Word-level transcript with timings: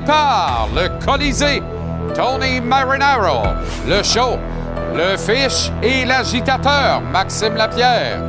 départ, 0.00 0.68
le 0.74 0.88
Colisée, 1.04 1.62
Tony 2.14 2.60
Marinaro, 2.60 3.42
le 3.86 4.02
show, 4.02 4.36
le 4.92 5.16
fiche 5.16 5.70
et 5.82 6.04
l'agitateur, 6.04 7.00
Maxime 7.12 7.54
Lapierre, 7.54 8.20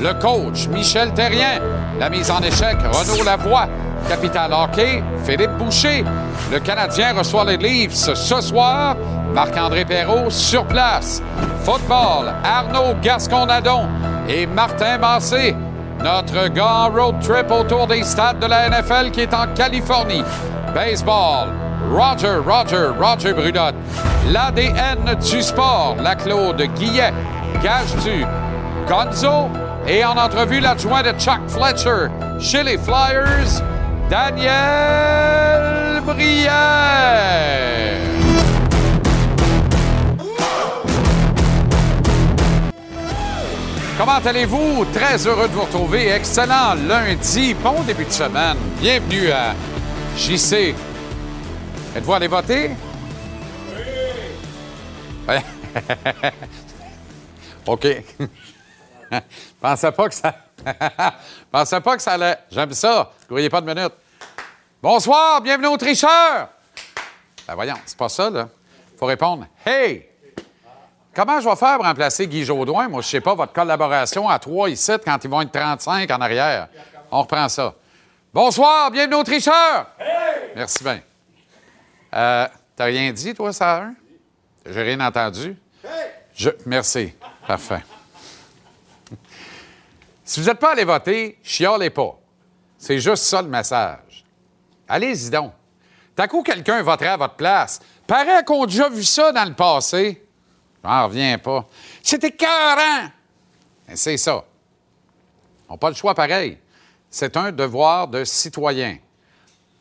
le 0.00 0.14
coach, 0.14 0.66
Michel 0.66 1.12
Terrien, 1.14 1.60
la 2.00 2.10
mise 2.10 2.28
en 2.28 2.40
échec, 2.40 2.76
Renaud 2.92 3.22
Lavoie, 3.22 3.68
Capital 4.08 4.52
Hockey, 4.52 5.00
Philippe 5.24 5.52
Boucher. 5.58 6.04
Le 6.50 6.58
Canadien 6.58 7.14
reçoit 7.16 7.44
les 7.44 7.56
Leafs 7.56 8.14
ce 8.14 8.40
soir. 8.40 8.96
Marc-André 9.32 9.84
Perrault 9.84 10.28
sur 10.28 10.66
place. 10.66 11.22
Football, 11.62 12.32
Arnaud 12.42 12.96
Gasconadon 13.00 13.86
et 14.28 14.46
Martin 14.46 14.98
Massé. 14.98 15.54
Notre 16.02 16.48
grand 16.48 16.90
road 16.90 17.20
trip 17.20 17.48
autour 17.52 17.86
des 17.86 18.02
stades 18.02 18.40
de 18.40 18.46
la 18.46 18.68
NFL 18.68 19.12
qui 19.12 19.20
est 19.20 19.32
en 19.32 19.46
Californie. 19.54 20.24
Baseball, 20.74 21.48
Roger, 21.90 22.38
Roger, 22.38 22.92
Roger 22.98 23.32
Brudotte. 23.34 23.74
L'ADN 24.30 25.14
du 25.20 25.42
sport, 25.42 25.96
la 26.00 26.14
Claude 26.14 26.62
Guillet. 26.76 27.12
Gage-tu, 27.62 28.24
Gonzo? 28.88 29.50
Et 29.86 30.04
en 30.04 30.16
entrevue, 30.16 30.60
l'adjoint 30.60 31.02
de 31.02 31.12
Chuck 31.18 31.40
Fletcher 31.48 32.08
chez 32.40 32.62
les 32.62 32.78
Flyers, 32.78 33.62
Daniel 34.08 36.00
Brière. 36.06 36.62
Comment 43.98 44.20
allez-vous? 44.24 44.86
Très 44.92 45.26
heureux 45.26 45.48
de 45.48 45.52
vous 45.52 45.62
retrouver. 45.62 46.10
Excellent 46.10 46.74
lundi. 46.88 47.54
Bon 47.54 47.82
début 47.86 48.04
de 48.04 48.10
semaine. 48.10 48.56
Bienvenue 48.80 49.30
à 49.30 49.54
JC. 50.16 50.74
Êtes-vous 51.96 52.12
allé 52.12 52.28
voter? 52.28 52.70
Oui. 55.28 55.36
OK. 57.66 57.86
Pensais 59.60 59.92
pas 59.92 60.08
que 60.08 60.14
ça. 60.14 60.34
Pensais 61.50 61.80
pas 61.80 61.96
que 61.96 62.02
ça 62.02 62.12
allait. 62.12 62.38
J'aime 62.50 62.72
ça. 62.72 63.10
Ne 63.22 63.28
courriez 63.28 63.50
pas 63.50 63.60
de 63.60 63.74
minutes. 63.74 63.94
Bonsoir, 64.82 65.40
bienvenue 65.40 65.68
aux 65.68 65.76
tricheurs. 65.76 66.48
Ben 67.46 67.54
voyons, 67.54 67.76
c'est 67.84 67.96
pas 67.96 68.08
ça, 68.08 68.30
là. 68.30 68.48
Faut 68.98 69.06
répondre 69.06 69.46
Hey! 69.64 70.08
Comment 71.14 71.40
je 71.40 71.48
vais 71.48 71.56
faire 71.56 71.76
pour 71.76 71.84
remplacer 71.84 72.26
Guy 72.26 72.44
Jodoin? 72.44 72.88
Moi, 72.88 73.02
je 73.02 73.08
sais 73.08 73.20
pas, 73.20 73.34
votre 73.34 73.52
collaboration 73.52 74.28
à 74.28 74.38
trois 74.38 74.70
ici 74.70 74.92
quand 75.04 75.22
ils 75.22 75.30
vont 75.30 75.42
être 75.42 75.52
35 75.52 76.10
en 76.10 76.20
arrière. 76.20 76.68
On 77.10 77.20
reprend 77.20 77.48
ça. 77.48 77.74
Bonsoir, 78.32 78.90
bienvenue 78.90 79.16
aux 79.16 79.24
tricheurs! 79.24 79.86
Merci 80.56 80.82
bien. 80.82 81.00
Euh, 82.14 82.48
T'as 82.74 82.84
rien 82.86 83.12
dit, 83.12 83.34
toi, 83.34 83.52
ça? 83.52 83.90
J'ai 84.64 84.82
rien 84.82 85.00
entendu. 85.00 85.54
Je... 86.34 86.48
Merci. 86.64 87.12
Parfait. 87.46 87.82
Si 90.24 90.40
vous 90.40 90.46
n'êtes 90.46 90.58
pas 90.58 90.72
allé 90.72 90.84
voter, 90.84 91.38
chialez 91.42 91.90
pas. 91.90 92.18
C'est 92.78 92.98
juste 92.98 93.24
ça 93.24 93.42
le 93.42 93.48
message. 93.48 94.24
Allez-y 94.88 95.28
donc. 95.28 95.52
T'as 96.16 96.26
coup, 96.26 96.42
quelqu'un 96.42 96.82
voterait 96.82 97.08
à 97.08 97.16
votre 97.18 97.34
place. 97.34 97.80
Paraît 98.06 98.44
qu'on 98.44 98.62
a 98.64 98.66
déjà 98.66 98.88
vu 98.88 99.04
ça 99.04 99.30
dans 99.32 99.44
le 99.44 99.54
passé. 99.54 100.26
J'en 100.82 101.04
reviens 101.06 101.36
pas. 101.36 101.68
C'était 102.02 102.28
écœurant. 102.28 103.10
Mais 103.86 103.96
C'est 103.96 104.16
ça. 104.16 104.42
On 105.68 105.74
n'a 105.74 105.78
pas 105.78 105.90
le 105.90 105.94
choix 105.96 106.14
pareil. 106.14 106.58
C'est 107.14 107.36
un 107.36 107.52
devoir 107.52 108.08
de 108.08 108.24
citoyen. 108.24 108.96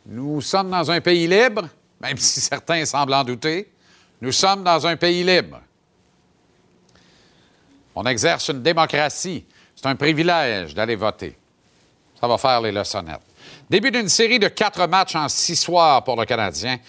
Nous 0.06 0.42
sommes 0.42 0.70
dans 0.70 0.92
un 0.92 1.00
pays 1.00 1.28
libre, 1.28 1.64
même 2.02 2.18
si 2.18 2.42
certains 2.42 2.84
semblent 2.84 3.14
en 3.14 3.24
douter. 3.24 3.72
Nous 4.20 4.34
sommes 4.34 4.66
dans 4.66 4.86
un 4.86 4.98
pays 4.98 5.24
libre. 5.24 5.62
On 7.96 8.04
exerce 8.04 8.50
une 8.50 8.62
démocratie. 8.62 9.46
C'est 9.74 9.86
un 9.86 9.96
privilège 9.96 10.76
d'aller 10.76 10.98
voter. 10.98 11.38
Ça 12.20 12.28
va 12.28 12.38
faire 12.38 12.60
les 12.60 12.72
leçonnettes. 12.74 13.22
Début 13.70 13.92
d'une 13.92 14.10
série 14.10 14.38
de 14.38 14.50
quatre 14.50 14.86
matchs 14.86 15.16
en 15.16 15.30
six 15.30 15.56
soirs 15.56 16.04
pour 16.04 16.20
le 16.20 16.26
Canadien. 16.26 16.80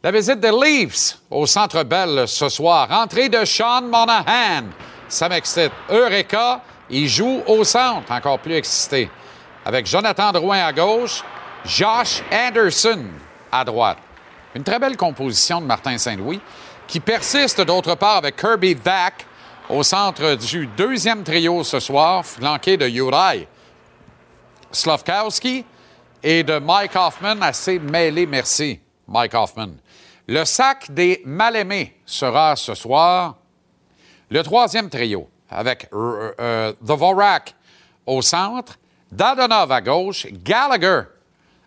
La 0.00 0.12
visite 0.12 0.38
des 0.38 0.52
Leafs 0.52 1.18
au 1.28 1.44
Centre 1.44 1.82
Bell 1.82 2.28
ce 2.28 2.48
soir. 2.48 2.88
Entrée 2.92 3.28
de 3.28 3.44
Sean 3.44 3.82
Monahan. 3.82 4.68
Ça 5.08 5.28
m'excite. 5.28 5.72
Eureka, 5.90 6.62
il 6.88 7.08
joue 7.08 7.42
au 7.48 7.64
centre, 7.64 8.12
encore 8.12 8.38
plus 8.38 8.54
excité. 8.54 9.10
Avec 9.68 9.84
Jonathan 9.84 10.32
Drouin 10.32 10.64
à 10.64 10.72
gauche, 10.72 11.22
Josh 11.62 12.22
Anderson 12.32 13.04
à 13.52 13.66
droite. 13.66 13.98
Une 14.54 14.64
très 14.64 14.78
belle 14.78 14.96
composition 14.96 15.60
de 15.60 15.66
Martin 15.66 15.98
Saint-Louis 15.98 16.40
qui 16.86 17.00
persiste 17.00 17.60
d'autre 17.60 17.94
part 17.94 18.16
avec 18.16 18.36
Kirby 18.36 18.72
Vac 18.72 19.26
au 19.68 19.82
centre 19.82 20.36
du 20.36 20.66
deuxième 20.68 21.22
trio 21.22 21.62
ce 21.64 21.80
soir, 21.80 22.24
flanqué 22.24 22.78
de 22.78 22.88
Uri 22.88 23.46
Slavkowski 24.72 25.66
et 26.22 26.42
de 26.42 26.58
Mike 26.58 26.96
Hoffman, 26.96 27.42
assez 27.42 27.78
mêlé, 27.78 28.24
merci, 28.24 28.80
Mike 29.06 29.34
Hoffman. 29.34 29.72
Le 30.26 30.46
sac 30.46 30.90
des 30.90 31.20
mal-aimés 31.26 31.94
sera 32.06 32.56
ce 32.56 32.74
soir 32.74 33.36
le 34.30 34.42
troisième 34.42 34.88
trio, 34.88 35.28
avec 35.50 35.90
euh, 35.92 36.32
euh, 36.40 36.72
Dvorak 36.80 37.54
au 38.06 38.22
centre, 38.22 38.78
Dadonov 39.10 39.72
à 39.72 39.80
gauche, 39.80 40.26
Gallagher 40.44 41.02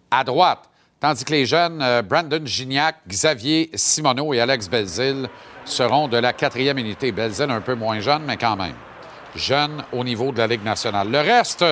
à 0.09 0.23
droite, 0.23 0.69
tandis 0.99 1.25
que 1.25 1.31
les 1.31 1.45
jeunes 1.45 1.81
euh, 1.81 2.01
Brandon 2.01 2.41
Gignac, 2.45 2.97
Xavier 3.07 3.69
Simoneau 3.73 4.33
et 4.33 4.39
Alex 4.39 4.69
Belzil 4.69 5.27
seront 5.65 6.07
de 6.07 6.17
la 6.17 6.33
quatrième 6.33 6.77
unité. 6.77 7.11
Belzil 7.11 7.49
un 7.49 7.61
peu 7.61 7.75
moins 7.75 7.99
jeune, 7.99 8.23
mais 8.25 8.37
quand 8.37 8.55
même 8.55 8.75
jeune 9.35 9.83
au 9.91 10.03
niveau 10.03 10.31
de 10.31 10.37
la 10.37 10.47
Ligue 10.47 10.63
nationale. 10.63 11.09
Le 11.09 11.19
reste 11.19 11.63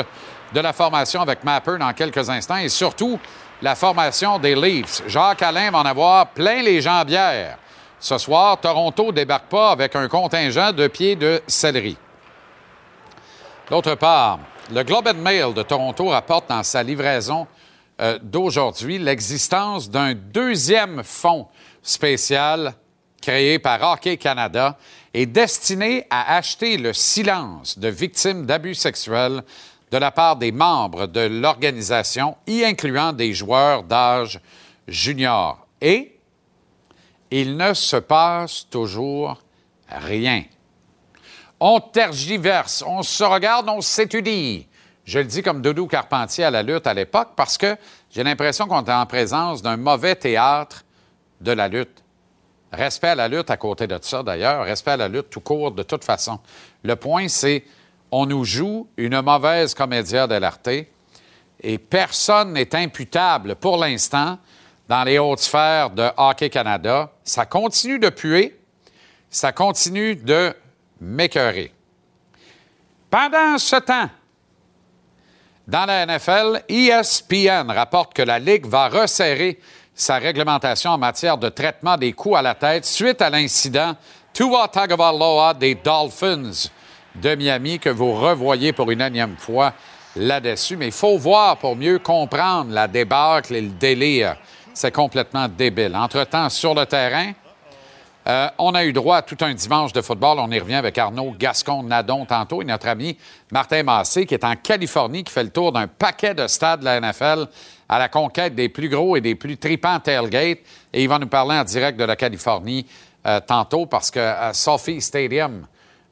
de 0.54 0.60
la 0.60 0.74
formation 0.74 1.22
avec 1.22 1.44
Mapper 1.44 1.78
dans 1.80 1.94
quelques 1.94 2.30
instants 2.30 2.58
et 2.58 2.70
surtout 2.70 3.20
la 3.62 3.76
formation 3.76 4.40
des 4.40 4.56
Leafs. 4.56 5.04
Jacques 5.08 5.42
Alain 5.42 5.70
va 5.72 5.80
en 5.80 5.86
avoir 5.86 6.28
plein 6.28 6.62
les 6.62 6.82
jambières. 6.82 7.58
Ce 8.00 8.18
soir, 8.18 8.60
Toronto 8.60 9.12
débarque 9.12 9.48
pas 9.48 9.72
avec 9.72 9.96
un 9.96 10.08
contingent 10.08 10.72
de 10.72 10.88
pieds 10.88 11.16
de 11.16 11.42
céleri. 11.48 11.98
D'autre 13.70 13.96
part, 13.96 14.40
le 14.72 14.84
Globe 14.84 15.08
and 15.08 15.22
Mail 15.22 15.54
de 15.54 15.64
Toronto 15.64 16.10
rapporte 16.10 16.50
dans 16.50 16.64
sa 16.64 16.84
livraison 16.84 17.48
euh, 18.02 18.20
d'aujourd'hui 18.22 19.00
l'existence 19.00 19.90
d'un 19.90 20.14
deuxième 20.14 21.04
fonds 21.04 21.48
spécial 21.82 22.74
créé 23.22 23.60
par 23.60 23.82
Hockey 23.82 24.18
Canada 24.18 24.78
et 25.14 25.26
destiné 25.26 26.06
à 26.10 26.36
acheter 26.36 26.78
le 26.78 26.94
silence 26.94 27.80
de 27.80 27.88
victimes 27.88 28.46
d'abus 28.46 28.76
sexuels 28.76 29.44
de 29.92 29.98
la 29.98 30.12
part 30.12 30.36
des 30.36 30.52
membres 30.52 31.08
de 31.08 31.22
l'organisation, 31.22 32.38
y 32.46 32.64
incluant 32.64 33.12
des 33.12 33.34
joueurs 33.34 33.84
d'âge 33.84 34.40
junior. 34.88 35.66
Et 35.82 36.16
il 37.32 37.58
ne 37.58 37.74
se 37.74 37.98
passe 37.98 38.68
toujours 38.70 39.42
rien. 39.90 40.44
On 41.60 41.80
tergiverse, 41.80 42.84
on 42.88 43.04
se 43.04 43.24
regarde, 43.24 43.68
on 43.68 43.82
s'étudie. 43.82 44.68
Je 45.04 45.20
le 45.20 45.26
dis 45.26 45.42
comme 45.42 45.62
Doudou 45.62 45.88
Carpentier 45.88 46.46
à 46.46 46.52
la 46.52 46.64
lutte 46.64 46.88
à 46.88 46.94
l'époque 46.94 47.30
parce 47.36 47.58
que 47.58 47.76
j'ai 48.12 48.24
l'impression 48.24 48.68
qu'on 48.68 48.84
est 48.86 48.94
en 48.94 49.06
présence 49.06 49.62
d'un 49.62 49.76
mauvais 49.76 50.16
théâtre 50.16 50.86
de 51.42 51.52
la 51.52 51.68
lutte. 51.68 52.04
Respect 52.72 53.10
à 53.10 53.16
la 53.16 53.28
lutte 53.28 53.50
à 53.50 53.58
côté 53.58 53.88
de 53.88 53.98
ça, 54.02 54.22
d'ailleurs. 54.22 54.64
Respect 54.64 54.92
à 54.92 54.98
la 54.98 55.08
lutte 55.08 55.30
tout 55.30 55.42
court, 55.42 55.72
de 55.72 55.84
toute 55.84 56.04
façon. 56.04 56.40
Le 56.84 56.96
point, 56.96 57.28
c'est 57.28 57.66
on 58.12 58.26
nous 58.26 58.46
joue 58.46 58.88
une 58.98 59.22
mauvaise 59.22 59.74
comédia 59.74 60.28
de 60.28 60.36
l'arté 60.36 60.92
et 61.62 61.78
personne 61.78 62.54
n'est 62.54 62.74
imputable 62.76 63.56
pour 63.56 63.78
l'instant 63.78 64.38
dans 64.88 65.04
les 65.04 65.20
hautes 65.20 65.40
sphères 65.40 65.90
de 65.90 66.10
Hockey 66.18 66.50
Canada. 66.50 67.12
Ça 67.24 67.46
continue 67.46 68.00
de 68.00 68.10
puer, 68.10 68.60
ça 69.30 69.52
continue 69.52 70.16
de 70.16 70.54
m'écœurer. 71.02 71.72
Pendant 73.10 73.58
ce 73.58 73.78
temps, 73.78 74.10
dans 75.68 75.86
la 75.86 76.06
NFL, 76.06 76.64
ESPN 76.68 77.70
rapporte 77.70 78.14
que 78.14 78.22
la 78.22 78.40
Ligue 78.40 78.66
va 78.66 78.88
resserrer 78.88 79.60
sa 79.94 80.18
réglementation 80.18 80.92
en 80.92 80.98
matière 80.98 81.38
de 81.38 81.50
traitement 81.50 81.98
des 81.98 82.14
coups 82.14 82.38
à 82.38 82.42
la 82.42 82.56
tête 82.56 82.86
suite 82.86 83.22
à 83.22 83.30
l'incident 83.30 83.96
Tua 84.34 84.68
Tagovailoa 84.68 85.54
des 85.54 85.76
Dolphins 85.76 86.70
de 87.16 87.36
Miami 87.36 87.80
que 87.80 87.90
vous 87.90 88.14
revoyez 88.14 88.74
pour 88.74 88.90
une 88.92 89.02
énième 89.02 89.38
fois 89.38 89.74
là-dessus. 90.16 90.78
Mais 90.78 90.88
il 90.88 90.92
faut 90.92 91.18
voir 91.18 91.58
pour 91.58 91.76
mieux 91.76 92.00
comprendre 92.00 92.72
la 92.72 92.88
débâcle 92.88 93.56
et 93.56 93.62
le 93.62 93.70
délire. 93.70 94.38
C'est 94.74 94.92
complètement 94.92 95.48
débile. 95.48 95.96
Entre-temps, 95.96 96.50
sur 96.50 96.74
le 96.74 96.86
terrain, 96.86 97.34
Euh, 98.30 98.48
on 98.60 98.76
a 98.76 98.86
eu 98.86 98.94
droit 98.94 99.18
à 99.18 99.22
tout 99.24 99.38
un 99.42 99.56
dimanche 99.56 99.92
de 99.92 100.02
football. 100.02 100.38
On 100.38 100.52
y 100.52 100.60
revient 100.60 100.76
avec 100.76 100.96
Arnaud 101.00 101.34
Gascon-Nadon 101.40 102.26
tantôt 102.26 102.62
et 102.62 102.66
notre 102.66 102.88
ami 102.88 103.18
Martin 103.52 103.82
Massé, 103.82 104.28
qui 104.28 104.36
est 104.36 104.44
en 104.44 104.56
Californie, 104.56 105.24
qui 105.24 105.34
fait 105.34 105.44
le 105.44 105.50
tour 105.50 105.72
d'un 105.72 105.88
paquet 105.88 106.36
de 106.36 106.46
stades 106.46 106.82
de 106.82 106.86
la 106.86 107.00
NFL 107.00 107.48
à 107.88 107.98
la 107.98 108.08
conquête 108.08 108.54
des 108.54 108.70
plus 108.70 108.88
gros 108.88 109.16
et 109.16 109.22
des 109.22 109.34
plus 109.34 109.58
tripants 109.58 110.00
tailgates. 110.00 110.60
Et 110.94 111.02
il 111.02 111.10
va 111.10 111.18
nous 111.18 111.26
parler 111.26 111.56
en 111.56 111.64
direct 111.64 112.00
de 112.00 112.04
la 112.04 112.16
Californie 112.16 112.86
euh, 113.26 113.40
tantôt 113.40 113.88
parce 113.88 114.12
que 114.12 114.34
Sophie 114.54 115.02
Stadium, 115.02 115.66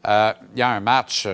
euh, 0.07 0.33
il 0.55 0.59
y 0.59 0.63
a 0.63 0.69
un 0.69 0.79
match 0.79 1.27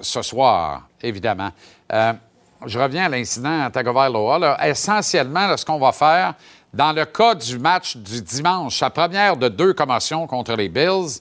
ce 0.00 0.22
soir, 0.22 0.86
évidemment. 1.02 1.50
je 1.90 2.78
reviens 2.78 3.06
à 3.06 3.08
l'incident 3.08 3.64
à 3.64 3.70
Tagovailoa. 3.70 4.56
Essentiellement, 4.64 5.56
ce 5.56 5.64
qu'on 5.64 5.80
va 5.80 5.90
faire, 5.90 6.34
dans 6.72 6.92
le 6.92 7.04
cas 7.04 7.34
du 7.34 7.58
match 7.58 7.96
du 7.96 8.22
dimanche, 8.22 8.78
sa 8.78 8.90
première 8.90 9.36
de 9.36 9.48
deux 9.48 9.72
commotions 9.72 10.26
contre 10.26 10.54
les 10.54 10.68
Bills, 10.68 11.20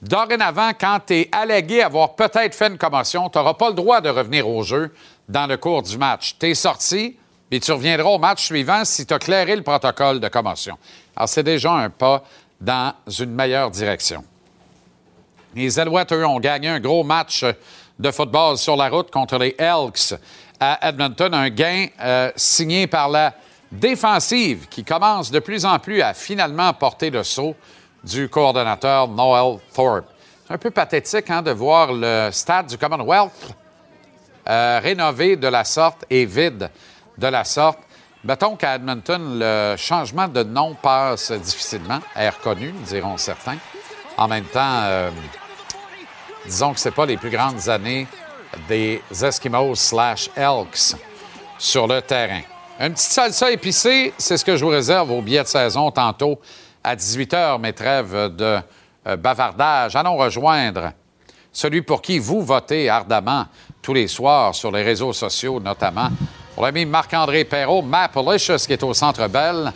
dorénavant, 0.00 0.70
quand 0.78 1.00
tu 1.06 1.14
es 1.14 1.28
allégué 1.32 1.82
avoir 1.82 2.14
peut-être 2.14 2.54
fait 2.54 2.68
une 2.68 2.78
commotion, 2.78 3.28
tu 3.28 3.38
n'auras 3.38 3.54
pas 3.54 3.68
le 3.68 3.74
droit 3.74 4.00
de 4.00 4.08
revenir 4.08 4.48
au 4.48 4.62
jeu 4.62 4.94
dans 5.28 5.46
le 5.46 5.56
cours 5.56 5.82
du 5.82 5.98
match. 5.98 6.36
Tu 6.38 6.50
es 6.50 6.54
sorti, 6.54 7.16
et 7.50 7.60
tu 7.60 7.70
reviendras 7.70 8.08
au 8.08 8.18
match 8.18 8.44
suivant 8.46 8.84
si 8.84 9.06
tu 9.06 9.14
as 9.14 9.18
clairé 9.18 9.54
le 9.54 9.62
protocole 9.62 10.18
de 10.18 10.28
commotion. 10.28 10.76
Alors, 11.14 11.28
c'est 11.28 11.44
déjà 11.44 11.72
un 11.72 11.88
pas 11.88 12.24
dans 12.60 12.92
une 13.18 13.30
meilleure 13.30 13.70
direction. 13.70 14.24
Les 15.54 15.78
Alouettes, 15.78 16.10
ont 16.12 16.40
gagné 16.40 16.68
un 16.68 16.80
gros 16.80 17.04
match 17.04 17.44
de 17.98 18.10
football 18.10 18.58
sur 18.58 18.74
la 18.74 18.88
route 18.88 19.10
contre 19.10 19.38
les 19.38 19.54
Elks 19.56 20.14
à 20.58 20.88
Edmonton. 20.88 21.32
Un 21.32 21.48
gain 21.50 21.86
euh, 22.00 22.32
signé 22.34 22.88
par 22.88 23.08
la 23.08 23.34
défensive 23.78 24.68
qui 24.68 24.84
commence 24.84 25.30
de 25.30 25.38
plus 25.38 25.64
en 25.64 25.78
plus 25.78 26.02
à 26.02 26.14
finalement 26.14 26.72
porter 26.72 27.10
le 27.10 27.22
saut 27.22 27.54
du 28.02 28.28
coordonnateur 28.28 29.08
Noel 29.08 29.58
Thorpe. 29.74 30.06
C'est 30.46 30.54
un 30.54 30.58
peu 30.58 30.70
pathétique 30.70 31.30
hein, 31.30 31.42
de 31.42 31.50
voir 31.50 31.92
le 31.92 32.30
stade 32.30 32.66
du 32.66 32.78
Commonwealth 32.78 33.54
euh, 34.48 34.80
rénové 34.82 35.36
de 35.36 35.48
la 35.48 35.64
sorte 35.64 36.04
et 36.10 36.26
vide 36.26 36.70
de 37.16 37.26
la 37.26 37.44
sorte. 37.44 37.78
Mettons 38.22 38.56
qu'à 38.56 38.76
Edmonton, 38.76 39.38
le 39.38 39.74
changement 39.76 40.28
de 40.28 40.42
nom 40.42 40.74
passe 40.74 41.32
difficilement, 41.32 42.00
est 42.14 42.28
reconnu, 42.28 42.72
diront 42.86 43.16
certains. 43.16 43.56
En 44.16 44.28
même 44.28 44.44
temps, 44.44 44.80
euh, 44.82 45.10
disons 46.46 46.72
que 46.72 46.80
ce 46.80 46.90
pas 46.90 47.06
les 47.06 47.16
plus 47.16 47.30
grandes 47.30 47.68
années 47.68 48.06
des 48.68 49.02
Eskimos 49.10 49.74
slash 49.76 50.30
Elks 50.36 50.94
sur 51.58 51.86
le 51.86 52.00
terrain. 52.00 52.42
Une 52.80 52.92
petite 52.92 53.12
salsa 53.12 53.52
épicée, 53.52 54.12
c'est 54.18 54.36
ce 54.36 54.44
que 54.44 54.56
je 54.56 54.64
vous 54.64 54.70
réserve 54.70 55.12
au 55.12 55.22
billet 55.22 55.44
de 55.44 55.48
saison 55.48 55.92
tantôt 55.92 56.40
à 56.82 56.96
18 56.96 57.32
h, 57.32 57.60
mes 57.60 57.72
trêves 57.72 58.34
de 58.34 58.58
euh, 59.06 59.16
bavardage. 59.16 59.94
Allons 59.94 60.16
rejoindre 60.16 60.90
celui 61.52 61.82
pour 61.82 62.02
qui 62.02 62.18
vous 62.18 62.42
votez 62.42 62.88
ardemment 62.88 63.46
tous 63.80 63.94
les 63.94 64.08
soirs 64.08 64.56
sur 64.56 64.72
les 64.72 64.82
réseaux 64.82 65.12
sociaux, 65.12 65.60
notamment 65.60 66.08
pour 66.52 66.64
l'ami 66.64 66.84
Marc-André 66.84 67.44
Perrault, 67.44 67.82
Mapalicious, 67.82 68.66
qui 68.66 68.72
est 68.72 68.82
au 68.82 68.92
Centre 68.92 69.28
Bell, 69.28 69.72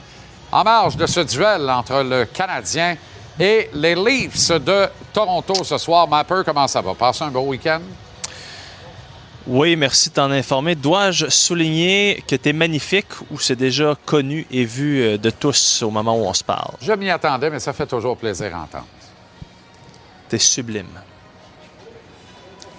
en 0.51 0.65
marge 0.65 0.97
de 0.97 1.07
ce 1.07 1.21
duel 1.21 1.71
entre 1.71 2.03
le 2.03 2.25
Canadien 2.25 2.97
et 3.39 3.71
les 3.75 3.95
Leafs 3.95 4.51
de 4.51 4.89
Toronto 5.13 5.63
ce 5.63 5.79
soir. 5.79 6.09
Mapper, 6.09 6.43
comment 6.45 6.67
ça 6.67 6.81
va? 6.81 6.95
Passez 6.95 7.23
un 7.23 7.31
beau 7.31 7.43
week-end? 7.43 7.81
Oui, 9.51 9.77
merci 9.77 10.11
de 10.11 10.15
t'en 10.15 10.31
informer. 10.31 10.75
Dois-je 10.75 11.31
souligner 11.31 12.23
que 12.29 12.37
tu 12.37 12.51
es 12.51 12.53
magnifique 12.53 13.07
ou 13.31 13.39
c'est 13.39 13.57
déjà 13.57 13.97
connu 14.05 14.47
et 14.51 14.67
vu 14.67 15.01
euh, 15.01 15.17
de 15.17 15.31
tous 15.31 15.83
au 15.83 15.91
moment 15.91 16.19
où 16.19 16.27
on 16.27 16.35
se 16.35 16.45
parle? 16.45 16.75
Je 16.83 16.93
m'y 16.93 17.09
attendais, 17.09 17.49
mais 17.49 17.59
ça 17.59 17.73
fait 17.73 17.87
toujours 17.87 18.19
plaisir 18.19 18.55
à 18.55 18.65
entendre. 18.65 18.87
Tu 20.29 20.37
es 20.37 20.39
sublime. 20.39 21.01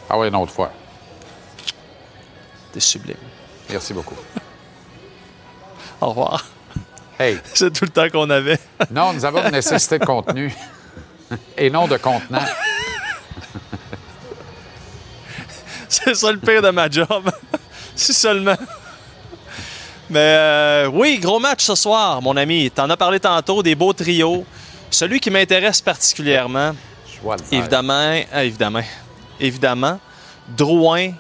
Ah 0.08 0.20
oui, 0.20 0.28
une 0.28 0.36
autre 0.36 0.52
fois. 0.52 0.72
Tu 2.72 2.78
es 2.78 2.82
sublime. 2.82 3.18
Merci 3.72 3.92
beaucoup. 3.92 4.18
Au 6.02 6.10
revoir. 6.10 6.46
Hey. 7.18 7.40
C'est 7.56 7.74
tout 7.74 7.86
le 7.86 7.90
temps 7.90 8.10
qu'on 8.12 8.30
avait. 8.30 8.60
non, 8.92 9.14
nous 9.14 9.26
avons 9.26 9.44
une 9.44 9.54
nécessité 9.54 9.98
de 9.98 10.06
contenu 10.06 10.54
et 11.58 11.72
non 11.72 11.88
de 11.88 11.98
contenant. 11.98 12.46
C'est 15.92 16.14
ça 16.14 16.32
le 16.32 16.38
pire 16.38 16.62
de 16.62 16.70
ma 16.70 16.88
job. 16.88 17.32
si 17.96 18.14
seulement. 18.14 18.56
Mais 20.10 20.20
euh, 20.20 20.90
oui, 20.94 21.18
gros 21.18 21.40
match 21.40 21.64
ce 21.64 21.74
soir, 21.74 22.22
mon 22.22 22.38
ami. 22.38 22.70
T'en 22.70 22.90
as 22.92 22.98
parlé 22.98 23.20
tantôt, 23.20 23.64
des 23.64 23.74
beaux 23.74 23.94
trios. 23.94 24.46
Celui 24.92 25.20
qui 25.20 25.32
m'intéresse 25.32 25.82
particulièrement, 25.82 26.74
évidemment, 27.52 27.94
euh, 27.94 28.42
évidemment, 28.42 28.84
évidemment, 29.40 30.00
Drouin, 30.56 31.12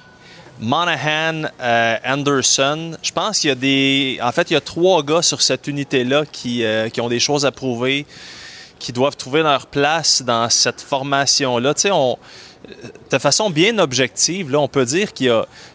Monahan, 0.60 1.50
euh, 1.60 1.98
Anderson. 2.06 2.98
Je 3.02 3.12
pense 3.12 3.40
qu'il 3.40 3.50
y 3.50 3.52
a 3.52 3.56
des. 3.56 4.20
En 4.22 4.32
fait, 4.32 4.52
il 4.52 4.54
y 4.54 4.58
a 4.58 4.62
trois 4.62 5.02
gars 5.02 5.24
sur 5.24 5.42
cette 5.42 5.68
unité-là 5.68 6.26
qui, 6.32 6.64
qui 6.94 7.02
ont 7.02 7.10
des 7.10 7.20
choses 7.20 7.46
à 7.46 7.52
prouver, 7.52 8.06
qui 8.78 8.92
doivent 8.94 9.18
trouver 9.18 9.42
leur 9.42 9.66
place 9.66 10.22
dans 10.22 10.48
cette 10.50 10.82
formation-là. 10.82 11.74
Tu 11.74 11.82
sais, 11.82 11.92
on 11.92 12.18
de 13.12 13.18
façon 13.18 13.50
bien 13.50 13.78
objective, 13.80 14.52
là, 14.52 14.60
on 14.60 14.68
peut 14.68 14.86
dire 14.86 15.14
qu'il 15.14 15.28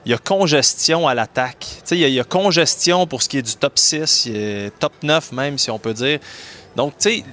y, 0.06 0.12
a, 0.12 0.18
congestion 0.18 1.08
à 1.08 1.14
l'attaque. 1.14 1.66
Il 1.90 1.98
y, 1.98 2.04
a, 2.04 2.08
il 2.08 2.14
y 2.14 2.20
a 2.20 2.24
congestion 2.24 3.06
pour 3.06 3.22
ce 3.22 3.28
qui 3.28 3.38
est 3.38 3.42
du 3.42 3.54
top 3.54 3.78
6, 3.78 4.30
top 4.78 4.92
9 5.02 5.32
même, 5.32 5.58
si 5.58 5.70
on 5.70 5.78
peut 5.78 5.94
dire. 5.94 6.18
Donc, 6.76 6.94
tu 6.98 7.10
sais, 7.10 7.24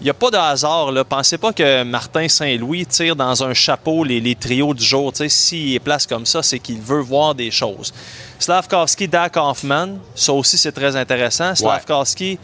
il 0.00 0.04
n'y 0.04 0.10
a 0.10 0.14
pas 0.14 0.30
de 0.30 0.36
hasard. 0.36 0.92
Là. 0.92 1.04
Pensez 1.04 1.38
pas 1.38 1.52
que 1.52 1.82
Martin 1.82 2.28
Saint-Louis 2.28 2.84
tire 2.84 3.16
dans 3.16 3.42
un 3.44 3.54
chapeau 3.54 4.04
les, 4.04 4.34
trios 4.34 4.74
du 4.74 4.84
jour. 4.84 5.12
S'il 5.14 5.74
est 5.74 5.78
place 5.78 6.06
comme 6.06 6.26
ça, 6.26 6.42
c'est 6.42 6.58
qu'il 6.58 6.80
veut 6.80 7.00
voir 7.00 7.34
des 7.34 7.50
choses. 7.50 7.94
Slavkovski, 8.38 9.08
Dak 9.08 9.36
Hoffman, 9.36 9.98
ça 10.14 10.32
aussi 10.32 10.58
c'est 10.58 10.72
très 10.72 10.96
intéressant. 10.96 11.54
Slavkovski, 11.54 12.38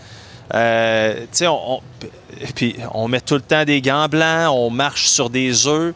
euh, 0.55 1.27
on, 1.43 1.81
puis 2.55 2.77
on 2.95 3.09
met 3.09 3.21
tout 3.21 3.35
le 3.35 3.41
temps 3.43 3.65
des 3.65 3.83
gants 3.83 4.09
blancs, 4.09 4.51
on 4.53 4.71
marche 4.71 5.07
sur 5.07 5.29
des 5.29 5.67
œufs. 5.67 5.95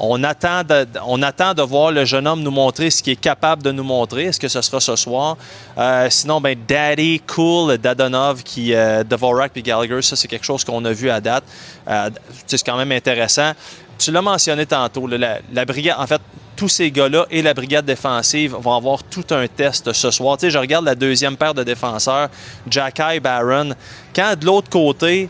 On 0.00 0.22
attend, 0.22 0.62
de, 0.62 1.62
voir 1.62 1.90
le 1.90 2.04
jeune 2.04 2.26
homme 2.26 2.42
nous 2.42 2.50
montrer 2.50 2.90
ce 2.90 3.02
qu'il 3.02 3.14
est 3.14 3.16
capable 3.16 3.62
de 3.62 3.72
nous 3.72 3.82
montrer. 3.82 4.24
Est-ce 4.24 4.38
que 4.38 4.48
ce 4.48 4.62
sera 4.62 4.80
ce 4.80 4.94
soir? 4.94 5.36
Euh, 5.76 6.08
sinon, 6.08 6.40
ben, 6.40 6.56
Daddy, 6.68 7.20
Cool, 7.26 7.78
Dadonov, 7.78 8.42
qui, 8.44 8.74
euh, 8.74 9.02
Dvorak 9.02 9.52
et 9.56 9.62
Gallagher, 9.62 10.00
ça, 10.02 10.14
c'est 10.14 10.28
quelque 10.28 10.44
chose 10.44 10.62
qu'on 10.62 10.84
a 10.84 10.92
vu 10.92 11.10
à 11.10 11.20
date. 11.20 11.44
Euh, 11.88 12.10
c'est 12.46 12.62
quand 12.64 12.76
même 12.76 12.92
intéressant. 12.92 13.52
Tu 13.98 14.12
l'as 14.12 14.22
mentionné 14.22 14.66
tantôt, 14.66 15.08
la, 15.08 15.64
brigade, 15.64 15.96
en 15.98 16.06
fait, 16.06 16.20
tous 16.54 16.68
ces 16.68 16.90
gars-là 16.92 17.26
et 17.30 17.42
la 17.42 17.52
brigade 17.52 17.84
défensive 17.84 18.54
vont 18.54 18.76
avoir 18.76 19.02
tout 19.02 19.26
un 19.30 19.48
test 19.48 19.92
ce 19.92 20.10
soir. 20.12 20.36
Tu 20.36 20.46
sais, 20.46 20.50
je 20.50 20.58
regarde 20.58 20.84
la 20.84 20.94
deuxième 20.94 21.36
paire 21.36 21.54
de 21.54 21.64
défenseurs, 21.64 22.28
Jacky 22.68 23.18
Barron. 23.20 23.70
Quand 24.14 24.38
de 24.38 24.46
l'autre 24.46 24.70
côté, 24.70 25.28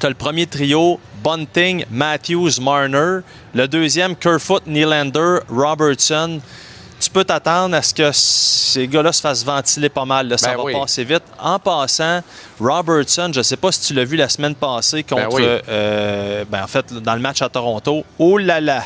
tu 0.00 0.06
as 0.06 0.08
le 0.08 0.14
premier 0.14 0.46
trio, 0.46 0.98
Bunting, 1.22 1.84
Matthews, 1.90 2.60
Marner. 2.60 3.20
Le 3.54 3.68
deuxième, 3.68 4.16
Kerfoot, 4.16 4.66
Nylander, 4.66 5.38
Robertson. 5.48 6.40
Tu 7.00 7.10
peux 7.10 7.24
t'attendre 7.24 7.74
à 7.74 7.82
ce 7.82 7.92
que 7.92 8.10
ces 8.12 8.86
gars-là 8.86 9.12
se 9.12 9.20
fassent 9.20 9.44
ventiler 9.44 9.88
pas 9.88 10.04
mal. 10.04 10.32
Ça 10.38 10.54
ben 10.54 10.62
va 10.62 10.80
passer 10.80 11.02
vite. 11.02 11.24
En 11.40 11.58
passant, 11.58 12.20
Robertson, 12.60 13.30
je 13.32 13.38
ne 13.38 13.42
sais 13.42 13.56
pas 13.56 13.72
si 13.72 13.88
tu 13.88 13.94
l'as 13.94 14.04
vu 14.04 14.16
la 14.16 14.28
semaine 14.28 14.54
passée 14.54 15.04
ben 15.08 15.24
contre. 15.24 15.40
Euh, 15.40 16.44
ben 16.48 16.62
en 16.62 16.66
fait, 16.68 16.92
dans 16.92 17.14
le 17.14 17.20
match 17.20 17.42
à 17.42 17.48
Toronto. 17.48 18.04
Oh 18.18 18.38
là 18.38 18.60
là! 18.60 18.84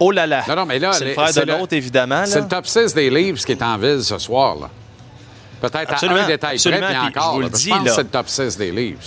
Oh 0.00 0.10
là 0.10 0.26
là! 0.26 0.42
Non, 0.48 0.56
non, 0.56 0.66
mais 0.66 0.80
là, 0.80 0.92
c'est 0.94 1.04
le 1.04 1.12
frère 1.12 1.32
de 1.32 1.52
l'autre, 1.52 1.74
évidemment. 1.74 2.24
C'est 2.26 2.40
le 2.40 2.48
top 2.48 2.66
6 2.66 2.92
des 2.92 3.08
livres 3.08 3.38
qui 3.38 3.52
est 3.52 3.62
en 3.62 3.78
ville 3.78 4.02
ce 4.02 4.18
soir. 4.18 4.56
Peut-être 5.60 5.92
à 5.92 6.12
un 6.12 6.26
détail 6.26 6.58
près, 6.58 6.80
puis 6.80 6.98
encore. 6.98 7.40
Je, 7.40 7.48
dis, 7.48 7.64
je 7.64 7.70
pense 7.70 7.84
que 7.84 7.90
c'est 7.90 8.02
le 8.02 8.08
top 8.08 8.28
6 8.28 8.56
des 8.58 8.72
livres. 8.72 9.00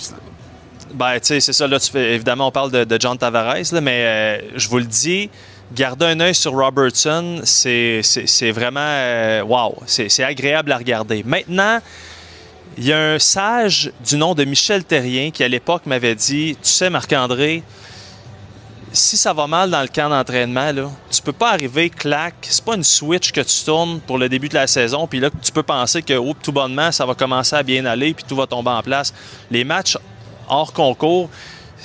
Ben, 0.96 1.20
tu 1.20 1.26
sais, 1.26 1.40
c'est 1.40 1.52
ça. 1.52 1.66
Là, 1.66 1.78
tu 1.78 1.94
évidemment, 1.98 2.48
on 2.48 2.50
parle 2.50 2.70
de, 2.70 2.98
John 2.98 3.18
Tavares, 3.18 3.70
mais 3.82 4.06
euh, 4.06 4.38
je 4.56 4.66
vous 4.66 4.78
le 4.78 4.84
dis, 4.84 5.28
garder 5.74 6.06
un 6.06 6.20
œil 6.20 6.34
sur 6.34 6.52
Robertson, 6.52 7.42
c'est 7.44 8.00
vraiment. 8.50 8.80
Euh, 8.80 9.42
wow! 9.42 9.76
C'est 9.86 10.24
agréable 10.24 10.72
à 10.72 10.78
regarder. 10.78 11.22
Maintenant, 11.22 11.80
il 12.78 12.86
y 12.86 12.94
a 12.94 12.98
un 13.12 13.18
sage 13.18 13.92
du 14.08 14.16
nom 14.16 14.34
de 14.34 14.44
Michel 14.44 14.84
Terrien 14.84 15.30
qui, 15.30 15.44
à 15.44 15.48
l'époque, 15.48 15.82
m'avait 15.84 16.14
dit 16.14 16.56
Tu 16.62 16.70
sais, 16.70 16.88
Marc-André, 16.88 17.62
si 18.90 19.18
ça 19.18 19.34
va 19.34 19.46
mal 19.46 19.68
dans 19.70 19.82
le 19.82 19.88
camp 19.88 20.08
d'entraînement, 20.08 20.72
là, 20.72 20.90
tu 21.10 21.20
peux 21.20 21.34
pas 21.34 21.50
arriver, 21.50 21.90
clac, 21.90 22.36
c'est 22.40 22.64
pas 22.64 22.74
une 22.74 22.84
switch 22.84 23.32
que 23.32 23.42
tu 23.42 23.64
tournes 23.66 24.00
pour 24.00 24.16
le 24.16 24.30
début 24.30 24.48
de 24.48 24.54
la 24.54 24.66
saison, 24.66 25.06
puis 25.06 25.20
là, 25.20 25.28
tu 25.42 25.52
peux 25.52 25.62
penser 25.62 26.00
que, 26.00 26.32
tout 26.42 26.52
bonnement, 26.52 26.90
ça 26.90 27.04
va 27.04 27.14
commencer 27.14 27.54
à 27.54 27.62
bien 27.62 27.84
aller, 27.84 28.14
puis 28.14 28.24
tout 28.26 28.36
va 28.36 28.46
tomber 28.46 28.70
en 28.70 28.80
place. 28.80 29.12
Les 29.50 29.62
matchs 29.62 29.98
hors 30.48 30.72
concours, 30.72 31.28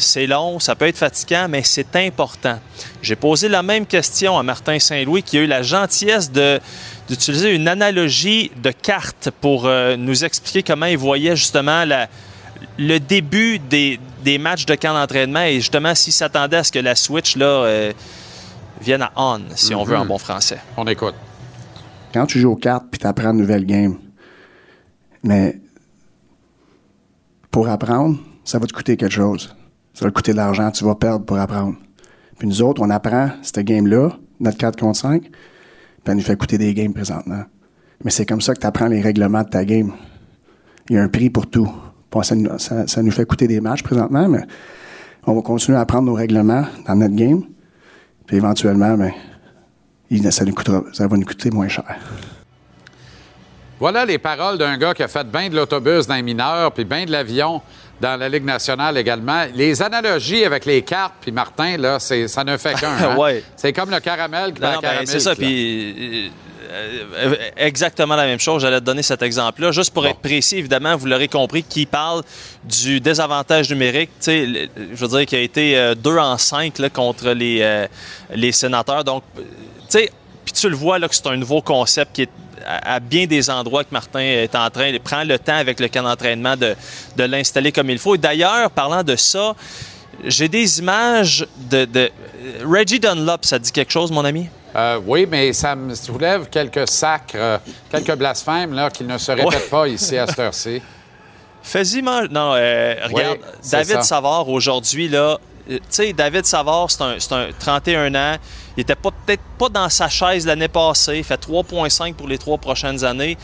c'est 0.01 0.27
long, 0.27 0.59
ça 0.59 0.75
peut 0.75 0.87
être 0.87 0.97
fatigant, 0.97 1.47
mais 1.49 1.61
c'est 1.63 1.95
important. 1.95 2.59
J'ai 3.01 3.15
posé 3.15 3.49
la 3.49 3.63
même 3.63 3.85
question 3.85 4.37
à 4.37 4.43
Martin 4.43 4.79
Saint-Louis 4.79 5.23
qui 5.23 5.37
a 5.37 5.41
eu 5.41 5.47
la 5.47 5.61
gentillesse 5.61 6.31
d'utiliser 6.31 7.53
une 7.53 7.67
analogie 7.67 8.51
de 8.61 8.71
carte 8.71 9.29
pour 9.41 9.65
euh, 9.65 9.95
nous 9.95 10.23
expliquer 10.23 10.63
comment 10.63 10.85
il 10.85 10.97
voyait 10.97 11.35
justement 11.35 11.85
le 12.77 12.99
début 12.99 13.59
des, 13.59 13.99
des 14.23 14.37
matchs 14.37 14.65
de 14.65 14.75
camp 14.75 14.93
d'entraînement 14.93 15.43
et 15.43 15.55
justement 15.55 15.95
s'il 15.95 16.13
s'attendait 16.13 16.57
à 16.57 16.63
ce 16.63 16.71
que 16.71 16.79
la 16.79 16.95
Switch 16.95 17.35
là, 17.35 17.45
euh, 17.45 17.93
vienne 18.81 19.01
à 19.01 19.11
on, 19.15 19.41
si 19.55 19.75
on 19.75 19.83
veut 19.83 19.97
en 19.97 20.05
bon 20.05 20.17
français. 20.17 20.59
On 20.77 20.87
écoute. 20.87 21.15
Quand 22.13 22.25
tu 22.25 22.39
joues 22.39 22.51
aux 22.51 22.57
cartes 22.57 22.85
puis 22.91 22.99
tu 22.99 23.07
apprends 23.07 23.31
une 23.31 23.37
nouvelle 23.37 23.65
game, 23.65 23.97
mais 25.23 25.59
pour 27.51 27.67
apprendre, 27.67 28.17
ça 28.43 28.59
va 28.59 28.65
te 28.67 28.73
coûter 28.73 28.97
quelque 28.97 29.11
chose. 29.13 29.55
Ça 29.93 30.05
va 30.05 30.11
te 30.11 30.15
coûter 30.15 30.31
de 30.31 30.37
l'argent, 30.37 30.71
tu 30.71 30.83
vas 30.85 30.95
perdre 30.95 31.25
pour 31.25 31.37
apprendre. 31.37 31.75
Puis 32.39 32.47
nous 32.47 32.61
autres, 32.61 32.81
on 32.81 32.89
apprend 32.89 33.29
cette 33.41 33.59
game-là, 33.65 34.09
notre 34.39 34.57
4 34.57 34.79
contre 34.79 34.97
5, 34.99 35.21
puis 35.21 35.31
elle 36.07 36.15
nous 36.15 36.21
fait 36.21 36.35
coûter 36.37 36.57
des 36.57 36.73
games 36.73 36.93
présentement. 36.93 37.43
Mais 38.03 38.09
c'est 38.11 38.25
comme 38.25 38.41
ça 38.41 38.53
que 38.55 38.59
tu 38.59 38.65
apprends 38.65 38.87
les 38.87 39.01
règlements 39.01 39.43
de 39.43 39.49
ta 39.49 39.63
game. 39.63 39.91
Il 40.89 40.95
y 40.95 40.99
a 40.99 41.03
un 41.03 41.07
prix 41.09 41.29
pour 41.29 41.47
tout. 41.49 41.71
Ça, 42.23 42.35
nous- 42.35 43.11
fait 43.11 43.25
coûter 43.25 43.47
des 43.47 43.61
matchs 43.61 43.83
présentement, 43.83 44.27
mais 44.27 44.41
on 45.27 45.33
va 45.35 45.41
continuer 45.41 45.77
à 45.77 45.81
apprendre 45.81 46.05
nos 46.07 46.13
règlements 46.15 46.65
dans 46.87 46.95
notre 46.95 47.15
game. 47.15 47.43
Puis 48.25 48.37
éventuellement, 48.37 48.97
ben, 48.97 49.11
ça, 50.31 50.43
ça 50.93 51.07
va 51.07 51.17
nous 51.17 51.25
coûter 51.25 51.51
moins 51.51 51.67
cher. 51.67 51.85
Voilà 53.79 54.05
les 54.05 54.17
paroles 54.17 54.57
d'un 54.57 54.77
gars 54.77 54.93
qui 54.93 55.03
a 55.03 55.07
fait 55.07 55.23
bien 55.29 55.49
de 55.49 55.55
l'autobus 55.55 56.05
dans 56.07 56.15
les 56.15 56.21
mineurs, 56.21 56.71
puis 56.71 56.85
bien 56.85 57.05
de 57.05 57.11
l'avion 57.11 57.61
dans 58.01 58.19
la 58.19 58.27
Ligue 58.27 58.43
nationale 58.43 58.97
également. 58.97 59.45
Les 59.55 59.81
analogies 59.81 60.43
avec 60.43 60.65
les 60.65 60.81
cartes, 60.81 61.13
puis 61.21 61.31
Martin, 61.31 61.77
là, 61.77 61.99
c'est, 61.99 62.27
ça 62.27 62.43
ne 62.43 62.57
fait 62.57 62.73
qu'un. 62.73 62.89
hein? 63.11 63.15
Ouais. 63.15 63.43
C'est 63.55 63.71
comme 63.71 63.91
le 63.91 63.99
caramel 63.99 64.53
qui 64.53 64.61
Non, 64.61 64.73
non, 64.73 64.79
la 64.81 64.93
ben, 64.99 65.05
c'est 65.05 65.19
ça. 65.19 65.35
Puis 65.35 66.31
euh, 66.73 67.03
euh, 67.15 67.35
exactement 67.57 68.15
la 68.15 68.25
même 68.25 68.39
chose. 68.39 68.61
J'allais 68.61 68.79
te 68.79 68.85
donner 68.85 69.03
cet 69.03 69.21
exemple-là. 69.21 69.71
Juste 69.71 69.93
pour 69.93 70.03
Bon. 70.03 70.09
être 70.09 70.19
précis, 70.19 70.57
évidemment, 70.57 70.95
vous 70.95 71.05
l'aurez 71.05 71.27
compris, 71.27 71.63
qui 71.63 71.85
parle 71.85 72.23
du 72.63 72.99
désavantage 72.99 73.69
numérique. 73.69 74.09
Tu 74.19 74.25
sais, 74.25 74.45
le- 74.45 74.67
je 74.93 75.05
veux 75.05 75.17
dire, 75.17 75.25
qui 75.27 75.35
a 75.35 75.39
été 75.41 75.77
euh, 75.77 75.93
2 75.95 76.17
en 76.17 76.37
5 76.37 76.79
là, 76.79 76.89
contre 76.89 77.29
les, 77.31 77.59
euh, 77.61 77.87
les 78.33 78.51
sénateurs. 78.51 79.03
Donc, 79.03 79.23
euh, 79.37 79.41
tu 79.41 79.45
sais, 79.89 80.11
puis 80.43 80.53
tu 80.53 80.69
le 80.69 80.75
vois 80.75 80.97
là, 80.97 81.07
que 81.07 81.15
c'est 81.15 81.27
un 81.27 81.37
nouveau 81.37 81.61
concept 81.61 82.13
qui 82.15 82.21
est 82.23 82.29
à, 82.65 82.95
à 82.95 82.99
bien 82.99 83.25
des 83.25 83.49
endroits 83.49 83.83
que 83.83 83.89
Martin 83.91 84.19
est 84.19 84.55
en 84.55 84.69
train, 84.69 84.87
il 84.87 84.99
prend 84.99 85.23
le 85.23 85.37
temps 85.39 85.55
avec 85.57 85.79
le 85.79 85.87
camp 85.87 86.03
d'entraînement 86.03 86.55
de, 86.55 86.75
de 87.17 87.23
l'installer 87.23 87.71
comme 87.71 87.89
il 87.89 87.99
faut. 87.99 88.15
Et 88.15 88.17
d'ailleurs, 88.17 88.69
parlant 88.71 89.03
de 89.03 89.15
ça, 89.15 89.55
j'ai 90.25 90.47
des 90.47 90.79
images 90.79 91.45
de, 91.69 91.85
de- 91.85 92.11
Reggie 92.65 92.99
Dunlop, 92.99 93.39
ça 93.45 93.59
dit 93.59 93.71
quelque 93.71 93.91
chose, 93.91 94.11
mon 94.11 94.25
ami? 94.25 94.47
Euh, 94.75 94.99
oui, 95.05 95.27
mais 95.29 95.51
ça 95.53 95.75
me 95.75 95.93
soulève 95.95 96.47
quelques 96.49 96.87
sacres, 96.87 97.33
euh, 97.35 97.57
quelques 97.91 98.15
blasphèmes 98.15 98.73
là, 98.73 98.89
qui 98.89 99.03
ne 99.03 99.17
se 99.17 99.31
répètent 99.31 99.45
Ouais. 99.47 99.59
pas 99.69 99.87
ici 99.87 100.17
à 100.17 100.25
cette 100.27 100.39
heure-ci. 100.39 100.81
Fais-y 101.63 102.01
manger. 102.01 102.27
Non, 102.31 102.53
euh, 102.55 102.95
regarde, 103.03 103.37
Oui, 103.41 103.69
David 103.71 103.95
ça. 103.97 104.01
Savard 104.03 104.49
aujourd'hui, 104.49 105.07
là, 105.09 105.37
tu 105.67 105.79
sais, 105.89 106.13
David 106.13 106.45
Savard, 106.45 106.89
c'est 106.89 107.01
un, 107.03 107.17
un 107.37 107.49
31 107.57 108.15
ans. 108.15 108.35
Il 108.77 108.81
était 108.81 108.95
pas 108.95 109.09
peut-être 109.11 109.41
pas 109.57 109.69
dans 109.69 109.89
sa 109.89 110.07
chaise 110.09 110.45
l'année 110.45 110.67
passée. 110.67 111.17
Il 111.17 111.23
fait 111.23 111.39
3,5 111.41 112.13
pour 112.15 112.27
les 112.27 112.37
trois 112.37 112.57
prochaines 112.57 113.03
années. 113.03 113.37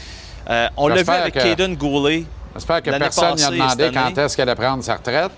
Euh, 0.50 0.67
on 0.77 0.88
l'a 0.88 1.03
vu 1.03 1.09
avec 1.09 1.33
que- 1.33 1.39
Caden 1.39 1.75
Goulet. 1.75 2.24
J'espère 2.55 2.81
que 2.81 2.89
personne 2.91 3.36
n'y 3.36 3.43
a 3.43 3.50
passée 3.50 3.53
et 3.55 3.57
demandé 3.89 3.91
quand 3.93 4.17
est-ce 4.21 4.36
qu'elle 4.38 4.50
allait 4.50 4.55
prendre 4.55 4.83
sa 4.83 4.95
retraite. 4.95 5.31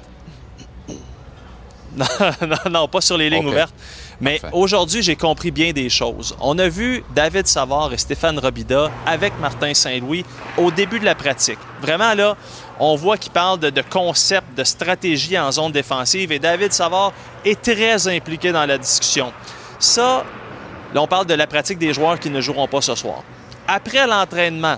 non, 1.95 2.69
non, 2.69 2.88
pas 2.88 3.01
sur 3.01 3.17
les 3.17 3.29
lignes 3.29 3.48
ouvertes. 3.48 3.74
Mais 4.21 4.39
aujourd'hui, 4.51 5.01
j'ai 5.01 5.15
compris 5.15 5.50
bien 5.50 5.71
des 5.71 5.89
choses. 5.89 6.36
On 6.39 6.57
a 6.59 6.67
vu 6.69 7.03
David 7.15 7.48
Savard 7.48 7.93
et 7.93 7.98
Stéphane 7.98 8.38
Robida 8.38 8.91
avec 9.05 9.33
Martin 9.39 9.74
Saint-Louis 9.74 10.24
au 10.57 10.71
début 10.71 11.00
de 11.00 11.05
la 11.05 11.15
pratique. 11.15 11.57
Vraiment, 11.81 12.13
là, 12.13 12.36
on 12.79 12.95
voit 12.95 13.17
qu'ils 13.17 13.31
parlent 13.31 13.59
de, 13.59 13.69
de 13.69 13.81
concept, 13.81 14.57
de 14.57 14.63
stratégie 14.63 15.38
en 15.38 15.51
zone 15.51 15.71
défensive 15.71 16.31
et 16.31 16.39
David 16.39 16.71
Savard 16.71 17.13
est 17.43 17.62
très 17.62 18.07
impliqué 18.07 18.51
dans 18.51 18.65
la 18.65 18.77
discussion. 18.77 19.33
Ça, 19.77 20.24
là, 20.93 21.01
on 21.01 21.07
parle 21.07 21.25
de 21.25 21.33
la 21.33 21.48
pratique 21.48 21.77
des 21.77 21.93
joueurs 21.93 22.19
qui 22.19 22.29
ne 22.29 22.41
joueront 22.41 22.67
pas 22.67 22.81
ce 22.81 22.95
soir. 22.95 23.24
Après 23.67 24.07
l'entraînement, 24.07 24.77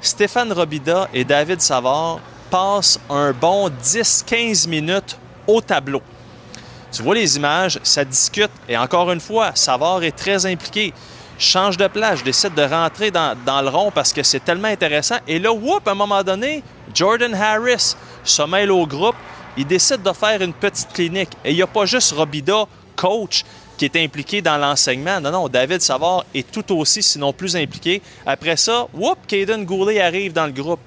Stéphane 0.00 0.52
Robida 0.52 1.08
et 1.12 1.24
David 1.24 1.60
Savard 1.60 2.20
passent 2.50 3.00
un 3.10 3.32
bon 3.32 3.68
10-15 3.68 4.68
minutes 4.68 5.18
au 5.46 5.60
tableau. 5.60 6.02
Tu 6.92 7.02
vois 7.02 7.14
les 7.14 7.36
images, 7.36 7.78
ça 7.82 8.04
discute. 8.04 8.50
Et 8.68 8.76
encore 8.76 9.10
une 9.10 9.20
fois, 9.20 9.50
Savard 9.54 10.02
est 10.02 10.16
très 10.16 10.46
impliqué. 10.46 10.94
Change 11.38 11.76
de 11.76 11.86
place, 11.86 12.20
je 12.20 12.24
décide 12.24 12.54
de 12.54 12.62
rentrer 12.62 13.10
dans, 13.10 13.36
le 13.62 13.68
rond 13.68 13.90
parce 13.90 14.12
que 14.12 14.22
c'est 14.22 14.40
tellement 14.40 14.68
intéressant. 14.68 15.16
Et 15.28 15.38
là, 15.38 15.52
whoop, 15.52 15.86
à 15.86 15.90
un 15.90 15.94
moment 15.94 16.22
donné, 16.22 16.62
Jordan 16.94 17.34
Harris 17.34 17.94
se 18.24 18.42
mêle 18.42 18.70
au 18.70 18.86
groupe. 18.86 19.16
Il 19.58 19.66
décide 19.66 20.02
de 20.02 20.12
faire 20.12 20.40
une 20.40 20.54
petite 20.54 20.92
clinique. 20.94 21.30
Et 21.44 21.50
il 21.50 21.56
n'y 21.56 21.62
a 21.62 21.66
pas 21.66 21.84
juste 21.84 22.12
Robida, 22.12 22.64
coach, 22.94 23.44
qui 23.76 23.84
est 23.84 23.96
impliqué 23.96 24.40
dans 24.40 24.56
l'enseignement. 24.56 25.20
Non, 25.20 25.30
non, 25.30 25.48
David 25.48 25.82
Savard 25.82 26.24
est 26.34 26.50
tout 26.50 26.74
aussi, 26.74 27.02
sinon 27.02 27.34
plus 27.34 27.54
impliqué. 27.54 28.00
Après 28.24 28.56
ça, 28.56 28.88
whoop, 28.94 29.18
Caden 29.26 29.64
Goulet 29.66 30.00
arrive 30.00 30.32
dans 30.32 30.46
le 30.46 30.52
groupe. 30.52 30.80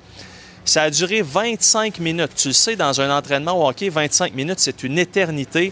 Ça 0.66 0.84
a 0.84 0.90
duré 0.90 1.22
25 1.22 2.00
minutes. 2.00 2.32
Tu 2.36 2.48
le 2.48 2.54
sais, 2.56 2.76
dans 2.76 3.00
un 3.00 3.16
entraînement 3.16 3.54
au 3.54 3.70
hockey, 3.70 3.90
25 3.90 4.34
minutes, 4.34 4.60
c'est 4.60 4.82
une 4.82 4.98
éternité. 4.98 5.72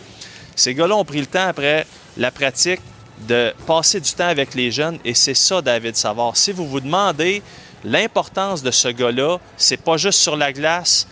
Ces 0.55 0.75
gars-là 0.75 0.95
ont 0.95 1.05
pris 1.05 1.19
le 1.19 1.27
temps 1.27 1.47
après 1.47 1.87
la 2.15 2.29
pratique 2.29 2.81
de 3.27 3.53
passer 3.65 3.99
du 3.99 4.11
temps 4.11 4.27
avec 4.27 4.53
les 4.53 4.71
jeunes 4.71 4.99
et 5.03 5.13
c'est 5.13 5.33
ça, 5.33 5.61
David 5.61 5.95
Savard. 5.95 6.37
Si 6.37 6.51
vous 6.51 6.67
vous 6.67 6.79
demandez 6.79 7.41
l'importance 7.83 8.61
de 8.63 8.71
ce 8.71 8.87
gars-là, 8.89 9.37
c'est 9.55 9.81
pas 9.81 9.97
juste 9.97 10.19
sur 10.19 10.35
la 10.35 10.51
glace 10.53 11.07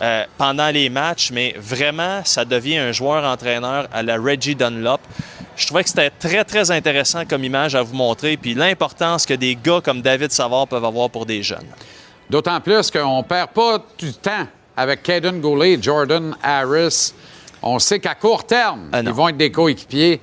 euh, 0.00 0.24
pendant 0.36 0.68
les 0.70 0.88
matchs, 0.88 1.30
mais 1.32 1.54
vraiment, 1.58 2.22
ça 2.24 2.44
devient 2.44 2.78
un 2.78 2.92
joueur-entraîneur 2.92 3.88
à 3.92 4.02
la 4.02 4.16
Reggie 4.16 4.56
Dunlop. 4.56 5.00
Je 5.56 5.66
trouvais 5.66 5.84
que 5.84 5.88
c'était 5.88 6.10
très, 6.10 6.44
très 6.44 6.70
intéressant 6.72 7.24
comme 7.24 7.44
image 7.44 7.76
à 7.76 7.82
vous 7.82 7.94
montrer, 7.94 8.36
puis 8.36 8.54
l'importance 8.54 9.24
que 9.24 9.34
des 9.34 9.54
gars 9.54 9.80
comme 9.80 10.02
David 10.02 10.32
Savard 10.32 10.66
peuvent 10.66 10.84
avoir 10.84 11.10
pour 11.10 11.26
des 11.26 11.42
jeunes. 11.42 11.66
D'autant 12.28 12.60
plus 12.60 12.90
qu'on 12.90 13.18
ne 13.18 13.22
perd 13.22 13.50
pas 13.50 13.78
du 13.96 14.12
temps 14.14 14.48
avec 14.76 15.02
Caden 15.02 15.40
Goulet 15.40 15.74
et 15.74 15.82
Jordan 15.82 16.34
Harris. 16.42 17.12
On 17.62 17.78
sait 17.78 18.00
qu'à 18.00 18.14
court 18.14 18.44
terme, 18.44 18.88
Ah 18.92 19.00
ils 19.00 19.10
vont 19.10 19.28
être 19.28 19.36
des 19.36 19.52
coéquipiers 19.52 20.20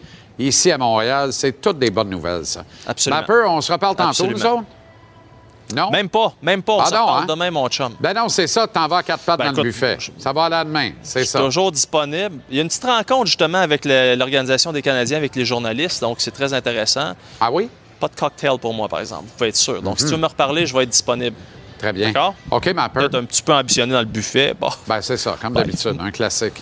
ici 0.47 0.71
à 0.71 0.77
Montréal. 0.77 1.31
C'est 1.33 1.61
toutes 1.61 1.79
des 1.79 1.89
bonnes 1.91 2.09
nouvelles, 2.09 2.45
ça. 2.45 2.63
Absolument. 2.87 3.21
Mapper, 3.21 3.43
on 3.47 3.61
se 3.61 3.71
reparle 3.71 3.95
tantôt, 3.95 4.09
Absolument. 4.09 4.37
nous 4.39 4.45
autres? 4.45 4.63
Non? 5.73 5.89
Même 5.89 6.09
pas, 6.09 6.33
même 6.41 6.61
pas. 6.61 6.73
On 6.73 6.79
Ah 6.81 6.85
s'en 6.87 6.99
non, 6.99 7.05
parle 7.05 7.23
hein? 7.23 7.25
demain, 7.29 7.49
mon 7.51 7.69
chum. 7.69 7.93
Ben 7.99 8.13
non, 8.13 8.27
c'est 8.27 8.47
ça, 8.47 8.67
t'en 8.67 8.87
vas 8.89 8.97
à 8.97 9.03
quatre 9.03 9.23
pattes 9.23 9.37
Ben 9.39 9.45
dans 9.45 9.51
écoute, 9.51 9.63
le 9.63 9.69
buffet. 9.69 9.95
je- 9.99 10.11
Ça 10.17 10.33
va 10.33 10.43
aller 10.45 10.67
demain, 10.67 10.91
c'est 11.01 11.23
ça. 11.23 11.39
toujours 11.39 11.71
disponible. 11.71 12.39
Il 12.49 12.57
y 12.57 12.59
a 12.59 12.61
une 12.61 12.67
petite 12.67 12.83
rencontre 12.83 13.27
justement 13.27 13.59
avec 13.59 13.85
l'Organisation 13.85 14.73
des 14.73 14.81
Canadiens, 14.81 15.15
avec 15.17 15.33
les 15.33 15.45
journalistes, 15.45 16.01
donc 16.01 16.17
c'est 16.19 16.31
très 16.31 16.53
intéressant. 16.53 17.13
Ah 17.39 17.49
oui? 17.49 17.69
Pas 18.01 18.09
de 18.09 18.15
cocktail 18.15 18.57
pour 18.59 18.73
moi, 18.73 18.89
par 18.89 18.99
exemple, 18.99 19.23
vous 19.27 19.33
pouvez 19.37 19.49
être 19.49 19.55
sûr. 19.55 19.81
Donc 19.81 19.93
Mhm. 19.93 19.97
si 19.99 20.05
tu 20.05 20.11
veux 20.11 20.17
me 20.17 20.25
reparler, 20.27 20.65
je 20.65 20.75
vais 20.75 20.83
être 20.83 20.89
disponible. 20.89 21.37
Très 21.77 21.93
bien. 21.93 22.07
D'accord? 22.11 22.35
OK, 22.51 22.65
Mapper. 22.73 22.99
Peut-être 22.99 23.15
un 23.15 23.23
petit 23.25 23.41
peu 23.41 23.53
ambitionné 23.53 23.93
dans 23.93 23.99
le 23.99 24.05
buffet. 24.05 24.53
Bon. 24.59 24.69
Ben 24.87 25.01
c'est 25.01 25.17
ça, 25.17 25.37
comme 25.41 25.53
d'habitude, 25.53 25.95
un 26.01 26.11
classique. 26.11 26.61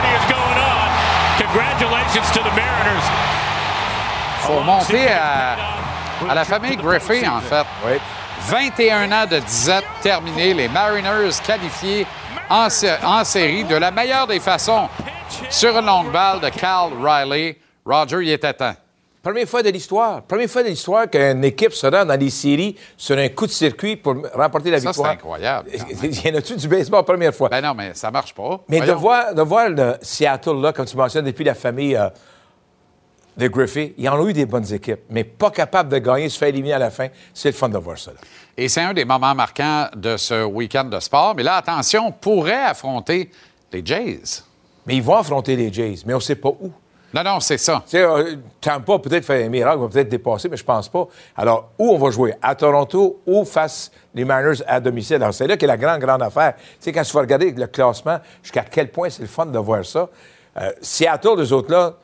faut 4.39 4.59
monter 4.61 5.07
à, 5.11 5.55
à 6.29 6.33
la 6.35 6.43
famille 6.45 6.75
Griffey, 6.75 7.27
en 7.27 7.39
fait. 7.41 7.65
21 8.41 9.11
ans 9.11 9.25
de 9.29 9.39
disette 9.39 9.85
terminés, 10.01 10.53
les 10.53 10.67
Mariners 10.67 11.29
qualifiés 11.45 12.07
en, 12.49 12.67
en 13.03 13.23
série 13.23 13.63
de 13.63 13.75
la 13.75 13.91
meilleure 13.91 14.25
des 14.27 14.39
façons 14.39 14.89
sur 15.49 15.77
une 15.77 15.85
longue 15.85 16.11
balle 16.11 16.39
de 16.39 16.49
Cal 16.49 16.89
Riley. 17.01 17.57
Roger, 17.85 18.17
il 18.23 18.31
était 18.31 18.53
temps. 18.53 18.73
Première 19.21 19.47
fois 19.47 19.61
de 19.61 19.69
l'histoire. 19.69 20.23
Première 20.23 20.49
fois 20.49 20.63
de 20.63 20.69
l'histoire 20.69 21.07
qu'une 21.07 21.43
équipe 21.43 21.73
se 21.73 21.85
rend 21.85 22.05
dans 22.05 22.19
les 22.19 22.31
séries 22.31 22.75
sur 22.97 23.15
un 23.17 23.29
coup 23.29 23.45
de 23.45 23.51
circuit 23.51 23.95
pour 23.95 24.15
remporter 24.33 24.71
la 24.71 24.77
Ça, 24.79 24.85
c'est 24.85 24.89
victoire. 24.89 25.11
incroyable. 25.11 25.69
Il 26.03 26.25
y 26.27 26.31
en 26.31 26.35
a-tu 26.39 26.55
du 26.55 26.67
baseball 26.67 27.03
première 27.05 27.33
fois? 27.33 27.47
Ben 27.49 27.61
non, 27.61 27.75
mais 27.75 27.93
ça 27.93 28.09
marche 28.09 28.33
pas. 28.33 28.61
mais 28.67 28.81
de 28.81 28.91
voir, 28.93 29.35
de 29.35 29.41
voir 29.43 29.69
le 29.69 29.93
Seattle, 30.01 30.59
là, 30.59 30.73
comme 30.73 30.85
tu 30.87 30.97
mentionnes, 30.97 31.25
depuis 31.25 31.43
la 31.43 31.53
famille 31.53 31.95
euh, 31.95 32.09
de 33.37 33.47
Griffey, 33.47 33.93
ils 33.97 34.09
en 34.09 34.19
ont 34.19 34.27
eu 34.27 34.33
des 34.33 34.47
bonnes 34.47 34.73
équipes, 34.73 35.01
mais 35.11 35.23
pas 35.23 35.51
capables 35.51 35.89
de 35.89 35.99
gagner, 35.99 36.27
se 36.27 36.37
faire 36.39 36.47
éliminer 36.49 36.73
à 36.73 36.79
la 36.79 36.89
fin. 36.89 37.07
C'est 37.33 37.49
le 37.49 37.55
fun 37.55 37.69
de 37.69 37.77
voir 37.77 37.99
ça. 37.99 38.11
là. 38.11 38.17
Et 38.57 38.67
c'est 38.69 38.81
un 38.81 38.93
des 38.93 39.05
moments 39.05 39.35
marquants 39.35 39.87
de 39.95 40.17
ce 40.17 40.43
week-end 40.45 40.85
de 40.85 40.99
sport. 40.99 41.35
Mais 41.35 41.43
là, 41.43 41.57
attention, 41.57 42.07
on 42.07 42.11
pourrait 42.11 42.63
affronter 42.65 43.29
les 43.71 43.85
Jays. 43.85 44.43
Mais 44.87 44.95
ils 44.95 45.03
vont 45.03 45.15
affronter 45.15 45.55
les 45.55 45.71
Jays, 45.71 45.99
mais 46.07 46.13
on 46.15 46.17
ne 46.17 46.21
sait 46.21 46.35
pas 46.35 46.49
où. 46.49 46.71
Non, 47.13 47.23
non, 47.23 47.39
c'est 47.39 47.57
ça. 47.57 47.81
Tu 47.85 47.91
sais, 47.91 48.03
euh, 48.03 48.35
Tampa 48.61 48.99
peut-être 48.99 49.25
fait 49.25 49.43
un 49.43 49.49
miracle, 49.49 49.79
va 49.79 49.87
peut-être 49.89 50.09
dépasser, 50.09 50.47
mais 50.47 50.55
je 50.57 50.63
pense 50.63 50.87
pas. 50.87 51.07
Alors, 51.35 51.71
où 51.77 51.91
on 51.91 51.97
va 51.97 52.09
jouer? 52.09 52.33
À 52.41 52.55
Toronto 52.55 53.21
ou 53.25 53.43
face 53.43 53.91
les 54.13 54.23
Mariners 54.23 54.63
à 54.65 54.79
domicile? 54.79 55.15
Alors, 55.17 55.33
c'est 55.33 55.47
là 55.47 55.57
qu'est 55.57 55.67
la 55.67 55.77
grande, 55.77 55.99
grande 55.99 56.21
affaire. 56.23 56.53
Tu 56.55 56.61
sais, 56.79 56.91
quand 56.91 57.03
tu 57.03 57.11
vas 57.13 57.21
regarder 57.21 57.51
le 57.51 57.67
classement, 57.67 58.19
jusqu'à 58.41 58.63
quel 58.63 58.89
point 58.91 59.09
c'est 59.09 59.23
le 59.23 59.27
fun 59.27 59.45
de 59.45 59.59
voir 59.59 59.85
ça. 59.85 60.09
Euh, 60.57 60.71
Seattle, 60.81 61.37
les 61.37 61.51
autres 61.51 61.71
là, 61.71 61.95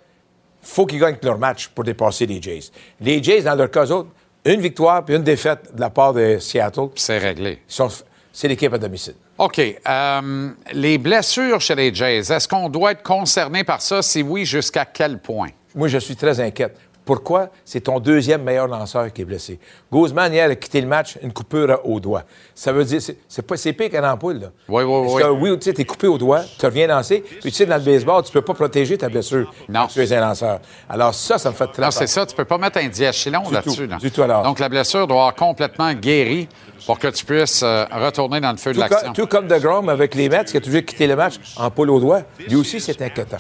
faut 0.62 0.86
qu'ils 0.86 1.00
gagnent 1.00 1.18
leur 1.24 1.38
match 1.38 1.70
pour 1.70 1.84
dépasser 1.84 2.26
les 2.26 2.42
Jays. 2.42 2.72
Les 3.00 3.24
Jays, 3.24 3.42
dans 3.44 3.56
leur 3.56 3.72
cas, 3.72 3.86
eux 3.86 3.92
autres, 3.92 4.10
une 4.44 4.62
victoire 4.62 5.04
puis 5.06 5.16
une 5.16 5.24
défaite 5.24 5.74
de 5.74 5.80
la 5.80 5.90
part 5.90 6.14
de 6.14 6.38
Seattle, 6.40 6.90
C'est 6.96 7.18
réglé. 7.18 7.62
c'est 7.68 8.48
l'équipe 8.48 8.74
à 8.74 8.78
domicile. 8.78 9.16
OK. 9.38 9.60
euh, 9.60 10.50
les 10.74 10.98
blessures 10.98 11.62
chez 11.62 11.76
les 11.76 11.94
Jays, 11.94 12.32
est-ce 12.32 12.48
qu'on 12.48 12.70
doit 12.70 12.94
être 12.94 13.04
concerné 13.04 13.64
par 13.64 13.82
ça? 13.82 14.02
Si 14.02 14.24
oui, 14.24 14.46
jusqu'à 14.46 14.86
quel 14.86 15.20
point? 15.20 15.50
Moi, 15.76 15.88
je 15.88 16.00
suis 16.00 16.16
très 16.16 16.40
inquiète. 16.40 16.76
Pourquoi? 17.08 17.48
C'est 17.66 17.80
ton 17.80 18.00
deuxième 18.00 18.44
meilleur 18.44 18.68
lanceur 18.68 19.12
qui 19.14 19.22
est 19.22 19.26
blessé. 19.26 19.60
Guzman, 19.92 20.32
hier, 20.34 20.50
a 20.52 20.56
quitté 20.56 20.82
le 20.82 20.88
match, 20.88 21.18
une 21.24 21.32
coupure 21.32 21.80
au 21.86 22.00
doigt. 22.02 22.24
Ça 22.54 22.74
veut 22.74 22.84
dire, 22.84 23.02
c'est 23.02 23.18
c'est 23.30 23.42
pas 23.42 23.56
c'est 23.56 23.72
pire 23.74 23.90
qu'un 23.90 24.12
ampoule, 24.12 24.40
là. 24.40 24.48
Oui, 24.68 24.84
oui, 24.84 25.02
Parce 25.04 25.14
oui. 25.16 25.22
que 25.24 25.28
oui, 25.30 25.58
tu 25.60 25.64
sais, 25.66 25.74
t'es 25.74 25.86
coupé 25.86 26.08
au 26.08 26.18
doigt, 26.18 26.42
tu 26.60 26.66
reviens 26.66 26.86
lancer, 26.88 27.22
puis 27.22 27.50
tu 27.50 27.52
sais, 27.52 27.66
dans 27.66 27.78
le 27.78 27.82
baseball, 27.82 28.22
tu 28.24 28.32
peux 28.34 28.42
pas 28.42 28.54
protéger 28.54 28.98
ta 28.98 29.08
blessure 29.08 29.50
Non. 29.70 29.88
tu 29.88 30.02
es 30.02 30.14
un 30.14 30.20
lanceur. 30.22 30.60
Alors 30.90 31.14
ça, 31.14 31.38
ça 31.38 31.50
me 31.50 31.56
fait 31.56 31.68
très 31.68 31.82
Non, 31.82 31.92
c'est 31.92 32.08
ça. 32.08 32.26
Tu 32.26 32.36
peux 32.36 32.46
pas 32.46 32.58
mettre 32.58 32.78
un 32.80 32.88
diachylon 32.90 33.50
là-dessus. 33.50 33.88
là. 33.88 33.96
du 33.98 34.12
tout, 34.12 34.22
alors. 34.22 34.44
Donc, 34.44 34.60
la 34.60 34.68
blessure 34.68 35.08
doit 35.08 35.16
avoir 35.18 35.36
complètement 35.36 35.94
guéri 35.94 36.50
pour 36.86 37.00
que 37.00 37.08
tu 37.08 37.24
puisses 37.26 37.64
euh, 37.64 37.86
retourner 37.92 38.42
dans 38.42 38.52
le 38.52 38.58
feu 38.58 38.74
de 38.74 38.80
l'action. 38.80 39.14
tout 39.14 39.28
comme 39.28 39.48
de 39.48 39.58
Grom 39.58 39.88
avec 39.88 40.14
les 40.14 40.28
Mets, 40.28 40.44
qui 40.46 40.58
a 40.58 40.62
toujours 40.62 40.82
quitté 40.84 41.08
le 41.08 41.16
match 41.16 41.36
en 41.56 41.72
poule 41.72 41.90
au 41.90 42.00
doigt, 42.02 42.22
lui 42.48 42.56
aussi, 42.56 42.82
c'est 42.82 43.02
inquiétant. 43.02 43.38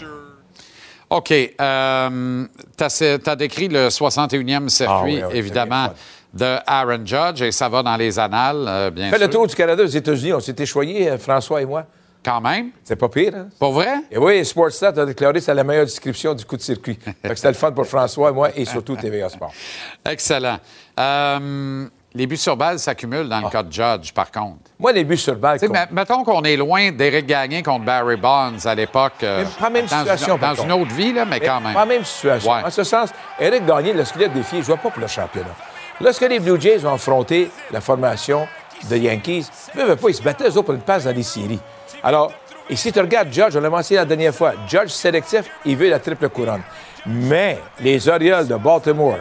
OK. 1.09 1.31
Euh, 1.31 2.45
tu 2.77 2.83
as, 2.83 3.35
décrit 3.35 3.67
le 3.67 3.87
61e 3.89 4.69
circuit, 4.69 4.87
Ah 4.89 5.03
oui, 5.03 5.21
oui, 5.31 5.37
évidemment, 5.37 5.89
de 6.33 6.57
Aaron 6.65 7.05
Judge, 7.05 7.41
et 7.41 7.51
ça 7.51 7.69
va 7.69 7.81
dans 7.81 7.95
les 7.95 8.19
annales, 8.19 8.65
euh, 8.67 8.91
bien 8.91 9.09
Fais 9.09 9.17
sûr. 9.17 9.27
le 9.27 9.31
tour 9.31 9.47
du 9.47 9.55
Canada 9.55 9.83
aux 9.83 9.87
États-Unis, 9.87 10.33
on 10.33 10.39
s'était 10.39 10.65
choyés, 10.65 11.09
euh, 11.09 11.17
François 11.17 11.61
et 11.61 11.65
moi. 11.65 11.85
Quand 12.23 12.41
même. 12.41 12.71
C'est 12.83 12.97
pas 12.97 13.07
pire, 13.07 13.33
hein? 13.35 13.47
Pas 13.57 13.69
vrai? 13.69 13.93
Et 14.11 14.17
oui, 14.17 14.43
Sportstat 14.43 14.89
a 14.89 15.05
déclaré 15.05 15.35
que 15.35 15.39
c'est 15.39 15.53
la 15.53 15.63
meilleure 15.63 15.85
description 15.85 16.33
du 16.33 16.43
coup 16.43 16.57
de 16.57 16.61
circuit. 16.61 16.99
Fait 17.21 17.35
c'était 17.35 17.47
le 17.49 17.53
fun 17.53 17.71
pour 17.71 17.85
François 17.85 18.31
et 18.31 18.33
moi, 18.33 18.49
et 18.53 18.65
surtout 18.65 18.97
TVA 18.97 19.29
Sport. 19.29 19.53
Excellent. 20.05 20.57
Euh, 20.99 21.87
les 22.17 22.25
buts 22.27 22.35
sur 22.37 22.57
balle 22.57 22.79
s'accumulent 22.79 23.29
dans 23.29 23.39
le 23.41 23.49
cas 23.49 23.61
de 23.61 23.71
Judge, 23.71 24.11
par 24.11 24.31
contre. 24.31 24.57
Moi, 24.79 24.91
les 24.91 25.03
buts 25.03 25.17
sur 25.17 25.35
balle, 25.35 25.59
mettons 25.91 26.23
qu'on 26.23 26.41
est 26.43 26.57
loin 26.57 26.91
d'Éric 26.91 27.27
Gagné 27.27 27.61
contre 27.61 27.85
Barry 27.85 28.15
Bonds 28.17 28.57
à 28.65 28.73
l'époque. 28.73 29.13
euh, 29.23 29.45
pas 29.59 29.69
même 29.69 29.85
dans 29.85 29.99
situation, 29.99 30.35
une- 30.35 30.41
Dans 30.41 30.63
une 30.63 30.71
autre 30.71 30.91
vie, 30.93 31.13
là, 31.13 31.25
mais 31.25 31.39
quand 31.39 31.61
même. 31.61 31.73
Pas 31.73 31.79
la 31.81 31.85
même 31.85 32.03
situation. 32.03 32.51
Ouais. 32.51 32.63
En 32.65 32.69
ce 32.71 32.83
sens, 32.83 33.09
Eric 33.39 33.65
Gagné, 33.65 33.93
lorsqu'il 33.93 34.23
a 34.23 34.27
défié, 34.29 34.59
il 34.59 34.61
ne 34.69 34.75
pas 34.75 34.89
pour 34.89 34.99
le 34.99 35.07
championnat. 35.07 35.55
Lorsque 36.01 36.21
les 36.21 36.39
Blue 36.39 36.59
Jays 36.59 36.83
ont 36.85 36.93
affronté 36.95 37.51
la 37.71 37.81
formation 37.81 38.47
de 38.89 38.95
Yankees, 38.97 39.47
ils 39.75 39.85
ne 39.85 39.93
pas, 39.93 40.09
ils 40.09 40.15
se 40.15 40.21
battaient 40.23 40.45
eux 40.45 40.51
autres 40.57 40.63
pour 40.63 40.73
une 40.73 40.81
passe 40.81 41.03
dans 41.05 41.15
les 41.15 41.23
séries. 41.23 41.59
Alors, 42.03 42.31
et 42.69 42.75
si 42.75 42.91
tu 42.91 42.99
regardes 42.99 43.31
Judge, 43.31 43.55
on 43.55 43.61
l'a 43.61 43.69
mentionné 43.69 43.99
la 43.99 44.05
dernière 44.05 44.33
fois, 44.33 44.53
Judge 44.67 44.89
sélectif, 44.89 45.45
il 45.65 45.77
veut 45.77 45.89
la 45.89 45.99
triple 45.99 46.29
couronne. 46.29 46.61
Mais 47.05 47.59
les 47.79 48.07
Orioles 48.09 48.47
de 48.47 48.55
Baltimore, 48.55 49.19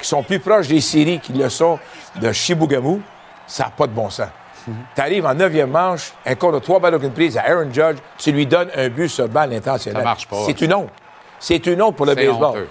qui 0.00 0.06
sont 0.08 0.22
plus 0.22 0.40
proches 0.40 0.68
des 0.68 0.80
séries 0.80 1.20
qu'ils 1.20 1.38
le 1.38 1.48
sont 1.48 1.78
de 2.20 2.32
Shibougamau, 2.32 3.00
ça 3.46 3.64
n'a 3.64 3.70
pas 3.70 3.86
de 3.86 3.92
bon 3.92 4.10
sens. 4.10 4.28
Tu 4.96 5.00
arrives 5.00 5.24
en 5.26 5.34
neuvième 5.34 5.70
manche, 5.70 6.12
un 6.24 6.34
compte 6.34 6.54
de 6.54 6.58
trois 6.58 6.80
balles 6.80 6.96
aucune 6.96 7.12
prise 7.12 7.36
à 7.38 7.42
Aaron 7.42 7.72
Judge, 7.72 7.98
tu 8.18 8.32
lui 8.32 8.46
donnes 8.46 8.68
un 8.74 8.88
but 8.88 9.08
sur 9.08 9.28
balle 9.28 9.52
intentionnel. 9.54 9.98
Ça 10.02 10.04
marche 10.04 10.26
pas. 10.26 10.38
C'est 10.44 10.60
une 10.60 10.74
honte. 10.74 10.88
C'est 11.38 11.64
une 11.66 11.80
honte 11.82 11.94
pour 11.94 12.06
le 12.06 12.14
baseball. 12.14 12.66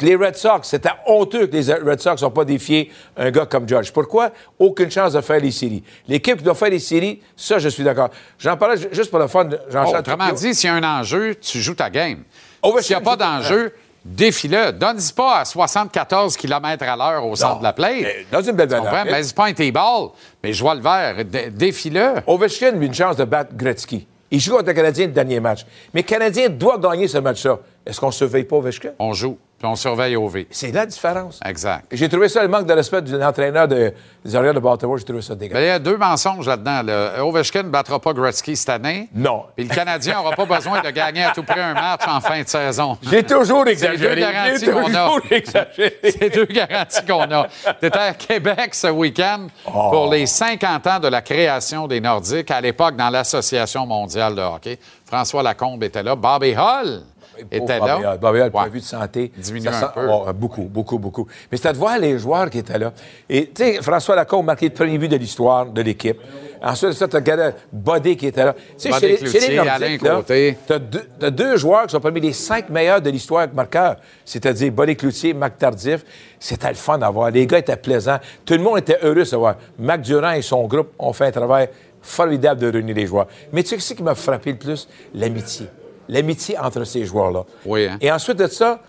Les 0.00 0.16
Red 0.16 0.34
Sox, 0.36 0.60
c'était 0.68 0.90
honteux 1.06 1.46
que 1.46 1.56
les 1.56 1.72
Red 1.72 2.00
Sox 2.00 2.20
n'ont 2.20 2.30
pas 2.32 2.44
défié 2.44 2.90
un 3.16 3.30
gars 3.30 3.46
comme 3.46 3.66
Judge. 3.66 3.92
Pourquoi? 3.92 4.30
Aucune 4.58 4.90
chance 4.90 5.12
de 5.14 5.20
faire 5.20 5.40
les 5.40 5.52
séries. 5.52 5.84
L'équipe 6.08 6.36
qui 6.36 6.42
doit 6.42 6.54
faire 6.56 6.68
les 6.68 6.80
séries, 6.80 7.22
ça, 7.36 7.58
je 7.60 7.68
suis 7.68 7.84
d'accord. 7.84 8.10
J'en 8.38 8.56
parlais 8.56 8.76
ju- 8.76 8.88
juste 8.90 9.08
pour 9.10 9.20
le 9.20 9.28
fun. 9.28 9.48
Oh, 9.50 9.56
Jean-Charles 9.70 10.00
autrement 10.00 10.28
Trujillo. 10.28 10.50
dit, 10.50 10.54
s'il 10.54 10.68
y 10.68 10.72
a 10.72 10.74
un 10.74 11.00
enjeu, 11.00 11.36
tu 11.36 11.60
joues 11.60 11.74
ta 11.76 11.88
game. 11.88 12.24
Ovechkin 12.60 12.82
S'il 12.82 12.96
n'y 12.96 13.02
a 13.02 13.04
pas 13.04 13.16
d'enjeu, 13.16 13.72
défie-le. 14.04 14.72
Donne-y 14.72 15.12
pas 15.12 15.40
à 15.40 15.44
74 15.44 16.36
km 16.36 16.84
à 16.88 16.96
l'heure 16.96 17.26
au 17.26 17.34
centre 17.36 17.54
Non. 17.54 17.58
de 17.58 17.64
la 17.64 17.72
play. 17.72 18.00
Mais 18.02 18.26
dans 18.30 18.42
une 18.42 18.56
belle 18.56 18.68
valeur. 18.68 19.04
Mais 19.04 19.22
c'est 19.22 19.34
pas 19.36 19.46
un 19.46 19.52
T-ball, 19.52 20.08
mais 20.42 20.52
je 20.52 20.62
vois 20.62 20.74
le 20.74 20.80
vert. 20.80 21.24
Dé- 21.24 21.50
Défie-le. 21.50 22.14
Ovechkin 22.26 22.68
a 22.68 22.76
eu 22.76 22.84
une 22.86 22.94
chance 22.94 23.16
de 23.16 23.24
battre 23.24 23.54
Gretzky. 23.54 24.06
Il 24.30 24.40
joue 24.40 24.52
contre 24.56 24.66
le 24.68 24.74
Canadien 24.74 25.06
le 25.06 25.12
dernier 25.12 25.40
match. 25.40 25.64
Mais 25.94 26.02
le 26.02 26.06
Canadien 26.06 26.48
doit 26.50 26.76
gagner 26.78 27.08
ce 27.08 27.18
match-là. 27.18 27.58
Est-ce 27.86 27.98
qu'on 27.98 28.08
ne 28.08 28.12
surveille 28.12 28.44
pas 28.44 28.56
Ovechkin? 28.56 28.90
On 28.98 29.12
joue, 29.14 29.38
puis 29.58 29.66
on 29.66 29.74
surveille 29.74 30.14
au 30.16 30.28
V. 30.28 30.46
C'est 30.50 30.70
la 30.72 30.86
différence. 30.86 31.40
Exact. 31.44 31.86
J'ai 31.90 32.08
trouvé 32.08 32.28
ça 32.28 32.42
le 32.42 32.48
manque 32.48 32.66
de 32.66 32.72
respect 32.72 33.02
de 33.02 33.16
l'entraîneur 33.16 33.66
de- 33.66 33.92
des 34.24 34.34
Orioles 34.36 34.54
de 34.54 34.60
Baltimore. 34.60 34.96
J'ai 34.98 35.04
trouvé 35.04 35.20
ça 35.22 35.34
dégueulasse. 35.34 35.62
Il 35.64 35.66
y 35.66 35.70
a 35.70 35.78
deux 35.80 35.96
mensonges 35.96 36.46
là-dedans. 36.46 36.82
là. 36.82 37.24
Ovechkin 37.24 37.64
ne 37.64 37.68
battra 37.68 37.98
pas 37.98 38.12
Gretzky 38.12 38.54
cette 38.56 38.68
année. 38.68 39.08
Non. 39.14 39.44
Puis 39.56 39.66
le 39.66 39.74
Canadien 39.74 40.14
n'aura 40.14 40.36
pas 40.36 40.44
besoin 40.46 40.80
de 40.80 40.90
gagner 40.90 41.24
à 41.24 41.32
tout 41.32 41.42
prix 41.42 41.58
un 41.60 41.74
match 41.74 42.02
en 42.06 42.20
fin 42.20 42.40
de 42.42 42.48
saison. 42.48 42.96
J'ai 43.10 43.24
toujours 43.24 43.64
deux 43.64 43.72
exagéré. 43.72 44.20
garanties 44.20 44.64
J'ai 44.64 44.70
qu'on 44.70 44.94
a. 44.94 45.18
exagéré. 45.30 45.98
C'est 46.04 46.30
deux 46.32 46.44
garanties 46.46 47.04
qu'on 47.06 47.22
a. 47.22 47.46
Tu 47.80 47.86
étais 47.86 47.98
à 47.98 48.14
Québec 48.14 48.74
ce 48.74 48.86
week-end 48.88 49.48
Oh. 49.66 49.90
pour 49.90 50.10
les 50.12 50.26
50 50.26 50.86
ans 50.86 51.00
de 51.00 51.08
la 51.08 51.20
création 51.22 51.86
des 51.88 52.00
Nordiques, 52.00 52.50
à 52.50 52.60
l'époque 52.60 52.94
dans 52.96 53.10
l'Association 53.10 53.86
mondiale 53.86 54.34
de 54.34 54.40
hockey. 54.42 54.78
François 55.04 55.42
Lacombe 55.42 55.82
était 55.82 56.02
là. 56.02 56.14
Bobby 56.14 56.54
Hall 56.54 57.02
était 57.50 57.78
là? 57.86 57.98
Ouais. 58.00 58.18
point 58.50 58.66
de 58.68 58.72
vue 58.72 58.80
de 58.80 58.84
santé. 58.84 59.32
Un 59.68 59.70
peu. 59.92 60.06
oh, 60.10 60.32
beaucoup, 60.34 60.62
beaucoup, 60.62 60.98
beaucoup. 60.98 61.26
Mais 61.50 61.56
c'était 61.56 61.72
de 61.72 61.78
voir 61.78 61.98
les 61.98 62.18
joueurs 62.18 62.48
qui 62.50 62.58
étaient 62.58 62.78
là. 62.78 62.92
Et, 63.28 63.50
tu 63.50 63.62
sais, 63.64 63.82
François 63.82 64.16
Lacombe 64.16 64.46
marqué 64.46 64.66
le 64.68 64.74
premier 64.74 64.98
but 64.98 65.08
de 65.08 65.16
l'histoire 65.16 65.66
de 65.66 65.82
l'équipe. 65.82 66.18
Ensuite, 66.62 66.92
ça, 66.94 67.06
tu 67.06 67.14
regardais 67.16 67.54
Bodé 67.72 68.16
qui 68.16 68.26
était 68.26 68.44
là. 68.44 68.52
Tu 68.52 68.90
sais, 68.90 68.92
chez, 68.98 69.08
les- 69.08 69.16
Cloutier, 69.18 69.40
chez 69.40 69.48
les 69.50 69.56
Nordiques, 69.56 70.00
Côté. 70.02 70.58
t'as 70.66 70.78
deux, 70.80 71.30
deux 71.30 71.56
joueurs 71.56 71.86
qui 71.86 71.92
sont 71.92 72.00
parmi 72.00 72.20
les 72.20 72.32
cinq 72.32 72.68
meilleurs 72.68 73.00
de 73.00 73.10
l'histoire 73.10 73.42
avec 73.42 73.54
marqueur. 73.54 73.96
C'est-à-dire 74.24 74.72
Bodé 74.72 74.96
Cloutier, 74.96 75.34
Mac 75.34 75.56
Tardif. 75.56 76.04
C'était 76.40 76.68
le 76.68 76.74
fun 76.74 77.00
à 77.00 77.10
voir. 77.10 77.30
Les 77.30 77.46
gars 77.46 77.58
étaient 77.58 77.76
plaisants. 77.76 78.18
Tout 78.44 78.54
le 78.54 78.60
monde 78.60 78.78
était 78.78 78.98
heureux 79.02 79.14
de 79.20 79.24
se 79.24 79.36
voir. 79.36 79.54
Mac 79.78 80.00
Durand 80.00 80.32
et 80.32 80.42
son 80.42 80.66
groupe 80.66 80.88
ont 80.98 81.12
fait 81.12 81.26
un 81.26 81.30
travail 81.32 81.68
formidable 82.02 82.60
de 82.60 82.72
réunir 82.72 82.94
les 82.96 83.06
joueurs. 83.06 83.26
Mais 83.52 83.62
tu 83.62 83.70
sais 83.70 83.78
ce 83.80 83.94
qui 83.94 84.02
m'a 84.02 84.14
frappé 84.16 84.50
le 84.52 84.58
plus? 84.58 84.88
L'amitié. 85.14 85.66
L'amitié 86.08 86.58
entre 86.58 86.84
ces 86.84 87.04
joueurs-là. 87.04 87.44
Oui, 87.66 87.86
hein? 87.86 87.98
Et 88.00 88.10
ensuite 88.10 88.38
de 88.38 88.46
ça, 88.46 88.80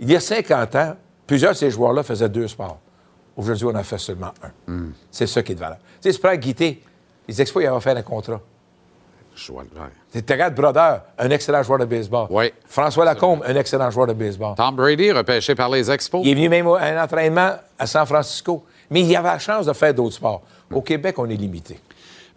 il 0.00 0.10
y 0.10 0.16
a 0.16 0.20
50 0.20 0.74
ans, 0.74 0.96
plusieurs 1.26 1.52
de 1.52 1.56
ces 1.56 1.70
joueurs-là 1.70 2.02
faisaient 2.02 2.28
deux 2.28 2.48
sports. 2.48 2.78
Aujourd'hui, 3.36 3.66
on 3.66 3.74
en 3.74 3.82
fait 3.84 3.98
seulement 3.98 4.32
un. 4.42 4.72
Hmm. 4.72 4.92
C'est 5.10 5.26
ça 5.26 5.42
qui 5.42 5.52
est 5.52 5.54
de 5.54 5.60
valeur. 5.60 5.78
Tu 5.78 5.84
sais, 6.00 6.12
c'est 6.12 6.20
pas 6.20 6.36
Guité. 6.36 6.82
Les 7.28 7.40
Expos, 7.40 7.62
ils 7.62 7.66
avaient 7.66 7.80
fait 7.80 7.96
un 7.96 8.02
contrat. 8.02 8.40
Je 9.36 9.52
vois 9.52 9.62
le 9.62 9.78
vert. 9.78 9.90
Tu 10.26 10.32
regardes 10.32 10.54
Brodeur, 10.54 11.02
un 11.16 11.30
excellent 11.30 11.62
joueur 11.62 11.78
de 11.78 11.84
baseball. 11.84 12.26
Oui. 12.30 12.52
François 12.66 13.04
Lacombe, 13.04 13.44
un 13.46 13.54
excellent 13.54 13.90
joueur 13.90 14.08
de 14.08 14.12
baseball. 14.12 14.56
Tom 14.56 14.74
Brady, 14.74 15.12
repêché 15.12 15.54
par 15.54 15.68
les 15.68 15.88
Expos. 15.88 16.22
Il 16.24 16.30
est 16.30 16.34
venu 16.34 16.48
même 16.48 16.66
à 16.66 16.86
un 16.86 17.04
entraînement 17.04 17.52
à 17.78 17.86
San 17.86 18.04
Francisco. 18.04 18.64
Mais 18.90 19.02
il 19.02 19.14
avait 19.14 19.28
la 19.28 19.38
chance 19.38 19.66
de 19.66 19.72
faire 19.72 19.94
d'autres 19.94 20.16
sports. 20.16 20.42
Au 20.72 20.82
Québec, 20.82 21.16
on 21.18 21.28
est 21.28 21.36
limité. 21.36 21.78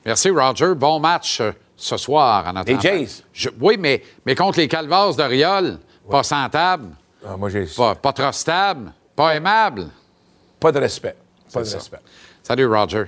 Merci, 0.06 0.30
Roger. 0.30 0.76
Bon 0.76 1.00
match 1.00 1.42
ce 1.82 1.98
soir 1.98 2.48
à 2.48 2.54
notre 2.54 2.72
Les. 2.72 2.80
Jays? 2.80 3.24
Je- 3.34 3.50
oui, 3.60 3.76
mais, 3.80 4.04
mais 4.26 4.36
contre 4.36 4.60
les 4.60 4.68
Calvas 4.68 5.14
de 5.18 5.24
Riol, 5.24 5.80
pas 6.10 6.24
sans 6.24 6.48
table, 6.50 6.90
Ah, 7.28 7.36
moi, 7.38 7.50
j'ai 7.50 7.66
pas, 7.66 7.96
pas 7.96 8.14
trop 8.14 8.32
stable, 8.32 8.92
pas 9.16 9.36
aimable. 9.36 9.88
pas 10.60 10.72
de 10.72 10.80
respect. 10.80 11.16
Pas 11.54 11.60
de 11.62 11.66
ça. 11.66 11.78
respect. 11.78 12.00
Salut, 12.44 12.66
Roger. 12.68 13.06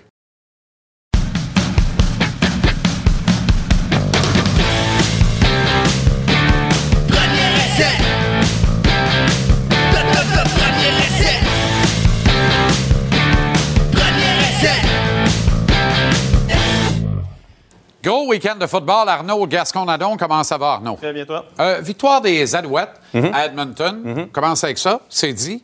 Gros 18.04 18.28
week-end 18.28 18.56
de 18.58 18.68
football. 18.68 19.08
Arnaud 19.08 19.48
Gascon-Nadon, 19.48 20.18
comment 20.18 20.44
ça 20.44 20.58
va, 20.58 20.74
Arnaud? 20.74 20.98
Très 21.02 21.14
bien, 21.14 21.26
toi. 21.26 21.46
Euh, 21.60 21.80
victoire 21.82 22.20
des 22.22 22.54
Alouettes 22.56 23.00
Mhm. 23.14 23.32
à 23.34 23.46
Edmonton. 23.46 24.28
Commence 24.34 24.64
avec 24.64 24.78
ça, 24.78 25.00
c'est 25.10 25.32
dit? 25.34 25.64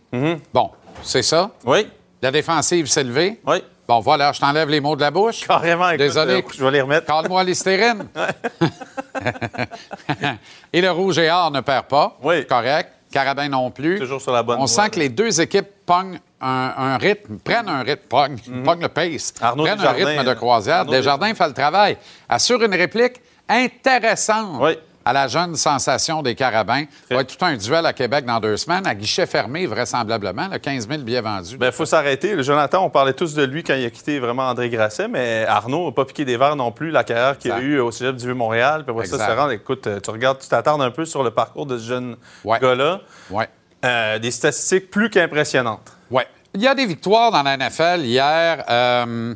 Bon, 0.54 0.72
c'est 1.04 1.22
ça? 1.24 1.50
Oui, 1.66 1.88
La 2.22 2.32
défensive 2.32 2.88
s'est 2.88 3.04
levée? 3.04 3.40
oui. 3.46 3.64
Bon, 3.88 4.02
voilà, 4.02 4.32
je 4.34 4.40
t'enlève 4.40 4.70
les 4.70 4.82
mots 4.82 4.96
de 4.96 5.02
la 5.02 5.10
bouche. 5.10 5.48
Carrément, 5.48 5.88
écoute, 5.90 5.98
Désolé. 5.98 6.34
euh, 6.36 6.42
je 6.56 6.64
vais 6.64 6.70
les 6.70 6.82
remettre. 6.82 7.08
Parle-moi 7.08 7.44
l'hystérine. 7.44 8.06
et 10.74 10.80
le 10.82 10.92
rouge 10.92 11.18
et 11.18 11.32
or 11.32 11.50
ne 11.50 11.60
perd 11.62 11.86
pas. 11.86 12.16
Oui. 12.22 12.46
Correct. 12.46 12.92
Carabin 13.12 13.50
non 13.50 13.72
plus. 13.72 14.00
Toujours 14.00 14.22
sur 14.22 14.32
la 14.32 14.44
bonne 14.44 14.58
On 14.58 14.66
voie. 14.66 14.68
sent 14.68 14.90
que 14.92 15.00
les 15.00 15.10
deux 15.10 15.42
équipes 15.42 15.68
pognent 15.86 16.20
un, 16.42 16.74
un 16.78 16.98
rythme, 16.98 17.38
prennent 17.40 17.68
un 17.70 17.82
rythme, 17.84 18.08
pognent, 18.08 18.38
pognent 18.64 18.82
le 18.82 18.90
pace, 18.90 19.34
Mhm. 19.40 19.46
Arnaud 19.46 19.64
prennent 19.64 19.78
Desjardins, 19.78 20.02
un 20.02 20.06
rythme 20.10 20.24
de 20.24 20.30
euh, 20.30 20.36
croisière. 20.36 20.76
Arnaud 20.78 20.92
Desjardins 20.92 21.34
fait 21.34 21.48
le 21.48 21.54
travail. 21.54 21.98
Assure 22.30 22.64
une 22.64 22.76
réplique 22.76 23.16
intéressante. 23.48 24.58
Oui. 24.62 24.78
À 25.06 25.14
la 25.14 25.28
jeune 25.28 25.56
sensation 25.56 26.22
des 26.22 26.36
Carabins. 26.36 26.84
Ça 27.08 27.16
va 27.16 27.22
être 27.22 27.36
tout 27.38 27.44
un 27.46 27.56
duel 27.58 27.86
à 27.86 27.94
Québec 27.94 28.26
dans 28.26 28.40
deux 28.40 28.58
semaines, 28.58 28.86
à 28.86 28.94
guichet 28.94 29.26
fermé, 29.26 29.66
vraisemblablement. 29.66 30.48
là, 30.48 30.60
15 30.60 30.88
000 30.88 31.02
billets 31.04 31.22
vendus. 31.22 31.52
Il 31.54 31.58
Ben, 31.58 31.72
faut 31.72 31.86
s'arrêter. 31.86 32.36
Le 32.36 32.44
Jonathan, 32.44 32.84
on 32.86 32.90
parlait 32.90 33.14
tous 33.14 33.34
de 33.34 33.44
lui 33.44 33.64
quand 33.64 33.74
il 33.76 33.86
a 33.86 33.90
quitté 33.90 34.20
vraiment 34.20 34.44
André 34.50 34.70
Grasset, 34.70 35.08
mais 35.08 35.46
Arnaud 35.48 35.88
n'a 35.88 35.92
pas 35.94 36.06
piqué 36.06 36.26
des 36.26 36.38
verres 36.38 36.56
non 36.56 36.72
plus, 36.72 36.92
la 36.92 37.04
carrière 37.04 37.38
qu'il 37.38 37.52
a 37.52 37.60
eue 37.60 37.80
au 37.80 37.92
Cégep 37.92 38.16
du 38.18 38.26
Vieux-Montréal. 38.26 38.84
Puis 38.86 38.92
après 38.96 39.08
ça, 39.08 39.18
se 39.26 39.32
rend. 39.32 39.50
Écoute, 39.50 39.88
euh, 39.88 40.00
tu 40.00 40.10
regardes, 40.12 40.40
tu 40.40 40.48
t'attardes 40.48 40.82
un 40.82 40.92
peu 40.92 41.06
sur 41.06 41.24
le 41.24 41.32
parcours 41.32 41.66
de 41.66 41.78
ce 41.78 41.88
jeune 41.88 42.16
Ouais. 42.44 42.60
gars-là. 42.60 43.02
Ouais. 43.32 43.48
Euh, 43.86 44.20
des 44.20 44.32
statistiques 44.32 44.92
plus 44.92 45.10
qu'impressionnantes. 45.10 45.92
Ouais. 46.12 46.28
Il 46.54 46.62
y 46.62 46.68
a 46.68 46.76
des 46.76 46.86
victoires 46.86 47.32
dans 47.32 47.44
la 47.44 47.56
NFL 47.58 48.02
hier 48.02 48.66
euh, 48.70 49.34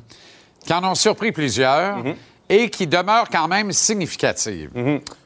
qui 0.66 0.74
en 0.74 0.84
ont 0.84 0.96
surpris 0.96 1.32
plusieurs 1.32 1.98
et 2.50 2.70
qui 2.70 2.86
demeurent 2.88 3.30
quand 3.32 3.48
même 3.48 3.72
significatives. 3.72 4.70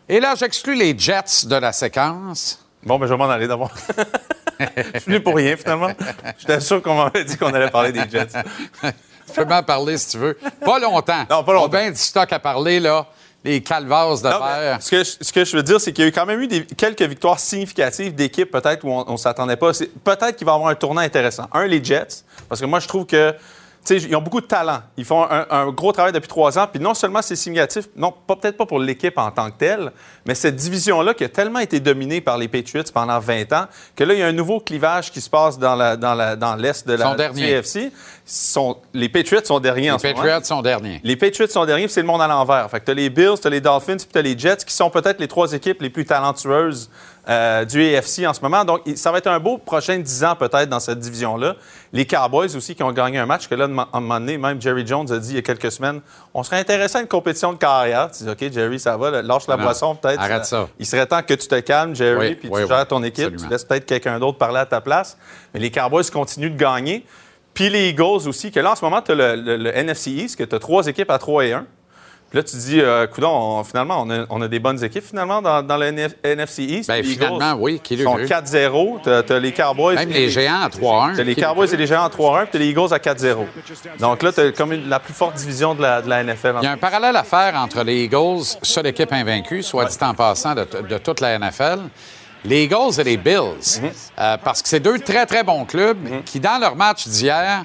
Et 0.10 0.20
là, 0.20 0.36
j'exclus 0.36 0.76
les 0.76 0.98
Jets 0.98 1.46
de 1.46 1.56
la 1.56 1.74
séquence. 1.74 2.60
Bon, 2.84 2.98
ben, 2.98 3.06
je 3.08 3.14
vais 3.14 3.18
m'en 3.18 3.30
aller 3.30 3.48
d'abord. 3.48 3.72
Je 4.60 5.00
suis 5.00 5.12
venu 5.12 5.20
pour 5.22 5.36
rien, 5.36 5.56
finalement. 5.56 5.92
J'étais 6.40 6.60
sûr 6.60 6.82
qu'on 6.82 6.96
m'avait 6.96 7.24
dit 7.24 7.38
qu'on 7.38 7.54
allait 7.54 7.70
parler 7.70 7.92
des 7.92 8.10
Jets. 8.10 8.28
Tu 8.82 9.34
peux 9.36 9.46
m'en 9.46 9.62
parler 9.62 9.98
si 10.00 10.10
tu 10.12 10.18
veux. 10.18 10.34
Pas 10.66 10.80
longtemps. 10.80 11.26
Non, 11.30 11.44
pas 11.44 11.54
longtemps. 11.54 11.64
On 11.74 11.78
a 11.78 11.82
bien 11.82 11.92
du 11.92 11.98
stock 11.98 12.32
à 12.34 12.40
parler, 12.40 12.80
là. 12.80 13.06
Les 13.44 13.62
mais 13.62 14.60
verre. 14.60 14.82
ce, 14.82 14.90
que 14.92 15.04
je, 15.04 15.12
ce 15.22 15.32
que 15.32 15.46
je 15.46 15.56
veux 15.56 15.64
dire, 15.64 15.80
c'est 15.80 15.94
qu'il 15.94 16.04
y 16.04 16.08
a 16.08 16.10
eu 16.10 16.12
quand 16.12 16.26
même 16.26 16.42
eu 16.42 16.48
des- 16.48 16.66
quelques 16.66 17.04
victoires 17.04 17.40
significatives 17.40 18.16
d'équipes, 18.16 18.50
peut-être, 18.52 18.84
où 18.84 18.92
on 18.92 19.12
ne 19.12 19.18
s'attendait 19.18 19.56
pas. 19.58 19.72
Peut-être 20.04 20.36
qu'il 20.36 20.46
va 20.46 20.54
y 20.54 20.56
avoir 20.56 20.70
un 20.70 20.76
tournant 20.76 21.02
intéressant. 21.02 21.46
Un, 21.54 21.66
les 21.68 21.82
Jets, 21.84 22.24
parce 22.50 22.60
que 22.60 22.66
moi, 22.66 22.80
je 22.80 22.88
trouve 22.88 23.06
que. 23.06 23.36
Ils 23.90 24.16
ont 24.16 24.22
beaucoup 24.22 24.42
de 24.42 24.46
talent. 24.46 24.80
Ils 24.98 25.06
font 25.06 25.24
un, 25.30 25.46
un 25.50 25.68
gros 25.72 25.92
travail 25.92 26.12
depuis 26.12 26.28
trois 26.28 26.58
ans. 26.60 26.68
Puis 26.72 26.82
non 26.82 26.94
seulement 26.94 27.22
c'est 27.22 27.36
significatif, 27.36 27.86
non, 27.96 28.14
peut-être 28.28 28.58
pas 28.58 28.66
pour 28.66 28.80
l'équipe 28.80 29.18
en 29.18 29.32
tant 29.32 29.50
que 29.52 29.58
telle, 29.58 29.92
mais 30.26 30.36
cette 30.36 30.56
division-là 30.56 31.14
qui 31.14 31.24
a 31.24 31.30
tellement 31.30 31.60
été 31.60 31.80
dominée 31.80 32.22
par 32.22 32.38
les 32.38 32.48
Patriots 32.48 32.84
pendant 32.94 33.20
20 33.20 33.54
ans, 33.54 33.66
que 33.96 34.04
là, 34.04 34.14
il 34.14 34.20
y 34.20 34.24
a 34.24 34.28
un 34.28 34.32
nouveau 34.34 34.60
clivage 34.60 35.12
qui 35.12 35.22
se 35.22 35.30
passe 35.30 35.58
dans 35.58 35.76
la- 35.76 35.96
dans 35.96 36.14
la- 36.16 36.36
dans 36.36 36.56
l'est 36.56 36.88
de 36.88 36.94
la. 36.94 37.06
CFC. 37.48 37.92
Sont, 38.26 38.76
les 38.94 39.08
Patriots 39.08 39.46
sont 39.46 39.60
derniers 39.62 39.90
en 39.90 39.94
Les 39.96 40.00
ce 40.02 40.08
moment. 40.08 40.20
Patriots 40.22 40.44
sont 40.44 40.62
derniers. 40.62 41.00
Les 41.04 41.16
Patriots 41.16 41.48
sont 41.48 41.66
derniers, 41.66 41.86
puis 41.86 41.94
c'est 41.94 42.02
le 42.02 42.08
monde 42.08 42.22
à 42.22 42.28
l'envers. 42.28 42.70
Fait 42.70 42.82
que 42.82 42.86
t'as 42.86 42.94
les 42.94 43.10
Bills, 43.10 43.40
t'as 43.42 43.50
les 43.50 43.62
Dolphins, 43.62 43.96
puis 43.98 44.08
t'as 44.12 44.22
les 44.22 44.38
Jets, 44.38 44.58
qui 44.66 44.74
sont 44.74 44.90
peut-être 44.90 45.22
les 45.22 45.30
trois 45.30 45.54
équipes 45.54 45.82
les 45.82 45.90
plus 45.90 46.04
talentueuses 46.06 46.90
euh, 47.30 47.66
du 47.66 47.82
AFC 47.96 48.26
en 48.26 48.34
ce 48.34 48.42
moment. 48.42 48.64
Donc, 48.64 48.82
ça 48.96 49.12
va 49.12 49.18
être 49.18 49.28
un 49.28 49.40
beau 49.40 49.58
prochain 49.58 49.98
10 50.00 50.24
ans 50.24 50.36
peut-être 50.36 50.70
dans 50.70 50.80
cette 50.80 51.00
division-là. 51.00 51.56
Les 51.92 52.06
Cowboys 52.06 52.56
aussi 52.56 52.74
qui 52.74 52.84
ont 52.84 52.92
gagné 52.94 53.18
un 53.20 53.26
match 53.26 53.48
que 53.48 53.56
là, 53.56 53.66
à 53.66 53.98
un 53.98 54.00
moment 54.00 54.20
donné, 54.20 54.38
même 54.38 54.62
Jerry 54.62 54.88
Jones 54.88 55.12
a 55.12 55.18
dit 55.20 55.32
il 55.32 55.36
y 55.36 55.40
a 55.40 55.42
quelques 55.42 55.72
semaines, 55.72 56.00
on 56.34 56.42
serait 56.44 56.60
intéressé 56.60 56.98
à 56.98 57.02
une 57.02 57.08
compétition 57.08 57.52
de 57.52 57.58
carrière. 57.58 58.10
Tu 58.12 58.24
dis, 58.24 58.30
OK, 58.30 58.52
Jerry, 58.54 58.80
ça 58.80 58.96
va, 58.96 59.22
lâche 59.22 59.48
la 59.48 59.58
Non, 59.58 59.64
boisson 59.64 59.96
peut-être. 59.96 60.22
arrête 60.22 60.46
ça. 60.46 60.68
Il 60.80 60.86
serait 60.86 61.06
temps 61.06 61.22
que 61.22 61.34
tu 61.34 61.48
te 61.48 61.60
calmes, 61.60 61.96
Jerry, 61.96 62.18
Oui, 62.30 62.36
puis 62.36 62.50
oui, 62.50 62.60
tu 62.60 62.64
oui, 62.64 62.70
gères 62.70 62.88
ton 62.88 63.04
équipe. 63.04 63.26
absolument. 63.26 63.44
Tu 63.48 63.52
laisses 63.52 63.66
peut-être 63.66 63.86
quelqu'un 63.86 64.20
d'autre 64.20 64.38
parler 64.38 64.60
à 64.60 64.66
ta 64.66 64.80
place. 64.82 65.18
Mais 65.54 65.60
les 65.60 65.70
Cowboys 65.72 66.10
continuent 66.12 66.52
de 66.52 66.58
gagner. 66.58 67.06
Puis 67.54 67.70
les 67.70 67.90
Eagles 67.90 68.28
aussi, 68.28 68.52
que 68.52 68.60
là, 68.60 68.72
en 68.72 68.76
ce 68.76 68.86
moment, 68.86 69.02
tu 69.02 69.12
as 69.12 69.16
le, 69.16 69.36
le- 69.36 69.58
le 69.58 69.76
NFC 69.76 70.12
East, 70.12 70.36
que 70.38 70.44
tu 70.44 70.56
as 70.56 70.60
trois 70.60 70.86
équipes 70.88 71.10
à 71.10 71.18
3 71.18 71.46
et 71.46 71.54
1. 71.54 71.66
Puis 72.30 72.38
là, 72.40 72.44
tu 72.44 72.58
dis, 72.58 72.82
euh, 72.82 73.08
coudonc, 73.08 73.32
on- 73.60 73.64
finalement, 73.64 74.02
on 74.06 74.10
a, 74.10 74.26
on 74.30 74.42
a 74.42 74.50
des 74.50 74.60
bonnes 74.60 74.84
équipes, 74.84 75.06
finalement, 75.06 75.42
dans, 75.42 75.64
dans 75.64 75.82
NF 75.82 76.16
NFC 76.24 76.64
East. 76.64 76.92
Les 76.92 77.02
finalement, 77.02 77.52
Eagles 77.52 77.58
oui, 77.62 77.80
qui 77.82 77.96
l'eût 77.96 78.04
sont 78.04 78.16
cru? 78.16 78.26
4-0. 78.26 79.00
Tu 79.26 79.34
as, 79.34 79.40
les 79.40 79.54
Cowboys. 79.54 79.96
Même 79.96 80.10
et 80.12 80.14
les 80.14 80.30
géants 80.30 80.62
à 80.64 80.68
3-1. 80.68 81.16
Tu 81.16 81.22
as 81.22 81.24
les 81.24 81.36
Cowboys 81.36 81.74
et 81.74 81.78
les 81.78 81.88
Géants 81.88 82.04
à 82.04 82.10
3-1, 82.10 82.42
puis 82.44 82.50
tu 82.52 82.58
as 82.58 82.60
les 82.60 82.68
Eagles 82.70 82.94
à 82.94 83.00
4-0. 83.00 83.46
Donc 84.00 84.24
là, 84.24 84.32
tu 84.34 84.42
as 84.42 84.52
comme 84.52 84.74
une- 84.74 84.90
la 84.90 85.00
plus 85.00 85.14
forte 85.14 85.36
division 85.36 85.74
de 85.74 85.82
la, 85.82 86.02
de 86.02 86.10
la 86.10 86.22
NFL. 86.24 86.56
Il 86.62 86.66
y 86.66 86.68
a 86.68 86.72
un 86.74 86.78
parallèle 86.78 87.16
à 87.16 87.24
faire 87.24 87.56
entre 87.56 87.82
les 87.84 88.04
Eagles, 88.04 88.44
seule 88.62 88.88
équipe 88.88 89.14
invaincue, 89.14 89.64
soit 89.64 89.86
dit 89.86 89.98
en 90.02 90.14
passant, 90.14 90.54
de, 90.54 90.68
de 90.90 90.98
toute 90.98 91.22
la 91.22 91.40
NFL. 91.40 91.80
Les 92.48 92.64
Eagles 92.64 93.00
et 93.00 93.04
les 93.04 93.18
Bills. 93.18 93.82
Euh, 94.18 94.38
parce 94.42 94.62
que 94.62 94.70
c'est 94.70 94.80
deux 94.80 95.00
très, 95.00 95.26
très 95.26 95.44
bons 95.44 95.66
clubs 95.66 96.24
qui, 96.24 96.40
dans 96.40 96.60
leur 96.60 96.76
match 96.76 97.06
d'hier, 97.08 97.64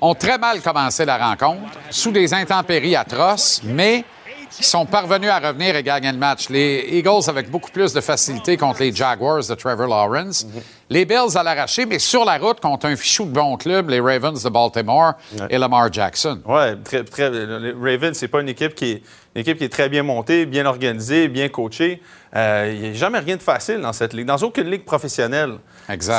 ont 0.00 0.14
très 0.14 0.38
mal 0.38 0.60
commencé 0.60 1.04
la 1.04 1.18
rencontre, 1.18 1.78
sous 1.90 2.12
des 2.12 2.32
intempéries 2.32 2.94
atroces, 2.94 3.60
mais 3.64 4.04
qui 4.52 4.64
sont 4.64 4.86
parvenus 4.86 5.30
à 5.30 5.38
revenir 5.38 5.74
et 5.74 5.82
gagner 5.82 6.12
le 6.12 6.18
match. 6.18 6.48
Les 6.50 6.86
Eagles 6.92 7.28
avec 7.28 7.50
beaucoup 7.50 7.70
plus 7.70 7.92
de 7.92 8.00
facilité 8.00 8.56
contre 8.56 8.80
les 8.80 8.94
Jaguars 8.94 9.46
de 9.48 9.54
Trevor 9.54 9.88
Lawrence. 9.88 10.46
Les 10.90 11.04
Bills 11.04 11.36
à 11.36 11.42
l'arraché, 11.42 11.86
mais 11.86 11.98
sur 11.98 12.24
la 12.24 12.36
route 12.36 12.60
contre 12.60 12.86
un 12.86 12.94
fichou 12.94 13.24
de 13.24 13.30
bons 13.30 13.56
clubs, 13.56 13.88
les 13.88 14.00
Ravens 14.00 14.40
de 14.42 14.48
Baltimore 14.50 15.14
et 15.48 15.56
Lamar 15.56 15.90
Jackson. 15.92 16.40
Oui, 16.44 16.82
très, 16.84 17.02
très, 17.02 17.30
les 17.30 17.72
Ravens, 17.72 18.16
c'est 18.16 18.28
pas 18.28 18.42
une 18.42 18.50
équipe 18.50 18.74
qui 18.74 18.92
est 18.92 19.02
une 19.34 19.40
équipe 19.40 19.58
qui 19.58 19.64
est 19.64 19.68
très 19.68 19.88
bien 19.88 20.02
montée, 20.02 20.44
bien 20.46 20.66
organisée, 20.66 21.28
bien 21.28 21.48
coachée. 21.48 22.02
Euh, 22.36 22.70
Il 22.74 22.80
n'y 22.80 22.88
a 22.88 22.92
jamais 22.92 23.18
rien 23.18 23.36
de 23.36 23.42
facile 23.42 23.80
dans 23.80 23.92
cette 23.92 24.12
ligue. 24.12 24.26
Dans 24.26 24.36
aucune 24.38 24.70
ligue 24.70 24.84
professionnelle, 24.84 25.54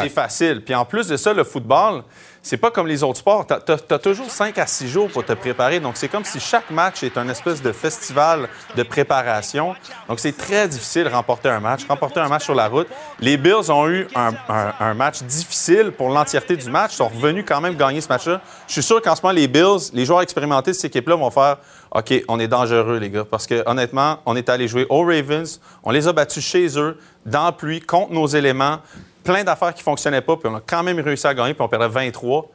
c'est 0.04 0.10
facile. 0.10 0.62
Puis 0.66 0.74
en 0.74 0.86
plus 0.86 1.08
de 1.08 1.18
ça, 1.18 1.34
le 1.34 1.44
football, 1.44 2.04
c'est 2.44 2.58
pas 2.58 2.72
comme 2.72 2.88
les 2.88 3.04
autres 3.04 3.20
sports. 3.20 3.48
Tu 3.48 3.72
as, 3.72 4.00
toujours 4.00 4.30
5 4.30 4.58
à 4.58 4.68
6 4.68 4.90
jours 4.90 5.10
pour 5.10 5.24
te 5.26 5.32
préparer. 5.32 5.80
Donc 5.80 5.94
c'est 5.96 6.10
comme 6.10 6.26
si 6.26 6.42
chaque 6.42 6.70
match 6.70 7.02
est 7.02 7.18
un 7.18 7.30
espèce 7.30 7.62
de 7.62 7.72
festival 7.72 8.50
de 8.76 8.84
préparation. 8.84 9.74
Donc 10.10 10.20
c'est 10.20 10.36
très 10.36 10.68
difficile 10.68 11.06
de 11.06 11.10
remporter 11.10 11.48
un 11.48 11.62
match. 11.62 11.88
Remporter 11.88 12.20
un 12.20 12.28
match 12.28 12.44
sur 12.44 12.54
la 12.54 12.68
route. 12.68 12.88
Les 13.22 13.38
Bills 13.38 13.72
ont 13.72 13.88
eu 13.88 14.08
un, 14.14 14.94
match 14.94 15.24
difficile 15.24 15.94
pour 15.98 16.10
l'entièreté 16.10 16.58
du 16.58 16.70
match. 16.70 16.92
Ils 16.94 16.98
sont 16.98 17.08
revenus 17.08 17.46
quand 17.48 17.62
même 17.62 17.78
gagner 17.78 18.02
ce 18.02 18.10
match-là. 18.10 18.42
Je 18.68 18.74
suis 18.74 18.84
sûr 18.84 19.02
qu'en 19.02 19.16
ce 19.16 19.22
moment, 19.22 19.34
les 19.34 19.48
Bills, 19.48 19.92
les 19.94 20.06
joueurs 20.06 20.22
expérimentés 20.22 20.72
de 20.72 20.76
cette 20.76 20.94
équipe-là 20.94 21.16
vont 21.16 21.32
faire 21.32 21.58
OK, 21.96 22.14
on 22.28 22.40
est 22.40 22.48
dangereux, 22.50 22.98
les 22.98 23.10
gars. 23.10 23.24
Parce 23.24 23.48
que 23.48 23.64
honnêtement, 23.70 24.18
on 24.26 24.36
est 24.36 24.50
allé 24.50 24.68
jouer 24.68 24.86
aux 24.90 25.06
Ravens. 25.06 25.62
On 25.84 25.92
les 25.92 26.10
a 26.10 26.14
battus 26.14 26.44
chez 26.44 26.78
eux, 26.78 26.98
dans 27.26 27.46
la 27.46 27.52
pluie, 27.54 27.80
contre 27.80 28.12
nos 28.12 28.28
éléments. 28.28 28.80
Plein 29.24 29.44
d'affaires 29.44 29.74
qui 29.74 29.80
ne 29.82 29.84
fonctionnaient 29.84 30.22
pas, 30.22 30.36
puis 30.36 30.50
on 30.52 30.56
a 30.56 30.62
quand 30.62 30.84
même 30.84 31.00
réussi 31.00 31.26
à 31.28 31.34
gagner, 31.34 31.54
puis 31.54 31.64
on 31.64 31.68
perdait 31.68 31.88
23. 31.88 32.50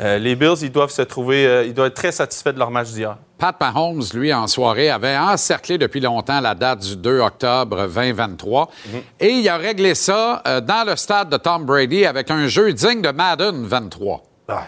Euh, 0.00 0.18
les 0.18 0.34
Bills, 0.34 0.56
ils 0.62 0.72
doivent 0.72 0.90
se 0.90 1.02
trouver, 1.02 1.46
euh, 1.46 1.64
ils 1.64 1.74
doivent 1.74 1.88
être 1.88 1.94
très 1.94 2.12
satisfaits 2.12 2.52
de 2.52 2.58
leur 2.58 2.70
match 2.70 2.88
d'hier. 2.88 3.16
Pat 3.36 3.54
Mahomes, 3.60 4.02
lui, 4.14 4.32
en 4.32 4.46
soirée, 4.46 4.88
avait 4.88 5.18
encerclé 5.18 5.76
depuis 5.76 6.00
longtemps 6.00 6.40
la 6.40 6.54
date 6.54 6.80
du 6.80 6.96
2 6.96 7.20
octobre 7.20 7.86
2023. 7.88 8.70
Et 9.20 9.30
il 9.30 9.48
a 9.48 9.56
réglé 9.56 9.94
ça 9.94 10.42
euh, 10.46 10.60
dans 10.60 10.86
le 10.86 10.96
stade 10.96 11.28
de 11.28 11.36
Tom 11.36 11.66
Brady 11.66 12.06
avec 12.06 12.30
un 12.30 12.46
jeu 12.46 12.72
digne 12.72 13.02
de 13.02 13.10
Madden 13.10 13.66
23. 13.66 14.22
Ah, 14.48 14.66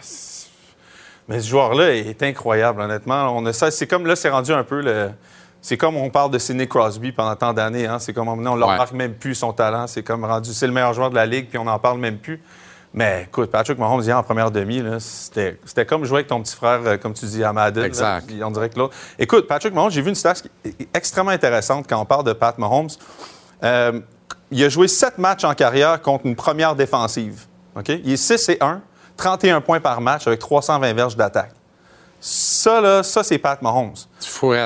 mais 1.28 1.40
ce 1.40 1.48
joueur-là 1.48 1.94
est 1.94 2.22
incroyable, 2.22 2.82
honnêtement. 2.82 3.34
On 3.34 3.46
a 3.46 3.52
ça, 3.52 3.70
c'est 3.70 3.86
comme 3.86 4.06
là, 4.06 4.16
c'est 4.16 4.28
rendu 4.28 4.52
un 4.52 4.64
peu 4.64 4.82
le. 4.82 5.10
C'est 5.66 5.78
comme 5.78 5.96
on 5.96 6.10
parle 6.10 6.30
de 6.30 6.38
Sidney 6.38 6.68
Crosby 6.68 7.10
pendant 7.10 7.34
tant 7.36 7.54
d'années. 7.54 7.86
Hein? 7.86 7.98
C'est 7.98 8.12
comme 8.12 8.28
on 8.28 8.36
ne 8.36 8.46
Ouais. 8.46 8.54
remarque 8.54 8.92
même 8.92 9.14
plus 9.14 9.34
son 9.34 9.54
talent. 9.54 9.86
C'est 9.86 10.02
comme 10.02 10.22
rendu. 10.26 10.52
C'est 10.52 10.66
le 10.66 10.74
meilleur 10.74 10.92
joueur 10.92 11.08
de 11.08 11.14
la 11.14 11.24
ligue, 11.24 11.48
puis 11.48 11.56
on 11.56 11.64
n'en 11.64 11.78
parle 11.78 11.98
même 11.98 12.18
plus. 12.18 12.42
Mais 12.92 13.22
écoute, 13.26 13.50
Patrick 13.50 13.78
Mahomes, 13.78 14.02
hier 14.02 14.18
en 14.18 14.22
première 14.22 14.50
demi, 14.50 14.82
là, 14.82 14.98
c'était 15.00 15.86
comme 15.86 16.04
jouer 16.04 16.18
avec 16.18 16.26
ton 16.26 16.42
petit 16.42 16.54
frère, 16.54 16.80
euh, 16.84 16.96
comme 16.98 17.14
tu 17.14 17.24
dis, 17.24 17.42
à 17.42 17.54
Madden. 17.54 17.80
là, 17.80 17.86
Exact. 17.86 18.26
puis 18.26 18.44
on 18.44 18.50
dirait 18.50 18.68
que 18.68 18.78
l'autre. 18.78 18.94
Écoute, 19.18 19.48
Patrick 19.48 19.72
Mahomes, 19.72 19.90
j'ai 19.90 20.02
vu 20.02 20.10
une 20.10 20.14
stat 20.14 20.34
extrêmement 20.92 21.30
intéressante 21.32 21.86
quand 21.88 21.98
on 21.98 22.04
parle 22.04 22.24
de 22.24 22.34
Pat 22.34 22.58
Mahomes. 22.58 22.90
Euh, 23.62 24.00
il 24.50 24.62
a 24.62 24.68
joué 24.68 24.86
sept 24.86 25.16
matchs 25.16 25.44
en 25.44 25.54
carrière 25.54 26.02
contre 26.02 26.26
une 26.26 26.36
première 26.36 26.74
défensive. 26.76 27.46
Il 27.88 28.12
est 28.12 28.16
6 28.18 28.50
et 28.50 28.58
1, 28.60 28.82
31 29.16 29.62
points 29.62 29.80
par 29.80 30.02
match 30.02 30.26
avec 30.26 30.40
320 30.40 30.92
verges 30.92 31.16
d'attaque. 31.16 31.52
Ça, 32.26 32.80
là, 32.80 33.02
ça, 33.02 33.22
c'est 33.22 33.36
Pat 33.36 33.60
Mahomes. 33.60 33.92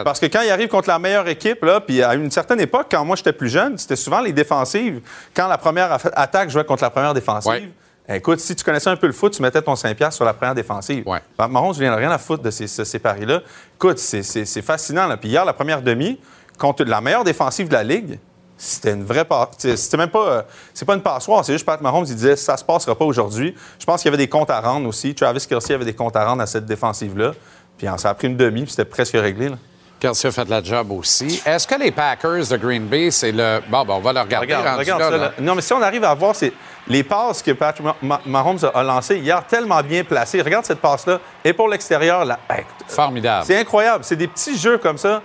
Parce 0.05 0.21
que 0.21 0.27
quand 0.27 0.43
il 0.43 0.51
arrive 0.51 0.69
contre 0.69 0.89
la 0.89 1.01
meilleure 1.01 1.27
équipe, 1.27 1.65
là, 1.65 1.81
puis 1.81 2.01
à 2.05 2.15
une 2.15 2.31
certaine 2.31 2.61
époque, 2.61 2.87
quand 2.89 3.05
moi 3.05 3.17
j'étais 3.17 3.33
plus 3.33 3.49
jeune, 3.49 3.77
c'était 3.77 3.97
souvent 3.97 4.21
les 4.21 4.33
défensives. 4.33 5.01
Quand 5.35 5.49
la 5.49 5.59
première 5.59 5.99
attaque 6.15 6.51
jouait 6.51 6.63
contre 6.65 6.85
la 6.85 6.91
première 6.91 7.15
défensive, 7.15 7.51
Ouais. 7.51 8.17
écoute, 8.17 8.39
si 8.39 8.55
tu 8.55 8.63
connaissais 8.63 8.91
un 8.91 8.95
peu 8.97 9.09
le 9.09 9.13
foot, 9.13 9.33
tu 9.33 9.43
mettais 9.43 9.61
ton 9.61 9.75
5$ 9.75 10.15
sur 10.15 10.25
la 10.25 10.35
première 10.35 10.55
défensive. 10.55 11.03
Ouais. 11.05 11.19
Pat 11.37 11.51
Mahomes, 11.51 11.75
il 11.77 11.83
n'a 11.83 11.97
rien 11.97 12.13
à 12.13 12.19
foutre 12.19 12.45
de 12.45 12.51
ces, 12.53 12.69
ces- 12.69 12.99
paris-là. 13.01 13.41
Écoute, 13.75 13.99
c'est- 13.99 14.63
fascinant. 14.63 15.09
Là. 15.09 15.17
Puis 15.17 15.29
hier, 15.31 15.45
la 15.45 15.53
première 15.53 15.83
demi, 15.83 16.21
contre 16.59 16.85
la 16.85 17.01
meilleure 17.01 17.25
défensive 17.25 17.67
de 17.67 17.73
la 17.75 17.83
Ligue, 17.83 18.21
c'était 18.59 18.93
une 18.93 19.05
vraie 19.05 19.25
passe. 19.25 19.49
C'était 19.77 19.97
même 19.97 20.11
pas. 20.11 20.27
euh, 20.29 20.43
C'est 20.75 20.85
pas 20.85 20.95
une 20.95 21.03
passoire, 21.03 21.45
c'est 21.45 21.53
juste 21.53 21.65
Pat 21.65 21.81
Mahomes, 21.81 22.05
il 22.09 22.15
disait 22.15 22.37
ça 22.37 22.57
se 22.57 22.65
passera 22.65 22.95
pas 22.95 23.05
aujourd'hui. 23.05 23.55
Je 23.79 23.87
pense 23.87 24.03
qu'il 24.03 24.11
y 24.11 24.15
avait 24.15 24.23
des 24.23 24.29
comptes 24.29 24.51
à 24.51 24.61
rendre 24.61 24.87
aussi. 24.89 25.15
Travis 25.15 25.47
Kelsey 25.47 25.75
avait 25.75 25.85
des 25.85 25.95
comptes 25.95 26.17
à 26.17 26.27
rendre 26.27 26.43
à 26.43 26.47
cette 26.47 26.67
défensive-là. 26.67 27.33
Puis 27.79 27.87
hein, 27.87 27.97
ça 27.97 28.11
a 28.11 28.15
pris 28.15 28.27
une 28.27 28.37
demi, 28.37 28.63
puis 28.63 28.71
c'était 28.73 28.85
presque 28.85 29.15
réglé. 29.15 29.49
Là. 29.51 29.57
Kelsey 30.01 30.29
a 30.29 30.33
fait 30.33 30.45
de 30.45 30.51
la 30.51 30.63
job 30.63 30.93
aussi. 30.93 31.43
Est-ce 31.45 31.67
que 31.67 31.75
les 31.77 31.91
Packers 31.91 32.47
de 32.49 32.57
Green 32.57 32.87
Bay, 32.87 33.11
c'est 33.11 33.33
le. 33.33 33.61
Bon, 33.69 33.85
ben, 33.85 33.95
on 33.95 34.01
va 34.01 34.13
le 34.13 34.21
regarder. 34.21 34.47
Regarde, 34.47 34.79
regarde 34.79 35.01
là, 35.01 35.07
ça. 35.07 35.17
là. 35.17 35.19
là. 35.19 35.33
Non, 35.41 35.55
mais 35.57 35.61
si 35.63 35.73
on 35.73 35.83
arrive 35.83 36.05
à 36.05 36.15
voir 36.15 36.35
c'est 36.37 36.53
les 36.87 37.03
passes 37.03 37.43
que 37.43 37.51
Patrick 37.53 37.85
Ma- 37.85 37.97
Ma- 38.03 38.21
Mahomes 38.25 38.59
a, 38.75 38.83
lancées 38.83 39.19
hier, 39.19 39.45
tellement 39.47 39.81
bien 39.83 40.05
placées. 40.05 40.41
Regarde 40.41 40.65
cette 40.65 40.81
passe-là. 40.81 41.19
Et 41.45 41.53
pour 41.53 41.69
l'extérieur, 41.69 42.25
là, 42.25 42.39
hey, 42.49 42.65
Formidable. 42.87 43.45
c'est 43.47 43.59
incroyable. 43.59 44.05
C'est 44.05 44.17
des 44.17 44.29
petits 44.29 44.57
jeux 44.57 44.79
comme 44.79 44.99
ça. 44.99 45.21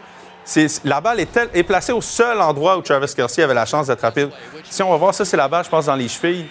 La 0.83 0.99
balle 1.01 1.19
est, 1.21 1.31
tel- 1.31 1.49
est 1.53 1.63
placée 1.63 1.91
au 1.93 2.01
seul 2.01 2.39
endroit 2.41 2.77
où 2.77 2.81
Travis 2.81 3.13
Kelsey 3.15 3.43
avait 3.43 3.53
la 3.53 3.65
chance 3.65 3.87
rapide. 4.01 4.29
Si 4.69 4.81
on 4.83 4.89
va 4.89 4.97
voir 4.97 5.13
ça, 5.13 5.23
c'est 5.25 5.37
la 5.37 5.47
balle, 5.47 5.63
je 5.63 5.69
pense, 5.69 5.85
dans 5.85 5.95
les 5.95 6.07
chevilles. 6.09 6.47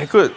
Écoute, 0.00 0.32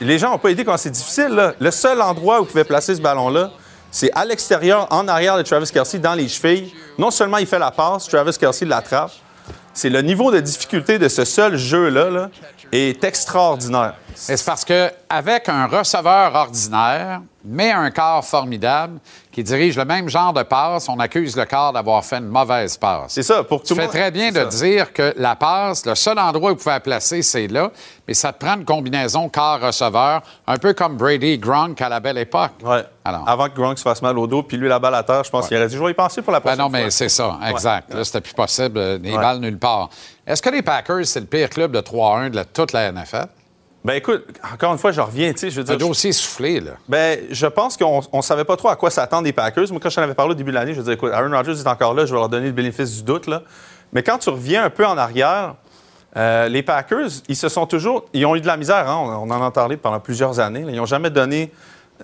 les 0.00 0.18
gens 0.18 0.30
n'ont 0.30 0.38
pas 0.38 0.50
idée 0.50 0.64
quand 0.64 0.76
c'est 0.76 0.90
difficile. 0.90 1.28
là. 1.28 1.54
Le 1.58 1.70
seul 1.70 2.00
endroit 2.00 2.40
où 2.40 2.44
ils 2.44 2.48
pouvaient 2.48 2.64
placer 2.64 2.94
ce 2.94 3.00
ballon-là, 3.00 3.50
c'est 3.90 4.12
à 4.14 4.24
l'extérieur, 4.24 4.86
en 4.90 5.08
arrière 5.08 5.36
de 5.36 5.42
Travis 5.42 5.68
Kelsey, 5.70 5.98
dans 5.98 6.14
les 6.14 6.28
chevilles. 6.28 6.72
Non 6.96 7.10
seulement 7.10 7.38
il 7.38 7.46
fait 7.46 7.58
la 7.58 7.72
passe, 7.72 8.06
Travis 8.06 8.36
Kelsey 8.38 8.66
l'attrape. 8.66 9.10
C'est 9.74 9.90
le 9.90 10.00
niveau 10.02 10.30
de 10.30 10.38
difficulté 10.40 10.98
de 10.98 11.08
ce 11.08 11.24
seul 11.24 11.56
jeu-là 11.56 12.10
là, 12.10 12.30
est 12.72 13.02
extraordinaire. 13.04 13.94
C'est 14.14 14.42
parce 14.44 14.64
que 14.64 14.90
avec 15.08 15.48
un 15.48 15.66
receveur 15.66 16.34
ordinaire, 16.34 17.22
mais 17.44 17.70
un 17.72 17.90
corps 17.90 18.24
formidable 18.24 18.98
qui 19.32 19.42
dirige 19.44 19.76
le 19.76 19.84
même 19.84 20.08
genre 20.08 20.32
de 20.32 20.42
passe, 20.42 20.88
on 20.88 20.98
accuse 20.98 21.36
le 21.36 21.44
corps 21.44 21.72
d'avoir 21.72 22.04
fait 22.04 22.16
une 22.18 22.26
mauvaise 22.28 22.76
passe. 22.76 23.12
C'est 23.12 23.22
ça, 23.22 23.44
pour 23.44 23.62
tout 23.62 23.74
le 23.74 23.82
monde- 23.82 23.90
très 23.90 24.10
bien 24.10 24.30
de 24.30 24.40
ça. 24.40 24.44
dire 24.46 24.92
que 24.92 25.14
la 25.16 25.36
passe, 25.36 25.86
le 25.86 25.94
seul 25.94 26.18
endroit 26.18 26.50
où 26.50 26.54
vous 26.54 26.58
pouvez 26.60 26.72
la 26.74 26.80
placer, 26.80 27.22
c'est 27.22 27.46
là, 27.46 27.70
mais 28.08 28.14
ça 28.14 28.32
te 28.32 28.44
prend 28.44 28.56
une 28.56 28.64
combinaison 28.64 29.28
corps-receveur, 29.28 30.22
un 30.46 30.56
peu 30.58 30.72
comme 30.74 30.96
Brady 30.96 31.38
Gronk 31.38 31.80
à 31.80 31.88
la 31.88 32.00
belle 32.00 32.18
époque. 32.18 32.52
Ouais. 32.62 32.84
Alors. 33.04 33.26
Avant 33.28 33.48
que 33.48 33.54
Gronk 33.54 33.78
se 33.78 33.82
fasse 33.82 34.02
mal 34.02 34.18
au 34.18 34.26
dos, 34.26 34.42
puis 34.42 34.56
lui, 34.56 34.68
la 34.68 34.78
balle 34.78 34.94
à 34.96 35.02
terre, 35.02 35.24
je 35.24 35.30
pense 35.30 35.48
qu'il 35.48 35.56
aurait 35.56 35.66
vais 35.68 35.90
y 35.90 35.94
penser 35.94 36.22
pour 36.22 36.32
la 36.32 36.40
Ben 36.40 36.42
prochaine 36.56 36.58
non, 36.60 36.68
mais 36.68 36.90
c'est 36.90 37.08
ça, 37.08 37.38
exact. 37.48 37.94
Là, 37.94 38.04
c'était 38.04 38.20
plus 38.20 38.34
possible, 38.34 38.78
euh, 38.78 38.98
des 38.98 39.12
Ouais. 39.12 39.16
balles 39.18 39.38
nulle 39.38 39.58
part. 39.58 39.88
Est-ce 40.26 40.42
que 40.42 40.50
les 40.50 40.62
Packers, 40.62 41.06
c'est 41.06 41.20
le 41.20 41.26
pire 41.26 41.48
club 41.48 41.72
de 41.72 41.80
3-1 41.80 42.28
de 42.30 42.36
la- 42.36 42.44
toute 42.44 42.72
la 42.72 42.88
NFL? 42.92 43.26
Ben 43.82 43.94
écoute, 43.94 44.26
encore 44.52 44.72
une 44.72 44.78
fois, 44.78 44.92
je 44.92 45.00
reviens, 45.00 45.32
tu 45.32 45.38
sais, 45.38 45.50
je 45.50 45.60
veux 45.62 45.70
Un 45.70 45.76
dire. 45.76 45.88
dossier 45.88 46.12
soufflé, 46.12 46.60
là. 46.60 46.72
Ben, 46.86 47.18
je 47.30 47.46
pense 47.46 47.78
qu'on 47.78 48.02
ne 48.12 48.20
savait 48.22 48.44
pas 48.44 48.56
trop 48.56 48.68
à 48.68 48.76
quoi 48.76 48.90
s'attendre 48.90 49.22
des 49.24 49.32
Packers. 49.32 49.70
Moi, 49.70 49.80
quand 49.82 49.88
je 49.88 49.96
t'en 49.96 50.02
avais 50.02 50.12
parlé 50.14 50.32
au 50.32 50.34
début 50.34 50.50
de 50.50 50.56
l'année, 50.56 50.74
je 50.74 50.80
disais, 50.80 50.92
écoute, 50.94 51.10
Aaron 51.12 51.30
Rodgers 51.34 51.52
est 51.58 51.66
encore 51.66 51.94
là, 51.94 52.04
je 52.04 52.10
vais 52.12 52.18
leur 52.18 52.28
donner 52.28 52.46
le 52.46 52.52
bénéfice 52.52 52.94
du 52.96 53.02
doute. 53.04 53.26
Là. 53.26 53.42
Mais 53.94 54.02
quand 54.02 54.18
tu 54.18 54.28
reviens 54.28 54.64
un 54.64 54.70
peu 54.70 54.86
en 54.86 54.98
arrière, 54.98 55.54
euh, 56.16 56.48
les 56.48 56.62
Packers, 56.62 57.08
ils 57.28 57.36
se 57.36 57.48
sont 57.48 57.64
toujours. 57.66 58.04
Ils 58.12 58.26
ont 58.26 58.36
eu 58.36 58.42
de 58.42 58.46
la 58.46 58.58
misère, 58.58 58.86
hein, 58.86 58.96
on, 59.00 59.30
on 59.30 59.34
en 59.34 59.42
a 59.42 59.50
parlé 59.50 59.78
pendant 59.78 60.00
plusieurs 60.00 60.40
années. 60.40 60.62
là. 60.62 60.70
Ils 60.72 60.76
n'ont 60.76 60.84
jamais 60.84 61.08
donné 61.10 61.50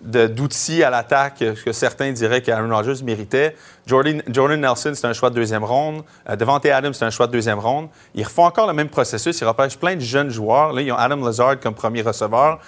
d'outils 0.03 0.83
à 0.83 0.91
l'attaque 0.91 1.43
que, 1.65 1.73
certains 1.73 2.13
diraient 2.13 2.43
qu'Aaron 2.43 2.75
Rodgers 2.75 3.03
méritait. 3.05 3.57
Jordan, 3.87 4.23
Jordan 4.29 4.61
Nelson, 4.61 4.93
c'est 4.95 5.07
un 5.07 5.13
choix 5.13 5.31
de 5.31 5.35
deuxième 5.35 5.65
ronde. 5.65 6.03
Euh, 6.29 6.37
Devante 6.37 6.67
Adams, 6.67 6.95
c'est 6.95 7.05
un 7.05 7.11
choix 7.11 7.27
de 7.27 7.33
deuxième 7.33 7.59
ronde. 7.59 7.89
Ils 8.15 8.25
refont 8.25 8.45
encore 8.45 8.67
le 8.67 8.73
même 8.73 8.89
processus. 8.89 9.41
Ils 9.41 9.45
repêchent 9.47 9.79
plein 9.79 9.95
de 9.95 10.01
jeunes 10.01 10.31
joueurs. 10.31 10.73
Là, 10.73 10.83
ils 10.83 10.93
ont 10.93 10.97
Adam 10.97 11.25
Lazard 11.25 11.61
comme 11.61 11.75
premier 11.75 12.03
receveur. 12.03 12.59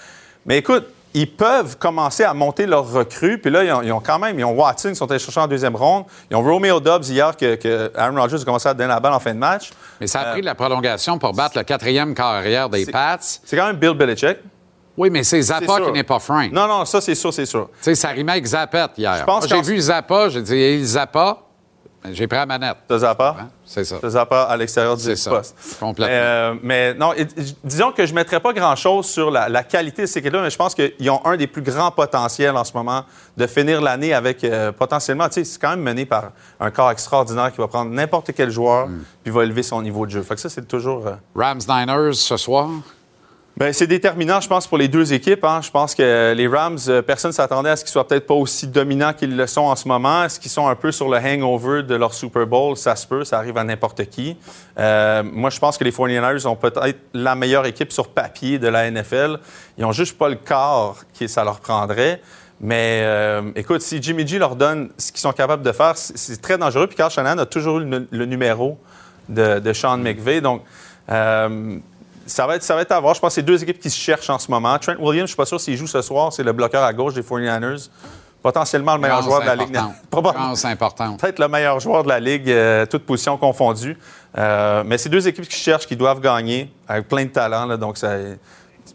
Mais 0.46 0.58
écoute, 0.58 0.86
ils 1.14 1.30
peuvent 1.30 1.78
commencer 1.78 2.22
à 2.22 2.34
monter 2.34 2.66
leurs 2.66 2.90
recrues. 2.90 3.38
Puis 3.38 3.50
là, 3.50 3.64
ils 3.64 3.72
ont, 3.72 3.82
ils 3.82 3.92
ont 3.92 4.00
quand 4.00 4.18
même, 4.18 4.38
ils 4.38 4.44
ont 4.44 4.52
Watson 4.52 4.90
qui 4.90 4.96
sont 4.96 5.10
allés 5.10 5.18
chercher 5.18 5.40
en 5.40 5.46
deuxième 5.48 5.74
ronde. 5.74 6.04
Ils 6.30 6.36
ont 6.36 6.42
Romeo 6.42 6.80
Dobbs 6.80 7.04
hier 7.08 7.36
que, 7.36 7.56
que 7.56 7.90
Aaron 7.96 8.20
Rodgers 8.20 8.40
a 8.40 8.44
commencé 8.44 8.68
à 8.68 8.74
donner 8.74 8.88
la 8.88 9.00
balle 9.00 9.14
en 9.14 9.20
fin 9.20 9.34
de 9.34 9.38
match. 9.38 9.70
Mais 10.00 10.06
ça 10.06 10.20
a 10.20 10.32
pris 10.32 10.40
de 10.40 10.46
la 10.46 10.54
prolongation 10.54 11.18
pour 11.18 11.32
battre 11.32 11.56
le 11.56 11.64
quatrième 11.64 12.14
carrière 12.14 12.68
des 12.68 12.86
Pats. 12.86 13.18
C'est 13.20 13.56
quand 13.56 13.66
même 13.66 13.76
Bill 13.76 13.94
Belichick. 13.94 14.38
Oui, 14.98 15.08
mais 15.10 15.22
c'est 15.24 15.40
Zappa 15.40 15.80
qui 15.80 15.92
n'est 15.92 16.02
pas 16.02 16.18
Frank. 16.18 16.50
Non, 16.52 16.66
non, 16.66 16.84
ça, 16.84 17.00
c'est 17.00 17.14
sûr, 17.14 17.32
c'est 17.32 17.46
sûr. 17.46 17.68
Tu 17.78 17.84
sais, 17.84 17.94
ça 17.94 18.08
rimait 18.08 18.32
avec 18.32 18.44
Zappette 18.46 18.90
hier. 18.98 19.24
j'ai 19.48 19.62
vu 19.62 19.78
Zappa, 19.80 20.28
j'ai 20.28 20.42
dit, 20.42 20.54
hey, 20.56 20.84
Zappa, 20.84 21.38
j'ai 22.12 22.26
pris 22.26 22.36
la 22.38 22.46
manette. 22.46 22.76
T'as 22.86 22.98
Zappa? 22.98 23.36
Hein? 23.40 23.48
C'est 23.64 23.84
ça. 23.84 23.96
T'as 24.00 24.10
Zappa 24.10 24.42
à 24.44 24.56
l'extérieur 24.56 24.96
du 24.96 25.16
ça. 25.16 25.30
poste. 25.30 25.56
Complètement. 25.80 26.06
Mais, 26.14 26.20
euh, 26.20 26.54
mais 26.62 26.94
non, 26.94 27.12
et- 27.12 27.26
disons 27.64 27.90
que 27.92 28.06
je 28.06 28.12
ne 28.12 28.16
mettrais 28.16 28.40
pas 28.40 28.52
grand-chose 28.52 29.06
sur 29.06 29.30
la, 29.30 29.48
la 29.48 29.62
qualité 29.64 30.02
de 30.02 30.06
ces 30.06 30.20
équipes-là, 30.20 30.42
mais 30.42 30.50
je 30.50 30.56
pense 30.56 30.74
qu'ils 30.74 31.10
ont 31.10 31.20
un 31.26 31.36
des 31.36 31.46
plus 31.48 31.60
grands 31.62 31.90
potentiels 31.90 32.56
en 32.56 32.64
ce 32.64 32.72
moment 32.72 33.04
de 33.36 33.46
finir 33.46 33.80
l'année 33.80 34.14
avec 34.14 34.42
euh, 34.44 34.72
potentiellement, 34.72 35.28
tu 35.28 35.34
sais, 35.34 35.44
c'est 35.44 35.60
quand 35.60 35.70
même 35.70 35.82
mené 35.82 36.06
par 36.06 36.30
un 36.60 36.70
corps 36.70 36.90
extraordinaire 36.92 37.52
qui 37.52 37.58
va 37.58 37.68
prendre 37.68 37.90
n'importe 37.90 38.30
quel 38.34 38.50
joueur 38.50 38.86
Hmm. 38.88 39.02
puis 39.24 39.32
va 39.32 39.42
élever 39.42 39.62
son 39.64 39.82
niveau 39.82 40.06
de 40.06 40.10
jeu. 40.12 40.22
Fait 40.22 40.34
que 40.36 40.40
ça, 40.40 40.48
c'est 40.48 40.66
toujours. 40.66 41.06
euh, 41.06 41.12
Rams 41.36 41.60
Niners 41.68 42.14
ce 42.14 42.36
soir. 42.36 42.68
Ben, 43.58 43.72
c'est 43.72 43.88
déterminant, 43.88 44.40
je 44.40 44.46
pense, 44.48 44.68
pour 44.68 44.78
les 44.78 44.86
deux 44.86 45.12
équipes. 45.12 45.42
hein. 45.42 45.58
Je 45.64 45.70
pense 45.72 45.92
que 45.92 46.32
les 46.32 46.46
Rams, 46.46 46.78
euh, 46.86 47.02
personne 47.02 47.30
ne 47.30 47.34
s'attendait 47.34 47.70
à 47.70 47.74
ce 47.76 47.82
qu'ils 47.82 47.90
soient 47.90 48.06
peut-être 48.06 48.28
pas 48.28 48.34
aussi 48.34 48.68
dominants 48.68 49.12
qu'ils 49.12 49.36
le 49.36 49.48
sont 49.48 49.62
en 49.62 49.74
ce 49.74 49.88
moment. 49.88 50.22
Est-ce 50.22 50.38
qu'ils 50.38 50.52
sont 50.52 50.68
un 50.68 50.76
peu 50.76 50.92
sur 50.92 51.08
le 51.08 51.16
hangover 51.18 51.82
de 51.82 51.96
leur 51.96 52.14
Super 52.14 52.46
Bowl? 52.46 52.76
Ça 52.76 52.94
se 52.94 53.04
peut, 53.04 53.24
ça 53.24 53.38
arrive 53.38 53.58
à 53.58 53.64
n'importe 53.64 54.04
qui. 54.10 54.36
Euh, 54.78 55.24
moi, 55.24 55.50
je 55.50 55.58
pense 55.58 55.76
que 55.76 55.82
les 55.82 55.90
49ers 55.90 56.46
ont 56.46 56.54
peut-être 56.54 57.00
la 57.12 57.34
meilleure 57.34 57.66
équipe 57.66 57.90
sur 57.90 58.10
papier 58.10 58.60
de 58.60 58.68
la 58.68 58.88
NFL. 58.92 59.38
Ils 59.76 59.84
ont 59.84 59.90
juste 59.90 60.16
pas 60.16 60.28
le 60.28 60.36
corps 60.36 60.98
que 61.18 61.26
ça 61.26 61.42
leur 61.42 61.58
prendrait. 61.58 62.22
Mais 62.60 63.00
euh, 63.02 63.42
écoute, 63.56 63.82
si 63.82 64.00
Jimmy 64.00 64.24
G 64.24 64.38
leur 64.38 64.54
donne 64.54 64.90
ce 64.98 65.10
qu'ils 65.10 65.20
sont 65.20 65.32
capables 65.32 65.64
de 65.64 65.72
faire, 65.72 65.96
c'est- 65.96 66.40
très 66.40 66.58
dangereux. 66.58 66.86
Puis 66.86 66.96
Carl 66.96 67.10
Shanahan 67.10 67.38
a 67.38 67.46
toujours 67.46 67.80
eu 67.80 68.06
le, 68.08 68.24
numéro 68.24 68.78
de, 69.28 69.72
Sean 69.72 69.98
McVay. 69.98 70.40
Donc, 70.40 70.62
ça 72.28 72.46
va, 72.46 72.56
être, 72.56 72.62
ça 72.62 72.74
va 72.74 72.82
être 72.82 72.92
à 72.92 73.00
voir. 73.00 73.14
Je 73.14 73.20
pense 73.20 73.30
que 73.30 73.34
c'est 73.36 73.42
deux 73.42 73.62
équipes 73.62 73.78
qui 73.78 73.90
se 73.90 73.98
cherchent 73.98 74.30
en 74.30 74.38
ce 74.38 74.50
moment. 74.50 74.78
Trent 74.78 74.96
Williams, 74.98 75.16
je 75.16 75.22
ne 75.22 75.26
suis 75.26 75.36
pas 75.36 75.46
sûr 75.46 75.60
s'il 75.60 75.76
joue 75.76 75.86
ce 75.86 76.02
soir. 76.02 76.32
C'est 76.32 76.42
le 76.42 76.52
bloqueur 76.52 76.82
à 76.84 76.92
gauche 76.92 77.14
des 77.14 77.22
49ers. 77.22 77.88
Potentiellement 78.42 78.94
le 78.94 79.00
meilleur 79.00 79.22
joueur 79.22 79.40
de 79.40 79.46
la 79.46 79.56
Ligue. 79.56 79.76
Chance 80.12 80.64
importante. 80.64 81.20
Peut-être 81.20 81.40
le 81.40 81.48
meilleur 81.48 81.80
joueur 81.80 82.04
de 82.04 82.08
la 82.08 82.20
Ligue, 82.20 82.48
euh, 82.48 82.86
toutes 82.86 83.04
positions 83.04 83.36
confondues. 83.36 83.98
Euh, 84.36 84.84
mais 84.86 84.96
c'est 84.96 85.08
deux 85.08 85.26
équipes 85.26 85.48
qui 85.48 85.56
se 85.56 85.62
cherchent, 85.62 85.86
qui 85.86 85.96
doivent 85.96 86.20
gagner, 86.20 86.72
avec 86.86 87.08
plein 87.08 87.24
de 87.24 87.30
talent. 87.30 87.66
là. 87.66 87.76
donc, 87.76 87.98
il 88.00 88.38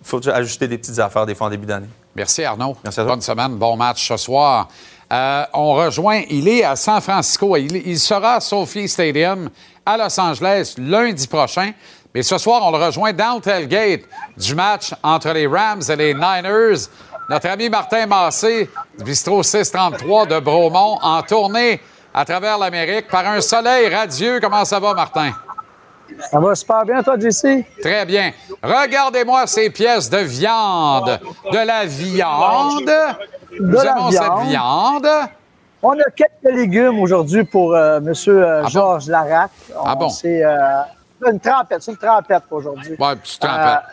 faut 0.01 0.21
juste 0.21 0.35
ajuster 0.35 0.67
des 0.67 0.77
petites 0.77 0.99
affaires 0.99 1.25
des 1.25 1.35
fois 1.35 1.47
en 1.47 1.49
début 1.49 1.65
d'année. 1.65 1.89
Merci 2.15 2.43
Arnaud. 2.43 2.77
Merci 2.83 2.99
à 2.99 3.03
toi. 3.03 3.13
Bonne 3.13 3.21
semaine, 3.21 3.55
bon 3.55 3.75
match 3.75 4.07
ce 4.07 4.17
soir. 4.17 4.69
Euh, 5.11 5.43
on 5.53 5.73
rejoint, 5.73 6.21
il 6.29 6.47
est 6.47 6.63
à 6.63 6.75
San 6.75 7.01
Francisco. 7.01 7.57
Il, 7.57 7.75
il 7.75 7.99
sera 7.99 8.35
à 8.35 8.39
Sophie 8.39 8.87
Stadium 8.87 9.49
à 9.85 9.97
Los 9.97 10.19
Angeles 10.19 10.75
lundi 10.77 11.27
prochain. 11.27 11.71
Mais 12.13 12.21
ce 12.21 12.37
soir, 12.37 12.61
on 12.63 12.71
le 12.71 12.83
rejoint 12.83 13.11
dans 13.11 13.35
le 13.35 13.41
tailgate 13.41 14.01
du 14.37 14.53
match 14.53 14.93
entre 15.01 15.29
les 15.31 15.47
Rams 15.47 15.81
et 15.89 15.95
les 15.95 16.13
Niners. 16.13 16.87
Notre 17.29 17.47
ami 17.49 17.69
Martin 17.69 18.05
Massé, 18.05 18.69
du 18.97 19.03
bistrot 19.03 19.41
633 19.41 20.27
de 20.27 20.39
Bromont, 20.39 20.99
en 21.01 21.21
tournée 21.23 21.81
à 22.13 22.23
travers 22.25 22.57
l'Amérique 22.59 23.07
par 23.07 23.25
un 23.25 23.41
soleil 23.41 23.93
radieux. 23.93 24.39
Comment 24.39 24.63
ça 24.65 24.79
va, 24.79 24.93
Martin? 24.93 25.31
Ça 26.29 26.39
va 26.39 26.53
super 26.53 26.83
bien, 26.85 27.01
toi, 27.01 27.15
JC? 27.17 27.65
Très 27.81 28.05
bien. 28.05 28.31
Regardez-moi 28.61 29.47
ces 29.47 29.69
pièces 29.71 30.09
de 30.09 30.17
viande. 30.17 31.19
De 31.51 31.65
la 31.65 31.85
viande. 31.85 32.91
Nous 33.59 33.71
la 33.71 33.91
aimons 33.91 34.09
viande. 34.09 34.23
cette 34.23 34.47
viande. 34.49 35.07
On 35.81 35.93
a 35.93 36.09
quelques 36.15 36.55
légumes 36.55 36.99
aujourd'hui 36.99 37.43
pour 37.43 37.73
euh, 37.73 37.97
M. 37.97 38.13
bon? 38.13 38.67
Georges 38.69 39.07
Larac. 39.07 39.51
Ah 39.83 39.95
bon? 39.95 40.09
Euh, 40.23 40.81
une 41.31 41.39
trempette, 41.39 41.81
c'est 41.83 41.91
une 41.91 41.97
trempette 41.97 42.43
aujourd'hui. 42.51 42.95
Ouais, 42.99 43.15
petite 43.15 43.41
trempette. 43.41 43.83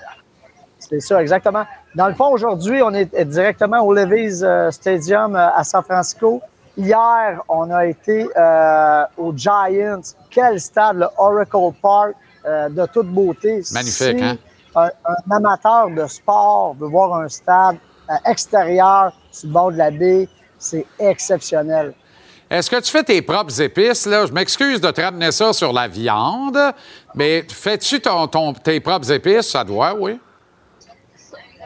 C'est 0.78 1.00
ça, 1.00 1.20
exactement. 1.20 1.64
Dans 1.94 2.08
le 2.08 2.14
fond, 2.14 2.32
aujourd'hui, 2.32 2.82
on 2.82 2.92
est 2.94 3.24
directement 3.24 3.80
au 3.80 3.92
Levi's 3.92 4.42
euh, 4.42 4.70
Stadium 4.70 5.36
euh, 5.36 5.50
à 5.54 5.62
San 5.62 5.82
Francisco. 5.82 6.40
Hier, 6.76 7.40
on 7.48 7.70
a 7.70 7.86
été 7.86 8.28
euh, 8.36 9.04
aux 9.18 9.32
Giants. 9.36 10.00
Quel 10.30 10.60
stade, 10.60 10.96
le 10.96 11.06
Oracle 11.18 11.74
Park, 11.82 12.14
euh, 12.46 12.68
de 12.68 12.86
toute 12.86 13.08
beauté. 13.08 13.62
Magnifique, 13.72 14.18
Si 14.18 14.24
hein? 14.24 14.38
Un, 14.74 14.90
un 15.04 15.36
amateur 15.36 15.90
de 15.90 16.06
sport 16.06 16.74
veut 16.78 16.88
voir 16.88 17.14
un 17.16 17.28
stade 17.28 17.76
euh, 18.08 18.14
extérieur 18.24 19.12
sur 19.30 19.48
le 19.48 19.52
bord 19.52 19.72
de 19.72 19.76
la 19.78 19.90
baie, 19.90 20.28
c'est 20.58 20.86
exceptionnel. 20.98 21.92
Est-ce 22.50 22.68
que 22.68 22.80
tu 22.80 22.90
fais 22.90 23.04
tes 23.04 23.22
propres 23.22 23.60
épices? 23.60 24.06
Là? 24.06 24.26
Je 24.26 24.32
m'excuse 24.32 24.80
de 24.80 24.90
te 24.90 25.00
ramener 25.00 25.30
ça 25.30 25.52
sur 25.52 25.72
la 25.72 25.86
viande, 25.86 26.58
mais 27.14 27.44
fais-tu 27.48 28.00
ton, 28.00 28.26
ton- 28.26 28.52
tes 28.52 28.80
propres 28.80 29.10
épices? 29.12 29.50
Ça 29.50 29.62
doit, 29.62 29.94
oui. 29.94 30.18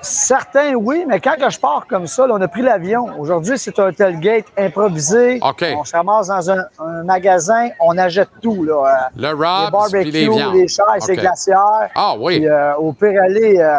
Certains, 0.03 0.75
oui, 0.75 1.07
mais 1.09 1.18
quand 1.18 1.33
je 1.49 1.59
pars 1.59 1.87
comme 1.88 2.07
ça, 2.07 2.27
là, 2.27 2.35
on 2.35 2.40
a 2.42 2.47
pris 2.49 2.61
l'avion. 2.61 3.07
Aujourd'hui, 3.18 3.57
c'est 3.57 3.79
un 3.79 3.90
tailgate 3.90 4.44
improvisé. 4.59 5.40
On 5.42 5.83
se 5.85 5.97
ramasse 5.97 6.27
dans 6.27 6.51
un, 6.51 6.64
un 6.79 7.03
magasin, 7.05 7.70
on 7.81 7.97
achète 7.97 8.29
tout. 8.42 8.64
Là. 8.64 9.09
Euh, 9.16 9.16
Le 9.16 9.29
les 9.33 10.03
puis 10.03 10.11
les 10.12 10.27
barbecues, 10.27 10.31
viandes. 10.35 10.55
les 10.57 10.68
chaises, 10.68 11.09
les 11.09 11.16
glacières. 11.16 11.88
Ah 11.94 12.14
oui. 12.18 12.40
Puis, 12.40 12.47
euh, 12.49 12.75
au 12.77 12.92
pire 12.92 13.23
aller, 13.23 13.57
euh, 13.59 13.79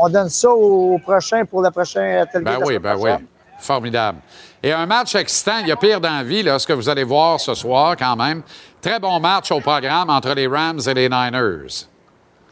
on 0.00 0.08
donne 0.08 0.28
ça 0.30 0.50
au 0.50 0.98
prochain 0.98 1.44
pour 1.44 1.62
le 1.62 1.70
prochain 1.70 2.24
tailgate. 2.32 2.42
Ben 2.42 2.58
la 2.58 2.66
oui, 2.66 2.78
ben 2.80 2.96
oui. 2.98 3.10
Formidable. 3.60 4.18
Et 4.62 4.72
un 4.72 4.84
match 4.86 5.14
excitant, 5.14 5.58
il 5.60 5.68
y 5.68 5.72
a 5.72 5.76
pire 5.76 6.00
d'envie, 6.00 6.42
là, 6.42 6.58
ce 6.58 6.66
que 6.66 6.72
vous 6.74 6.88
allez 6.88 7.04
voir 7.04 7.40
ce 7.40 7.54
soir 7.54 7.96
quand 7.96 8.16
même. 8.16 8.42
Très 8.82 8.98
bon 8.98 9.18
match 9.18 9.50
au 9.52 9.60
programme 9.60 10.10
entre 10.10 10.34
les 10.34 10.46
Rams 10.46 10.80
et 10.86 10.94
les 10.94 11.08
Niners. 11.08 11.86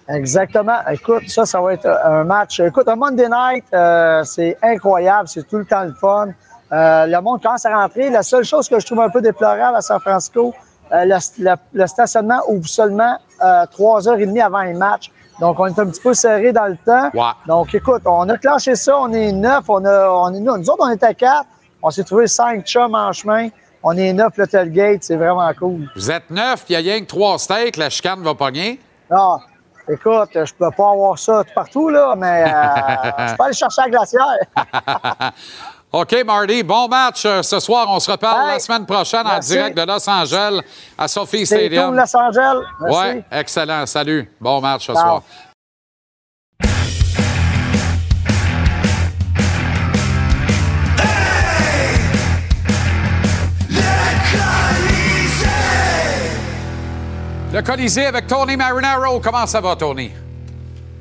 Exactement. 0.08 0.78
Écoute, 0.90 1.28
ça, 1.28 1.44
ça 1.44 1.60
va 1.60 1.74
être 1.74 1.86
un 1.86 2.24
match. 2.24 2.60
Écoute, 2.60 2.88
un 2.88 2.96
Monday 2.96 3.28
night, 3.28 3.64
euh, 3.74 4.24
c'est 4.24 4.56
incroyable. 4.62 5.28
C'est 5.28 5.46
tout 5.46 5.58
le 5.58 5.66
temps 5.66 5.84
le 5.84 5.92
fun. 5.92 6.28
Euh, 6.72 7.06
le 7.06 7.20
monde 7.20 7.42
commence 7.42 7.66
à 7.66 7.76
rentrer. 7.76 8.08
La 8.08 8.22
seule 8.22 8.44
chose 8.44 8.68
que 8.70 8.80
je 8.80 8.86
trouve 8.86 9.00
un 9.00 9.10
peu 9.10 9.20
déplorable 9.20 9.76
à 9.76 9.82
San 9.82 10.00
Francisco, 10.00 10.54
euh, 10.92 11.04
le, 11.04 11.16
le- 11.44 11.56
le 11.74 11.86
stationnement 11.86 12.40
ouvre 12.48 12.66
seulement 12.66 13.18
trois 13.70 14.08
heures 14.08 14.18
et 14.18 14.26
demie 14.26 14.40
avant 14.40 14.62
les 14.62 14.72
matchs. 14.74 15.12
Donc, 15.40 15.60
on 15.60 15.66
est 15.66 15.78
un 15.78 15.86
petit 15.86 16.00
peu 16.00 16.14
serré 16.14 16.52
dans 16.52 16.66
le 16.66 16.76
temps. 16.84 17.10
Ouais. 17.14 17.30
Donc, 17.46 17.72
écoute, 17.74 18.02
on 18.06 18.28
a 18.30 18.36
clenché 18.38 18.74
ça. 18.74 18.98
On 18.98 19.12
est 19.12 19.30
neuf. 19.30 19.64
On 19.68 19.84
a, 19.84 20.08
on 20.08 20.34
est, 20.34 20.40
nous, 20.40 20.56
nous 20.56 20.70
autres, 20.70 20.84
on 20.84 20.90
était 20.90 21.14
quatre. 21.14 21.44
On 21.88 21.90
s'est 21.90 22.04
trouvé 22.04 22.26
cinq 22.26 22.66
chums 22.66 22.94
en 22.94 23.10
chemin. 23.14 23.48
On 23.82 23.96
est 23.96 24.12
neuf, 24.12 24.34
le 24.36 24.46
tailgate. 24.46 25.04
C'est 25.04 25.16
vraiment 25.16 25.50
cool. 25.58 25.88
Vous 25.96 26.10
êtes 26.10 26.28
neuf, 26.28 26.64
il 26.68 26.72
y 26.74 26.76
a 26.76 26.80
rien 26.80 27.00
que 27.00 27.06
trois 27.06 27.38
steaks, 27.38 27.78
la 27.78 27.88
chicane 27.88 28.22
va 28.22 28.34
pogner. 28.34 28.78
Non, 29.10 29.38
écoute, 29.88 30.28
je 30.34 30.52
peux 30.52 30.70
pas 30.70 30.90
avoir 30.90 31.18
ça 31.18 31.42
tout 31.44 31.54
partout, 31.54 31.88
là, 31.88 32.14
mais 32.14 32.44
euh, 32.44 32.46
je 33.28 33.36
peux 33.36 33.44
aller 33.44 33.54
chercher 33.54 33.80
la 33.86 33.88
glacière. 33.88 35.32
OK, 35.92 36.14
Marty, 36.26 36.62
bon 36.62 36.88
match 36.88 37.24
euh, 37.24 37.40
ce 37.40 37.58
soir. 37.58 37.86
On 37.88 37.98
se 37.98 38.10
reparle 38.10 38.48
Hey, 38.48 38.52
la 38.52 38.58
semaine 38.58 38.84
prochaine 38.84 39.26
en 39.26 39.38
direct 39.38 39.74
de 39.74 39.82
Los 39.86 40.10
Angeles 40.10 40.60
à 40.98 41.08
Sophie 41.08 41.46
C'est 41.46 41.54
tout, 41.54 41.60
Stadium. 41.62 41.96
Los 41.96 42.14
Angeles. 42.14 42.66
Oui, 42.82 43.22
excellent. 43.32 43.86
Salut. 43.86 44.30
Bon 44.38 44.60
match 44.60 44.86
ce 44.86 44.92
soir. 44.92 45.22
Le 57.50 57.62
Colisée 57.62 58.04
avec 58.04 58.26
Tony 58.26 58.58
Marinaro. 58.58 59.20
Comment 59.20 59.46
ça 59.46 59.62
va, 59.62 59.74
Tony? 59.74 60.10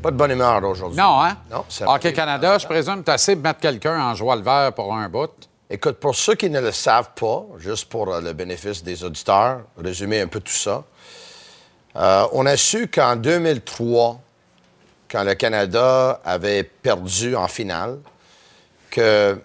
Pas 0.01 0.11
de 0.11 0.15
bonne 0.15 0.31
humeur 0.31 0.63
aujourd'hui. 0.63 0.97
Non, 0.97 1.21
hein? 1.21 1.35
Non, 1.51 1.65
va. 1.81 1.93
Hockey 1.93 2.13
Canada, 2.13 2.57
je 2.57 2.65
présume 2.65 3.03
tu 3.03 3.11
essayé 3.11 3.35
de 3.35 3.41
mettre 3.41 3.59
quelqu'un 3.59 3.99
en 3.99 4.15
joie 4.15 4.37
le 4.37 4.43
vert 4.43 4.71
pour 4.73 4.93
un 4.93 5.09
bout. 5.09 5.29
Écoute, 5.69 5.97
pour 5.97 6.15
ceux 6.15 6.35
qui 6.35 6.49
ne 6.49 6.61
le 6.61 6.71
savent 6.71 7.11
pas, 7.19 7.43
juste 7.57 7.89
pour 7.89 8.13
euh, 8.13 8.21
le 8.21 8.31
bénéfice 8.31 8.81
des 8.81 9.03
auditeurs, 9.03 9.63
résumer 9.77 10.21
un 10.21 10.27
peu 10.27 10.39
tout 10.39 10.53
ça. 10.53 10.85
Euh, 11.97 12.25
on 12.31 12.45
a 12.45 12.55
su 12.55 12.87
qu'en 12.87 13.17
2003, 13.17 14.17
quand 15.11 15.23
le 15.25 15.33
Canada 15.33 16.21
avait 16.23 16.63
perdu 16.63 17.35
en 17.35 17.49
finale, 17.49 17.99
qu'il 18.89 19.41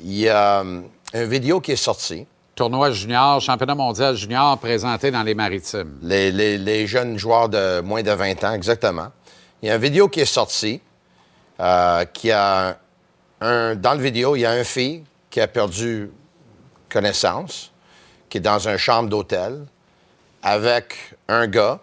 y 0.00 0.28
a 0.28 0.62
hum, 0.62 0.88
une 1.14 1.24
vidéo 1.24 1.60
qui 1.60 1.70
est 1.70 1.76
sortie. 1.76 2.26
Tournoi 2.54 2.90
junior, 2.90 3.40
championnat 3.40 3.74
mondial 3.74 4.14
junior 4.14 4.58
présenté 4.58 5.10
dans 5.10 5.22
les 5.22 5.34
maritimes. 5.34 5.98
Les, 6.02 6.30
les- 6.30 6.58
les 6.58 6.86
jeunes 6.86 7.18
joueurs 7.18 7.48
de 7.48 7.80
moins 7.80 8.02
de 8.02 8.10
20 8.10 8.44
ans, 8.44 8.52
exactement. 8.52 9.08
Il 9.62 9.68
y 9.68 9.70
a 9.70 9.76
une 9.76 9.80
vidéo 9.80 10.08
qui 10.08 10.20
est 10.20 10.24
sortie, 10.26 10.80
euh, 11.60 12.04
qui 12.06 12.30
a 12.30 12.76
un... 13.40 13.74
Dans 13.74 13.94
la 13.94 14.02
vidéo, 14.02 14.36
il 14.36 14.40
y 14.40 14.46
a 14.46 14.58
une 14.58 14.64
fille 14.64 15.02
qui 15.30 15.40
a 15.40 15.48
perdu 15.48 16.10
connaissance, 16.90 17.72
qui 18.28 18.36
est 18.38 18.42
dans 18.42 18.68
une 18.68 18.76
chambre 18.76 19.08
d'hôtel, 19.08 19.64
avec 20.42 20.94
un 21.28 21.46
gars. 21.46 21.78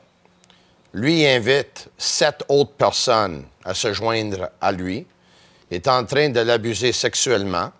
Lui, 0.93 1.21
il 1.21 1.27
invite 1.27 1.89
sept 1.97 2.43
autres 2.47 2.73
personnes 2.73 3.43
à 3.63 3.73
se 3.73 3.91
joindre 3.93 4.49
à 4.61 4.71
lui. 4.71 5.07
Il 5.71 5.75
est 5.75 5.87
en 5.87 6.03
train 6.05 6.29
de 6.29 6.39
l'abuser 6.41 6.91
sexuellement. 6.91 7.71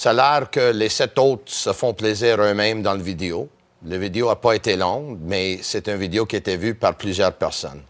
Ça 0.00 0.12
a 0.12 0.12
l'air 0.14 0.50
que 0.50 0.72
les 0.72 0.88
sept 0.88 1.18
autres 1.18 1.52
se 1.52 1.74
font 1.74 1.92
plaisir 1.92 2.40
eux-mêmes 2.40 2.80
dans 2.80 2.94
le 2.94 3.02
vidéo. 3.02 3.50
La 3.84 3.98
vidéo 3.98 4.28
n'a 4.28 4.36
pas 4.36 4.54
été 4.54 4.74
longue, 4.74 5.18
mais 5.20 5.58
c'est 5.60 5.88
une 5.88 5.98
vidéo 5.98 6.24
qui 6.24 6.36
a 6.36 6.38
été 6.38 6.56
vue 6.56 6.74
par 6.74 6.94
plusieurs 6.94 7.34
personnes. 7.34 7.82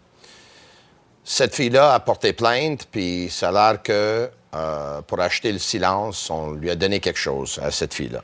Cette 1.23 1.55
fille-là 1.55 1.93
a 1.93 2.01
porté 2.01 2.33
plainte, 2.33 2.85
puis 2.91 3.29
ça 3.29 3.47
a 3.47 3.51
l'air 3.53 3.81
que 3.81 4.29
euh, 4.53 5.01
pour 5.03 5.21
acheter 5.21 5.53
le 5.53 5.59
silence, 5.59 6.29
on 6.29 6.51
lui 6.51 6.69
a 6.69 6.75
donné 6.75 6.99
quelque 6.99 7.17
chose 7.17 7.61
à 7.63 7.71
cette 7.71 7.93
fille-là. 7.93 8.23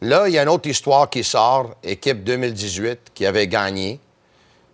Là, 0.00 0.26
il 0.26 0.32
y 0.32 0.38
a 0.38 0.44
une 0.44 0.48
autre 0.48 0.70
histoire 0.70 1.10
qui 1.10 1.22
sort, 1.22 1.74
équipe 1.82 2.24
2018 2.24 3.10
qui 3.12 3.26
avait 3.26 3.46
gagné. 3.46 4.00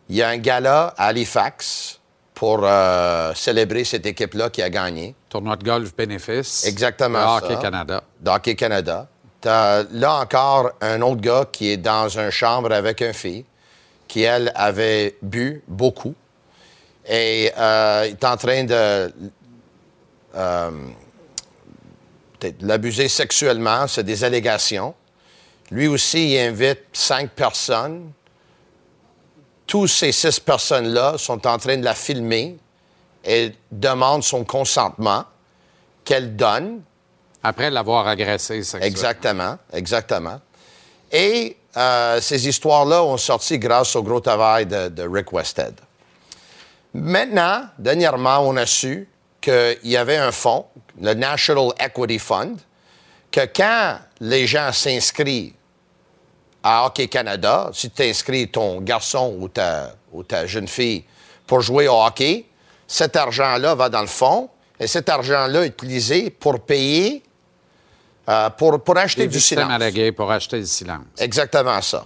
Il 0.08 0.14
y 0.14 0.22
a 0.22 0.28
un 0.28 0.38
gala 0.38 0.94
à 0.96 1.06
Halifax 1.06 1.98
pour 2.42 2.62
euh, 2.64 3.32
célébrer 3.36 3.84
cette 3.84 4.04
équipe-là 4.04 4.50
qui 4.50 4.62
a 4.62 4.68
gagné. 4.68 5.14
Tournoi 5.28 5.54
de 5.54 5.62
golf 5.62 5.94
bénéfice. 5.94 6.66
Exactement. 6.66 7.36
Hockey 7.36 7.56
Canada. 7.56 8.02
d'Hockey 8.18 8.56
Canada. 8.56 9.06
T'as 9.40 9.84
là 9.92 10.16
encore 10.16 10.72
un 10.80 11.00
autre 11.02 11.20
gars 11.20 11.46
qui 11.52 11.70
est 11.70 11.76
dans 11.76 12.08
une 12.08 12.30
chambre 12.30 12.72
avec 12.72 13.00
une 13.00 13.12
fille 13.12 13.44
qui, 14.08 14.22
elle, 14.22 14.50
avait 14.56 15.18
bu 15.22 15.62
beaucoup. 15.68 16.16
Et 17.08 17.52
euh, 17.56 18.06
il 18.08 18.14
est 18.14 18.24
en 18.24 18.36
train 18.36 18.64
de 18.64 19.12
euh, 20.34 20.70
l'abuser 22.60 23.06
sexuellement. 23.06 23.86
C'est 23.86 24.02
des 24.02 24.24
allégations. 24.24 24.96
Lui 25.70 25.86
aussi, 25.86 26.32
il 26.32 26.40
invite 26.40 26.86
cinq 26.92 27.30
personnes. 27.30 28.10
Tous 29.72 29.86
ces 29.86 30.12
six 30.12 30.38
personnes-là 30.38 31.14
sont 31.16 31.46
en 31.46 31.56
train 31.56 31.78
de 31.78 31.82
la 31.82 31.94
filmer 31.94 32.58
et 33.24 33.52
demandent 33.70 34.22
son 34.22 34.44
consentement 34.44 35.24
qu'elle 36.04 36.36
donne. 36.36 36.82
Après 37.42 37.70
l'avoir 37.70 38.06
agressé 38.06 38.64
sexuellement. 38.64 38.86
Exactement, 38.86 39.58
exactement. 39.72 40.40
Et 41.10 41.56
euh, 41.74 42.20
ces 42.20 42.46
histoires-là 42.46 43.02
ont 43.02 43.16
sorti 43.16 43.58
grâce 43.58 43.96
au 43.96 44.02
gros 44.02 44.20
travail 44.20 44.66
de, 44.66 44.90
de 44.90 45.08
Rick 45.08 45.32
Westhead. 45.32 45.80
Maintenant, 46.92 47.64
dernièrement, 47.78 48.40
on 48.40 48.58
a 48.58 48.66
su 48.66 49.08
qu'il 49.40 49.78
y 49.84 49.96
avait 49.96 50.18
un 50.18 50.32
fonds, 50.32 50.66
le 51.00 51.14
National 51.14 51.70
Equity 51.80 52.18
Fund, 52.18 52.58
que 53.30 53.46
quand 53.46 54.00
les 54.20 54.46
gens 54.46 54.70
s'inscrivent 54.70 55.54
à 56.62 56.86
Hockey 56.86 57.08
Canada, 57.08 57.70
si 57.72 57.90
tu 57.90 58.02
inscris 58.02 58.48
ton 58.48 58.80
garçon 58.80 59.36
ou 59.38 59.48
ta, 59.48 59.94
ou 60.12 60.22
ta 60.22 60.46
jeune 60.46 60.68
fille 60.68 61.04
pour 61.46 61.60
jouer 61.60 61.88
au 61.88 62.00
hockey, 62.02 62.46
cet 62.86 63.16
argent-là 63.16 63.74
va 63.74 63.88
dans 63.88 64.00
le 64.00 64.06
fond 64.06 64.48
et 64.78 64.86
cet 64.86 65.08
argent-là 65.08 65.64
est 65.64 65.68
utilisé 65.68 66.30
pour 66.30 66.60
payer, 66.60 67.22
euh, 68.28 68.50
pour, 68.50 68.82
pour 68.82 68.96
acheter 68.96 69.26
du 69.26 69.40
silence. 69.40 69.70
alléguées 69.70 70.12
pour 70.12 70.30
acheter 70.30 70.58
le 70.58 70.66
silence. 70.66 71.04
Exactement 71.18 71.80
ça. 71.82 72.04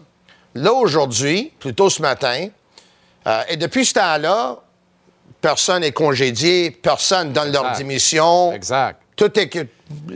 Là, 0.54 0.72
aujourd'hui, 0.72 1.52
plutôt 1.58 1.90
ce 1.90 2.00
matin, 2.00 2.48
euh, 3.26 3.42
et 3.48 3.56
depuis 3.56 3.84
ce 3.84 3.94
temps-là, 3.94 4.58
personne 5.40 5.82
n'est 5.82 5.92
congédié, 5.92 6.70
personne 6.70 7.32
donne 7.32 7.52
leur 7.52 7.76
démission. 7.76 8.52
Exact. 8.52 9.00
Tout 9.16 9.38
est 9.38 9.48
que. 9.48 9.66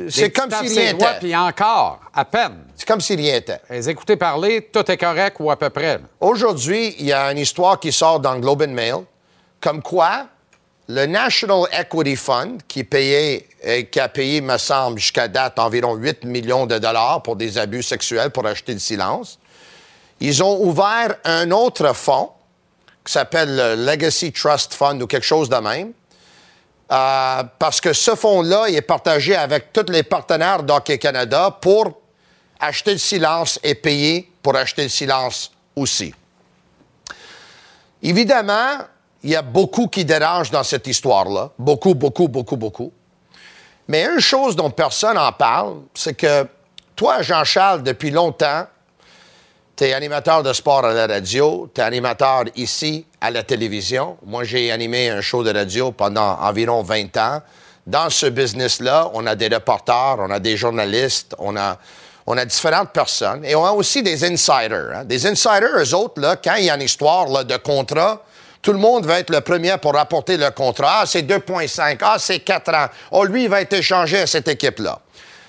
C'est 0.09 0.31
comme 0.31 0.51
si 0.51 0.79
rien 0.79 0.93
n'était. 0.93 1.19
Puis 1.21 1.35
encore, 1.35 2.01
à 2.15 2.25
peine. 2.25 2.65
C'est 2.81 2.89
comme 2.89 3.03
si 3.03 3.15
rien 3.15 3.35
n'était. 3.35 3.61
Les 3.69 3.91
écouter 3.91 4.17
parler, 4.17 4.71
tout 4.73 4.91
est 4.91 4.97
correct 4.97 5.37
ou 5.39 5.51
à 5.51 5.59
peu 5.59 5.69
près. 5.69 6.01
Aujourd'hui, 6.19 6.97
il 6.99 7.05
y 7.05 7.13
a 7.13 7.31
une 7.31 7.37
histoire 7.37 7.79
qui 7.79 7.93
sort 7.93 8.21
dans 8.21 8.33
le 8.33 8.41
Globe 8.41 8.63
and 8.63 8.73
Mail, 8.73 9.05
comme 9.61 9.83
quoi 9.83 10.29
le 10.89 11.05
National 11.05 11.65
Equity 11.79 12.17
Fund, 12.17 12.63
qui, 12.67 12.83
payait, 12.83 13.47
qui 13.93 14.01
a 14.01 14.09
payé, 14.09 14.41
me 14.41 14.57
semble, 14.57 14.99
jusqu'à 14.99 15.29
date, 15.29 15.59
environ 15.59 15.95
8 15.95 16.25
millions 16.25 16.65
de 16.65 16.79
dollars 16.79 17.23
pour 17.23 17.37
des 17.37 17.59
abus 17.59 17.83
sexuels 17.83 18.31
pour 18.31 18.47
acheter 18.47 18.73
le 18.73 18.79
silence, 18.79 19.39
ils 20.19 20.43
ont 20.43 20.63
ouvert 20.63 21.17
un 21.25 21.51
autre 21.51 21.95
fonds 21.95 22.31
qui 23.05 23.13
s'appelle 23.13 23.57
le 23.57 23.85
Legacy 23.85 24.33
Trust 24.33 24.73
Fund 24.73 25.03
ou 25.03 25.07
quelque 25.07 25.27
chose 25.27 25.51
de 25.51 25.57
même. 25.57 25.93
Euh, 26.91 27.43
parce 27.59 27.79
que 27.83 27.93
ce 27.93 28.15
fonds-là, 28.15 28.69
est 28.69 28.81
partagé 28.81 29.37
avec 29.37 29.71
tous 29.71 29.93
les 29.93 30.03
partenaires 30.03 30.63
d'Hockey 30.63 30.97
Canada 30.97 31.59
pour 31.61 32.00
acheter 32.61 32.93
le 32.93 32.99
silence 32.99 33.59
et 33.63 33.75
payer 33.75 34.31
pour 34.43 34.57
acheter 34.57 34.83
le 34.83 34.89
silence 34.89 35.51
aussi. 35.75 36.15
Évidemment, 38.03 38.79
il 39.23 39.31
y 39.31 39.37
a 39.37 39.43
beaucoup 39.43 39.89
qui 39.89 40.05
dérangent 40.05 40.51
dans 40.51 40.63
cette 40.63 40.87
histoire-là. 40.87 41.51
Beaucoup, 41.59 41.95
beaucoup, 41.95 42.29
beaucoup, 42.29 42.57
beaucoup. 42.57 42.93
Mais 43.89 44.05
une 44.05 44.21
chose 44.21 44.57
dont 44.57 44.71
personne 44.71 45.17
n'en 45.17 45.33
parle, 45.33 45.81
c'est 45.95 46.15
que 46.15 46.47
toi, 46.97 47.23
Jean-Charles, 47.23 47.83
depuis 47.83 48.11
longtemps, 48.11 48.67
tu 49.77 49.85
es 49.85 49.93
animateur 49.93 50.43
de 50.43 50.53
sport 50.53 50.85
à 50.85 50.93
la 50.93 51.07
radio, 51.07 51.71
tu 51.75 51.81
es 51.81 51.85
animateur 51.85 52.45
ici 52.57 53.07
à 53.21 53.31
la 53.31 53.43
télévision. 53.43 54.17
Moi, 54.25 54.45
j'ai 54.45 54.71
animé 54.71 55.09
un 55.09 55.21
show 55.21 55.43
de 55.43 55.53
radio 55.53 55.93
pendant 55.93 56.39
environ 56.41 56.83
20 56.83 57.17
ans. 57.17 57.43
Dans 57.87 58.11
ce 58.11 58.27
business-là, 58.27 59.11
on 59.15 59.27
a 59.27 59.35
des 59.35 59.49
reporters, 59.49 60.17
on 60.19 60.31
a 60.31 60.39
des 60.39 60.57
journalistes, 60.57 61.35
on 61.39 61.57
a, 61.57 61.79
on 62.31 62.37
a 62.37 62.45
différentes 62.45 62.91
personnes 62.91 63.45
et 63.45 63.57
on 63.57 63.67
a 63.67 63.73
aussi 63.73 64.05
des 64.05 64.25
insiders. 64.25 64.91
hein. 64.95 65.05
Des 65.05 65.27
insiders, 65.27 65.77
eux 65.77 65.95
autres, 65.95 66.21
là, 66.21 66.37
quand 66.37 66.55
il 66.55 66.67
y 66.67 66.71
a 66.71 66.77
une 66.77 66.83
histoire 66.83 67.27
là, 67.29 67.43
de 67.43 67.57
contrat, 67.57 68.23
tout 68.63 68.73
le 68.73 68.79
monde 68.79 69.05
va 69.05 69.19
être 69.19 69.31
le 69.31 69.41
premier 69.41 69.77
pour 69.83 69.95
rapporter 69.95 70.37
le 70.37 70.51
contrat. 70.51 71.01
Ah, 71.01 71.07
c'est 71.07 71.23
2,5. 71.23 71.99
Ah, 72.03 72.17
c'est 72.21 72.39
4 72.39 72.73
ans. 72.73 72.87
Oh, 73.11 73.25
lui, 73.25 73.45
il 73.45 73.49
va 73.49 73.61
être 73.63 73.73
échangé 73.73 74.21
à 74.21 74.27
cette 74.29 74.47
équipe-là. 74.47 75.01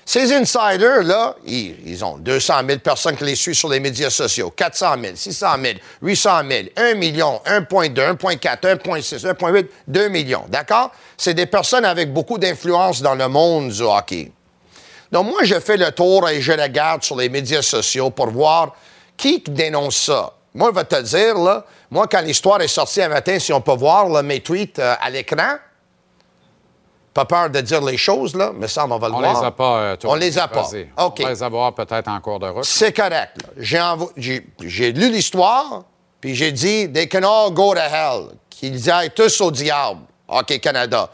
Ces 0.04 0.32
insiders-là, 0.32 1.36
ils, 1.46 1.76
ils 1.86 2.04
ont 2.04 2.16
200 2.18 2.54
000 2.66 2.80
personnes 2.80 3.16
qui 3.16 3.24
les 3.24 3.36
suivent 3.36 3.54
sur 3.54 3.68
les 3.68 3.78
médias 3.78 4.10
sociaux, 4.10 4.50
400 4.50 4.96
000, 5.00 5.12
600 5.14 5.46
000, 5.62 5.74
800 6.02 6.30
000, 6.50 6.62
1 6.76 6.94
million, 6.94 7.40
1,2, 7.46 8.16
1,4, 8.16 8.78
1,6, 8.78 9.24
1,8, 9.24 9.66
2 9.86 10.08
millions. 10.08 10.44
D'accord? 10.48 10.90
C'est 11.16 11.34
des 11.34 11.46
personnes 11.46 11.84
avec 11.84 12.12
beaucoup 12.12 12.38
d'influence 12.38 13.00
dans 13.02 13.14
le 13.14 13.28
monde 13.28 13.68
du 13.68 13.82
hockey. 13.82 14.32
Donc, 15.12 15.26
moi, 15.26 15.44
je 15.44 15.60
fais 15.60 15.76
le 15.76 15.92
tour 15.92 16.28
et 16.28 16.40
je 16.40 16.52
regarde 16.52 17.02
sur 17.04 17.16
les 17.16 17.28
médias 17.28 17.62
sociaux 17.62 18.10
pour 18.10 18.30
voir 18.30 18.74
qui 19.16 19.40
dénonce 19.46 19.96
ça. 19.96 20.32
Moi, 20.54 20.70
je 20.72 20.78
vais 20.78 20.84
te 20.84 21.00
dire, 21.02 21.38
là, 21.38 21.64
moi, 21.90 22.06
quand 22.10 22.22
l'histoire 22.22 22.60
est 22.62 22.68
sortie 22.68 23.02
un 23.02 23.08
matin, 23.08 23.38
si 23.38 23.52
on 23.52 23.60
peut 23.60 23.74
voir 23.76 24.08
là, 24.08 24.22
mes 24.22 24.40
tweets 24.40 24.78
euh, 24.78 24.94
à 25.00 25.10
l'écran, 25.10 25.56
pas 27.14 27.26
peur 27.26 27.50
de 27.50 27.60
dire 27.60 27.82
les 27.82 27.98
choses, 27.98 28.34
là, 28.34 28.52
mais 28.54 28.68
ça, 28.68 28.86
on 28.86 28.98
va 28.98 29.08
le 29.08 29.14
On 29.14 29.20
voir. 29.20 29.40
les 29.40 29.46
a 29.46 29.50
pas. 29.50 29.78
euh. 29.80 29.96
On 30.04 30.14
les 30.14 30.38
a 30.38 30.48
pas. 30.48 30.66
OK. 30.98 31.16
On 31.20 31.22
va 31.24 31.28
les 31.30 31.42
avoir 31.42 31.74
peut-être 31.74 32.08
en 32.08 32.18
cours 32.20 32.38
de 32.40 32.48
route. 32.48 32.64
C'est 32.64 32.92
correct. 32.96 33.36
j'ai 33.58 34.92
lu 34.92 35.10
l'histoire, 35.12 35.82
puis 36.22 36.34
j'ai 36.34 36.52
dit 36.52 36.90
«They 36.92 37.06
can 37.08 37.22
all 37.22 37.52
go 37.52 37.74
to 37.74 37.80
hell», 37.80 38.28
qu'ils 38.50 38.90
aillent 38.90 39.10
tous 39.10 39.40
au 39.42 39.50
diable, 39.50 40.00
Hockey 40.26 40.58
Canada. 40.58 41.10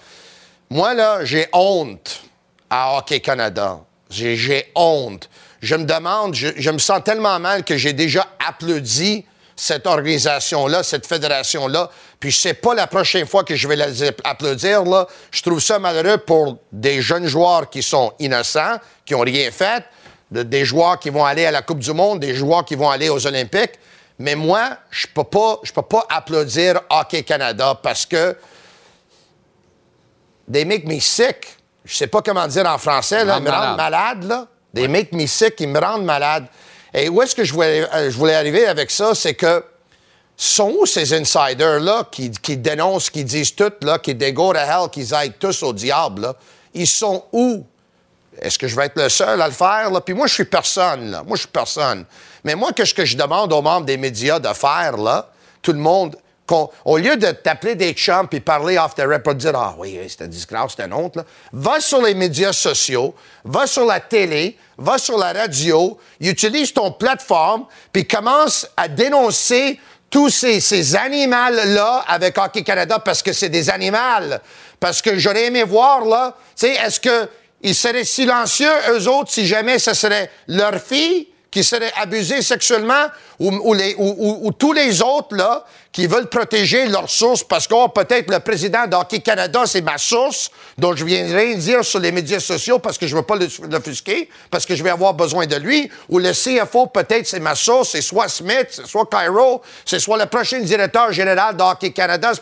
Moi, 0.70 0.94
là, 0.94 1.24
j'ai 1.24 1.48
honte 1.52 2.22
à 2.70 2.96
Hockey 2.96 3.18
Canada. 3.20 3.80
J'ai 4.10 4.70
honte. 4.74 5.28
Je 5.60 5.74
me 5.74 5.84
demande, 5.84 6.34
je, 6.34 6.70
me 6.70 6.78
sens 6.78 7.02
tellement 7.04 7.38
mal 7.40 7.64
que 7.64 7.76
j'ai 7.76 7.92
déjà 7.92 8.26
applaudi 8.46 9.24
cette 9.56 9.86
organisation-là, 9.88 10.82
cette 10.84 11.06
fédération-là. 11.06 11.90
Puis 12.20 12.30
je 12.30 12.36
sais 12.38 12.54
pas 12.54 12.74
la 12.74 12.86
prochaine 12.86 13.26
fois 13.26 13.42
que 13.44 13.56
je 13.56 13.66
vais 13.66 13.74
les 13.76 14.04
applaudir, 14.24 14.84
là. 14.84 15.06
Je 15.32 15.42
trouve 15.42 15.60
ça 15.60 15.78
malheureux 15.80 16.18
pour 16.18 16.58
des 16.70 17.02
jeunes 17.02 17.26
joueurs 17.26 17.68
qui 17.68 17.82
sont 17.82 18.12
innocents, 18.20 18.76
qui 19.04 19.14
ont 19.16 19.20
rien 19.20 19.50
fait, 19.50 19.82
de- 20.30 20.44
des 20.44 20.64
joueurs 20.64 20.98
qui 21.00 21.10
vont 21.10 21.24
aller 21.24 21.44
à 21.44 21.50
la 21.50 21.62
Coupe 21.62 21.80
du 21.80 21.92
Monde, 21.92 22.20
des 22.20 22.34
joueurs 22.36 22.64
qui 22.64 22.76
vont 22.76 22.88
aller 22.88 23.08
aux 23.08 23.26
Olympiques. 23.26 23.72
Mais 24.20 24.36
moi, 24.36 24.76
je 24.90 25.06
peux 25.12 25.24
pas, 25.24 25.58
je 25.64 25.72
peux 25.72 25.82
pas 25.82 26.06
applaudir 26.08 26.80
Hockey 26.90 27.22
Canada 27.24 27.78
parce 27.82 28.06
que 28.06 28.36
they 30.50 30.64
make 30.64 30.86
me 30.86 31.00
sick. 31.00 31.57
Je 31.88 31.96
sais 31.96 32.06
pas 32.06 32.20
comment 32.20 32.46
dire 32.46 32.66
en 32.66 32.76
français, 32.76 33.24
là. 33.24 33.38
Ils 33.38 33.44
me 33.44 33.50
rendent 33.50 33.76
malade, 33.78 34.24
là. 34.24 34.46
They 34.74 34.86
make 34.86 35.12
me 35.12 35.26
sick, 35.26 35.58
ils 35.58 35.68
me 35.68 35.80
rendent 35.80 36.04
malade. 36.04 36.46
Et 36.92 37.08
où 37.08 37.22
est-ce 37.22 37.34
que 37.34 37.44
je 37.44 37.52
voulais, 37.54 37.88
euh, 37.94 38.10
je 38.10 38.16
voulais 38.16 38.34
arriver 38.34 38.66
avec 38.66 38.90
ça? 38.90 39.14
C'est 39.14 39.34
que 39.34 39.64
sont 40.36 40.74
où 40.78 40.84
ces 40.86 41.14
insiders-là 41.14 42.04
qui, 42.12 42.30
qui 42.30 42.58
dénoncent, 42.58 43.08
qui 43.08 43.24
disent 43.24 43.54
tout, 43.54 43.72
là, 43.80 43.98
qui 43.98 44.14
go 44.14 44.52
to 44.52 44.58
hell, 44.58 44.90
qu'ils 44.92 45.14
aillent 45.14 45.32
tous 45.32 45.62
au 45.62 45.72
diable, 45.72 46.22
là? 46.22 46.34
Ils 46.74 46.86
sont 46.86 47.24
où? 47.32 47.64
Est-ce 48.38 48.58
que 48.58 48.68
je 48.68 48.76
vais 48.76 48.84
être 48.84 49.00
le 49.00 49.08
seul 49.08 49.40
à 49.40 49.48
le 49.48 49.54
faire? 49.54 49.90
Là? 49.90 50.02
Puis 50.02 50.14
moi, 50.14 50.26
je 50.26 50.34
suis 50.34 50.44
personne, 50.44 51.10
là. 51.10 51.22
Moi, 51.26 51.36
je 51.36 51.40
suis 51.40 51.48
personne. 51.48 52.04
Mais 52.44 52.54
moi, 52.54 52.72
qu'est-ce 52.74 52.94
que 52.94 53.06
je 53.06 53.16
demande 53.16 53.50
aux 53.50 53.62
membres 53.62 53.86
des 53.86 53.96
médias 53.96 54.38
de 54.38 54.52
faire, 54.52 54.98
là? 54.98 55.30
Tout 55.62 55.72
le 55.72 55.78
monde, 55.78 56.16
au 56.84 56.96
lieu 56.96 57.16
de 57.16 57.30
t'appeler 57.30 57.74
des 57.74 57.92
chums 57.92 58.28
puis 58.28 58.40
parler 58.40 58.78
off 58.78 58.94
the 58.94 59.18
pour 59.18 59.34
dire 59.34 59.52
Ah 59.54 59.74
oui, 59.78 59.98
c'est 60.08 60.24
une 60.24 60.30
disgrâce, 60.30 60.74
c'est 60.76 60.84
une 60.84 60.92
honte, 60.92 61.16
là. 61.16 61.24
va 61.52 61.80
sur 61.80 62.02
les 62.02 62.14
médias 62.14 62.52
sociaux, 62.52 63.14
va 63.44 63.66
sur 63.66 63.84
la 63.84 64.00
télé, 64.00 64.56
va 64.76 64.98
sur 64.98 65.18
la 65.18 65.32
radio, 65.32 65.98
utilise 66.20 66.72
ton 66.72 66.92
plateforme 66.92 67.66
puis 67.92 68.06
commence 68.06 68.66
à 68.76 68.88
dénoncer 68.88 69.78
tous 70.10 70.30
ces, 70.30 70.60
ces 70.60 70.96
animaux-là 70.96 72.04
avec 72.06 72.38
Hockey 72.38 72.62
Canada 72.62 72.98
parce 72.98 73.22
que 73.22 73.32
c'est 73.32 73.48
des 73.48 73.68
animaux. 73.68 73.98
Parce 74.80 75.02
que 75.02 75.18
j'aurais 75.18 75.46
aimé 75.46 75.64
voir, 75.64 76.04
là, 76.04 76.36
tu 76.56 76.66
sais, 76.66 76.74
est-ce 76.74 77.00
qu'ils 77.00 77.74
seraient 77.74 78.04
silencieux, 78.04 78.70
eux 78.90 79.08
autres, 79.08 79.30
si 79.30 79.46
jamais 79.46 79.78
ce 79.78 79.92
serait 79.92 80.30
leur 80.46 80.80
fille? 80.80 81.28
Qui 81.50 81.64
serait 81.64 81.92
abusée 81.96 82.42
sexuellement 82.42 83.06
ou, 83.38 83.50
ou 83.50 83.72
les, 83.74 83.94
ou, 83.96 84.14
ou- 84.18 84.38
ou 84.48 84.52
tous 84.52 84.72
les 84.74 85.00
autres, 85.00 85.34
là, 85.34 85.64
qui 85.90 86.06
veulent 86.06 86.28
protéger 86.28 86.86
leurs 86.86 87.08
sources 87.08 87.42
parce 87.42 87.66
que 87.66 87.72
oh, 87.74 87.88
peut-être 87.88 88.30
le 88.30 88.38
président 88.40 88.86
d'Hockey 88.86 89.20
Canada, 89.20 89.62
c'est 89.64 89.80
ma 89.80 89.96
source, 89.96 90.50
dont 90.76 90.94
je 90.94 91.04
viendrai 91.04 91.54
dire 91.54 91.82
sur 91.84 91.98
les 92.00 92.12
médias 92.12 92.38
sociaux 92.40 92.78
parce 92.78 92.98
que 92.98 93.06
je 93.06 93.16
veux 93.16 93.22
pas 93.22 93.36
l'offusquer, 93.36 94.28
parce 94.50 94.66
que 94.66 94.74
je 94.76 94.82
vais 94.84 94.90
avoir 94.90 95.14
besoin 95.14 95.46
de 95.46 95.56
lui, 95.56 95.90
ou 96.10 96.18
le 96.18 96.32
CFO, 96.32 96.86
peut-être 96.88 97.26
c'est 97.26 97.40
ma 97.40 97.54
source, 97.54 97.90
c'est 97.92 98.02
soit 98.02 98.28
Smith, 98.28 98.66
c'est 98.70 98.86
soit 98.86 99.06
Cairo, 99.10 99.62
c'est 99.86 99.98
soit 99.98 100.18
le 100.18 100.26
prochain 100.26 100.60
directeur 100.60 101.10
général 101.12 101.56
d'Hockey 101.56 101.90
Canada, 101.92 102.32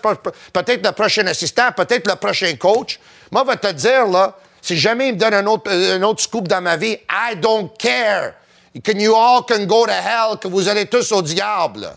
peut-être 0.53 0.85
le 0.85 0.93
prochain 0.93 1.27
assistant, 1.29 1.71
peut-être 1.77 2.09
le 2.09 2.17
prochain 2.17 2.53
coach. 2.57 2.99
Moi, 3.31 3.45
je 3.47 3.51
vais 3.53 3.57
te 3.57 3.73
dire, 3.73 4.07
là, 4.09 4.37
si 4.61 4.77
jamais 4.77 5.09
il 5.11 5.15
me 5.15 5.19
donne 5.19 5.35
un 5.35 5.47
autre, 5.47 5.71
un 5.71 6.03
autre 6.03 6.21
scoop 6.23 6.49
dans 6.49 6.61
ma 6.61 6.77
vie, 6.77 6.99
I 7.09 7.37
don't 7.37 7.71
care. 7.79 8.33
Can 8.85 8.99
you 8.99 9.15
all 9.15 9.43
go 9.67 9.87
to 9.87 9.93
hell, 9.93 10.39
que 10.41 10.49
vous 10.49 10.69
allez 10.69 10.87
tous 10.87 11.13
au 11.13 11.23
diable. 11.23 11.89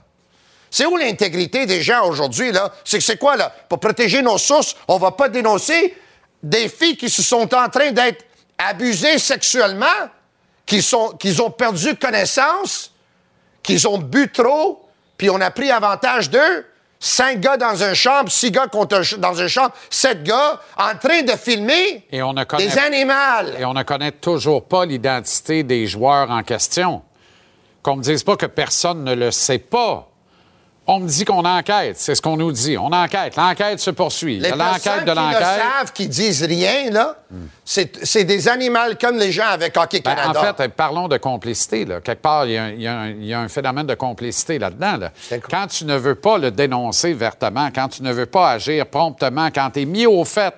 C'est 0.72 0.86
où 0.86 0.98
l'intégrité 0.98 1.66
des 1.66 1.82
gens 1.82 2.08
aujourd'hui, 2.08 2.52
là? 2.52 2.72
C'est 2.86 3.00
c'est 3.00 3.18
quoi, 3.18 3.36
là? 3.36 3.52
Pour 3.68 3.80
protéger 3.80 4.22
nos 4.22 4.38
sources, 4.38 4.76
on 4.88 4.98
va 4.98 5.12
pas 5.12 5.28
dénoncer 5.28 5.98
des 6.44 6.70
filles 6.70 6.96
qui 6.96 7.10
se 7.10 7.24
sont 7.24 7.54
en 7.56 7.70
train 7.70 7.92
d'être 7.92 8.24
abusées 8.58 9.18
sexuellement, 9.18 9.88
qui 10.66 10.86
ont 10.94 11.52
perdu 11.52 11.96
connaissance, 11.96 12.92
qu'ils 13.64 13.88
ont 13.88 13.98
bu 13.98 14.32
trop, 14.32 14.88
puis 15.18 15.30
on 15.30 15.42
a 15.42 15.50
pris 15.50 15.72
avantage 15.72 16.30
d'eux? 16.30 16.66
Cinq 17.02 17.40
gars 17.40 17.56
dans 17.56 17.82
un 17.82 17.94
chambre, 17.94 18.30
six 18.30 18.52
gars 18.52 18.68
contre 18.68 19.02
dans 19.18 19.42
un 19.42 19.48
chambre, 19.48 19.72
sept 19.90 20.22
gars 20.24 20.60
en 20.78 20.98
train 20.98 21.22
de 21.22 21.32
filmer 21.32 22.06
Et 22.12 22.22
on 22.22 22.34
ne 22.34 22.44
connaît, 22.44 22.68
des 22.68 22.78
animaux. 22.78 23.58
et 23.58 23.64
on 23.64 23.74
ne 23.74 23.84
connaît 23.84 24.12
toujours 24.12 24.66
pas 24.66 24.86
l'identité 24.86 25.64
des 25.64 25.88
joueurs 25.88 26.30
en 26.30 26.44
question. 26.44 27.02
Qu'on 27.82 27.96
me 27.96 28.04
dise 28.04 28.24
pas 28.24 28.36
que 28.36 28.48
personne 28.48 29.06
ne 29.06 29.16
le 29.16 29.32
sait 29.32 29.60
pas. 29.60 30.10
On 30.92 31.00
me 31.02 31.08
dit 31.08 31.24
qu'on 31.24 31.46
enquête, 31.46 31.98
c'est 32.00 32.16
ce 32.16 32.22
qu'on 32.22 32.36
nous 32.36 32.52
dit. 32.52 32.76
On 32.78 32.88
enquête, 32.92 33.36
l'enquête 33.36 33.80
se 33.80 33.92
poursuit. 33.92 34.40
Les 34.40 34.50
L'enquête 34.50 35.06
de 35.06 35.12
l'enquête. 35.12 35.40
savent, 35.44 35.94
qui 35.94 36.08
disent 36.08 36.42
rien, 36.44 36.90
là, 36.90 37.16
c'est 37.64 38.04
c'est 38.04 38.24
des 38.24 38.48
animaux 38.48 38.80
comme 39.00 39.18
les 39.20 39.32
gens 39.32 39.50
avec 39.50 39.78
Hockey 39.78 40.02
Ben, 40.04 40.16
Canada. 40.16 40.40
en 40.40 40.44
fait, 40.56 40.64
euh, 40.64 40.68
parlons 40.76 41.08
de 41.08 41.18
complicité. 41.18 41.86
Là. 41.86 42.02
Quelque 42.02 42.22
part, 42.24 42.48
il 42.48 42.54
y, 42.54 42.58
a 42.88 42.98
un- 43.02 43.10
y 43.12 43.26
y 43.28 43.34
a 43.36 43.48
phénomène 43.48 43.86
de 43.86 43.94
complicité 43.94 44.58
là-dedans. 44.58 44.98
là. 44.98 45.12
Quand 45.50 45.68
tu 45.68 45.86
ne 45.86 45.96
veux 45.96 46.16
pas 46.16 46.40
le 46.40 46.50
dénoncer 46.50 47.14
vertement, 47.14 47.70
quand 47.74 47.90
tu 47.90 48.02
ne 48.02 48.12
veux 48.12 48.26
pas 48.26 48.50
agir 48.50 48.88
promptement, 48.88 49.50
quand 49.54 49.70
tu 49.72 49.82
es 49.82 49.86
mis 49.86 50.08
au 50.08 50.26
fait 50.26 50.56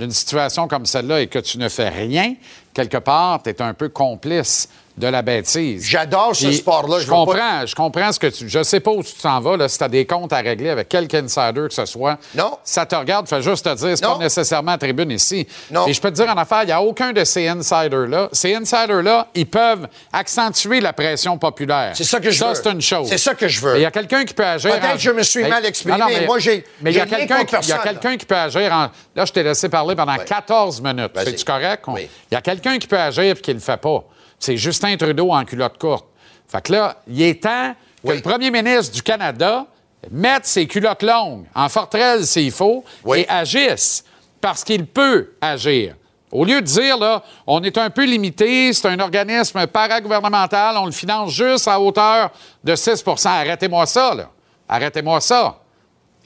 d'une 0.00 0.10
situation 0.10 0.68
comme 0.68 0.86
celle-là 0.86 1.20
et 1.20 1.26
que 1.26 1.38
tu 1.38 1.58
ne 1.58 1.68
fais 1.68 1.90
rien, 1.90 2.34
quelque 2.72 2.98
part, 2.98 3.42
tu 3.42 3.50
es 3.50 3.60
un 3.62 3.74
peu 3.74 3.88
complice 3.90 4.68
de 4.96 5.06
la 5.08 5.20
bêtise. 5.22 5.84
J'adore 5.86 6.34
ce 6.34 6.50
sport-là. 6.52 6.96
Je, 6.98 7.02
Je 7.02 7.06
veux 7.06 7.10
pas- 7.12 7.16
comprends, 7.24 7.66
je 7.66 7.74
comprends 7.74 8.12
ce 8.12 8.18
que 8.18 8.28
tu. 8.28 8.48
Je 8.48 8.62
sais 8.62 8.80
pas 8.80 8.90
où 8.92 9.02
tu 9.02 9.12
t'en 9.14 9.40
vas, 9.40 9.56
là, 9.58 9.68
si 9.68 9.76
tu 9.76 9.84
as 9.84 9.88
des 9.88 10.06
comptes 10.06 10.32
à 10.32 10.38
régler 10.38 10.70
avec 10.70 10.88
quelque 10.88 11.14
insider 11.16 11.68
que 11.68 11.74
ce 11.74 11.84
soit. 11.84 12.16
Non. 12.34 12.56
Ça 12.64 12.86
te 12.86 12.94
regarde, 12.96 13.28
fais 13.28 13.42
juste 13.42 13.64
te 13.64 13.74
dire, 13.74 13.96
c'est 13.96 14.00
pas 14.06 14.16
nécessairement 14.18 14.72
à 14.72 14.78
tribune 14.78 15.10
ici. 15.10 15.46
Non. 15.70 15.86
Et 15.86 15.92
je 15.92 16.00
peux 16.00 16.10
te 16.10 16.14
dire 16.16 16.28
en 16.30 16.36
affaire, 16.38 16.62
il 16.62 16.66
n'y 16.66 16.72
a 16.72 16.80
aucun 16.80 17.12
de 17.12 17.24
ces 17.24 17.46
insiders-là. 17.46 18.28
Ces 18.32 18.54
insiders-là, 18.54 19.28
ils 19.34 19.46
peuvent 19.46 19.86
accentuer 20.12 20.80
la 20.80 20.92
pression 20.92 21.36
populaire. 21.38 21.92
C'est 21.94 22.04
ça 22.04 22.18
que 22.18 22.30
je 22.30 22.38
ça, 22.38 22.48
veux. 22.48 22.54
c'est 22.54 22.70
une 22.70 22.80
chose. 22.80 23.08
C'est 23.08 23.18
ça 23.18 23.34
que 23.34 23.48
je 23.48 23.60
veux. 23.60 23.76
Il 23.76 23.82
y 23.82 23.86
a 23.86 23.90
quelqu'un 23.90 24.24
qui 24.24 24.32
peut 24.34 24.46
agir. 24.46 24.70
Peut-être 24.70 24.84
en- 24.90 24.92
que 24.94 24.98
je 24.98 25.10
me 25.10 25.22
suis 25.22 25.42
Mais- 25.42 25.48
mal 25.50 25.66
exprimé. 25.66 25.98
Non, 25.98 26.06
non, 26.06 26.10
mais- 26.10 26.26
Moi, 26.26 26.38
j'ai- 26.38 26.64
Mais 26.80 26.90
il 26.90 26.96
y 26.96 27.00
a 27.00 27.06
quelqu'un 27.06 27.44
qui, 27.44 27.54
il 27.62 27.68
y 27.68 27.72
a 27.72 27.76
personne, 27.76 27.82
quelqu'un 27.82 28.16
qui 28.16 28.24
peut 28.26 28.34
agir 28.36 28.72
en. 28.72 28.88
Là, 29.14 29.24
je 29.24 29.32
t'ai 29.32 29.42
laissé 29.42 29.68
parler 29.68 29.94
pendant 29.94 30.16
14 30.16 30.80
minutes. 30.80 31.12
C'est-tu 31.22 31.44
correct? 31.44 31.84
Oui. 31.88 32.08
Il 32.30 32.34
y 32.34 32.36
a 32.36 32.40
quelqu'un 32.40 32.78
qui 32.78 32.86
peut 32.86 32.98
agir 32.98 33.24
et 33.24 33.34
qui 33.34 33.50
ne 33.50 33.54
le 33.56 33.60
fait 33.60 33.76
pas. 33.76 34.02
C'est 34.38 34.56
Justin 34.56 34.96
Trudeau 34.96 35.32
en 35.32 35.44
culotte 35.44 35.78
courte. 35.78 36.06
Fait 36.48 36.62
que 36.62 36.72
là, 36.72 36.96
il 37.08 37.20
est 37.22 37.42
temps 37.42 37.74
que 38.02 38.08
Oui. 38.10 38.16
le 38.16 38.22
premier 38.22 38.50
ministre 38.50 38.92
du 38.94 39.02
Canada 39.02 39.66
mette 40.10 40.46
ses 40.46 40.66
culottes 40.66 41.02
longues 41.02 41.46
en 41.54 41.68
forterelle 41.68 42.24
s'il 42.26 42.52
faut 42.52 42.84
Oui. 43.04 43.20
et 43.20 43.28
agisse 43.28 44.04
parce 44.40 44.62
qu'il 44.62 44.86
peut 44.86 45.32
agir. 45.40 45.94
Au 46.30 46.44
lieu 46.44 46.60
de 46.60 46.66
dire, 46.66 46.98
là, 46.98 47.22
on 47.46 47.62
est 47.62 47.78
un 47.78 47.88
peu 47.88 48.04
limité, 48.04 48.72
c'est 48.72 48.86
un 48.88 48.98
organisme 49.00 49.66
paragouvernemental, 49.68 50.76
on 50.76 50.86
le 50.86 50.92
finance 50.92 51.30
juste 51.32 51.66
à 51.68 51.80
hauteur 51.80 52.30
de 52.62 52.74
6% 52.74 53.28
Arrêtez-moi 53.28 53.86
ça, 53.86 54.14
là. 54.14 54.28
Arrêtez-moi 54.68 55.20
ça. 55.20 55.60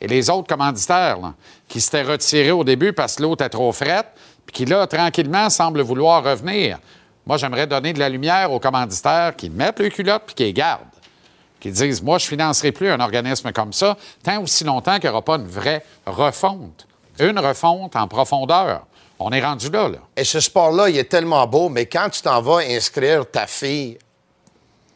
Et 0.01 0.09
les 0.09 0.29
autres 0.31 0.49
commanditaires, 0.49 1.19
là, 1.21 1.35
qui 1.69 1.81
s'étaient 1.81 2.03
retirés 2.03 2.51
au 2.51 2.65
début 2.65 2.93
parce 2.93 3.17
que 3.17 3.23
l'autre 3.23 3.45
est 3.45 3.51
trop 3.51 3.71
frette, 3.73 4.07
puis 4.47 4.53
qui, 4.55 4.65
là, 4.65 4.87
tranquillement, 4.87 5.49
semblent 5.51 5.83
vouloir 5.83 6.25
revenir. 6.25 6.79
Moi, 7.27 7.37
j'aimerais 7.37 7.67
donner 7.67 7.93
de 7.93 7.99
la 7.99 8.09
lumière 8.09 8.53
aux 8.53 8.61
commanditaires 8.61 9.35
qui 9.37 9.51
mettent 9.51 9.81
le 9.81 9.89
culotte 9.89 10.23
puis 10.27 10.35
qui 10.35 10.43
les 10.45 10.53
gardent. 10.53 10.85
Qui 11.61 11.71
disent, 11.71 12.03
moi, 12.03 12.19
je 12.19 12.25
ne 12.25 12.29
financerai 12.31 12.73
plus 12.73 12.89
un 12.89 13.01
organisme 13.01 13.53
comme 13.53 13.73
ça 13.73 13.97
tant 14.23 14.41
aussi 14.43 14.65
longtemps 14.65 14.95
qu'il 14.95 15.11
n'y 15.11 15.11
aura 15.11 15.23
pas 15.23 15.37
une 15.37 15.47
vraie 15.47 15.85
refonte. 16.07 16.87
Une 17.19 17.39
refonte 17.39 17.95
en 17.97 18.09
profondeur. 18.09 18.87
On 19.19 19.31
est 19.31 19.45
rendu 19.45 19.69
là, 19.69 19.89
là. 19.89 19.99
Et 20.17 20.25
ce 20.25 20.41
sport-là, 20.41 20.89
il 20.89 20.97
est 20.97 21.05
tellement 21.05 21.47
beau, 21.47 21.69
mais 21.69 21.85
quand 21.85 22.09
tu 22.09 22.23
t'en 22.23 22.41
vas 22.41 22.63
inscrire 22.67 23.31
ta 23.31 23.47
fille, 23.47 23.99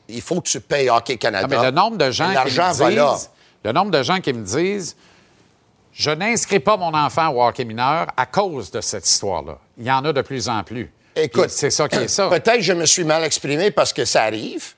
il 0.08 0.22
faut 0.22 0.40
que 0.40 0.48
tu 0.48 0.60
payes 0.60 0.88
Hockey 0.88 1.18
Canada. 1.18 1.46
Ah, 1.50 1.54
mais 1.54 1.62
le 1.62 1.70
nombre 1.70 1.98
de 1.98 2.10
gens 2.10 2.30
qui 2.30 2.58
me 2.58 3.06
disent, 3.14 3.30
le 3.62 3.72
nombre 3.72 3.90
de 3.90 4.02
gens 4.02 4.20
qui 4.20 4.32
me 4.32 4.42
disent, 4.42 4.96
je 5.92 6.10
n'inscris 6.10 6.60
pas 6.60 6.76
mon 6.76 6.92
enfant 6.94 7.28
au 7.28 7.42
hockey 7.42 7.64
mineur 7.64 8.06
à 8.16 8.26
cause 8.26 8.70
de 8.70 8.80
cette 8.80 9.08
histoire-là. 9.08 9.58
Il 9.78 9.84
y 9.84 9.92
en 9.92 10.04
a 10.04 10.12
de 10.12 10.22
plus 10.22 10.48
en 10.48 10.62
plus. 10.64 10.90
Écoute, 11.16 11.50
c'est 11.50 11.70
ça 11.70 11.88
qui 11.88 11.96
est 11.96 12.08
ça. 12.08 12.28
Peut-être 12.28 12.56
que 12.56 12.62
je 12.62 12.72
me 12.72 12.86
suis 12.86 13.04
mal 13.04 13.24
exprimé 13.24 13.70
parce 13.70 13.92
que 13.92 14.04
ça 14.04 14.24
arrive. 14.24 14.74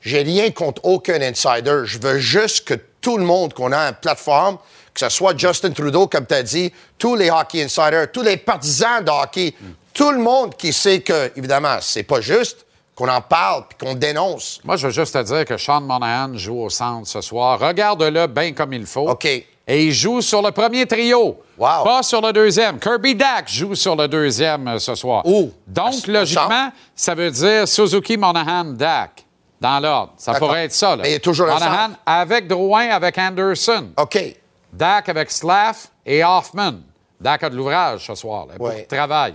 J'ai 0.00 0.22
rien 0.22 0.50
contre 0.50 0.84
aucun 0.84 1.20
insider. 1.20 1.82
Je 1.84 1.98
veux 1.98 2.18
juste 2.18 2.66
que 2.66 2.74
tout 3.00 3.18
le 3.18 3.24
monde 3.24 3.52
qu'on 3.52 3.72
a 3.72 3.78
une 3.88 3.94
plateforme, 3.94 4.58
que 4.94 5.00
ce 5.00 5.08
soit 5.08 5.36
Justin 5.36 5.70
Trudeau, 5.70 6.06
comme 6.06 6.26
tu 6.26 6.34
as 6.34 6.42
dit, 6.42 6.72
tous 6.96 7.16
les 7.16 7.30
hockey 7.30 7.62
insiders, 7.62 8.10
tous 8.12 8.22
les 8.22 8.36
partisans 8.36 9.04
de 9.04 9.10
hockey, 9.10 9.54
tout 9.92 10.10
le 10.10 10.18
monde 10.18 10.56
qui 10.56 10.72
sait 10.72 11.00
que, 11.00 11.32
évidemment, 11.36 11.78
c'est 11.80 12.04
pas 12.04 12.20
juste, 12.20 12.64
qu'on 12.94 13.08
en 13.08 13.20
parle 13.20 13.64
puis 13.68 13.86
qu'on 13.86 13.94
dénonce. 13.94 14.60
Moi, 14.64 14.76
je 14.76 14.88
veux 14.88 14.92
juste 14.92 15.14
te 15.14 15.22
dire 15.22 15.44
que 15.44 15.56
Sean 15.56 15.80
Monahan 15.80 16.36
joue 16.36 16.62
au 16.62 16.70
centre 16.70 17.06
ce 17.06 17.20
soir. 17.20 17.60
Regarde-le 17.60 18.26
bien 18.26 18.52
comme 18.52 18.72
il 18.72 18.86
faut. 18.86 19.08
OK. 19.08 19.28
Et 19.70 19.84
il 19.84 19.92
joue 19.92 20.22
sur 20.22 20.40
le 20.40 20.50
premier 20.50 20.86
trio. 20.86 21.38
Wow. 21.58 21.84
Pas 21.84 22.02
sur 22.02 22.22
le 22.22 22.32
deuxième. 22.32 22.78
Kirby 22.80 23.14
Dack 23.14 23.48
joue 23.50 23.74
sur 23.74 23.94
le 23.94 24.08
deuxième 24.08 24.66
euh, 24.66 24.78
ce 24.78 24.94
soir. 24.94 25.26
Où? 25.26 25.52
Donc, 25.66 26.06
logiquement, 26.06 26.72
ça 26.94 27.14
veut 27.14 27.30
dire 27.30 27.68
Suzuki, 27.68 28.16
Monahan, 28.16 28.64
Dack. 28.64 29.24
Dans 29.60 29.78
l'ordre. 29.80 30.12
Ça 30.16 30.34
pourrait 30.34 30.64
être 30.66 30.72
ça. 30.72 30.96
Là. 30.96 31.02
Mais 31.02 31.10
il 31.10 31.14
est 31.16 31.18
toujours 31.18 31.48
Monahan 31.48 31.90
avec 32.06 32.46
Drouin, 32.46 32.88
avec 32.90 33.18
Anderson. 33.18 33.88
OK. 33.96 34.36
Dak 34.72 35.08
avec 35.08 35.30
Slaff 35.32 35.88
et 36.06 36.22
Hoffman. 36.24 36.74
Dak 37.20 37.42
a 37.42 37.50
de 37.50 37.56
l'ouvrage 37.56 38.06
ce 38.06 38.14
soir, 38.14 38.46
là, 38.46 38.54
Ouais. 38.58 38.84
travail. 38.84 39.34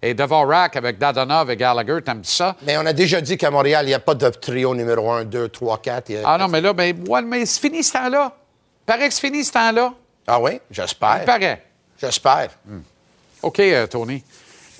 et 0.00 0.12
Dvorak 0.14 0.76
avec 0.76 0.98
Dadonov 0.98 1.50
et 1.50 1.56
Gallagher. 1.56 1.98
T'aimes 2.04 2.22
ça? 2.24 2.54
Mais 2.62 2.76
on 2.76 2.84
a 2.86 2.92
déjà 2.92 3.20
dit 3.22 3.36
qu'à 3.38 3.50
Montréal, 3.50 3.84
il 3.86 3.88
n'y 3.88 3.94
a 3.94 3.98
pas 4.00 4.14
de 4.14 4.28
trio 4.28 4.74
numéro 4.74 5.10
1, 5.10 5.24
2, 5.24 5.48
3, 5.48 5.78
4. 5.78 6.10
il 6.10 6.16
y 6.16 6.18
a- 6.18 6.22
Ah 6.26 6.38
non, 6.38 6.46
mais 6.46 6.60
là, 6.60 6.72
ben, 6.74 6.94
ouais, 7.08 7.22
mais 7.22 7.44
c'est 7.46 7.60
fini 7.60 7.82
ce 7.82 7.94
temps-là. 7.94 8.32
Paraît 8.86 9.08
que 9.08 9.14
c'est 9.14 9.20
fini 9.20 9.44
ce 9.44 9.52
temps-là. 9.52 9.92
Ah 10.26 10.40
oui? 10.40 10.60
Il 10.70 10.74
J'espère. 10.74 11.24
paraît. 11.24 11.62
J'espère. 12.00 12.48
OK, 13.42 13.60
euh, 13.60 13.86
Tony. 13.86 14.22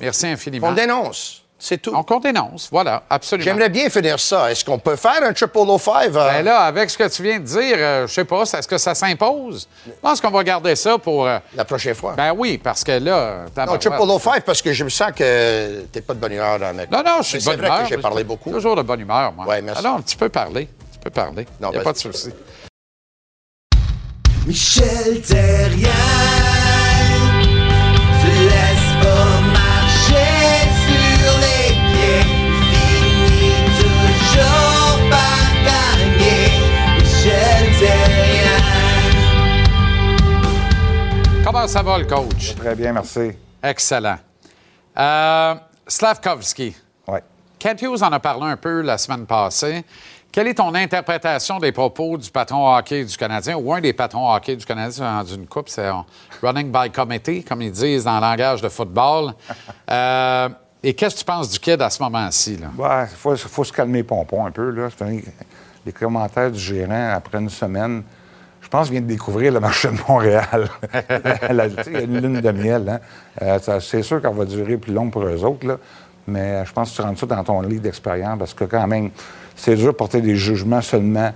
Merci 0.01 0.27
infiniment. 0.27 0.69
On 0.69 0.73
dénonce. 0.73 1.41
C'est 1.57 1.79
tout. 1.81 1.95
On 1.95 2.19
dénonce, 2.21 2.69
voilà, 2.71 3.05
absolument. 3.09 3.45
J'aimerais 3.45 3.71
bien 3.71 3.89
finir 3.89 4.21
ça. 4.21 4.51
Est-ce 4.51 4.63
qu'on 4.65 4.79
peut 4.79 4.97
faire 4.97 5.23
un 5.23 5.33
triple 5.33 5.57
O5? 5.59 6.09
euh, 6.09 6.11
Ben 6.11 6.45
là, 6.45 6.61
avec 6.65 6.91
ce 6.91 6.99
que 6.99 7.09
tu 7.09 7.23
viens 7.23 7.39
de 7.39 7.45
dire, 7.45 7.77
euh, 7.79 8.07
je 8.07 8.13
sais 8.13 8.25
pas, 8.27 8.43
est-ce 8.43 8.69
que 8.69 8.77
ça 8.77 8.95
s'impose? 8.95 9.67
Je 9.87 9.93
pense 10.03 10.21
qu'on 10.21 10.31
va 10.31 10.45
garder 10.45 10.77
ça 10.77 10.99
pour... 10.99 11.27
euh, 11.27 11.39
la 11.55 11.65
prochaine 11.65 11.95
fois? 11.95 12.13
ben 12.17 12.35
oui, 12.37 12.59
parce 12.59 12.85
que 12.85 12.93
là... 12.93 13.47
non, 13.57 13.79
triple 13.79 13.97
O5 13.97 14.41
parce 14.43 14.61
que 14.61 14.75
je 14.75 14.85
me 14.85 14.91
sens 14.91 15.13
que 15.13 15.83
t'es 15.91 16.03
pas 16.03 16.13
de 16.13 16.19
bonne 16.19 16.33
humeur, 16.33 16.63
avec 16.63 16.91
Non, 16.91 17.03
non, 17.03 17.23
je 17.23 17.29
suis 17.29 17.39
de 17.39 17.43
C'est 17.45 17.51
bonne 17.51 17.61
vrai 17.61 17.69
humeur. 17.69 17.83
que 17.83 17.89
j'ai 17.89 17.99
parlé 18.03 18.25
beaucoup. 18.25 18.51
Toujours 18.51 18.77
de 18.77 18.83
bonne 18.83 19.01
humeur, 19.01 19.33
moi. 19.33 19.47
Ouais, 19.47 19.63
merci. 19.63 19.79
Alors, 19.87 20.05
tu 20.05 20.17
peux 20.19 20.29
parler. 20.29 20.69
Tu 20.93 20.99
peux 20.99 21.11
parler. 21.11 21.47
Non, 21.61 21.69
Il 21.69 21.71
n'y 21.71 21.77
a 21.77 21.79
vas-y. 21.79 21.85
pas 21.85 21.93
de 21.93 21.99
souci. 21.99 22.31
Michel 24.47 25.23
Terrien, 25.23 25.89
se 28.21 28.29
laisse 28.45 28.93
pas 29.03 29.41
marcher 29.41 30.69
sur 30.85 31.33
les 31.41 31.73
pieds, 31.89 32.25
finit 32.71 33.65
toujours 33.81 34.97
par 35.09 35.49
gagner. 35.65 36.45
Michel 36.99 37.65
Terrien. 37.79 38.61
Comment 41.43 41.67
ça 41.67 41.83
va, 41.83 41.99
le 41.99 42.05
coach? 42.05 42.55
Très 42.55 42.75
bien, 42.75 42.93
merci. 42.93 43.33
Excellent. 43.63 44.19
Euh, 44.99 45.55
Slavkovski. 45.89 46.77
Oui. 47.09 47.19
Kent 47.59 47.81
Hughes 47.81 48.03
en 48.03 48.13
a 48.13 48.21
parlé 48.21 48.45
un 48.45 48.59
peu 48.59 48.83
la 48.83 48.99
semaine 48.99 49.25
passée. 49.25 49.85
Quelle 50.35 50.49
est 50.49 50.55
ton 50.55 50.75
interprétation 50.75 51.61
des 51.61 51.71
propos 51.71 52.19
du 52.19 52.29
patron 52.29 52.75
hockey 52.75 53.05
du 53.05 53.17
Canadien 53.17 53.57
ou 53.57 53.73
un 53.73 53.81
des 53.81 53.93
patrons 53.93 54.35
hockey 54.35 54.57
du 54.57 54.65
Canadien 54.65 55.23
dans 55.23 55.25
une 55.25 55.47
coupe? 55.47 55.69
C'est 55.69 55.87
un 55.87 56.05
running 56.43 56.73
by 56.73 56.91
committee, 56.91 57.45
comme 57.45 57.63
ils 57.63 57.71
disent 57.71 58.03
dans 58.03 58.17
le 58.17 58.21
langage 58.21 58.61
de 58.61 58.69
football. 58.69 59.33
Euh, 59.91 60.49
et 60.83 60.95
qu'est-ce 60.95 61.15
que 61.15 61.21
tu 61.21 61.25
penses 61.25 61.51
du 61.51 61.59
kid 61.61 61.81
à 61.81 61.89
ce 61.89 62.03
moment-ci? 62.03 62.59
Il 62.61 63.17
faut, 63.17 63.37
faut 63.37 63.63
se 63.63 63.73
calmer 63.73 64.03
pompon 64.03 64.45
un 64.47 64.51
peu. 64.51 64.71
Là. 64.71 64.89
Les 65.87 65.93
commentaires 65.93 66.51
du 66.51 66.59
gérant 66.59 67.13
après 67.15 67.39
une 67.39 67.51
semaine, 67.51 68.03
je 68.61 68.69
pense 68.69 68.89
qu'il 68.89 68.95
vient 68.95 69.03
de 69.03 69.07
découvrir 69.07 69.53
le 69.53 69.61
marché 69.61 69.89
de 69.89 69.99
Montréal. 70.09 70.69
Il 71.51 71.93
y 71.93 71.97
a 71.97 72.01
une 72.01 72.21
lune 72.21 72.41
de 72.41 72.51
miel. 72.51 72.89
hein. 72.89 73.01
Euh, 73.43 73.79
c'est 73.81 74.03
sûr 74.03 74.21
qu'elle 74.21 74.35
va 74.35 74.47
durer 74.47 74.79
plus 74.79 74.93
long 74.93 75.11
pour 75.11 75.23
eux 75.23 75.45
autres, 75.45 75.67
là. 75.67 75.77
mais 76.27 76.65
je 76.65 76.73
pense 76.73 76.91
que 76.91 76.97
tu 76.97 77.03
rentres 77.03 77.21
ça 77.21 77.27
dans 77.27 77.45
ton 77.45 77.61
livre 77.61 77.83
d'expérience 77.83 78.39
parce 78.39 78.55
que 78.55 78.65
quand 78.65 78.87
même, 78.89 79.11
c'est 79.57 79.77
dur 79.77 79.89
de 79.89 79.97
porter 79.97 80.21
des 80.21 80.37
jugements 80.37 80.81
seulement 80.81 81.33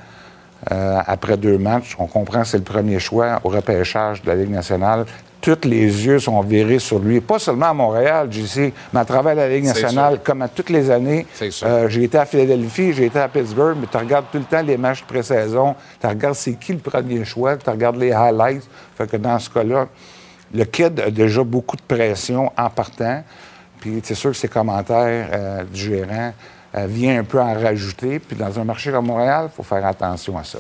euh, 0.72 0.98
après 1.06 1.36
deux 1.36 1.56
matchs. 1.56 1.96
On 1.98 2.06
comprend 2.06 2.42
que 2.42 2.48
c'est 2.48 2.58
le 2.58 2.64
premier 2.64 2.98
choix 2.98 3.40
au 3.44 3.48
repêchage 3.48 4.22
de 4.22 4.28
la 4.28 4.34
Ligue 4.34 4.50
nationale. 4.50 5.06
Tous 5.40 5.56
les 5.64 5.84
yeux 6.04 6.18
sont 6.18 6.40
virés 6.40 6.80
sur 6.80 6.98
lui, 6.98 7.20
pas 7.20 7.38
seulement 7.38 7.66
à 7.66 7.72
Montréal, 7.72 8.26
JC, 8.28 8.72
mais 8.92 9.00
à 9.00 9.04
travers 9.04 9.36
la 9.36 9.48
Ligue 9.48 9.66
nationale, 9.66 10.18
comme 10.22 10.42
à 10.42 10.48
toutes 10.48 10.68
les 10.68 10.90
années. 10.90 11.26
Euh, 11.62 11.88
j'ai 11.88 12.02
été 12.02 12.18
à 12.18 12.26
Philadelphie, 12.26 12.92
j'ai 12.92 13.06
été 13.06 13.20
à 13.20 13.28
Pittsburgh, 13.28 13.76
mais 13.80 13.86
tu 13.86 13.96
regardes 13.96 14.26
tout 14.32 14.38
le 14.38 14.44
temps 14.44 14.62
les 14.62 14.76
matchs 14.76 15.02
de 15.02 15.06
pré-saison, 15.06 15.76
tu 16.00 16.06
regardes 16.08 16.34
c'est 16.34 16.54
qui 16.54 16.72
le 16.72 16.80
premier 16.80 17.24
choix, 17.24 17.56
tu 17.56 17.70
regardes 17.70 17.96
les 17.96 18.10
highlights. 18.10 18.68
Fait 18.96 19.08
que 19.08 19.16
dans 19.16 19.38
ce 19.38 19.48
cas-là, 19.48 19.86
le 20.52 20.64
kid 20.64 20.98
a 20.98 21.10
déjà 21.10 21.44
beaucoup 21.44 21.76
de 21.76 21.82
pression 21.82 22.50
en 22.58 22.68
partant. 22.68 23.22
Puis 23.80 24.00
c'est 24.02 24.16
sûr 24.16 24.30
que 24.30 24.36
ses 24.36 24.48
commentaires 24.48 25.28
euh, 25.32 25.64
du 25.64 25.80
gérant 25.80 26.32
euh, 26.74 26.86
viennent 26.86 27.20
un 27.20 27.24
peu 27.24 27.40
en 27.40 27.54
rajouter. 27.54 28.18
Puis 28.18 28.36
dans 28.36 28.58
un 28.58 28.64
marché 28.64 28.90
comme 28.90 29.06
Montréal, 29.06 29.48
il 29.52 29.56
faut 29.56 29.62
faire 29.62 29.84
attention 29.86 30.36
à 30.36 30.44
ça. 30.44 30.58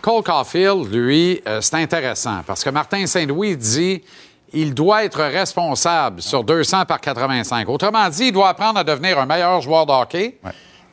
Cole 0.00 0.22
Caulfield, 0.22 0.92
lui, 0.92 1.42
euh, 1.46 1.60
c'est 1.60 1.76
intéressant 1.76 2.42
parce 2.46 2.62
que 2.62 2.70
Martin 2.70 3.06
Saint-Louis 3.06 3.56
dit 3.56 4.02
il 4.52 4.74
doit 4.74 5.04
être 5.04 5.20
responsable 5.20 6.22
sur 6.22 6.44
200 6.44 6.86
par 6.86 7.00
85. 7.00 7.68
Autrement 7.68 8.08
dit, 8.08 8.26
il 8.26 8.32
doit 8.32 8.48
apprendre 8.48 8.78
à 8.78 8.84
devenir 8.84 9.18
un 9.18 9.26
meilleur 9.26 9.60
joueur 9.60 9.84
de 9.84 9.92
hockey 9.92 10.38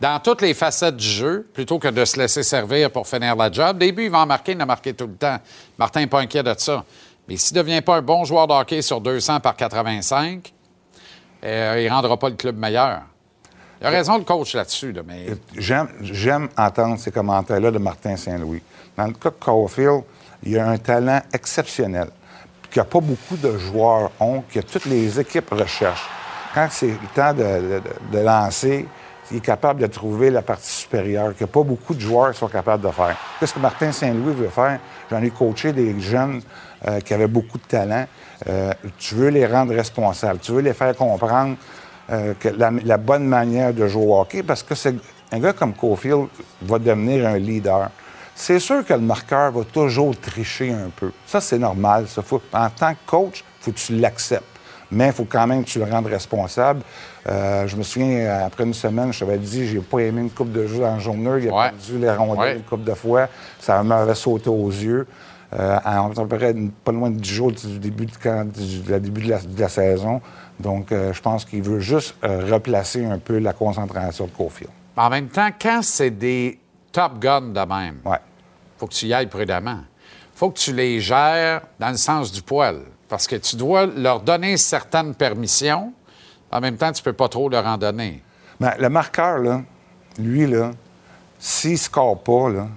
dans 0.01 0.19
toutes 0.19 0.41
les 0.41 0.53
facettes 0.53 0.97
du 0.97 1.07
jeu 1.07 1.47
plutôt 1.53 1.79
que 1.79 1.87
de 1.87 2.03
se 2.03 2.17
laisser 2.19 2.43
servir 2.43 2.91
pour 2.91 3.07
finir 3.07 3.35
la 3.35 3.51
job. 3.51 3.77
Début, 3.77 4.05
il 4.05 4.11
va 4.11 4.19
en 4.19 4.25
marquer, 4.25 4.51
il 4.51 4.57
en 4.57 4.61
a 4.61 4.65
marqué 4.65 4.93
tout 4.93 5.07
le 5.07 5.15
temps. 5.15 5.37
Martin 5.77 6.01
n'est 6.01 6.07
pas 6.07 6.19
inquiet 6.19 6.43
de 6.43 6.53
ça. 6.57 6.83
Mais 7.27 7.37
s'il 7.37 7.57
ne 7.57 7.63
devient 7.63 7.81
pas 7.81 7.95
un 7.95 8.01
bon 8.01 8.25
joueur 8.25 8.47
de 8.47 8.53
hockey 8.53 8.81
sur 8.81 8.99
200 8.99 9.39
par 9.39 9.55
85, 9.55 10.53
euh, 11.43 11.75
il 11.79 11.85
ne 11.85 11.89
rendra 11.89 12.17
pas 12.17 12.29
le 12.29 12.35
club 12.35 12.57
meilleur. 12.57 13.01
Il 13.81 13.87
a 13.87 13.89
raison, 13.89 14.17
le 14.17 14.23
coach, 14.23 14.55
là-dessus, 14.55 14.91
là, 14.91 15.01
mais 15.05 15.27
J'aime, 15.57 16.49
entendre 16.57 16.97
ces 16.97 17.11
commentaires-là 17.11 17.71
de 17.71 17.77
Martin 17.77 18.15
Saint-Louis. 18.15 18.61
Dans 18.97 19.07
le 19.07 19.13
cas 19.13 19.29
de 19.29 19.35
Caulfield, 19.39 20.03
il 20.43 20.57
a 20.57 20.69
un 20.69 20.77
talent 20.77 21.21
exceptionnel, 21.33 22.07
qu'il 22.71 22.81
n'y 22.81 22.87
a 22.87 22.89
pas 22.89 23.01
beaucoup 23.01 23.37
de 23.37 23.57
joueurs 23.57 24.11
ont, 24.19 24.43
que 24.49 24.59
toutes 24.61 24.85
les 24.85 25.19
équipes 25.19 25.49
recherchent. 25.51 26.07
Quand 26.53 26.67
c'est 26.71 26.87
le 26.87 27.07
temps 27.13 27.33
de 27.33 28.19
lancer, 28.19 28.85
il 29.31 29.37
est 29.37 29.41
capable 29.41 29.81
de 29.81 29.87
trouver 29.87 30.29
la 30.29 30.41
partie 30.41 30.71
supérieure, 30.71 31.35
que 31.35 31.45
pas 31.45 31.63
beaucoup 31.63 31.95
de 31.95 31.99
joueurs 31.99 32.35
sont 32.35 32.47
capables 32.47 32.85
de 32.85 32.91
faire. 32.91 33.17
Qu'est-ce 33.39 33.53
que 33.53 33.59
Martin 33.59 33.91
Saint-Louis 33.91 34.33
veut 34.33 34.49
faire? 34.49 34.79
J'en 35.09 35.21
ai 35.21 35.31
coaché 35.31 35.73
des 35.73 35.99
jeunes 35.99 36.41
euh, 36.87 36.99
qui 36.99 37.13
avaient 37.13 37.27
beaucoup 37.27 37.57
de 37.57 37.63
talent. 37.63 38.05
Euh, 38.47 38.71
tu 38.97 39.15
veux 39.15 39.29
les 39.29 39.45
rendre 39.47 39.73
responsables, 39.73 40.39
tu 40.39 40.51
veux 40.51 40.61
les 40.61 40.73
faire 40.73 40.95
comprendre 40.95 41.55
euh, 42.11 42.33
que 42.39 42.49
la, 42.49 42.71
la 42.83 42.97
bonne 42.97 43.25
manière 43.25 43.73
de 43.73 43.87
jouer 43.87 44.05
au 44.05 44.19
hockey, 44.19 44.43
parce 44.43 44.63
que 44.63 44.75
c'est 44.75 44.95
un 45.31 45.39
gars 45.39 45.53
comme 45.53 45.73
Caulfield 45.73 46.27
va 46.61 46.79
devenir 46.79 47.27
un 47.27 47.37
leader. 47.37 47.89
C'est 48.35 48.59
sûr 48.59 48.85
que 48.85 48.93
le 48.93 48.99
marqueur 48.99 49.51
va 49.51 49.63
toujours 49.63 50.15
tricher 50.19 50.71
un 50.71 50.89
peu. 50.95 51.11
Ça, 51.25 51.39
c'est 51.41 51.57
normal. 51.57 52.05
Ça. 52.07 52.21
Faut- 52.21 52.41
en 52.53 52.69
tant 52.69 52.91
que 52.93 52.99
coach, 53.05 53.43
il 53.61 53.63
faut 53.63 53.71
que 53.71 53.77
tu 53.77 53.95
l'acceptes. 53.95 54.43
Mais 54.91 55.07
il 55.07 55.13
faut 55.13 55.25
quand 55.25 55.47
même 55.47 55.63
que 55.63 55.69
tu 55.69 55.79
le 55.79 55.85
rendes 55.85 56.05
responsable. 56.05 56.81
Euh, 57.27 57.65
je 57.65 57.75
me 57.75 57.81
souviens, 57.81 58.41
après 58.45 58.65
une 58.65 58.73
semaine, 58.73 59.11
je 59.11 59.19
t'avais 59.21 59.37
dit 59.39 59.65
j'ai 59.67 59.79
pas 59.79 59.99
aimé 59.99 60.21
une 60.21 60.29
coupe 60.29 60.51
de 60.51 60.67
jeu 60.67 60.79
dans 60.79 60.93
le 60.93 60.99
journée. 60.99 61.29
Il 61.41 61.49
a 61.49 61.53
Ouais. 61.53 61.69
perdu 61.71 61.97
les 61.99 62.11
rondelles 62.11 62.37
Ouais. 62.39 62.55
une 62.57 62.61
coupe 62.63 62.83
de 62.83 62.93
fois. 62.93 63.27
Ça 63.59 63.81
m'avait 63.81 64.13
sauté 64.15 64.49
aux 64.49 64.69
yeux. 64.69 65.07
Euh, 65.57 65.77
à 65.83 66.03
à 66.05 66.09
peu 66.09 66.27
près 66.27 66.53
pas 66.83 66.91
loin 66.91 67.09
de 67.09 67.15
10 67.19 67.29
jours 67.33 67.51
du 67.51 67.79
début 67.79 68.05
de, 68.07 68.43
du- 68.43 68.79
du 68.81 68.99
début 68.99 69.21
de 69.23 69.29
la, 69.29 69.37
de 69.39 69.59
la 69.61 69.69
saison. 69.69 70.21
Donc, 70.59 70.91
euh, 70.91 71.11
je 71.13 71.21
pense 71.21 71.43
qu'il 71.45 71.61
veut 71.61 71.79
juste 71.79 72.15
euh, 72.23 72.45
replacer 72.51 73.05
un 73.05 73.19
peu 73.19 73.39
la 73.39 73.53
concentration 73.53 74.25
de 74.25 74.31
Cofield. 74.31 74.71
en 74.95 75.09
même 75.09 75.27
temps, 75.27 75.49
quand 75.59 75.81
c'est 75.81 76.11
des 76.11 76.57
top 76.91 77.19
guns 77.19 77.41
de 77.51 77.59
même, 77.59 77.97
Ouais. 78.05 78.17
faut 78.77 78.87
que 78.87 78.93
tu 78.93 79.07
y 79.07 79.13
ailles 79.13 79.27
prudemment. 79.27 79.79
faut 80.33 80.49
que 80.51 80.57
tu 80.59 80.73
les 80.73 80.99
gères 80.99 81.61
dans 81.79 81.89
le 81.91 81.97
sens 81.97 82.31
du 82.31 82.41
poil. 82.41 82.81
Parce 83.07 83.27
que 83.27 83.35
tu 83.37 83.55
dois 83.55 83.85
leur 83.85 84.19
donner 84.21 84.57
certaines 84.57 85.13
permissions. 85.15 85.93
En 86.51 86.59
même 86.59 86.75
temps, 86.77 86.91
tu 86.91 87.01
peux 87.03 87.13
pas 87.13 87.29
trop 87.29 87.47
leur 87.49 87.65
en 87.65 87.77
donner. 87.77 88.21
Ben, 88.59 88.73
le 88.79 88.89
marqueur, 88.89 89.37
là, 89.39 89.61
lui, 90.17 90.45
là, 90.47 90.71
s'il 91.39 91.73
ne 91.73 91.77
score 91.77 92.21
pas, 92.21 92.49
là, 92.49 92.67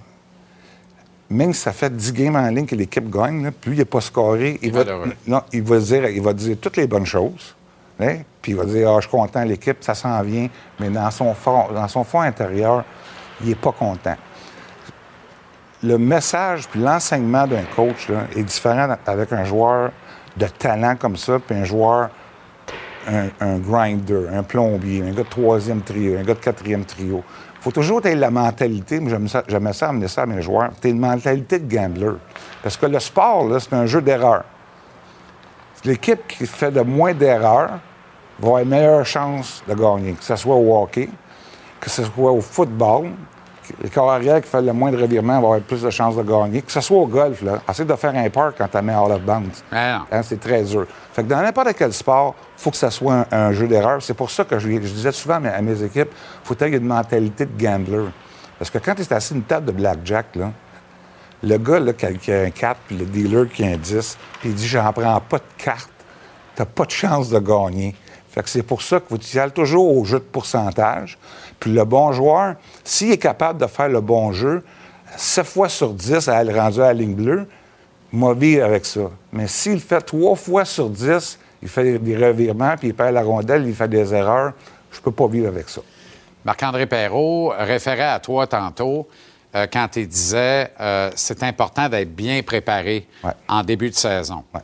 même 1.29 1.53
si 1.53 1.61
ça 1.61 1.71
fait 1.73 1.95
10 1.95 2.13
games 2.13 2.35
en 2.35 2.47
ligne 2.49 2.65
que 2.65 2.75
l'équipe 2.75 3.09
gagne, 3.09 3.43
là, 3.43 3.51
puis 3.51 3.71
lui, 3.71 3.77
il 3.77 3.79
n'a 3.79 3.85
pas 3.85 4.01
scoré, 4.01 4.57
il 4.61 4.71
va, 4.71 4.79
Malheureux. 4.83 5.13
non, 5.27 5.41
il, 5.53 5.61
va 5.63 5.79
dire, 5.79 6.09
il 6.09 6.21
va 6.21 6.33
dire 6.33 6.57
toutes 6.61 6.77
les 6.77 6.87
bonnes 6.87 7.05
choses. 7.05 7.55
Hein, 7.99 8.17
Puis 8.41 8.51
il 8.51 8.57
va 8.57 8.65
dire 8.65 8.89
Ah, 8.89 8.95
Je 8.97 9.07
suis 9.07 9.11
content, 9.11 9.43
l'équipe, 9.43 9.77
ça 9.81 9.93
s'en 9.93 10.21
vient. 10.21 10.47
Mais 10.79 10.89
dans 10.89 11.11
son 11.11 11.33
fond, 11.33 12.21
intérieur, 12.21 12.83
il 13.41 13.49
n'est 13.49 13.55
pas 13.55 13.71
content. 13.71 14.15
Le 15.81 15.97
message 15.97 16.67
puis 16.67 16.81
l'enseignement 16.81 17.47
d'un 17.47 17.63
coach 17.75 18.09
est 18.35 18.43
différent 18.43 18.95
avec 19.05 19.31
un 19.31 19.45
joueur 19.45 19.91
de 20.35 20.45
talent 20.45 20.95
comme 20.97 21.15
ça, 21.15 21.39
puis 21.39 21.55
un 21.55 21.63
joueur 21.63 22.09
un, 23.39 23.57
grinder, 23.57 24.27
un 24.31 24.43
plombier, 24.43 25.01
un 25.01 25.11
gars 25.11 25.23
de 25.23 25.29
troisième 25.29 25.81
trio, 25.81 26.17
un 26.17 26.23
gars 26.23 26.33
de 26.33 26.39
quatrième 26.39 26.85
trio. 26.85 27.23
Il 27.55 27.61
faut 27.61 27.71
toujours 27.71 27.99
avoir 27.99 28.15
la 28.15 28.31
mentalité, 28.31 29.01
ça, 29.27 29.43
j'aimais 29.47 29.73
ça 29.73 29.89
amener 29.89 30.07
ça 30.07 30.23
à 30.23 30.25
mes 30.25 30.41
joueurs, 30.41 30.69
tu 30.81 30.89
une 30.89 30.99
mentalité 30.99 31.59
de 31.59 31.73
gambler. 31.73 32.11
Parce 32.63 32.77
que 32.77 32.85
le 32.85 32.99
sport, 32.99 33.49
c'est 33.59 33.73
un 33.73 33.85
jeu 33.85 34.01
d'erreur. 34.01 34.43
L'équipe 35.85 36.27
qui 36.27 36.45
fait 36.45 36.71
de 36.71 36.81
moins 36.81 37.13
d'erreurs 37.13 37.79
va 38.39 38.47
avoir 38.47 38.61
une 38.61 38.69
meilleure 38.69 39.05
chance 39.05 39.63
de 39.67 39.73
gagner, 39.73 40.13
que 40.13 40.23
ce 40.23 40.35
soit 40.35 40.55
au 40.55 40.81
hockey, 40.81 41.09
que 41.79 41.89
ce 41.89 42.03
soit 42.03 42.31
au 42.31 42.41
football. 42.41 43.09
Les 43.83 43.89
corps 43.89 44.11
arrière 44.11 44.41
qui 44.41 44.49
font 44.49 44.61
le 44.61 44.73
moins 44.73 44.91
de 44.91 44.97
revirements 44.97 45.39
vont 45.39 45.47
avoir 45.53 45.61
plus 45.61 45.83
de 45.83 45.89
chances 45.91 46.15
de 46.15 46.23
gagner. 46.23 46.63
Que 46.63 46.71
ce 46.71 46.81
soit 46.81 46.97
au 46.97 47.05
golf, 47.05 47.43
là, 47.43 47.61
essaie 47.69 47.85
de 47.85 47.95
faire 47.95 48.15
un 48.15 48.29
park 48.29 48.55
quand 48.57 48.67
tu 48.67 48.81
mets 48.83 48.95
out 48.95 49.11
of 49.11 49.21
bounds. 49.21 49.63
Ah. 49.71 50.05
Hein, 50.11 50.23
c'est 50.23 50.39
très 50.39 50.63
dur. 50.63 50.87
Fait 51.13 51.23
que 51.23 51.27
dans 51.27 51.41
n'importe 51.41 51.73
quel 51.77 51.93
sport, 51.93 52.33
il 52.57 52.61
faut 52.61 52.71
que 52.71 52.77
ça 52.77 52.89
soit 52.89 53.13
un, 53.13 53.25
un 53.31 53.51
jeu 53.51 53.67
d'erreur. 53.67 54.01
C'est 54.01 54.15
pour 54.15 54.31
ça 54.31 54.43
que 54.43 54.57
je, 54.57 54.67
je 54.67 54.77
disais 54.79 55.11
souvent 55.11 55.35
à 55.35 55.39
mes, 55.39 55.49
à 55.49 55.61
mes 55.61 55.83
équipes, 55.83 56.09
il 56.11 56.47
faut 56.47 56.55
qu'il 56.55 56.69
y 56.69 56.73
ait 56.73 56.77
une 56.77 56.85
mentalité 56.85 57.45
de 57.45 57.63
gambler. 57.63 58.05
Parce 58.57 58.71
que 58.71 58.79
quand 58.79 58.95
tu 58.95 59.03
es 59.03 59.13
assis 59.13 59.33
à 59.33 59.37
une 59.37 59.43
table 59.43 59.67
de 59.67 59.71
blackjack, 59.71 60.35
là, 60.35 60.51
le 61.43 61.57
gars 61.57 61.79
là, 61.79 61.93
qui, 61.93 62.05
a, 62.05 62.13
qui 62.13 62.31
a 62.31 62.41
un 62.41 62.49
4, 62.49 62.79
puis 62.87 62.97
le 62.97 63.05
dealer 63.05 63.47
qui 63.49 63.63
a 63.63 63.67
un 63.67 63.77
10, 63.77 64.17
puis 64.39 64.49
il 64.49 64.55
dit 64.55 64.67
J'en 64.67 64.91
prends 64.91 65.21
pas 65.21 65.37
de 65.37 65.63
carte, 65.63 65.89
t'as 66.55 66.65
pas 66.65 66.85
de 66.85 66.91
chance 66.91 67.29
de 67.29 67.39
gagner. 67.39 67.95
Fait 68.31 68.43
que 68.43 68.49
c'est 68.49 68.63
pour 68.63 68.81
ça 68.81 68.99
que 68.99 69.05
vous 69.09 69.37
allez 69.37 69.51
toujours 69.51 69.95
au 69.97 70.03
jeu 70.05 70.19
de 70.19 70.23
pourcentage. 70.23 71.17
Puis 71.59 71.71
le 71.71 71.83
bon 71.85 72.11
joueur, 72.11 72.55
s'il 72.83 73.11
est 73.11 73.17
capable 73.17 73.59
de 73.59 73.67
faire 73.67 73.89
le 73.89 74.01
bon 74.01 74.31
jeu, 74.31 74.63
7 75.17 75.45
fois 75.45 75.69
sur 75.69 75.93
10 75.93 76.27
à 76.29 76.37
aller 76.37 76.53
rendu 76.57 76.79
à 76.81 76.85
la 76.87 76.93
ligne 76.93 77.15
bleue, 77.15 77.47
moi 78.11 78.33
vivre 78.33 78.65
avec 78.65 78.85
ça. 78.85 79.01
Mais 79.33 79.47
s'il 79.47 79.73
le 79.73 79.79
fait 79.79 80.01
3 80.01 80.35
fois 80.35 80.65
sur 80.65 80.89
10, 80.89 81.39
il 81.61 81.67
fait 81.67 81.97
des 81.99 82.15
revirements, 82.15 82.75
puis 82.77 82.89
il 82.89 82.93
perd 82.93 83.13
la 83.13 83.23
rondelle, 83.23 83.65
il 83.67 83.73
fait 83.75 83.87
des 83.87 84.13
erreurs, 84.13 84.53
je 84.91 84.99
peux 85.01 85.11
pas 85.11 85.27
vivre 85.27 85.47
avec 85.47 85.67
ça. 85.67 85.81
Marc-André 86.45 86.85
Perrault 86.85 87.51
référait 87.57 88.03
à 88.11 88.19
toi 88.19 88.47
tantôt 88.47 89.07
euh, 89.55 89.67
quand 89.71 89.87
tu 89.91 90.05
disais 90.05 90.71
euh, 90.79 91.09
c'est 91.15 91.43
important 91.43 91.89
d'être 91.89 92.15
bien 92.15 92.41
préparé 92.43 93.07
Ouais. 93.23 93.31
en 93.47 93.63
début 93.63 93.89
de 93.89 93.95
saison. 93.95 94.43
Ouais. 94.53 94.61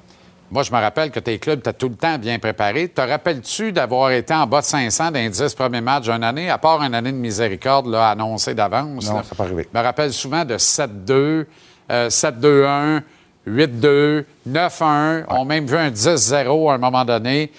Moi, 0.52 0.62
je 0.62 0.72
me 0.72 0.78
rappelle 0.80 1.10
que 1.10 1.20
tes 1.20 1.40
clubs 1.40 1.60
étaient 1.60 1.74
tout 1.74 1.90
le 1.90 1.96
temps 1.96 2.18
bien 2.20 2.38
préparés. 2.38 2.88
Te 2.88 3.02
rappelles-tu 3.02 3.72
d'avoir 3.72 4.12
été 4.12 4.34
en 4.34 4.46
bas 4.46 4.62
de 4.62 4.66
500 4.66 5.12
dans 5.12 5.20
les 5.20 5.30
10 5.30 5.56
premiers 5.56 5.82
matchs 5.82 6.04
d'une 6.04 6.24
année, 6.24 6.50
à 6.50 6.60
part 6.60 6.82
une 6.84 6.94
année 6.94 7.12
de 7.12 7.18
miséricorde 7.18 7.88
là, 7.88 8.12
annoncée 8.12 8.54
d'avance? 8.54 9.10
Non, 9.10 9.16
là? 9.16 9.24
ça 9.24 9.30
n'a 9.32 9.36
pas 9.36 9.44
arrivé. 9.44 9.68
Je 9.74 9.78
me 9.78 9.84
rappelle 9.84 10.14
souvent 10.14 10.46
de 10.46 10.56
7-2, 10.56 11.46
euh, 11.92 12.10
7-2-1, 12.10 13.02
8-2, 13.48 14.26
9-1. 14.48 15.26
On 15.30 15.42
a 15.42 15.46
même 15.46 15.66
vu 15.66 15.78
un 15.78 15.90
10-0 15.90 16.72
à 16.72 16.76
un 16.76 16.78
moment 16.78 17.06
donné. 17.06 17.52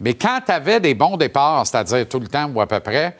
Mais 0.00 0.14
quand 0.14 0.40
tu 0.46 0.52
avais 0.52 0.78
des 0.78 0.94
bons 0.94 1.16
départs, 1.16 1.66
c'est-à-dire 1.66 2.08
tout 2.08 2.20
le 2.20 2.28
temps 2.28 2.50
ou 2.54 2.60
à 2.60 2.66
peu 2.66 2.80
près, 2.80 3.16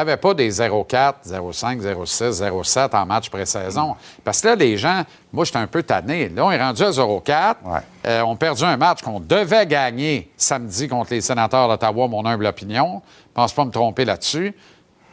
tu 0.00 0.04
n'avais 0.06 0.16
pas 0.16 0.32
des 0.34 0.50
0-4, 0.50 1.12
0-5, 1.26 1.80
0-6, 1.80 2.30
0-7 2.40 2.96
en 2.96 3.06
match 3.06 3.28
pré-saison. 3.30 3.96
Parce 4.22 4.40
que 4.40 4.48
là, 4.48 4.54
les 4.54 4.76
gens, 4.76 5.02
moi, 5.32 5.44
j'étais 5.44 5.58
un 5.58 5.66
peu 5.66 5.82
tanné. 5.82 6.28
Là, 6.28 6.46
on 6.46 6.50
est 6.52 6.60
rendu 6.62 6.82
à 6.82 6.90
0-4. 6.90 7.54
Ouais. 7.64 7.80
Euh, 8.06 8.22
on 8.22 8.34
a 8.34 8.36
perdu 8.36 8.62
un 8.64 8.76
match 8.76 9.02
qu'on 9.02 9.18
devait 9.20 9.66
gagner 9.66 10.30
samedi 10.36 10.86
contre 10.88 11.12
les 11.12 11.20
sénateurs 11.20 11.68
d'Ottawa, 11.68 12.06
mon 12.06 12.24
humble 12.24 12.46
opinion. 12.46 13.02
Je 13.30 13.32
pense 13.34 13.52
pas 13.52 13.64
me 13.64 13.70
tromper 13.72 14.04
là-dessus. 14.04 14.54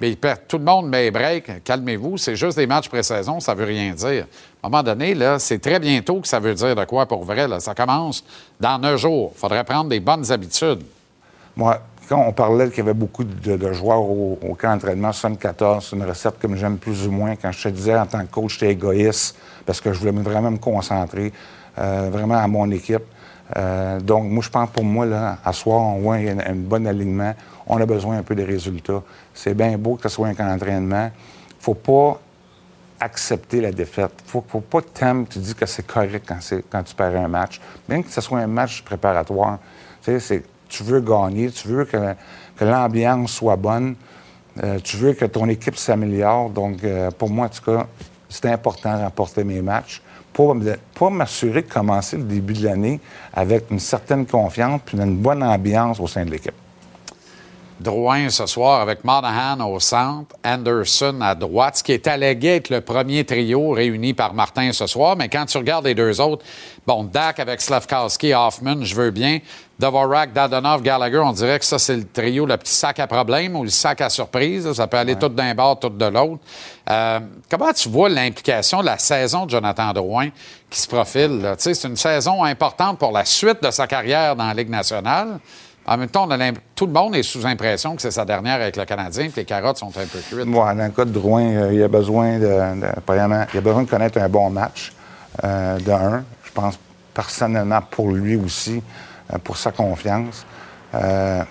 Mais 0.02 0.10
ils 0.12 0.18
perdent- 0.18 0.42
tout 0.48 0.58
le 0.58 0.64
monde 0.66 0.88
met 0.90 1.10
break. 1.10 1.64
Calmez-vous, 1.64 2.18
c'est 2.18 2.36
juste 2.36 2.58
des 2.58 2.68
matchs 2.68 2.90
pré-saison, 2.90 3.40
ça 3.40 3.54
veut 3.56 3.64
rien 3.66 3.94
dire. 3.94 4.26
À 4.62 4.68
un 4.68 4.70
moment 4.70 4.84
donné, 4.84 5.14
là, 5.16 5.40
c'est 5.40 5.58
très 5.60 5.80
bientôt 5.80 6.20
que 6.20 6.28
ça 6.28 6.40
veut 6.40 6.54
dire 6.54 6.76
de 6.76 6.84
quoi 6.86 7.06
pour 7.06 7.24
vrai. 7.24 7.48
là. 7.48 7.60
Ça 7.62 7.74
commence 7.74 8.24
dans 8.60 8.78
neuf 8.78 9.00
jours. 9.00 9.32
Il 9.36 9.40
faudrait 9.40 9.64
prendre 9.64 9.90
des 9.90 10.00
bonnes 10.02 10.30
habitudes. 10.32 10.84
Moi, 11.56 11.80
quand 12.08 12.24
on 12.28 12.32
parlait 12.32 12.70
qu'il 12.70 12.80
y 12.80 12.82
avait 12.82 12.94
beaucoup 12.94 13.24
de, 13.24 13.74
joueurs 13.74 14.02
au, 14.02 14.58
camp 14.60 14.74
d'entraînement 14.74 15.12
74, 15.12 15.88
c'est 15.90 15.96
une 15.96 16.04
recette 16.04 16.38
que 16.40 16.54
j'aime 16.56 16.78
plus 16.78 17.08
ou 17.08 17.12
moins. 17.12 17.36
Quand 17.36 17.52
je 17.52 17.64
te 17.64 17.70
disais 17.70 17.98
en 17.98 18.06
tant 18.06 18.20
que 18.26 18.32
coach, 18.32 18.54
j'étais 18.54 18.72
égoïste 18.72 19.38
parce 19.66 19.82
que 19.82 19.92
je 19.92 20.00
voulais 20.00 20.12
vraiment 20.12 20.52
me 20.52 20.58
concentrer 20.58 21.34
euh, 21.78 22.10
vraiment 22.12 22.36
à 22.36 22.48
mon 22.48 22.70
équipe. 22.72 23.04
Euh, 23.58 24.00
donc, 24.00 24.26
moi, 24.26 24.44
je 24.44 24.50
pense 24.50 24.70
pour 24.70 24.84
moi, 24.84 25.06
là, 25.06 25.38
à 25.44 25.54
soir, 25.54 25.82
on 25.82 26.00
voit 26.00 26.16
un, 26.16 26.56
bon 26.56 26.88
alignement. 26.88 27.34
On 27.68 27.80
a 27.80 27.86
besoin 27.86 28.18
un 28.18 28.24
peu 28.24 28.36
des 28.36 28.46
résultats. 28.46 29.02
C'est 29.34 29.54
bien 29.54 29.78
beau 29.78 29.96
que 29.96 30.04
ce 30.04 30.10
soit 30.10 30.28
un 30.28 30.34
camp 30.34 30.48
d'entraînement. 30.48 31.12
faut 31.60 31.74
pas 31.74 32.20
accepter 33.00 33.62
la 33.62 33.72
défaite. 33.72 34.14
faut, 34.26 34.44
faut 34.48 34.62
pas 34.62 34.82
que 34.82 34.88
t'aimes, 34.88 35.28
tu 35.28 35.40
dis 35.40 35.54
que 35.54 35.66
c'est 35.66 35.86
correct 35.86 36.26
quand, 36.28 36.84
tu 36.84 36.96
perds 36.96 37.18
un 37.18 37.28
match. 37.28 37.60
Même 37.90 38.04
que 38.04 38.10
ce 38.12 38.22
soit 38.22 38.40
un 38.40 38.48
match 38.48 38.84
préparatoire. 38.84 39.60
Tu 40.02 40.12
sais, 40.12 40.20
c'est- 40.20 40.55
tu 40.76 40.84
veux 40.84 41.02
gagner, 41.02 41.50
tu 41.52 41.68
veux 41.68 41.86
que, 41.86 42.16
l'ambiance 42.62 43.32
soit 43.32 43.56
bonne, 43.56 43.96
euh, 44.64 44.80
tu 44.84 44.98
veux 44.98 45.14
que 45.14 45.26
ton 45.26 45.48
équipe 45.48 45.78
s'améliore. 45.78 46.50
Donc, 46.50 46.84
euh, 46.84 47.12
pour 47.12 47.30
moi, 47.30 47.46
en 47.46 47.50
tout 47.50 47.64
cas, 47.64 47.88
c'est 48.30 48.50
important 48.50 48.98
de 48.98 49.04
remporter 49.04 49.44
mes 49.44 49.62
matchs 49.62 50.02
pour, 50.34 50.56
pour 50.94 51.12
m'assurer 51.12 51.62
de 51.62 51.72
commencer 51.72 52.18
le 52.18 52.24
début 52.24 52.54
de 52.54 52.66
l'année 52.66 53.00
avec 53.34 53.72
une 53.72 53.80
certaine 53.80 54.26
confiance 54.26 54.82
puis 54.86 54.98
une 54.98 55.18
bonne 55.18 55.44
ambiance 55.44 56.00
au 56.00 56.08
sein 56.08 56.26
de 56.26 56.32
l'équipe. 56.32 56.54
Drouin 57.78 58.30
ce 58.30 58.46
soir 58.46 58.80
avec 58.80 59.04
Monahan 59.04 59.60
au 59.70 59.82
centre, 59.82 60.34
Anderson 60.46 61.20
à 61.20 61.36
droite, 61.36 61.78
ce 61.78 61.84
qui 61.84 61.92
est 61.92 62.08
allégué 62.08 62.56
être 62.56 62.70
le 62.70 62.80
premier 62.80 63.26
trio 63.26 63.72
réuni 63.72 64.14
par 64.14 64.34
Martin 64.34 64.72
ce 64.72 64.88
soir. 64.88 65.18
Mais 65.18 65.28
quand 65.28 65.46
tu 65.46 65.58
regardes 65.58 65.86
les 65.86 65.94
deux 65.94 66.22
autres, 66.22 66.46
bon, 66.88 67.04
Dak 67.04 67.38
avec 67.38 67.60
Slavkowski, 67.60 68.34
Hoffman, 68.34 68.84
je 68.84 68.96
veux 68.96 69.12
bien. 69.12 69.40
Dvorak, 69.78 70.32
Dadonov, 70.32 70.84
Gallagher, 70.84 71.20
on 71.20 71.34
dirait 71.34 71.60
que 71.60 71.66
ça, 71.66 71.78
c'est 71.78 71.98
le 71.98 72.08
trio, 72.08 72.46
le 72.46 72.56
petit 72.56 72.72
sac 72.72 72.98
à 73.00 73.08
problème 73.08 73.58
ou 73.58 73.64
le 73.64 73.70
sac 73.70 74.00
à 74.00 74.10
surprise. 74.10 74.72
Ça 74.72 74.88
peut 74.88 74.96
aller 74.96 75.18
tout 75.18 75.28
d'un 75.28 75.54
bord, 75.54 75.78
tout 75.78 75.90
de 75.90 76.06
l'autre. 76.06 76.40
Euh, 76.90 77.20
comment 77.52 77.74
tu 77.74 77.90
vois 77.90 78.08
l'implication 78.08 78.80
de 78.80 78.86
la 78.86 78.98
saison 78.98 79.46
de 79.46 79.52
Jonathan 79.52 79.92
Drouin 79.92 80.30
qui 80.70 80.80
se 80.80 80.88
profile? 80.88 81.42
là? 81.42 81.58
Tu 81.58 81.64
sais, 81.64 81.74
C'est 81.74 81.90
une 81.90 81.98
saison 81.98 82.42
importante 82.42 83.00
pour 83.00 83.12
la 83.12 83.26
suite 83.26 83.62
de 83.62 83.70
sa 83.70 83.86
carrière 83.86 84.38
dans 84.38 84.48
la 84.48 84.54
Ligue 84.54 84.70
nationale. 84.70 85.40
En 85.88 85.98
même 85.98 86.10
temps, 86.10 86.28
tout 86.76 86.88
le 86.88 86.92
monde 86.92 87.16
est 87.16 87.22
sous 87.24 87.46
impression 87.46 87.96
que 87.96 88.02
c'est 88.02 88.10
sa 88.12 88.26
dernière 88.26 88.56
avec 88.56 88.76
le 88.76 88.86
Canadien, 88.86 89.30
que 89.30 89.36
les 89.36 89.46
carottes 89.46 89.78
sont 89.78 89.90
un 89.90 90.06
peu 90.06 90.20
cuites. 90.20 90.46
Moi, 90.46 90.74
dans 90.74 90.84
le 90.86 90.90
cas 90.90 91.06
de 91.06 91.12
Drouin, 91.12 91.44
euh, 91.44 91.74
il 91.74 91.84
a 91.84 91.88
besoin 91.88 92.40
de, 92.40 92.48
a 92.48 93.62
besoin 93.62 93.84
de 93.84 93.90
connaître 93.90 94.20
un 94.20 94.28
bon 94.28 94.50
match, 94.50 94.92
euh, 95.44 95.78
de 95.78 95.92
un. 95.92 96.24
Je 96.44 96.52
pense 96.52 96.80
personnellement 97.14 97.82
pour 97.92 98.12
lui 98.12 98.36
aussi, 98.36 98.82
euh, 99.34 99.38
pour 99.38 99.58
sa 99.58 99.72
confiance. 99.72 100.46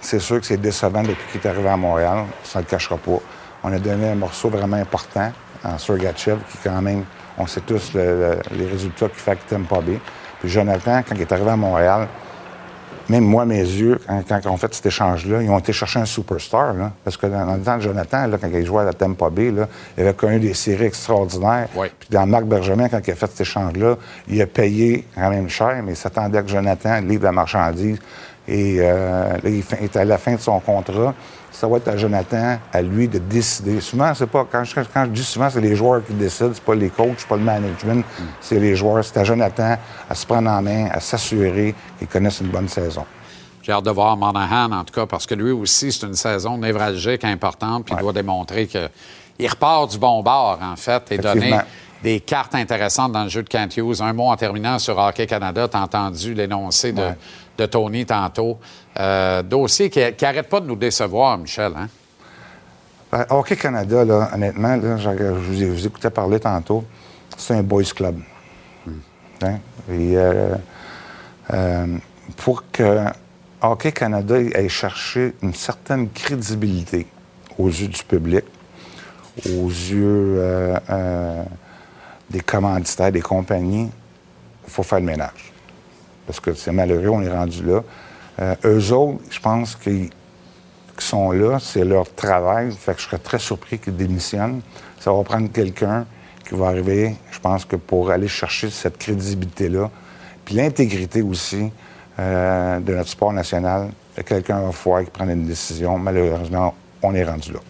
C'est 0.00 0.20
sûr 0.20 0.40
que 0.40 0.46
c'est 0.46 0.56
décevant 0.56 1.02
depuis 1.02 1.16
qu'il 1.30 1.40
est 1.42 1.46
arrivé 1.46 1.68
à 1.68 1.76
Montréal, 1.76 2.24
ça 2.42 2.60
ne 2.60 2.64
le 2.64 2.70
cachera 2.70 2.96
pas. 2.96 3.18
On 3.62 3.70
a 3.72 3.78
donné 3.78 4.08
un 4.08 4.14
morceau 4.14 4.48
vraiment 4.48 4.76
important 4.78 5.30
en 5.62 5.76
Sergachev, 5.76 6.38
qui 6.50 6.56
quand 6.64 6.80
même, 6.80 7.04
on 7.36 7.46
sait 7.46 7.60
tous 7.60 7.92
le- 7.92 8.00
le- 8.02 8.38
les 8.56 8.66
résultats 8.66 9.06
qu'il 9.08 9.18
fait 9.18 9.32
avec 9.32 9.46
Tampa 9.46 9.80
Bay. 9.82 10.00
Puis 10.40 10.48
Jonathan, 10.48 11.02
quand 11.06 11.14
il 11.14 11.20
est 11.20 11.30
arrivé 11.32 11.50
à 11.50 11.56
Montréal, 11.56 12.08
même 13.08 13.24
moi, 13.24 13.44
mes 13.44 13.60
yeux, 13.60 14.00
quand, 14.06 14.22
quand 14.28 14.50
on 14.50 14.56
fait 14.56 14.72
cet 14.74 14.86
échange-là, 14.86 15.42
ils 15.42 15.50
ont 15.50 15.58
été 15.58 15.72
chercher 15.72 16.00
un 16.00 16.04
superstar. 16.04 16.74
là. 16.74 16.92
parce 17.04 17.16
que 17.16 17.26
dans, 17.26 17.46
dans 17.46 17.54
le 17.54 17.62
temps 17.62 17.76
de 17.76 17.82
Jonathan, 17.82 18.26
là, 18.26 18.38
quand 18.40 18.48
il 18.52 18.64
jouait 18.64 18.82
à 18.82 18.84
la 18.84 18.92
Tampa 18.92 19.30
Bay, 19.30 19.50
là, 19.50 19.68
il 19.96 20.02
avait 20.02 20.14
connu 20.14 20.40
des 20.40 20.54
séries 20.54 20.86
extraordinaires. 20.86 21.68
Oui. 21.76 21.88
Puis 21.98 22.08
dans 22.10 22.26
Marc 22.26 22.44
Bergevin, 22.44 22.88
quand 22.88 23.00
il 23.06 23.10
a 23.10 23.14
fait 23.14 23.30
cet 23.30 23.40
échange-là, 23.42 23.96
il 24.28 24.40
a 24.40 24.46
payé 24.46 25.06
quand 25.14 25.30
même 25.30 25.48
cher, 25.48 25.82
mais 25.84 25.92
il 25.92 25.96
s'attendait 25.96 26.42
que 26.42 26.48
Jonathan 26.48 27.00
livre 27.00 27.24
la 27.24 27.32
marchandise. 27.32 27.98
Et 28.46 28.76
euh, 28.80 29.32
là, 29.32 29.50
il 29.50 29.62
est 29.80 29.96
à 29.96 30.04
la 30.04 30.18
fin 30.18 30.34
de 30.34 30.40
son 30.40 30.60
contrat. 30.60 31.14
Ça 31.54 31.68
va 31.68 31.76
être 31.76 31.86
à 31.86 31.96
Jonathan, 31.96 32.58
à 32.72 32.82
lui, 32.82 33.06
de 33.06 33.18
décider. 33.18 33.80
Souvent, 33.80 34.12
c'est 34.12 34.26
pas. 34.26 34.44
Quand 34.50 34.64
je, 34.64 34.74
quand 34.74 35.04
je 35.04 35.10
dis 35.10 35.22
souvent, 35.22 35.48
c'est 35.48 35.60
les 35.60 35.76
joueurs 35.76 36.04
qui 36.04 36.12
décident, 36.12 36.50
c'est 36.52 36.64
pas 36.64 36.74
les 36.74 36.90
coachs, 36.90 37.14
c'est 37.18 37.28
pas 37.28 37.36
le 37.36 37.44
management, 37.44 38.04
c'est 38.40 38.58
les 38.58 38.74
joueurs. 38.74 39.04
C'est 39.04 39.18
à 39.18 39.24
Jonathan 39.24 39.76
à 40.10 40.14
se 40.16 40.26
prendre 40.26 40.50
en 40.50 40.60
main, 40.60 40.88
à 40.90 40.98
s'assurer 40.98 41.72
qu'ils 41.96 42.08
connaissent 42.08 42.40
une 42.40 42.48
bonne 42.48 42.68
saison. 42.68 43.04
J'ai 43.62 43.70
hâte 43.70 43.84
de 43.84 43.90
voir 43.92 44.16
Monahan, 44.16 44.72
en 44.72 44.84
tout 44.84 44.92
cas, 44.92 45.06
parce 45.06 45.26
que 45.26 45.34
lui 45.36 45.52
aussi, 45.52 45.92
c'est 45.92 46.06
une 46.06 46.14
saison 46.14 46.58
névralgique 46.58 47.24
importante, 47.24 47.86
puis 47.86 47.94
il 47.96 48.02
doit 48.02 48.12
démontrer 48.12 48.66
qu'il 48.66 49.48
repart 49.48 49.92
du 49.92 49.98
bon 49.98 50.22
bord, 50.24 50.58
en 50.60 50.74
fait, 50.74 51.12
et 51.12 51.18
donner 51.18 51.56
des 52.02 52.20
cartes 52.20 52.54
intéressantes 52.54 53.12
dans 53.12 53.22
le 53.22 53.30
jeu 53.30 53.42
de 53.42 53.48
Kent 53.48 53.76
Hughes. 53.78 54.02
Un 54.02 54.12
mot 54.12 54.24
en 54.28 54.36
terminant 54.36 54.78
sur 54.78 54.98
Hockey 54.98 55.26
Canada, 55.26 55.66
tu 55.66 55.76
as 55.76 55.82
entendu 55.82 56.34
l'énoncé 56.34 56.92
de, 56.92 57.10
de 57.56 57.64
Tony 57.64 58.04
tantôt. 58.04 58.58
Euh, 58.98 59.42
dossier 59.42 59.90
qui 59.90 60.00
n'arrête 60.22 60.48
pas 60.48 60.60
de 60.60 60.66
nous 60.66 60.76
décevoir, 60.76 61.36
Michel. 61.38 61.72
Hein? 61.76 61.88
Ben, 63.10 63.26
Hockey 63.30 63.56
Canada, 63.56 64.04
là, 64.04 64.30
honnêtement, 64.32 64.76
là, 64.76 64.96
je, 64.96 65.10
je 65.16 65.24
vous, 65.32 65.62
ai- 65.62 65.68
vous 65.68 65.86
écoutais 65.86 66.10
parler 66.10 66.38
tantôt, 66.38 66.84
c'est 67.36 67.54
un 67.54 67.62
boys 67.62 67.82
club. 67.94 68.20
Hein? 69.42 69.58
Et, 69.90 70.16
euh, 70.16 70.54
euh, 71.52 71.86
pour 72.36 72.64
que 72.70 73.04
Hockey 73.60 73.92
Canada 73.92 74.36
ait 74.40 74.68
cherché 74.68 75.34
une 75.42 75.54
certaine 75.54 76.08
crédibilité 76.10 77.06
aux 77.58 77.68
yeux 77.68 77.88
du 77.88 78.02
public, 78.04 78.44
aux 79.46 79.68
yeux 79.68 80.36
euh, 80.38 80.76
euh, 80.90 81.42
des 82.30 82.40
commanditaires, 82.40 83.10
des 83.12 83.20
compagnies, 83.20 83.90
il 84.66 84.70
faut 84.72 84.82
faire 84.84 85.00
le 85.00 85.06
ménage. 85.06 85.52
Parce 86.26 86.40
que 86.40 86.54
c'est 86.54 86.72
malheureux, 86.72 87.08
on 87.08 87.20
est 87.22 87.30
rendu 87.30 87.62
là. 87.64 87.82
Euh, 88.40 88.54
eux 88.64 88.92
autres, 88.92 89.20
je 89.30 89.40
pense 89.40 89.76
qu'ils 89.76 90.10
qui 90.96 91.04
sont 91.04 91.32
là, 91.32 91.58
c'est 91.58 91.84
leur 91.84 92.12
travail. 92.14 92.72
Fait 92.72 92.94
que 92.94 93.00
je 93.00 93.06
serais 93.06 93.18
très 93.18 93.38
surpris 93.38 93.78
qu'ils 93.78 93.96
démissionnent. 93.96 94.60
Ça 95.00 95.12
va 95.12 95.22
prendre 95.22 95.50
quelqu'un 95.50 96.06
qui 96.48 96.54
va 96.54 96.66
arriver, 96.66 97.16
je 97.30 97.38
pense 97.40 97.64
que 97.64 97.76
pour 97.76 98.10
aller 98.10 98.28
chercher 98.28 98.70
cette 98.70 98.98
crédibilité-là, 98.98 99.90
puis 100.44 100.56
l'intégrité 100.56 101.22
aussi 101.22 101.70
euh, 102.18 102.80
de 102.80 102.94
notre 102.94 103.08
sport 103.08 103.32
national, 103.32 103.90
quelqu'un 104.26 104.60
va 104.60 104.72
falloir 104.72 105.04
qui 105.04 105.10
prenne 105.10 105.30
une 105.30 105.46
décision. 105.46 105.98
Malheureusement, 105.98 106.74
on 107.02 107.14
est 107.14 107.24
rendu 107.24 107.52
là. 107.52 107.60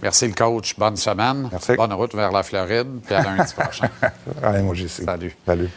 Merci, 0.00 0.28
le 0.28 0.34
coach. 0.34 0.76
Bonne 0.78 0.96
semaine. 0.96 1.48
Merci. 1.50 1.74
Bonne 1.74 1.92
route 1.92 2.14
vers 2.14 2.30
la 2.30 2.42
Floride, 2.42 3.00
puis 3.04 3.14
à 3.14 3.22
lundi 3.22 3.52
prochain. 3.58 3.88
Allez, 4.42 4.62
moi. 4.62 4.74
Salut. 4.88 5.36
Salut. 5.44 5.70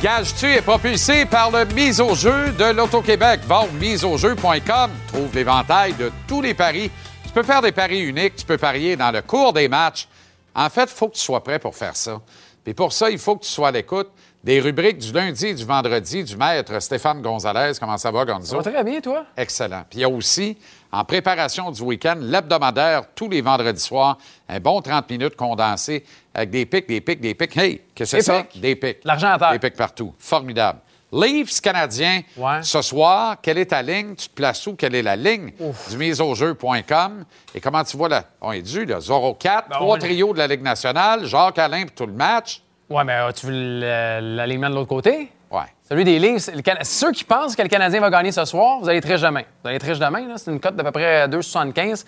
Gage-tu 0.00 0.46
est 0.46 0.62
propulsé 0.62 1.24
par 1.24 1.50
le 1.50 1.64
mise 1.74 2.00
au 2.00 2.14
jeu 2.14 2.52
de 2.52 2.72
l'Auto-Québec. 2.72 3.40
Va 3.48 3.62
au 3.62 3.70
miseaujeu.com. 3.80 4.90
Trouve 5.08 5.34
l'éventail 5.34 5.92
de 5.94 6.12
tous 6.28 6.40
les 6.40 6.54
paris. 6.54 6.88
Tu 7.26 7.32
peux 7.32 7.42
faire 7.42 7.60
des 7.60 7.72
paris 7.72 8.02
uniques. 8.02 8.36
Tu 8.36 8.44
peux 8.44 8.58
parier 8.58 8.94
dans 8.94 9.10
le 9.10 9.22
cours 9.22 9.52
des 9.52 9.66
matchs. 9.66 10.06
En 10.54 10.70
fait, 10.70 10.84
il 10.84 10.96
faut 10.96 11.08
que 11.08 11.16
tu 11.16 11.20
sois 11.20 11.42
prêt 11.42 11.58
pour 11.58 11.74
faire 11.74 11.96
ça. 11.96 12.20
Puis 12.62 12.74
pour 12.74 12.92
ça, 12.92 13.10
il 13.10 13.18
faut 13.18 13.34
que 13.34 13.42
tu 13.42 13.50
sois 13.50 13.68
à 13.68 13.70
l'écoute 13.72 14.08
des 14.44 14.60
rubriques 14.60 14.98
du 14.98 15.12
lundi 15.12 15.46
et 15.48 15.54
du 15.54 15.64
vendredi 15.64 16.22
du 16.24 16.36
maître 16.36 16.80
Stéphane 16.80 17.20
Gonzalez. 17.20 17.72
Comment 17.78 17.98
ça 17.98 18.10
va, 18.10 18.24
Gonzo? 18.24 18.46
Ça 18.46 18.56
va 18.62 18.70
très 18.72 18.84
bien, 18.84 19.00
toi? 19.00 19.24
Excellent. 19.36 19.84
Puis 19.90 19.98
il 19.98 20.02
y 20.02 20.04
a 20.04 20.08
aussi, 20.08 20.56
en 20.92 21.04
préparation 21.04 21.70
du 21.70 21.82
week-end, 21.82 22.16
l'hebdomadaire, 22.20 23.02
tous 23.14 23.28
les 23.28 23.40
vendredis 23.40 23.80
soirs, 23.82 24.16
un 24.48 24.60
bon 24.60 24.80
30 24.80 25.10
minutes 25.10 25.36
condensé 25.36 26.04
avec 26.32 26.50
des 26.50 26.66
pics, 26.66 26.86
des 26.88 27.00
pics, 27.00 27.20
des 27.20 27.34
pics. 27.34 27.56
Hey, 27.56 27.82
qu'est-ce 27.94 28.16
que 28.16 28.22
c'est 28.22 28.26
ça? 28.32 28.44
Des 28.54 28.76
pics. 28.76 28.98
L'argent 29.04 29.32
à 29.32 29.38
terre. 29.38 29.52
Des 29.52 29.58
pics 29.58 29.76
partout. 29.76 30.14
Formidable. 30.18 30.78
Leafs 31.10 31.60
canadien, 31.62 32.20
Ouais. 32.36 32.62
ce 32.62 32.82
soir, 32.82 33.36
quelle 33.40 33.56
est 33.58 33.66
ta 33.70 33.80
ligne? 33.80 34.14
Tu 34.14 34.28
te 34.28 34.34
places 34.34 34.66
où? 34.66 34.74
Quelle 34.76 34.94
est 34.94 35.02
la 35.02 35.16
ligne? 35.16 35.52
Du 35.90 35.96
miseaujeu.com? 35.96 37.24
Et 37.54 37.60
comment 37.60 37.82
tu 37.82 37.96
vois 37.96 38.08
là? 38.10 38.24
On 38.40 38.52
est 38.52 38.60
dû, 38.62 38.84
là. 38.84 39.00
Zoro 39.00 39.34
4, 39.34 39.68
Ben, 39.70 39.76
trois 39.76 39.96
on- 39.96 39.98
trios 39.98 40.32
de 40.34 40.38
la 40.38 40.46
Ligue 40.46 40.62
nationale, 40.62 41.24
Jacques 41.24 41.58
Alain 41.58 41.86
pour 41.86 41.94
tout 41.94 42.06
le 42.06 42.12
match. 42.12 42.62
Ouais, 42.90 43.04
mais 43.04 43.12
as-tu 43.14 43.46
vu 43.46 43.52
le- 43.52 44.36
l'alignement 44.36 44.70
de 44.70 44.74
l'autre 44.74 44.88
côté? 44.88 45.30
Ouais. 45.50 45.60
Celui 45.88 46.04
des 46.04 46.18
Cana- 46.62 46.84
Ceux 46.84 47.12
qui 47.12 47.24
pensent 47.24 47.56
que 47.56 47.62
le 47.62 47.68
Canadien 47.68 48.00
va 48.00 48.10
gagner 48.10 48.32
ce 48.32 48.44
soir, 48.44 48.78
vous 48.80 48.88
allez 48.88 49.00
riche 49.00 49.20
demain. 49.20 49.42
Vous 49.62 49.68
allez 49.68 49.78
demain, 49.98 50.26
là. 50.26 50.34
C'est 50.36 50.50
une 50.50 50.60
cote 50.60 50.76
d'à 50.76 50.84
peu 50.84 50.90
près 50.92 51.26
2,75. 51.28 52.04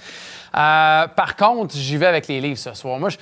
Euh, 0.56 1.06
par 1.08 1.36
contre, 1.36 1.74
j'y 1.74 1.96
vais 1.96 2.06
avec 2.06 2.28
les 2.28 2.40
Leafs 2.40 2.58
ce 2.60 2.74
soir. 2.74 2.98
Moi, 2.98 3.08
je- 3.10 3.16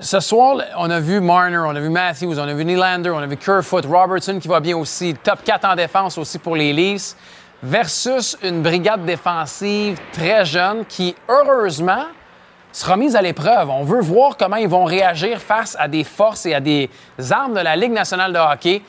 ce 0.00 0.20
soir, 0.20 0.56
on 0.76 0.90
a 0.90 1.00
vu 1.00 1.20
Marner, 1.20 1.58
on 1.58 1.74
a 1.76 1.80
vu 1.80 1.88
Matthews, 1.90 2.38
on 2.38 2.48
a 2.48 2.52
vu 2.54 2.64
Nylander, 2.64 3.10
on 3.10 3.18
a 3.18 3.26
vu 3.26 3.36
Kerfoot, 3.36 3.84
Robertson 3.86 4.38
qui 4.40 4.48
va 4.48 4.60
bien 4.60 4.76
aussi. 4.76 5.14
Top 5.22 5.42
4 5.44 5.64
en 5.66 5.74
défense 5.76 6.16
aussi 6.18 6.38
pour 6.38 6.56
les 6.56 6.72
Leafs. 6.72 7.14
Versus 7.62 8.36
une 8.42 8.60
brigade 8.62 9.04
défensive 9.04 9.96
très 10.12 10.44
jeune 10.44 10.84
qui, 10.84 11.14
heureusement, 11.28 12.04
sera 12.72 12.96
mise 12.96 13.16
à 13.16 13.22
l'épreuve. 13.22 13.70
On 13.70 13.84
veut 13.84 14.00
voir 14.00 14.36
comment 14.36 14.56
ils 14.56 14.68
vont 14.68 14.84
réagir 14.84 15.40
face 15.40 15.76
à 15.78 15.88
des 15.88 16.04
forces 16.04 16.46
et 16.46 16.54
à 16.54 16.60
des 16.60 16.90
armes 17.30 17.54
de 17.54 17.60
la 17.60 17.76
Ligue 17.76 17.92
nationale 17.92 18.32
de 18.32 18.38
hockey. 18.38 18.82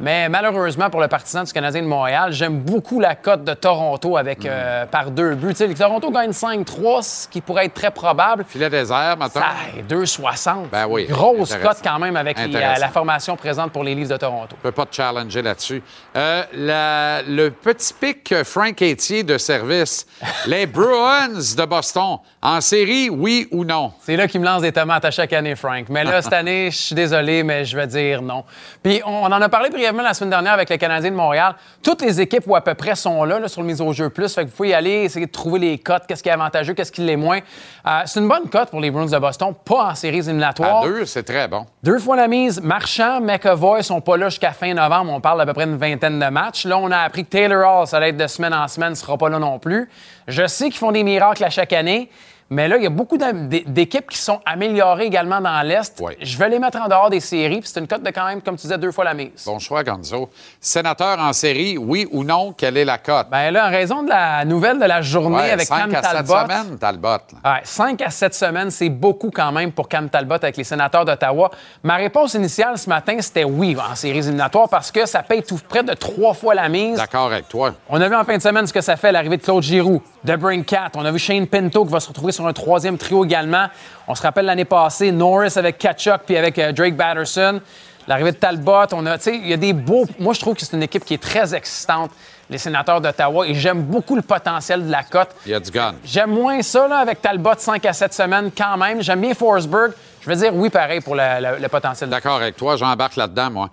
Mais 0.00 0.28
malheureusement, 0.28 0.90
pour 0.90 1.00
le 1.00 1.08
partisan 1.08 1.42
du 1.42 1.52
Canadien 1.52 1.82
de 1.82 1.86
Montréal, 1.88 2.32
j'aime 2.32 2.60
beaucoup 2.60 3.00
la 3.00 3.14
cote 3.16 3.42
de 3.44 3.54
Toronto 3.54 4.16
avec 4.16 4.46
euh, 4.46 4.86
par 4.86 5.10
deux 5.10 5.34
buts. 5.34 5.48
Tu 5.50 5.56
sais, 5.56 5.66
le 5.66 5.74
Toronto 5.74 6.10
gagne 6.10 6.30
5-3, 6.30 7.02
ce 7.02 7.28
qui 7.28 7.40
pourrait 7.40 7.66
être 7.66 7.74
très 7.74 7.90
probable. 7.90 8.44
Filet 8.48 8.70
désert, 8.70 9.16
maintenant. 9.18 9.42
Ça, 9.42 9.82
2,60. 9.94 10.68
Ben 10.70 10.86
oui, 10.88 11.06
Grosse 11.08 11.54
cote 11.56 11.78
quand 11.82 11.98
même 11.98 12.16
avec 12.16 12.38
les- 12.38 12.44
Intéressant. 12.44 12.80
la 12.80 12.88
formation 12.88 13.36
présente 13.36 13.72
pour 13.72 13.82
les 13.82 13.94
Leafs 13.94 14.08
de 14.08 14.16
Toronto. 14.16 14.54
Je 14.58 14.62
peux 14.62 14.72
pas 14.72 14.86
te 14.86 14.94
challenger 14.94 15.42
là-dessus. 15.42 15.82
Euh, 16.16 16.42
la- 16.52 17.22
le 17.22 17.50
petit 17.50 17.92
pic 17.92 18.30
euh, 18.32 18.44
Frank 18.44 18.80
Etier 18.80 19.24
de 19.24 19.36
service. 19.36 20.06
Les 20.46 20.66
Bruins 20.66 21.28
de 21.28 21.64
Boston, 21.64 22.18
en 22.40 22.60
série, 22.60 23.10
oui 23.10 23.48
ou 23.50 23.64
non? 23.64 23.92
C'est 24.02 24.16
là 24.16 24.28
qu'il 24.28 24.40
me 24.40 24.46
lance 24.46 24.62
des 24.62 24.72
tomates 24.72 25.04
à 25.04 25.10
chaque 25.10 25.32
année, 25.32 25.56
Frank. 25.56 25.86
Mais 25.88 26.04
là, 26.04 26.22
cette 26.22 26.32
année, 26.34 26.70
je 26.70 26.76
suis 26.76 26.94
désolé, 26.94 27.42
mais 27.42 27.64
je 27.64 27.76
vais 27.76 27.86
dire 27.86 28.22
non. 28.22 28.44
Puis 28.82 29.02
on 29.04 29.24
en 29.26 29.32
a 29.42 29.48
parlé 29.48 29.70
brièvement 29.70 29.87
la 29.96 30.14
semaine 30.14 30.30
dernière 30.30 30.52
avec 30.52 30.68
les 30.68 30.78
Canadiens 30.78 31.10
de 31.10 31.16
Montréal. 31.16 31.54
Toutes 31.82 32.02
les 32.02 32.20
équipes 32.20 32.44
ou 32.46 32.54
à 32.54 32.60
peu 32.60 32.74
près 32.74 32.94
sont 32.94 33.24
là, 33.24 33.38
là, 33.38 33.48
sur 33.48 33.62
le 33.62 33.66
mise 33.66 33.80
au 33.80 33.92
jeu 33.92 34.10
plus. 34.10 34.34
Fait 34.34 34.44
que 34.44 34.50
vous 34.50 34.56
pouvez 34.56 34.70
y 34.70 34.74
aller, 34.74 35.04
essayer 35.04 35.26
de 35.26 35.30
trouver 35.30 35.58
les 35.58 35.78
cotes, 35.78 36.04
qu'est-ce 36.06 36.22
qui 36.22 36.28
est 36.28 36.32
avantageux, 36.32 36.74
qu'est-ce 36.74 36.92
qui 36.92 37.00
l'est 37.00 37.16
moins. 37.16 37.38
Euh, 37.86 38.00
c'est 38.04 38.20
une 38.20 38.28
bonne 38.28 38.48
cote 38.50 38.70
pour 38.70 38.80
les 38.80 38.90
Bruins 38.90 39.06
de 39.06 39.18
Boston, 39.18 39.54
pas 39.64 39.90
en 39.90 39.94
séries 39.94 40.18
éliminatoires. 40.18 40.82
À 40.82 40.86
deux, 40.86 41.06
c'est 41.06 41.22
très 41.22 41.48
bon. 41.48 41.66
Deux 41.82 41.98
fois 41.98 42.16
la 42.16 42.28
mise. 42.28 42.60
Marchand, 42.60 43.20
McAvoy 43.20 43.82
sont 43.82 44.00
pas 44.00 44.16
là 44.16 44.28
jusqu'à 44.28 44.52
fin 44.52 44.74
novembre. 44.74 45.12
On 45.12 45.20
parle 45.20 45.38
d'à 45.38 45.46
peu 45.46 45.54
près 45.54 45.64
une 45.64 45.76
vingtaine 45.76 46.18
de 46.18 46.26
matchs. 46.26 46.64
Là, 46.64 46.78
on 46.78 46.90
a 46.90 46.98
appris 46.98 47.24
que 47.24 47.30
Taylor 47.30 47.80
Hall, 47.80 47.86
ça 47.86 48.00
va 48.00 48.08
être 48.08 48.16
de 48.16 48.26
semaine 48.26 48.54
en 48.54 48.68
semaine, 48.68 48.90
ne 48.90 48.94
sera 48.94 49.16
pas 49.16 49.28
là 49.28 49.38
non 49.38 49.58
plus. 49.58 49.88
Je 50.26 50.46
sais 50.46 50.66
qu'ils 50.66 50.78
font 50.78 50.92
des 50.92 51.04
miracles 51.04 51.44
à 51.44 51.50
chaque 51.50 51.72
année. 51.72 52.10
Mais 52.50 52.66
là, 52.66 52.78
il 52.78 52.82
y 52.82 52.86
a 52.86 52.90
beaucoup 52.90 53.18
d'équipes 53.18 54.08
qui 54.08 54.16
sont 54.18 54.40
améliorées 54.46 55.04
également 55.04 55.40
dans 55.40 55.60
l'Est. 55.66 56.02
Je 56.20 56.38
vais 56.38 56.48
les 56.48 56.58
mettre 56.58 56.78
en 56.80 56.88
dehors 56.88 57.10
des 57.10 57.20
séries. 57.20 57.60
puis 57.60 57.68
C'est 57.72 57.78
une 57.80 57.86
cote 57.86 58.02
de 58.02 58.10
quand 58.10 58.24
même, 58.26 58.40
comme 58.40 58.56
tu 58.56 58.62
disais, 58.62 58.78
deux 58.78 58.90
fois 58.90 59.04
la 59.04 59.12
mise. 59.12 59.44
Bon 59.44 59.58
choix, 59.58 59.84
Gonzo. 59.84 60.30
Sénateur 60.60 61.18
en 61.18 61.32
série, 61.34 61.76
oui 61.76 62.08
ou 62.10 62.24
non? 62.24 62.52
Quelle 62.56 62.78
est 62.78 62.84
la 62.86 62.96
cote? 62.98 63.26
Ben 63.30 63.50
là, 63.50 63.66
en 63.66 63.70
raison 63.70 64.02
de 64.02 64.08
la 64.08 64.44
nouvelle 64.46 64.78
de 64.78 64.84
la 64.86 65.02
journée 65.02 65.36
Ouais, 65.36 65.50
avec 65.50 65.66
cinq 65.66 65.90
Cam 65.90 65.94
à 65.94 66.02
sept 66.02 66.12
Talbot. 66.26 66.34
semaines, 66.54 66.78
Talbot. 66.78 67.08
Ouais, 67.44 67.60
5 67.64 68.00
à 68.02 68.10
7 68.10 68.34
semaines, 68.34 68.70
c'est 68.70 68.88
beaucoup 68.88 69.30
quand 69.30 69.52
même 69.52 69.72
pour 69.72 69.88
Cam 69.88 70.08
Talbot 70.08 70.34
avec 70.36 70.56
les 70.56 70.64
sénateurs 70.64 71.04
d'Ottawa. 71.04 71.50
Ma 71.82 71.96
réponse 71.96 72.34
initiale 72.34 72.78
ce 72.78 72.88
matin, 72.88 73.16
c'était 73.20 73.44
oui 73.44 73.76
en 73.78 73.94
séries 73.94 74.18
éliminatoires 74.20 74.68
parce 74.70 74.90
que 74.90 75.04
ça 75.06 75.22
paye 75.22 75.42
tout 75.42 75.58
près 75.68 75.82
de 75.82 75.92
trois 75.92 76.32
fois 76.34 76.54
la 76.54 76.68
mise. 76.70 76.96
D'accord 76.96 77.26
avec 77.26 77.46
toi. 77.48 77.74
On 77.90 78.00
a 78.00 78.08
vu 78.08 78.14
en 78.16 78.24
fin 78.24 78.36
de 78.36 78.42
semaine 78.42 78.66
ce 78.66 78.72
que 78.72 78.80
ça 78.80 78.96
fait, 78.96 79.12
l'arrivée 79.12 79.36
de 79.36 79.42
Claude 79.42 79.62
Giroux, 79.62 80.02
de 80.24 80.36
Brinkat. 80.36 80.90
On 80.94 81.04
a 81.04 81.10
vu 81.10 81.18
Shane 81.18 81.46
Pinto 81.46 81.84
qui 81.84 81.92
va 81.92 82.00
se 82.00 82.08
retrouver 82.08 82.32
sur 82.32 82.46
un 82.46 82.52
troisième 82.52 82.98
trio 82.98 83.24
également. 83.24 83.66
On 84.06 84.14
se 84.14 84.22
rappelle 84.22 84.46
l'année 84.46 84.64
passée, 84.64 85.12
Norris 85.12 85.52
avec 85.56 85.78
Kachuk 85.78 86.22
puis 86.26 86.36
avec 86.36 86.58
euh, 86.58 86.72
Drake 86.72 86.96
Batterson. 86.96 87.60
L'arrivée 88.06 88.32
de 88.32 88.36
Talbot, 88.36 88.86
on 88.92 89.04
a, 89.04 89.18
tu 89.18 89.24
sais, 89.24 89.36
il 89.36 89.48
y 89.48 89.52
a 89.52 89.58
des 89.58 89.74
beaux. 89.74 90.06
Moi, 90.18 90.32
je 90.32 90.40
trouve 90.40 90.54
que 90.54 90.62
c'est 90.64 90.74
une 90.74 90.82
équipe 90.82 91.04
qui 91.04 91.12
est 91.12 91.22
très 91.22 91.54
excitante, 91.54 92.10
les 92.48 92.56
sénateurs 92.56 93.02
d'Ottawa, 93.02 93.46
et 93.46 93.52
j'aime 93.52 93.82
beaucoup 93.82 94.16
le 94.16 94.22
potentiel 94.22 94.86
de 94.86 94.90
la 94.90 95.02
cote. 95.02 95.28
Il 95.44 95.52
y 95.52 95.54
a 95.54 95.60
du 95.60 95.70
gun. 95.70 95.94
J'aime 96.04 96.30
moins 96.30 96.62
ça 96.62 96.88
là, 96.88 97.00
avec 97.00 97.20
Talbot 97.20 97.50
5 97.58 97.84
à 97.84 97.92
7 97.92 98.14
semaines 98.14 98.50
quand 98.56 98.78
même. 98.78 99.02
J'aime 99.02 99.20
bien 99.20 99.34
Forsberg. 99.34 99.92
Je 100.22 100.30
veux 100.30 100.36
dire 100.36 100.54
oui, 100.54 100.70
pareil 100.70 101.02
pour 101.02 101.14
le, 101.16 101.22
le- 101.38 101.60
le 101.60 101.68
potentiel. 101.68 102.08
D'accord 102.08 102.36
avec 102.36 102.56
toi, 102.56 102.76
j'embarque 102.76 103.16
là-dedans, 103.16 103.50
moi. 103.50 103.70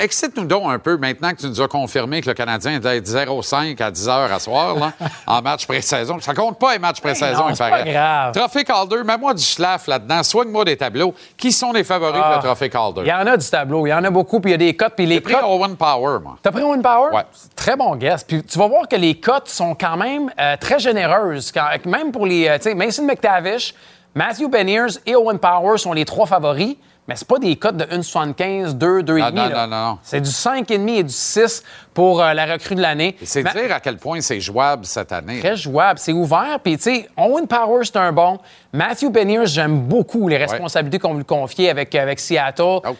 Excite-nous 0.00 0.44
donc 0.44 0.62
un 0.66 0.78
peu 0.78 0.96
maintenant 0.96 1.30
que 1.32 1.36
tu 1.36 1.46
nous 1.46 1.60
as 1.60 1.68
confirmé 1.68 2.20
que 2.20 2.28
le 2.28 2.34
Canadien 2.34 2.78
doit 2.78 2.94
être 2.94 3.06
0-5 3.06 3.82
à 3.82 3.90
10 3.90 4.08
heures 4.08 4.32
à 4.32 4.38
soir, 4.38 4.74
là, 4.76 4.92
en 5.26 5.42
match 5.42 5.66
pré-saison. 5.66 6.18
Ça 6.20 6.32
compte 6.34 6.58
pas 6.58 6.72
les 6.74 6.78
matchs 6.78 7.00
pré-saison, 7.00 7.44
non, 7.44 7.50
il 7.50 7.56
paraît. 7.56 7.84
pas 7.84 7.90
grave. 7.90 8.34
Trophée 8.34 8.64
Calder, 8.64 9.02
mets-moi 9.04 9.34
du 9.34 9.42
slaff 9.42 9.86
là-dedans. 9.86 10.22
Soigne-moi 10.22 10.64
des 10.64 10.76
tableaux. 10.76 11.14
Qui 11.36 11.52
sont 11.52 11.72
les 11.72 11.84
favoris 11.84 12.20
pour 12.20 12.30
Ah. 12.32 12.36
le 12.36 12.42
Trophée 12.42 12.70
Calder? 12.70 13.02
Il 13.04 13.08
y 13.08 13.12
en 13.12 13.26
a 13.26 13.36
du 13.36 13.48
tableau, 13.48 13.86
il 13.86 13.90
y 13.90 13.94
en 13.94 14.04
a 14.04 14.10
beaucoup, 14.10 14.40
puis 14.40 14.50
il 14.50 14.52
y 14.52 14.54
a 14.54 14.58
des 14.58 14.74
cotes, 14.76 14.94
puis 14.96 15.06
les 15.06 15.16
J'ai 15.16 15.20
pris 15.20 15.34
cotes. 15.34 15.42
Owen 15.44 15.76
Power, 15.76 16.18
moi. 16.22 16.36
T'as 16.42 16.50
pris 16.52 16.62
Owen 16.62 16.82
Power? 16.82 17.12
Ouais. 17.12 17.24
Très 17.56 17.76
bon 17.76 17.96
guess. 17.96 18.24
Puis 18.24 18.42
tu 18.42 18.58
vas 18.58 18.68
voir 18.68 18.88
que 18.88 18.96
les 18.96 19.14
cotes 19.20 19.48
sont 19.48 19.74
quand 19.74 19.96
même 19.96 20.30
euh, 20.40 20.56
très 20.58 20.78
généreuses. 20.78 21.52
Quand- 21.52 21.68
même 21.86 22.12
pour 22.12 22.26
les. 22.26 22.48
euh, 22.48 22.56
tu 22.56 22.64
sais, 22.64 22.74
Mason 22.74 23.04
McTavish, 23.04 23.74
Matthew 24.14 24.48
Beniers 24.48 24.98
et 25.06 25.16
Owen 25.16 25.38
Power 25.38 25.76
sont 25.78 25.92
les 25.92 26.04
trois 26.04 26.26
favoris. 26.26 26.76
Mais 27.06 27.16
c'est 27.16 27.28
pas 27.28 27.38
des 27.38 27.56
cotes 27.56 27.76
de 27.76 27.84
1,75, 27.84 28.72
2, 28.78 29.02
2,5. 29.02 29.32
Non, 29.32 29.48
non, 29.50 29.50
non, 29.50 29.66
non. 29.66 29.98
C'est 30.02 30.22
du 30.22 30.30
5,5 30.30 30.88
et 30.98 31.02
du 31.02 31.12
6 31.12 31.62
pour 31.92 32.22
euh, 32.22 32.32
la 32.32 32.46
recrue 32.46 32.74
de 32.74 32.80
l'année. 32.80 33.14
C'est 33.22 33.42
dire 33.42 33.74
à 33.74 33.80
quel 33.80 33.98
point 33.98 34.22
c'est 34.22 34.40
jouable 34.40 34.86
cette 34.86 35.12
année. 35.12 35.40
Très 35.40 35.56
jouable, 35.56 35.98
c'est 35.98 36.12
ouvert. 36.14 36.58
Puis, 36.62 36.76
tu 36.78 36.82
sais, 36.84 37.08
Owen 37.18 37.46
Power, 37.46 37.84
c'est 37.84 37.96
un 37.96 38.10
bon. 38.12 38.38
Matthew 38.72 39.10
Beniers, 39.10 39.46
j'aime 39.46 39.80
beaucoup 39.82 40.28
les 40.28 40.38
responsabilités 40.38 40.98
qu'on 40.98 41.14
lui 41.14 41.24
confier 41.26 41.68
avec, 41.68 41.94
avec 41.94 42.18
Seattle. 42.20 42.62
Oh, 42.62 42.96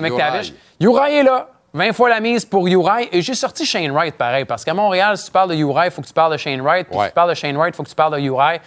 McTavish. 0.00 0.52
Uri 0.80 1.14
est 1.14 1.22
là. 1.22 1.48
20 1.72 1.92
fois 1.92 2.08
la 2.08 2.18
mise 2.18 2.44
pour 2.44 2.66
Uri. 2.66 3.08
Et 3.12 3.22
j'ai 3.22 3.34
sorti 3.34 3.64
Shane 3.64 3.92
Wright, 3.92 4.16
pareil, 4.16 4.44
parce 4.44 4.64
qu'à 4.64 4.74
Montréal, 4.74 5.16
si 5.16 5.26
tu 5.26 5.30
parles 5.30 5.50
de 5.50 5.54
Uri, 5.54 5.82
il 5.84 5.90
faut 5.92 6.02
que 6.02 6.06
tu 6.08 6.12
parles 6.12 6.32
de 6.32 6.36
Shane 6.36 6.60
Wright. 6.60 6.88
Puis 6.88 6.98
Ouais. 6.98 7.04
si 7.04 7.10
tu 7.10 7.14
parles 7.14 7.30
de 7.30 7.34
Shane 7.34 7.56
Wright, 7.56 7.72
il 7.72 7.76
faut 7.76 7.84
que 7.84 7.88
tu 7.88 7.94
parles 7.94 8.14
de 8.14 8.26
Uri. 8.26 8.58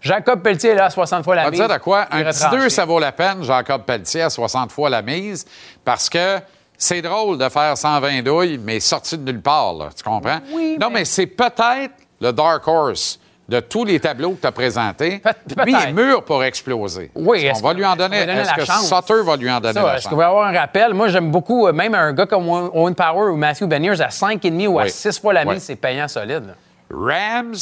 Jacob 0.00 0.40
Pelletier 0.42 0.70
est 0.70 0.74
là 0.74 0.86
à 0.86 0.90
60 0.90 1.24
fois 1.24 1.34
la 1.34 1.46
On 1.46 1.50
mise. 1.50 1.60
dire 1.60 1.68
de 1.68 1.78
quoi? 1.78 2.06
Un 2.10 2.22
petit 2.24 2.42
retranché. 2.44 2.62
2, 2.64 2.68
ça 2.70 2.84
vaut 2.84 2.98
la 2.98 3.12
peine, 3.12 3.42
Jacob 3.42 3.82
Pelletier, 3.82 4.22
à 4.22 4.30
60 4.30 4.72
fois 4.72 4.88
la 4.90 5.02
mise, 5.02 5.44
parce 5.84 6.08
que 6.08 6.38
c'est 6.78 7.02
drôle 7.02 7.36
de 7.36 7.48
faire 7.48 7.76
120 7.76 8.22
douilles, 8.22 8.58
mais 8.62 8.80
sorti 8.80 9.18
de 9.18 9.30
nulle 9.30 9.42
part, 9.42 9.74
là, 9.74 9.88
tu 9.94 10.02
comprends? 10.02 10.38
Oui, 10.52 10.78
non, 10.80 10.88
mais- 10.88 11.00
mais, 11.00 11.04
c'est 11.04 11.26
peut-être 11.26 11.92
le 12.20 12.32
dark 12.32 12.66
horse 12.66 13.20
de 13.46 13.58
tous 13.60 13.84
les 13.84 13.98
tableaux 13.98 14.30
que 14.32 14.40
tu 14.42 14.46
as 14.46 14.52
présentés. 14.52 15.20
Lui, 15.64 15.72
il 15.72 15.88
est 15.88 15.92
mur 15.92 16.22
pour 16.24 16.42
exploser. 16.44 17.10
Oui, 17.16 17.50
qu'on 17.52 17.60
va 17.60 17.74
lui 17.74 17.84
en 17.84 17.90
qu'on 17.90 17.96
donner? 17.96 18.18
Est-ce 18.18 18.46
la 18.50 18.54
que 18.54 18.64
chance? 18.64 18.88
Sutter 18.88 19.22
va 19.24 19.36
lui 19.36 19.50
en 19.50 19.60
donner 19.60 19.80
Est-ce 19.96 20.06
qu'il 20.08 20.16
va 20.16 20.28
avoir 20.28 20.46
un 20.46 20.56
rappel? 20.58 20.94
Moi, 20.94 21.08
j'aime 21.08 21.30
beaucoup, 21.32 21.66
euh, 21.66 21.72
même 21.72 21.94
un 21.94 22.12
gars 22.12 22.26
comme 22.26 22.48
Owen 22.48 22.94
Power 22.94 23.30
ou 23.32 23.36
Matthew 23.36 23.64
Beniers 23.64 24.00
à 24.00 24.08
5,5 24.08 24.68
ou 24.68 24.78
à 24.78 24.84
Oui. 24.84 24.90
6 24.90 25.18
fois 25.20 25.32
la 25.34 25.44
mise, 25.44 25.64
c'est 25.64 25.74
payant 25.76 26.06
solide. 26.08 26.46
là. 26.46 26.54
Rams, 26.92 27.54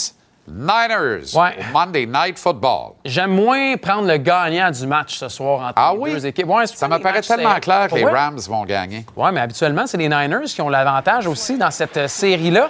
Niners, 0.51 1.34
Ouais. 1.34 1.57
Monday 1.72 2.07
Night 2.07 2.38
Football. 2.38 2.92
J'aime 3.05 3.32
moins 3.32 3.76
prendre 3.76 4.09
le 4.09 4.16
gagnant 4.16 4.70
du 4.70 4.86
match 4.86 5.16
ce 5.18 5.28
soir 5.28 5.61
entre 5.61 5.72
Ah 5.76 5.90
les 5.94 5.99
oui? 6.01 6.12
deux 6.14 6.26
équipes. 6.26 6.49
Ouais, 6.49 6.66
Ça 6.66 6.88
me 6.88 6.99
paraît 6.99 7.20
tellement 7.20 7.59
clair 7.61 7.88
que 7.88 7.94
les. 7.96 8.05
Rams 8.05 8.38
vont 8.49 8.64
gagner. 8.64 9.05
Oui, 9.16 9.30
mais 9.32 9.40
habituellement, 9.40 9.86
c'est 9.86 9.96
les 9.99 10.09
Niners 10.09 10.44
qui 10.46 10.61
ont 10.62 10.68
l'avantage 10.68 11.26
aussi 11.26 11.59
dans 11.59 11.70
cette 11.70 11.96
euh, 11.96 12.09
série-là. 12.09 12.68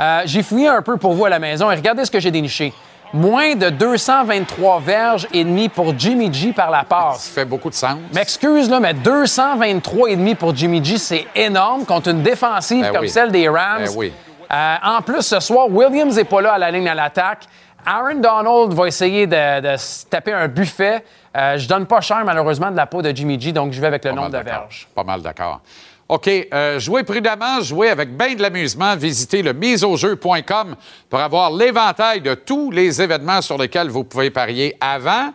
Euh, 0.00 0.22
j'ai 0.24 0.42
fouillé 0.42 0.68
un 0.68 0.82
peu 0.82 0.96
pour 0.96 1.12
vous 1.12 1.24
à 1.24 1.28
la 1.28 1.38
maison 1.38 1.70
et 1.70 1.74
regardez 1.74 2.04
ce 2.04 2.10
que 2.10 2.18
j'ai 2.20 2.30
déniché. 2.30 2.72
Moins 3.14 3.54
de 3.56 3.68
223 3.68 4.80
verges 4.80 5.28
et 5.34 5.44
demi 5.44 5.68
pour 5.68 5.92
Jimmy 5.98 6.32
G 6.32 6.52
par 6.54 6.70
la 6.70 6.78
Ça 6.78 6.84
passe. 6.84 7.28
fait 7.28 7.44
beaucoup 7.44 7.68
de 7.68 7.74
sens. 7.74 7.98
M'excuse, 8.14 8.70
là, 8.70 8.80
mais 8.80 8.94
223 8.94 10.08
et 10.10 10.16
demi 10.16 10.34
pour 10.34 10.56
Jimmy 10.56 10.82
G, 10.82 10.96
c'est 10.96 11.26
énorme 11.36 11.84
contre 11.84 12.08
une 12.08 12.22
défensive 12.22 12.80
Ben 12.80 12.92
comme 12.92 13.02
oui. 13.02 13.10
celle 13.10 13.30
des 13.30 13.48
Rams. 13.50 13.84
Ben 13.84 13.90
oui. 13.96 14.12
Euh, 14.52 14.74
en 14.82 15.02
plus, 15.02 15.22
ce 15.22 15.40
soir, 15.40 15.68
Williams 15.70 16.16
n'est 16.16 16.24
pas 16.24 16.40
là 16.40 16.52
à 16.54 16.58
la 16.58 16.70
ligne 16.70 16.88
à 16.88 16.94
l'attaque. 16.94 17.46
Aaron 17.84 18.16
Donald 18.16 18.72
va 18.74 18.86
essayer 18.86 19.26
de, 19.26 19.60
de 19.60 19.76
se 19.76 20.06
taper 20.06 20.32
un 20.32 20.46
buffet. 20.46 21.04
Euh, 21.36 21.56
je 21.58 21.66
donne 21.66 21.86
pas 21.86 22.00
cher, 22.00 22.22
malheureusement, 22.24 22.70
de 22.70 22.76
la 22.76 22.86
peau 22.86 23.02
de 23.02 23.10
Jimmy 23.10 23.40
G, 23.40 23.52
donc 23.52 23.72
je 23.72 23.80
vais 23.80 23.86
avec 23.86 24.04
le 24.04 24.10
Pas 24.10 24.16
nombre 24.16 24.30
de 24.30 24.38
verges. 24.38 24.88
Pas 24.94 25.04
mal 25.04 25.22
d'accord. 25.22 25.60
OK, 26.08 26.28
euh, 26.28 26.78
jouez 26.78 27.04
prudemment, 27.04 27.62
jouez 27.62 27.88
avec 27.88 28.14
bien 28.14 28.34
de 28.34 28.42
l'amusement. 28.42 28.94
Visitez 28.96 29.42
le 29.42 29.54
miseaujeu.com 29.54 30.76
pour 31.08 31.18
avoir 31.18 31.50
l'éventail 31.50 32.20
de 32.20 32.34
tous 32.34 32.70
les 32.70 33.00
événements 33.00 33.40
sur 33.40 33.56
lesquels 33.56 33.88
vous 33.88 34.04
pouvez 34.04 34.30
parier 34.30 34.76
avant 34.78 35.32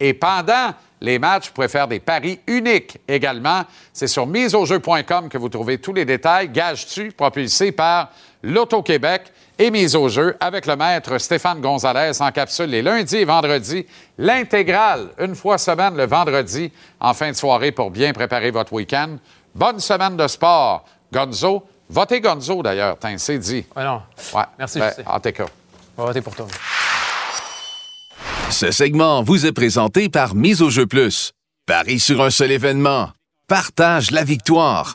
et 0.00 0.14
pendant 0.14 0.72
les 1.00 1.20
matchs. 1.20 1.46
Vous 1.46 1.52
pouvez 1.52 1.68
faire 1.68 1.86
des 1.86 2.00
paris 2.00 2.40
uniques 2.48 2.98
également. 3.06 3.62
C'est 3.92 4.08
sur 4.08 4.26
miseaujeu.com 4.26 5.28
que 5.28 5.38
vous 5.38 5.48
trouvez 5.48 5.78
tous 5.78 5.92
les 5.92 6.04
détails. 6.04 6.48
Gage-tu, 6.48 7.12
propulsé 7.12 7.70
par 7.70 8.10
l'Auto-Québec 8.46 9.32
et 9.58 9.70
mise 9.70 9.96
au 9.96 10.08
jeu 10.08 10.36
avec 10.40 10.66
le 10.66 10.76
maître 10.76 11.18
Stéphane 11.18 11.60
Gonzalez 11.60 12.20
en 12.20 12.30
capsule 12.30 12.66
les 12.70 12.82
lundis 12.82 13.16
et 13.16 13.24
vendredis. 13.24 13.86
L'intégrale, 14.18 15.08
une 15.18 15.34
fois 15.34 15.58
semaine 15.58 15.96
le 15.96 16.06
vendredi 16.06 16.70
en 17.00 17.14
fin 17.14 17.30
de 17.30 17.36
soirée 17.36 17.72
pour 17.72 17.90
bien 17.90 18.12
préparer 18.12 18.50
votre 18.50 18.72
week-end. 18.72 19.16
Bonne 19.54 19.80
semaine 19.80 20.16
de 20.16 20.26
sport. 20.28 20.84
Gonzo, 21.12 21.64
votez 21.88 22.20
Gonzo 22.20 22.62
d'ailleurs, 22.62 22.96
c'est 23.16 23.38
dit. 23.38 23.64
Ouais, 23.74 23.84
non. 23.84 24.02
Ouais. 24.34 24.42
Merci, 24.58 24.78
Ben, 24.78 24.90
je 24.90 25.02
sais. 25.02 25.08
en 25.08 25.20
tout 25.20 25.32
cas. 25.32 25.46
On 25.96 26.02
va 26.02 26.08
voter 26.08 26.20
pour 26.20 26.34
toi. 26.34 26.46
Ce 28.50 28.70
segment 28.70 29.22
vous 29.22 29.46
est 29.46 29.52
présenté 29.52 30.08
par 30.08 30.34
Mise 30.34 30.62
au 30.62 30.70
jeu 30.70 30.86
plus. 30.86 31.32
Paris 31.66 31.98
sur 31.98 32.22
un 32.22 32.30
seul 32.30 32.52
événement. 32.52 33.08
Partage 33.48 34.10
la 34.10 34.22
victoire. 34.24 34.94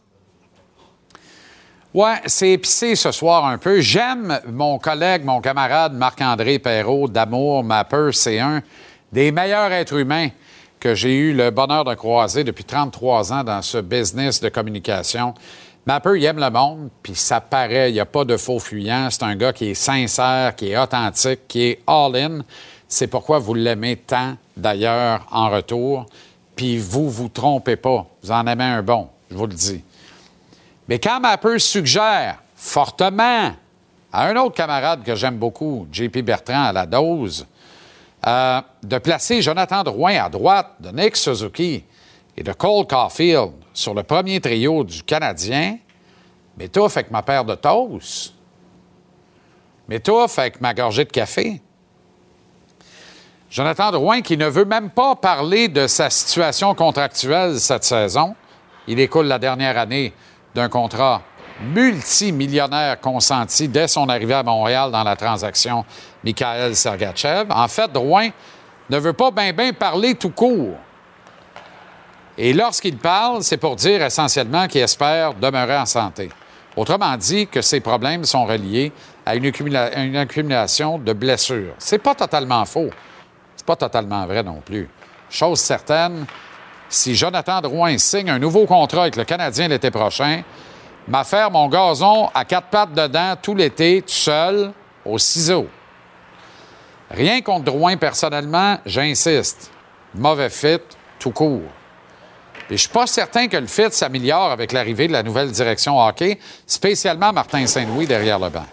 Ouais, 1.94 2.22
c'est 2.26 2.52
épicé 2.52 2.96
ce 2.96 3.12
soir 3.12 3.46
un 3.46 3.58
peu. 3.58 3.82
J'aime 3.82 4.40
mon 4.48 4.80
collègue, 4.80 5.26
mon 5.26 5.42
camarade 5.42 5.94
Marc-André 5.94 6.58
Perrault 6.58 7.10
d'amour. 7.10 7.66
Mapper, 7.66 8.12
c'est 8.14 8.40
un 8.40 8.62
des 9.12 9.34
meilleurs 9.34 9.74
êtres 9.74 9.96
humains 9.98 10.30
que 10.80 10.96
j'ai 10.96 11.14
eu 11.14 11.34
le 11.34 11.52
bonheur 11.52 11.84
de 11.84 11.94
croiser 11.94 12.46
depuis 12.46 12.64
33 12.64 13.34
ans 13.34 13.44
dans 13.44 13.62
ce 13.62 13.78
business 13.80 14.40
de 14.40 14.48
communication. 14.48 15.34
Mapper, 15.86 16.14
il 16.16 16.24
aime 16.24 16.40
le 16.40 16.50
monde, 16.50 16.90
puis 17.04 17.14
ça 17.14 17.42
paraît, 17.42 17.92
il 17.92 17.94
n'y 17.96 18.00
a 18.00 18.06
pas 18.06 18.24
de 18.24 18.38
faux 18.38 18.60
fuyant. 18.60 19.10
C'est 19.10 19.24
un 19.24 19.36
gars 19.36 19.52
qui 19.52 19.72
est 19.72 19.74
sincère, 19.74 20.56
qui 20.56 20.72
est 20.72 20.78
authentique, 20.78 21.42
qui 21.50 21.64
est 21.64 21.80
all-in. 21.86 22.40
C'est 22.88 23.08
pourquoi 23.08 23.40
vous 23.40 23.54
l'aimez 23.54 23.98
tant, 23.98 24.38
d'ailleurs, 24.56 25.28
en 25.30 25.50
retour. 25.50 26.06
Puis 26.56 26.78
vous, 26.78 27.10
vous 27.10 27.28
trompez 27.28 27.76
pas. 27.76 28.08
Vous 28.24 28.32
en 28.32 28.48
aimez 28.48 28.64
un 28.64 28.82
bon, 28.82 29.10
je 29.30 29.36
vous 29.36 29.48
le 29.48 29.54
dis. 29.54 29.84
Mais 30.92 31.00
quand 31.00 31.22
Mapper 31.22 31.58
suggère 31.58 32.40
fortement 32.54 33.54
à 34.12 34.28
un 34.28 34.36
autre 34.36 34.56
camarade 34.56 35.06
que 35.06 35.16
j'aime 35.16 35.38
beaucoup, 35.38 35.88
JP 35.90 36.18
Bertrand 36.18 36.66
à 36.66 36.74
la 36.74 36.86
dose, 36.86 37.48
euh, 38.28 38.62
de 38.84 38.98
placer 38.98 39.42
Jonathan 39.42 39.84
Drouin 39.84 40.22
à 40.22 40.28
droite 40.28 40.74
de 40.82 40.90
Nick 40.90 41.16
Suzuki 41.16 41.86
et 42.36 42.44
de 42.44 42.52
Cole 42.52 42.86
Caulfield 42.88 43.54
sur 43.74 43.94
le 43.94 44.04
premier 44.04 44.42
trio 44.42 44.84
du 44.84 45.02
Canadien, 45.04 45.78
mais 46.58 46.70
avec 46.78 47.10
ma 47.10 47.22
paire 47.22 47.46
de 47.46 47.56
toast, 47.56 48.34
mais 49.88 50.02
avec 50.10 50.60
ma 50.60 50.74
gorgée 50.74 51.06
de 51.06 51.12
café. 51.12 51.62
Jonathan 53.50 53.92
Drouin 53.92 54.20
qui 54.20 54.36
ne 54.36 54.50
veut 54.50 54.66
même 54.66 54.90
pas 54.90 55.16
parler 55.16 55.70
de 55.70 55.88
sa 55.88 56.10
situation 56.10 56.76
contractuelle 56.76 57.62
cette 57.62 57.86
saison. 57.86 58.36
Il 58.88 59.00
écoule 59.00 59.28
la 59.28 59.40
dernière 59.40 59.78
année 59.78 60.12
d'un 60.54 60.70
contrat 60.70 61.22
multimillionnaire 61.62 63.00
consenti 63.00 63.68
dès 63.68 63.88
son 63.88 64.10
arrivée 64.10 64.34
à 64.34 64.44
Montréal 64.44 64.92
dans 64.92 65.04
la 65.04 65.16
transaction 65.16 65.86
Mikhail 66.24 66.76
Sergachev. 66.76 67.46
En 67.50 67.68
fait, 67.68 67.92
Drouin 67.92 68.30
ne 68.90 68.98
veut 68.98 69.14
pas 69.14 69.32
bien 69.32 69.54
ben 69.54 69.74
parler 69.74 70.16
tout 70.16 70.32
court. 70.32 70.78
Et 72.38 72.54
lorsqu'il 72.54 72.98
parle, 72.98 73.44
c'est 73.44 73.58
pour 73.58 73.76
dire 73.76 74.02
essentiellement 74.02 74.68
qu'il 74.68 74.82
espère 74.82 75.34
demeurer 75.34 75.78
en 75.78 75.86
santé. 75.86 76.30
Autrement 76.76 77.16
dit, 77.18 77.48
que 77.48 77.62
ses 77.62 77.82
problèmes 77.82 78.24
sont 78.24 78.46
reliés 78.46 78.92
à 79.26 79.36
une, 79.36 79.76
à 79.76 80.04
une 80.04 80.16
accumulation 80.16 80.98
de 80.98 81.14
blessures. 81.14 81.74
C'est 81.78 82.00
pas 82.00 82.16
totalement 82.16 82.66
faux. 82.66 82.90
C'est 83.56 83.66
pas 83.66 83.76
totalement 83.76 84.26
vrai 84.26 84.42
non 84.42 84.62
plus. 84.66 84.90
Chose 85.30 85.60
certaine, 85.60 86.26
si 86.92 87.16
Jonathan 87.16 87.62
Drouin 87.62 87.98
signe 87.98 88.30
un 88.30 88.38
nouveau 88.38 88.66
contrat 88.66 89.04
avec 89.04 89.16
le 89.16 89.24
Canadien 89.24 89.70
l'été 89.70 89.90
prochain, 89.90 90.44
m'a 91.08 91.24
faire 91.24 91.50
mon 91.50 91.68
gazon 91.68 92.30
à 92.34 92.46
quatre 92.46 92.68
pattes 92.68 92.94
dedans 92.94 93.34
tout 93.42 93.56
l'été, 93.56 94.02
tout 94.02 94.14
seul, 94.14 94.72
au 95.06 95.18
ciseau. 95.18 95.68
Rien 97.10 97.42
contre 97.42 97.66
Drouin 97.66 97.98
personnellement, 97.98 98.78
j'insiste. 98.86 99.72
Mauvais 100.14 100.50
fit, 100.50 100.82
tout 101.18 101.32
court. 101.32 101.62
Et 102.70 102.76
je 102.76 102.82
suis 102.82 102.90
pas 102.90 103.08
certain 103.08 103.48
que 103.48 103.58
le 103.58 103.68
fit 103.68 103.92
s'améliore 103.92 104.52
avec 104.52 104.72
l'arrivée 104.72 105.08
de 105.08 105.14
la 105.14 105.24
nouvelle 105.24 105.52
direction 105.52 106.00
hockey, 106.00 106.40
spécialement 106.68 107.34
Martin 107.34 107.66
Saint-Louis 107.66 108.06
derrière 108.06 108.40
le 108.40 108.50
banc. 108.50 108.66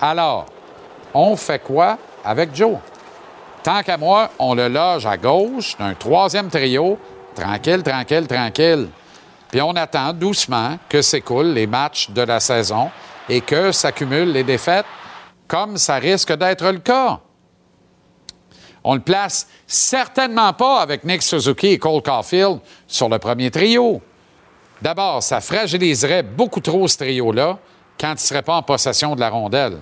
Alors, 0.00 0.46
on 1.14 1.36
fait 1.36 1.60
quoi 1.60 1.98
avec 2.24 2.54
Joe? 2.54 2.78
Tant 3.62 3.82
qu'à 3.82 3.96
moi, 3.96 4.30
on 4.40 4.54
le 4.54 4.66
loge 4.66 5.06
à 5.06 5.16
gauche 5.16 5.76
d'un 5.78 5.94
troisième 5.94 6.48
trio, 6.48 6.98
tranquille, 7.34 7.82
tranquille, 7.82 8.26
tranquille. 8.26 8.88
Puis 9.50 9.60
on 9.60 9.72
attend 9.72 10.12
doucement 10.12 10.78
que 10.88 11.02
s'écoulent 11.02 11.52
les 11.52 11.66
matchs 11.66 12.10
de 12.10 12.22
la 12.22 12.40
saison 12.40 12.90
et 13.28 13.40
que 13.40 13.70
s'accumulent 13.70 14.32
les 14.32 14.44
défaites, 14.44 14.86
comme 15.46 15.76
ça 15.76 15.96
risque 15.96 16.32
d'être 16.32 16.70
le 16.70 16.78
cas. 16.78 17.20
On 18.84 18.94
le 18.94 19.00
place 19.00 19.46
certainement 19.66 20.52
pas 20.52 20.80
avec 20.80 21.04
Nick 21.04 21.22
Suzuki 21.22 21.68
et 21.68 21.78
Cole 21.78 22.02
Caulfield 22.02 22.60
sur 22.86 23.08
le 23.08 23.18
premier 23.18 23.50
trio. 23.50 24.00
D'abord, 24.80 25.22
ça 25.22 25.40
fragiliserait 25.40 26.24
beaucoup 26.24 26.60
trop 26.60 26.88
ce 26.88 26.96
trio-là 26.96 27.58
quand 28.00 28.08
il 28.08 28.14
ne 28.14 28.18
serait 28.18 28.42
pas 28.42 28.56
en 28.56 28.62
possession 28.62 29.14
de 29.14 29.20
la 29.20 29.30
rondelle. 29.30 29.78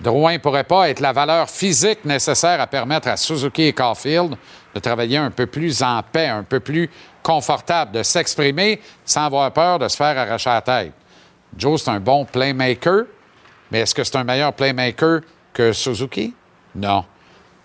Drouin 0.00 0.34
ne 0.34 0.38
pourrait 0.38 0.64
pas 0.64 0.90
être 0.90 1.00
la 1.00 1.12
valeur 1.12 1.48
physique 1.48 2.04
nécessaire 2.04 2.60
à 2.60 2.66
permettre 2.66 3.08
à 3.08 3.16
Suzuki 3.16 3.62
et 3.62 3.72
Caulfield 3.72 4.36
de 4.76 4.80
travailler 4.80 5.16
un 5.16 5.30
peu 5.30 5.46
plus 5.46 5.82
en 5.82 6.02
paix, 6.02 6.26
un 6.26 6.42
peu 6.42 6.60
plus 6.60 6.90
confortable, 7.22 7.92
de 7.92 8.02
s'exprimer 8.02 8.78
sans 9.06 9.24
avoir 9.24 9.50
peur 9.50 9.78
de 9.78 9.88
se 9.88 9.96
faire 9.96 10.18
arracher 10.18 10.50
la 10.50 10.60
tête. 10.60 10.92
Joe, 11.56 11.82
c'est 11.82 11.90
un 11.90 11.98
bon 11.98 12.26
playmaker, 12.26 13.04
mais 13.70 13.80
est-ce 13.80 13.94
que 13.94 14.04
c'est 14.04 14.16
un 14.16 14.24
meilleur 14.24 14.52
playmaker 14.52 15.22
que 15.54 15.72
Suzuki? 15.72 16.34
Non. 16.74 17.06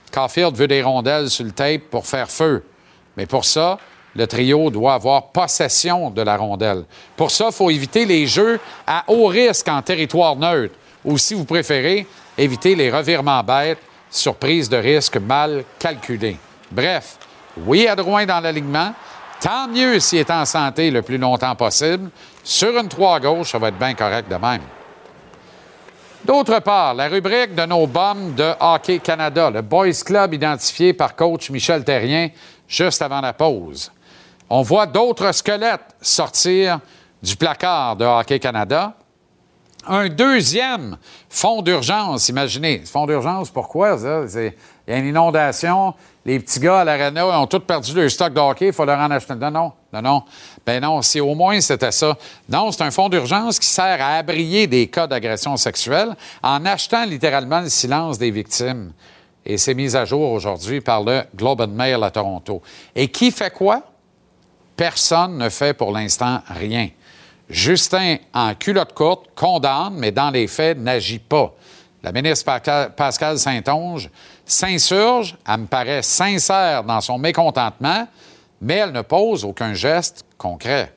Caulfield 0.09 0.55
veut 0.55 0.69
des 0.69 0.81
rondelles 0.81 1.29
sur 1.29 1.43
le 1.43 1.51
tape 1.51 1.81
pour 1.91 2.07
faire 2.07 2.29
feu. 2.29 2.63
Mais 3.17 3.25
pour 3.25 3.43
ça, 3.43 3.77
le 4.15 4.25
trio 4.25 4.69
doit 4.69 4.93
avoir 4.93 5.33
possession 5.33 6.11
de 6.11 6.21
la 6.21 6.37
rondelle. 6.37 6.85
Pour 7.17 7.29
ça, 7.29 7.47
il 7.47 7.53
faut 7.53 7.69
éviter 7.69 8.05
les 8.05 8.25
jeux 8.25 8.57
à 8.87 9.03
haut 9.07 9.27
risque 9.27 9.67
en 9.67 9.81
territoire 9.81 10.37
neutre. 10.37 10.75
Ou 11.03 11.17
si 11.17 11.33
vous 11.33 11.45
préférez, 11.45 12.07
éviter 12.37 12.73
les 12.73 12.89
revirements 12.89 13.43
bêtes, 13.43 13.79
surprises 14.09 14.69
de 14.69 14.77
risque 14.77 15.17
mal 15.17 15.65
calculées. 15.77 16.37
Bref, 16.71 17.17
oui 17.57 17.87
à 17.87 17.95
Drouin 17.95 18.25
dans 18.25 18.39
l'alignement. 18.39 18.93
Tant 19.41 19.67
mieux 19.67 19.99
s'il 19.99 20.19
est 20.19 20.31
en 20.31 20.45
santé 20.45 20.91
le 20.91 21.01
plus 21.01 21.17
longtemps 21.17 21.55
possible. 21.55 22.09
Sur 22.43 22.77
une 22.77 22.87
3 22.87 23.19
gauche, 23.19 23.51
ça 23.51 23.57
va 23.57 23.69
être 23.69 23.77
bien 23.77 23.93
correct 23.93 24.29
de 24.29 24.35
même. 24.35 24.61
D'autre 26.23 26.59
part, 26.59 26.93
la 26.93 27.07
rubrique 27.07 27.55
de 27.55 27.65
nos 27.65 27.87
bombes 27.87 28.35
de 28.35 28.53
Hockey 28.59 28.99
Canada, 28.99 29.49
le 29.49 29.63
Boys 29.63 30.03
Club 30.05 30.35
identifié 30.35 30.93
par 30.93 31.15
coach 31.15 31.49
Michel 31.49 31.83
Terrien 31.83 32.29
juste 32.67 33.01
avant 33.01 33.21
la 33.21 33.33
pause. 33.33 33.91
On 34.47 34.61
voit 34.61 34.85
d'autres 34.85 35.31
squelettes 35.31 35.95
sortir 35.99 36.79
du 37.23 37.35
placard 37.35 37.95
de 37.95 38.05
Hockey 38.05 38.37
Canada. 38.37 38.93
Un 39.87 40.09
deuxième 40.09 40.97
fonds 41.27 41.63
d'urgence, 41.63 42.29
imaginez. 42.29 42.83
Fonds 42.85 43.07
d'urgence, 43.07 43.49
pourquoi 43.49 43.97
ça? 43.97 44.25
Il 44.87 44.93
y 44.93 44.97
a 44.97 44.99
une 44.99 45.07
inondation, 45.07 45.93
les 46.25 46.39
petits 46.39 46.59
gars 46.59 46.81
à 46.81 46.83
l'arena 46.83 47.39
ont 47.39 47.47
tous 47.47 47.59
perdu 47.59 47.93
leur 47.93 48.09
stock 48.09 48.33
de 48.33 48.65
il 48.65 48.73
faut 48.73 48.85
leur 48.85 48.99
en 48.99 49.09
acheter. 49.09 49.35
Non, 49.35 49.51
non, 49.51 49.73
non, 49.93 50.01
non. 50.01 50.23
Ben 50.65 50.81
non, 50.81 51.01
si 51.01 51.19
au 51.19 51.33
moins 51.33 51.59
c'était 51.61 51.91
ça. 51.91 52.15
Non, 52.49 52.71
c'est 52.71 52.83
un 52.83 52.91
fonds 52.91 53.09
d'urgence 53.09 53.57
qui 53.57 53.67
sert 53.67 54.01
à 54.01 54.17
abrier 54.17 54.67
des 54.67 54.87
cas 54.87 55.07
d'agression 55.07 55.57
sexuelle 55.57 56.15
en 56.43 56.65
achetant 56.65 57.05
littéralement 57.05 57.61
le 57.61 57.69
silence 57.69 58.17
des 58.17 58.31
victimes. 58.31 58.93
Et 59.45 59.57
c'est 59.57 59.73
mis 59.73 59.95
à 59.95 60.05
jour 60.05 60.31
aujourd'hui 60.31 60.81
par 60.81 61.03
le 61.03 61.23
Globe 61.35 61.61
and 61.61 61.67
Mail 61.67 62.03
à 62.03 62.11
Toronto. 62.11 62.61
Et 62.95 63.07
qui 63.07 63.31
fait 63.31 63.51
quoi? 63.51 63.81
Personne 64.75 65.37
ne 65.37 65.49
fait 65.49 65.73
pour 65.73 65.91
l'instant 65.91 66.41
rien. 66.47 66.89
Justin, 67.49 68.17
en 68.33 68.53
culotte 68.53 68.93
courte, 68.93 69.29
condamne, 69.35 69.95
mais 69.95 70.11
dans 70.11 70.29
les 70.29 70.47
faits, 70.47 70.77
n'agit 70.77 71.19
pas. 71.19 71.53
La 72.03 72.11
ministre 72.11 72.51
Pascal 72.95 73.37
Saint-Onge 73.37 74.09
s'insurge, 74.51 75.37
elle 75.47 75.61
me 75.61 75.65
paraît 75.65 76.01
sincère 76.01 76.83
dans 76.83 77.01
son 77.01 77.17
mécontentement, 77.17 78.07
mais 78.61 78.75
elle 78.75 78.91
ne 78.91 79.01
pose 79.01 79.43
aucun 79.45 79.73
geste 79.73 80.25
concret. 80.37 80.93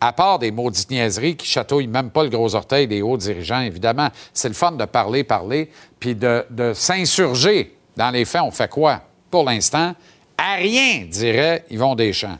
À 0.00 0.12
part 0.12 0.38
des 0.38 0.50
maudites 0.50 0.90
niaiseries 0.90 1.36
qui 1.36 1.46
chatouillent 1.46 1.86
même 1.86 2.10
pas 2.10 2.24
le 2.24 2.28
gros 2.28 2.54
orteil 2.54 2.86
des 2.88 3.02
hauts 3.02 3.16
dirigeants, 3.16 3.60
évidemment. 3.60 4.08
C'est 4.32 4.48
le 4.48 4.54
fun 4.54 4.72
de 4.72 4.84
parler, 4.84 5.22
parler, 5.22 5.70
puis 6.00 6.14
de, 6.14 6.72
s'insurger. 6.74 7.76
Dans 7.96 8.10
les 8.10 8.24
faits, 8.24 8.42
on 8.42 8.50
fait 8.50 8.68
quoi? 8.70 9.00
Pour 9.30 9.44
l'instant, 9.44 9.94
à 10.36 10.54
rien, 10.54 11.06
dirait 11.08 11.64
Yvon 11.70 11.94
Deschamps 11.94 12.38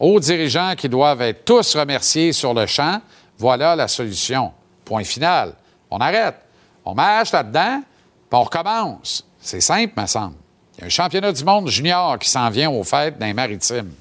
aux 0.00 0.18
dirigeants 0.18 0.74
qui 0.76 0.88
doivent 0.88 1.20
être 1.20 1.44
tous 1.44 1.76
remerciés 1.76 2.32
sur 2.32 2.54
le 2.54 2.66
champ, 2.66 3.00
voilà 3.38 3.76
la 3.76 3.86
solution. 3.86 4.52
Point 4.84 5.04
final. 5.04 5.52
On 5.90 5.98
arrête. 5.98 6.36
On 6.84 6.94
marche 6.94 7.32
là-dedans, 7.32 7.82
puis 7.82 8.38
on 8.38 8.42
recommence. 8.42 9.24
C'est 9.40 9.60
simple, 9.60 9.98
me 9.98 10.06
semble. 10.06 10.34
Il 10.76 10.80
y 10.80 10.84
a 10.84 10.86
un 10.86 10.90
championnat 10.90 11.32
du 11.32 11.44
monde 11.44 11.68
junior 11.68 12.18
qui 12.18 12.28
s'en 12.28 12.50
vient 12.50 12.70
aux 12.70 12.84
fêtes 12.84 13.18
dans 13.18 13.26
les 13.26 13.34
maritimes. 13.34 13.92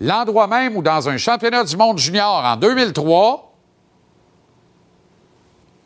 L'endroit 0.00 0.46
même 0.46 0.76
où, 0.76 0.82
dans 0.82 1.08
un 1.08 1.16
championnat 1.16 1.64
du 1.64 1.76
monde 1.76 1.98
junior 1.98 2.44
en 2.44 2.56
2003, 2.56 3.52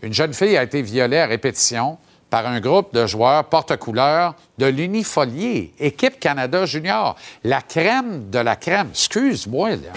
une 0.02 0.12
jeune 0.12 0.32
fille 0.32 0.56
a 0.56 0.62
été 0.62 0.82
violée 0.82 1.18
à 1.18 1.26
répétition 1.26 1.98
par 2.30 2.46
un 2.46 2.60
groupe 2.60 2.92
de 2.94 3.06
joueurs 3.06 3.44
porte-couleurs 3.44 4.34
de 4.58 4.66
l'Unifolier, 4.66 5.74
équipe 5.78 6.18
Canada 6.18 6.66
junior. 6.66 7.16
La 7.44 7.62
crème 7.62 8.30
de 8.30 8.38
la 8.38 8.56
crème. 8.56 8.88
Excuse-moi, 8.90 9.70
là. 9.70 9.92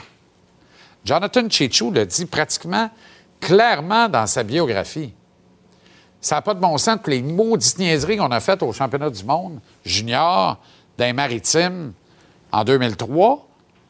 Jonathan 1.05 1.49
Chichou 1.49 1.91
le 1.91 2.05
dit 2.05 2.25
pratiquement 2.25 2.89
clairement 3.39 4.09
dans 4.09 4.27
sa 4.27 4.43
biographie. 4.43 5.13
Ça 6.21 6.35
n'a 6.35 6.41
pas 6.41 6.53
de 6.53 6.59
bon 6.59 6.77
sens 6.77 6.99
que 7.01 7.09
les 7.09 7.21
maudites 7.21 7.79
niaiseries 7.79 8.17
qu'on 8.17 8.31
a 8.31 8.39
faites 8.39 8.61
au 8.61 8.73
championnat 8.73 9.09
du 9.09 9.23
monde 9.23 9.59
junior 9.85 10.57
d'un 10.97 11.13
maritime 11.13 11.93
en 12.51 12.63
2003. 12.63 13.47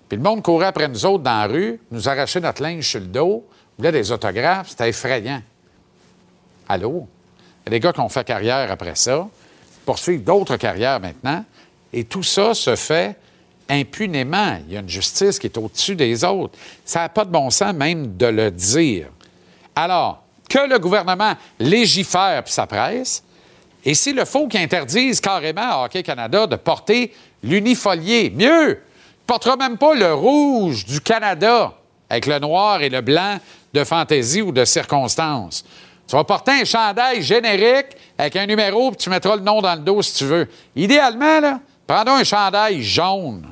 Puis 0.07 0.17
le 0.17 0.23
monde 0.23 0.43
courait 0.43 0.67
après 0.67 0.88
nous 0.88 1.05
autres 1.05 1.23
dans 1.23 1.41
la 1.41 1.47
rue, 1.47 1.80
nous 1.91 2.07
arrachait 2.07 2.39
notre 2.39 2.61
linge 2.61 2.88
sur 2.88 2.99
le 2.99 3.07
dos, 3.07 3.45
voulait 3.77 3.91
des 3.91 4.11
autographes. 4.11 4.69
C'était 4.69 4.89
effrayant. 4.89 5.41
Allô? 6.67 7.07
Il 7.61 7.65
y 7.65 7.69
a 7.69 7.71
des 7.71 7.80
gars 7.80 7.93
qui 7.93 7.99
ont 7.99 8.09
fait 8.09 8.23
carrière 8.23 8.71
après 8.71 8.95
ça, 8.95 9.27
poursuivent 9.86 10.23
d'autres 10.23 10.57
carrières 10.57 10.99
maintenant, 10.99 11.43
et 11.91 12.03
tout 12.03 12.23
ça 12.23 12.53
se 12.53 12.75
fait 12.75 13.15
impunément. 13.67 14.57
Il 14.67 14.73
y 14.73 14.77
a 14.77 14.80
une 14.80 14.89
justice 14.89 15.39
qui 15.39 15.47
est 15.47 15.57
au-dessus 15.57 15.95
des 15.95 16.23
autres. 16.23 16.57
Ça 16.86 17.01
n'a 17.01 17.09
pas 17.09 17.25
de 17.25 17.32
bon 17.32 17.49
sens 17.49 17.73
même 17.73 18.17
de 18.17 18.25
le 18.25 18.51
dire. 18.51 19.07
Alors, 19.75 20.23
que 20.49 20.67
le 20.67 20.79
gouvernement 20.79 21.33
légifère 21.59 22.43
puis 22.43 22.51
s'appresse, 22.51 23.23
et 23.85 23.93
s'il 23.93 24.15
le 24.15 24.25
faut 24.25 24.47
qu'il 24.47 24.59
interdise 24.59 25.21
carrément 25.21 25.61
à 25.61 25.85
Hockey 25.85 26.03
Canada 26.03 26.47
de 26.47 26.55
porter 26.57 27.13
l'unifolié, 27.43 28.29
mieux, 28.29 28.71
il 28.71 28.75
ne 28.75 29.25
portera 29.25 29.55
même 29.55 29.77
pas 29.77 29.93
le 29.93 30.13
rouge 30.13 30.85
du 30.85 30.99
Canada 30.99 31.73
avec 32.09 32.25
le 32.25 32.39
noir 32.39 32.81
et 32.81 32.89
le 32.89 33.01
blanc 33.01 33.39
de 33.73 33.83
fantaisie 33.83 34.41
ou 34.41 34.51
de 34.51 34.65
circonstance. 34.65 35.63
Tu 36.07 36.15
vas 36.15 36.23
porter 36.23 36.51
un 36.51 36.65
chandail 36.65 37.21
générique 37.21 37.95
avec 38.17 38.35
un 38.35 38.47
numéro, 38.47 38.89
puis 38.89 38.97
tu 38.97 39.09
mettras 39.09 39.35
le 39.35 39.43
nom 39.43 39.61
dans 39.61 39.75
le 39.75 39.81
dos 39.81 40.01
si 40.01 40.15
tu 40.15 40.25
veux. 40.25 40.49
Idéalement, 40.75 41.39
là, 41.39 41.59
un 42.11 42.23
chandail 42.23 42.81
jaune. 42.81 43.45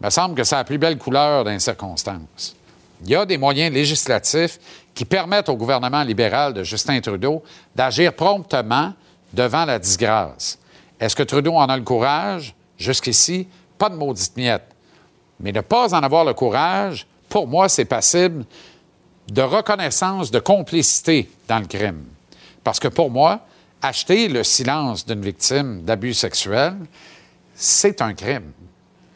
Il 0.00 0.04
me 0.04 0.10
semble 0.10 0.34
que 0.34 0.44
c'est 0.44 0.56
la 0.56 0.64
plus 0.64 0.78
belle 0.78 0.96
couleur 0.96 1.44
dans 1.44 1.50
les. 1.50 2.54
Il 3.02 3.10
y 3.10 3.14
a 3.14 3.26
des 3.26 3.36
moyens 3.36 3.72
législatifs 3.72 4.58
qui 4.98 5.04
permettent 5.04 5.48
au 5.48 5.54
gouvernement 5.54 6.02
libéral 6.02 6.52
de 6.52 6.64
Justin 6.64 7.00
Trudeau 7.00 7.44
d'agir 7.72 8.12
promptement 8.14 8.94
devant 9.32 9.64
la 9.64 9.78
disgrâce. 9.78 10.58
Est-ce 10.98 11.14
que 11.14 11.22
Trudeau 11.22 11.54
en 11.54 11.66
a 11.66 11.76
le 11.76 11.84
courage? 11.84 12.52
Jusqu'ici, 12.76 13.46
pas 13.78 13.90
de 13.90 13.94
maudite 13.94 14.36
miette. 14.36 14.74
Mais 15.38 15.52
ne 15.52 15.60
pas 15.60 15.94
en 15.94 16.02
avoir 16.02 16.24
le 16.24 16.34
courage, 16.34 17.06
pour 17.28 17.46
moi, 17.46 17.68
c'est 17.68 17.84
passible 17.84 18.44
de 19.30 19.40
reconnaissance, 19.40 20.32
de 20.32 20.40
complicité 20.40 21.30
dans 21.46 21.60
le 21.60 21.66
crime. 21.66 22.04
Parce 22.64 22.80
que 22.80 22.88
pour 22.88 23.08
moi, 23.08 23.42
acheter 23.80 24.26
le 24.26 24.42
silence 24.42 25.06
d'une 25.06 25.22
victime 25.22 25.82
d'abus 25.82 26.14
sexuels, 26.14 26.74
c'est 27.54 28.02
un 28.02 28.14
crime. 28.14 28.50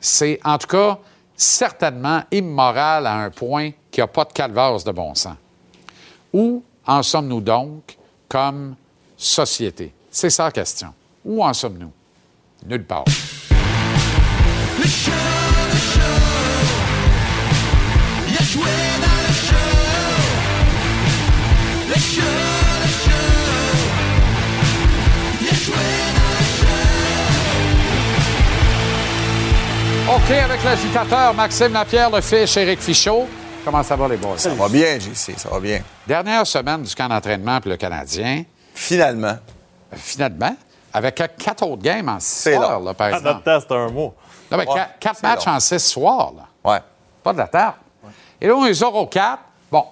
C'est 0.00 0.38
en 0.44 0.58
tout 0.58 0.68
cas 0.68 0.98
certainement 1.36 2.22
immoral 2.30 3.04
à 3.04 3.16
un 3.16 3.30
point 3.30 3.72
qui 3.90 3.98
n'a 3.98 4.06
pas 4.06 4.24
de 4.24 4.32
calvaire 4.32 4.80
de 4.80 4.92
bon 4.92 5.16
sens. 5.16 5.34
Où 6.32 6.62
en 6.86 7.02
sommes-nous 7.02 7.40
donc 7.40 7.96
comme 8.28 8.74
société? 9.16 9.92
C'est 10.10 10.30
ça 10.30 10.44
la 10.44 10.52
question. 10.52 10.88
Où 11.24 11.44
en 11.44 11.52
sommes-nous? 11.52 11.92
Nulle 12.66 12.84
part. 12.84 13.04
OK, 30.08 30.30
avec 30.30 30.62
l'agitateur 30.64 31.32
Maxime 31.34 31.72
Lapierre, 31.72 32.10
le 32.10 32.20
fiche, 32.20 32.56
Éric 32.56 32.80
Fichaud. 32.80 33.26
Comment 33.64 33.82
ça 33.82 33.94
va, 33.96 34.08
les 34.08 34.16
boys? 34.16 34.38
Ça 34.38 34.54
va 34.54 34.68
bien, 34.68 34.98
JC, 34.98 35.34
ça 35.38 35.48
va 35.48 35.60
bien. 35.60 35.80
Dernière 36.06 36.46
semaine 36.46 36.82
du 36.82 36.94
camp 36.94 37.08
d'entraînement 37.08 37.60
pour 37.60 37.70
le 37.70 37.76
Canadien. 37.76 38.42
Finalement. 38.74 39.36
Finalement, 39.94 40.56
avec 40.92 41.14
quatre 41.38 41.62
autres 41.66 41.82
games 41.82 42.08
en 42.08 42.18
six 42.18 42.26
C'est 42.42 42.54
soirs, 42.56 42.78
long. 42.80 42.86
là, 42.86 42.94
par 42.94 43.06
À 43.06 43.10
exemple. 43.10 43.28
notre 43.28 43.42
temps, 43.44 43.60
c'était 43.60 43.74
un 43.76 43.88
mot. 43.90 44.14
Non, 44.50 44.58
mais 44.58 44.66
Ouais, 44.68 44.74
quatre, 44.74 44.98
quatre 44.98 45.16
c'est 45.18 45.26
matchs 45.26 45.46
long. 45.46 45.52
en 45.52 45.60
six 45.60 45.78
soirs, 45.78 46.32
là. 46.36 46.70
Ouais. 46.72 46.80
Pas 47.22 47.32
de 47.32 47.38
la 47.38 47.46
tarte. 47.46 47.76
Et 48.40 48.48
là, 48.48 48.54
on 48.56 48.64
aura 48.82 49.06
quatre. 49.06 49.42
Bon, 49.70 49.84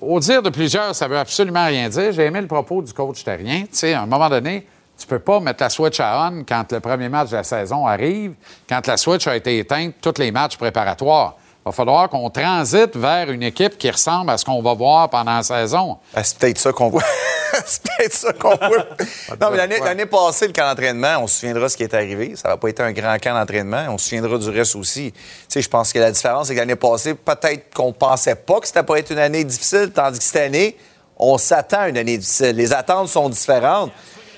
au 0.00 0.18
dire 0.18 0.42
de 0.42 0.50
plusieurs, 0.50 0.94
ça 0.94 1.06
veut 1.06 1.18
absolument 1.18 1.66
rien 1.66 1.88
dire. 1.88 2.10
J'ai 2.12 2.24
aimé 2.24 2.40
le 2.40 2.48
propos 2.48 2.82
du 2.82 2.92
coach 2.92 3.22
terrien. 3.22 3.62
Tu 3.62 3.68
sais, 3.72 3.94
à 3.94 4.02
un 4.02 4.06
moment 4.06 4.28
donné, 4.28 4.66
tu 4.98 5.06
peux 5.06 5.18
pas 5.20 5.38
mettre 5.40 5.62
la 5.62 5.70
switch 5.70 6.00
à 6.00 6.28
on 6.32 6.42
quand 6.44 6.72
le 6.72 6.80
premier 6.80 7.08
match 7.08 7.30
de 7.30 7.36
la 7.36 7.44
saison 7.44 7.86
arrive, 7.86 8.34
quand 8.68 8.84
la 8.86 8.96
switch 8.96 9.26
a 9.28 9.36
été 9.36 9.58
éteinte, 9.58 9.94
tous 10.00 10.18
les 10.18 10.32
matchs 10.32 10.56
préparatoires. 10.56 11.34
Il 11.66 11.70
va 11.70 11.72
falloir 11.72 12.10
qu'on 12.10 12.28
transite 12.28 12.94
vers 12.94 13.30
une 13.30 13.42
équipe 13.42 13.78
qui 13.78 13.90
ressemble 13.90 14.28
à 14.28 14.36
ce 14.36 14.44
qu'on 14.44 14.60
va 14.60 14.74
voir 14.74 15.08
pendant 15.08 15.36
la 15.36 15.42
saison. 15.42 15.96
Ben, 16.14 16.22
c'est 16.22 16.36
peut-être 16.36 16.58
ça 16.58 16.72
qu'on 16.72 16.90
voit. 16.90 17.02
c'est 17.64 17.82
peut-être 17.82 18.12
ça 18.12 18.32
qu'on 18.34 18.54
voit. 18.54 18.86
non, 19.40 19.50
mais 19.50 19.78
l'année, 19.80 20.04
passée, 20.04 20.46
le 20.46 20.52
camp 20.52 20.68
d'entraînement, 20.68 21.20
on 21.20 21.26
se 21.26 21.40
souviendra 21.40 21.62
de 21.62 21.68
ce 21.68 21.78
qui 21.78 21.84
est 21.84 21.94
arrivé. 21.94 22.34
Ça 22.36 22.50
n'a 22.50 22.58
pas 22.58 22.68
été 22.68 22.82
un 22.82 22.92
grand 22.92 23.16
camp 23.18 23.32
d'entraînement. 23.32 23.86
On 23.88 23.96
se 23.96 24.10
souviendra 24.10 24.36
du 24.36 24.50
reste 24.50 24.76
aussi. 24.76 25.10
Tu 25.12 25.20
sais, 25.48 25.62
je 25.62 25.68
pense 25.70 25.90
que 25.90 25.98
la 25.98 26.12
différence, 26.12 26.48
c'est 26.48 26.54
que 26.54 26.60
l'année 26.60 26.76
passée, 26.76 27.14
peut-être 27.14 27.72
qu'on 27.72 27.94
pensait 27.94 28.34
pas 28.34 28.60
que 28.60 28.66
c'était 28.66 28.82
pas 28.82 28.98
être 28.98 29.12
une 29.12 29.18
année 29.18 29.44
difficile, 29.44 29.90
tandis 29.90 30.18
que 30.18 30.24
cette 30.24 30.42
année, 30.42 30.76
on 31.16 31.38
s'attend 31.38 31.80
à 31.80 31.88
une 31.88 31.96
année 31.96 32.18
difficile. 32.18 32.54
Les 32.56 32.74
attentes 32.74 33.08
sont 33.08 33.30
différentes. 33.30 33.90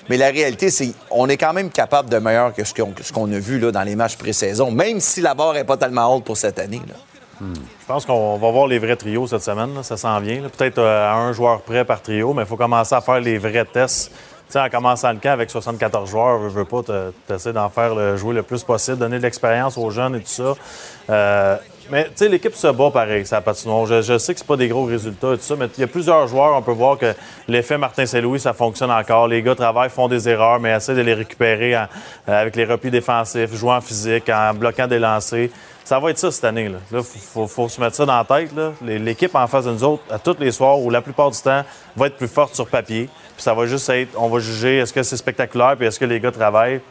Mais 0.07 0.15
la 0.15 0.29
réalité, 0.29 0.69
c'est 0.69 0.93
qu'on 1.09 1.27
est 1.27 1.35
quand 1.35 1.51
même 1.51 1.71
capable 1.71 2.09
de 2.09 2.19
meilleur 2.19 2.53
que 2.53 2.63
ce 2.63 2.73
qu'on, 2.73 2.93
ce 3.01 3.11
qu'on 3.11 3.29
a 3.33 3.37
vu 3.37 3.59
là, 3.59 3.73
dans 3.73 3.83
les 3.83 3.97
matchs 3.97 4.15
pré-saison, 4.15 4.71
même 4.71 5.01
si 5.01 5.19
la 5.19 5.33
barre 5.33 5.55
n'est 5.55 5.65
pas 5.65 5.75
tellement 5.75 6.15
haute 6.15 6.23
pour 6.23 6.37
cette 6.37 6.59
année. 6.59 6.81
Là. 6.87 6.93
Je 7.41 7.85
pense 7.87 8.05
qu'on 8.05 8.37
va 8.37 8.51
voir 8.51 8.67
les 8.67 8.79
vrais 8.79 8.95
trios 8.95 9.27
cette 9.27 9.43
semaine. 9.43 9.83
Ça 9.83 9.97
s'en 9.97 10.19
vient. 10.19 10.41
Peut-être 10.41 10.79
euh, 10.79 11.11
à 11.11 11.15
un 11.15 11.33
joueur 11.33 11.61
près 11.61 11.85
par 11.85 12.01
trio, 12.01 12.33
mais 12.33 12.43
il 12.43 12.47
faut 12.47 12.57
commencer 12.57 12.95
à 12.95 13.01
faire 13.01 13.19
les 13.19 13.37
vrais 13.37 13.65
tests. 13.65 14.11
Tu 14.47 14.53
sais, 14.53 14.59
en 14.61 14.69
commençant 14.69 15.11
le 15.11 15.19
camp 15.19 15.31
avec 15.31 15.49
74 15.49 16.09
joueurs, 16.09 16.37
veux, 16.39 16.49
veux 16.49 16.65
pas, 16.65 16.81
tu 16.81 17.33
essaies 17.33 17.51
d'en 17.51 17.69
faire 17.69 18.15
jouer 18.15 18.33
le 18.33 18.43
plus 18.43 18.63
possible, 18.63 18.97
donner 18.97 19.17
de 19.17 19.23
l'expérience 19.23 19.77
aux 19.77 19.89
jeunes 19.89 20.15
et 20.15 20.21
tout 20.21 20.27
ça. 20.27 20.53
Euh, 21.09 21.57
mais 21.91 22.09
l'équipe 22.21 22.55
se 22.55 22.67
bat 22.67 22.89
pareil, 22.91 23.25
ça 23.25 23.41
patinoire. 23.41 23.85
Je, 23.85 24.01
je 24.01 24.17
sais 24.17 24.33
que 24.33 24.39
c'est 24.39 24.47
pas 24.47 24.55
des 24.55 24.69
gros 24.69 24.85
résultats 24.85 25.33
et 25.33 25.37
tout 25.37 25.43
ça, 25.43 25.55
mais 25.57 25.67
il 25.77 25.81
y 25.81 25.83
a 25.83 25.87
plusieurs 25.87 26.27
joueurs, 26.27 26.55
on 26.55 26.61
peut 26.61 26.71
voir 26.71 26.97
que 26.97 27.13
l'effet 27.47 27.77
Martin 27.77 28.05
Saint-Louis, 28.05 28.39
ça 28.39 28.53
fonctionne 28.53 28.91
encore. 28.91 29.27
Les 29.27 29.41
gars 29.41 29.55
travaillent, 29.55 29.89
font 29.89 30.07
des 30.07 30.27
erreurs, 30.29 30.59
mais 30.59 30.71
essaient 30.71 30.95
de 30.95 31.01
les 31.01 31.13
récupérer 31.13 31.75
avec 32.25 32.55
les 32.55 32.65
replis 32.65 32.91
défensifs, 32.91 33.53
jouant 33.53 33.81
physique, 33.81 34.29
en 34.29 34.53
bloquant 34.53 34.87
des 34.87 34.99
lancers. 34.99 35.49
Ça 35.87 35.99
va 36.01 36.09
être 36.09 36.17
ça 36.17 36.29
cette 36.31 36.43
année. 36.43 36.67
Là, 36.67 36.79
il 36.91 37.01
faut, 37.01 37.47
faut 37.47 37.69
se 37.69 37.79
mettre 37.79 37.95
ça 37.95 38.05
dans 38.05 38.17
la 38.17 38.25
tête. 38.25 38.51
L'équipe 38.81 39.33
en 39.33 39.47
face 39.47 39.63
de 39.63 39.71
nous 39.71 39.83
autres, 39.85 40.03
à 40.11 40.19
tous 40.19 40.35
les 40.37 40.51
soirs 40.51 40.77
ou 40.81 40.89
la 40.89 41.01
plupart 41.01 41.31
du 41.31 41.39
temps, 41.39 41.63
va 41.95 42.07
être 42.07 42.17
plus 42.17 42.27
forte 42.27 42.55
sur 42.55 42.67
papier. 42.67 43.05
Puis 43.35 43.41
ça 43.43 43.53
va 43.53 43.65
juste 43.67 43.87
être, 43.89 44.09
on 44.17 44.27
va 44.27 44.39
juger 44.39 44.79
est-ce 44.79 44.91
que 44.91 45.01
c'est 45.01 45.15
spectaculaire, 45.15 45.77
puis 45.77 45.87
est-ce 45.87 45.97
que 45.97 46.03
les 46.03 46.19
gars 46.19 46.31
travaillent. 46.31 46.81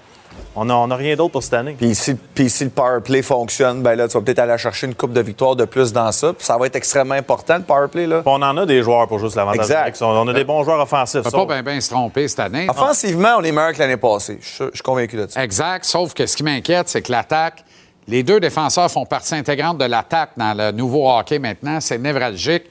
On 0.55 0.64
n'a 0.64 0.76
on 0.76 0.90
a 0.90 0.97
rien 0.97 1.14
d'autre 1.14 1.32
pour 1.32 1.42
cette 1.42 1.53
année. 1.55 1.76
Puis 1.78 1.94
si, 1.94 2.14
puis 2.14 2.49
si 2.49 2.64
le 2.64 2.70
power 2.70 3.01
play 3.05 3.20
fonctionne, 3.20 3.82
ben 3.82 3.94
là, 3.97 4.09
tu 4.09 4.14
vas 4.16 4.22
peut-être 4.24 4.38
aller 4.38 4.57
chercher 4.57 4.86
une 4.86 4.94
coupe 4.94 5.12
de 5.12 5.20
victoire 5.20 5.57
de 5.57 5.66
plus 5.66 5.92
dans 5.92 6.11
ça. 6.11 6.32
Puis 6.32 6.47
ça 6.47 6.57
va 6.57 6.64
être 6.66 6.76
extrêmement 6.76 7.14
important, 7.16 7.57
le 7.59 7.64
power 7.64 7.88
play. 7.88 8.07
Là. 8.07 8.22
On 8.24 8.40
en 8.42 8.57
a 8.57 8.64
des 8.64 8.82
joueurs 8.82 9.07
pour 9.09 9.18
juste 9.18 9.36
l'avantage. 9.36 9.61
Exact. 9.66 10.01
numérique. 10.01 10.24
On 10.24 10.28
a 10.28 10.32
des 10.32 10.44
bons 10.44 10.64
joueurs 10.64 10.80
offensifs. 10.80 11.20
On 11.20 11.30
peut 11.30 11.30
sauf- 11.30 11.49
pas 11.49 11.61
bien 11.62 11.80
se 11.80 11.90
tromper 11.90 12.28
cette 12.28 12.40
année. 12.40 12.66
Offensivement, 12.70 13.36
on 13.38 13.42
est 13.44 13.53
meilleur 13.53 13.72
que 13.74 13.78
l'année 13.78 13.97
passée. 13.99 14.38
Je 14.40 14.47
suis- 14.49 14.64
je 14.64 14.70
suis 14.76 14.82
convaincu 14.82 15.16
de 15.16 15.26
ça. 15.26 15.42
Exact, 15.44 15.84
sauf 15.84 16.14
que 16.14 16.26
ce 16.26 16.34
qui 16.34 16.42
m'inquiète, 16.44 16.88
c'est 16.88 17.03
que 17.03 17.12
l'attaque, 17.12 17.62
les 18.09 18.22
deux 18.22 18.40
défenseurs 18.40 18.90
font 18.90 19.04
partie 19.04 19.34
intégrante 19.34 19.78
de 19.78 19.84
l'attaque 19.84 20.30
dans 20.36 20.54
le 20.54 20.70
nouveau 20.70 21.11
hockey 21.11 21.38
maintenant. 21.38 21.80
C'est 21.80 21.98
névralgique. 21.98 22.64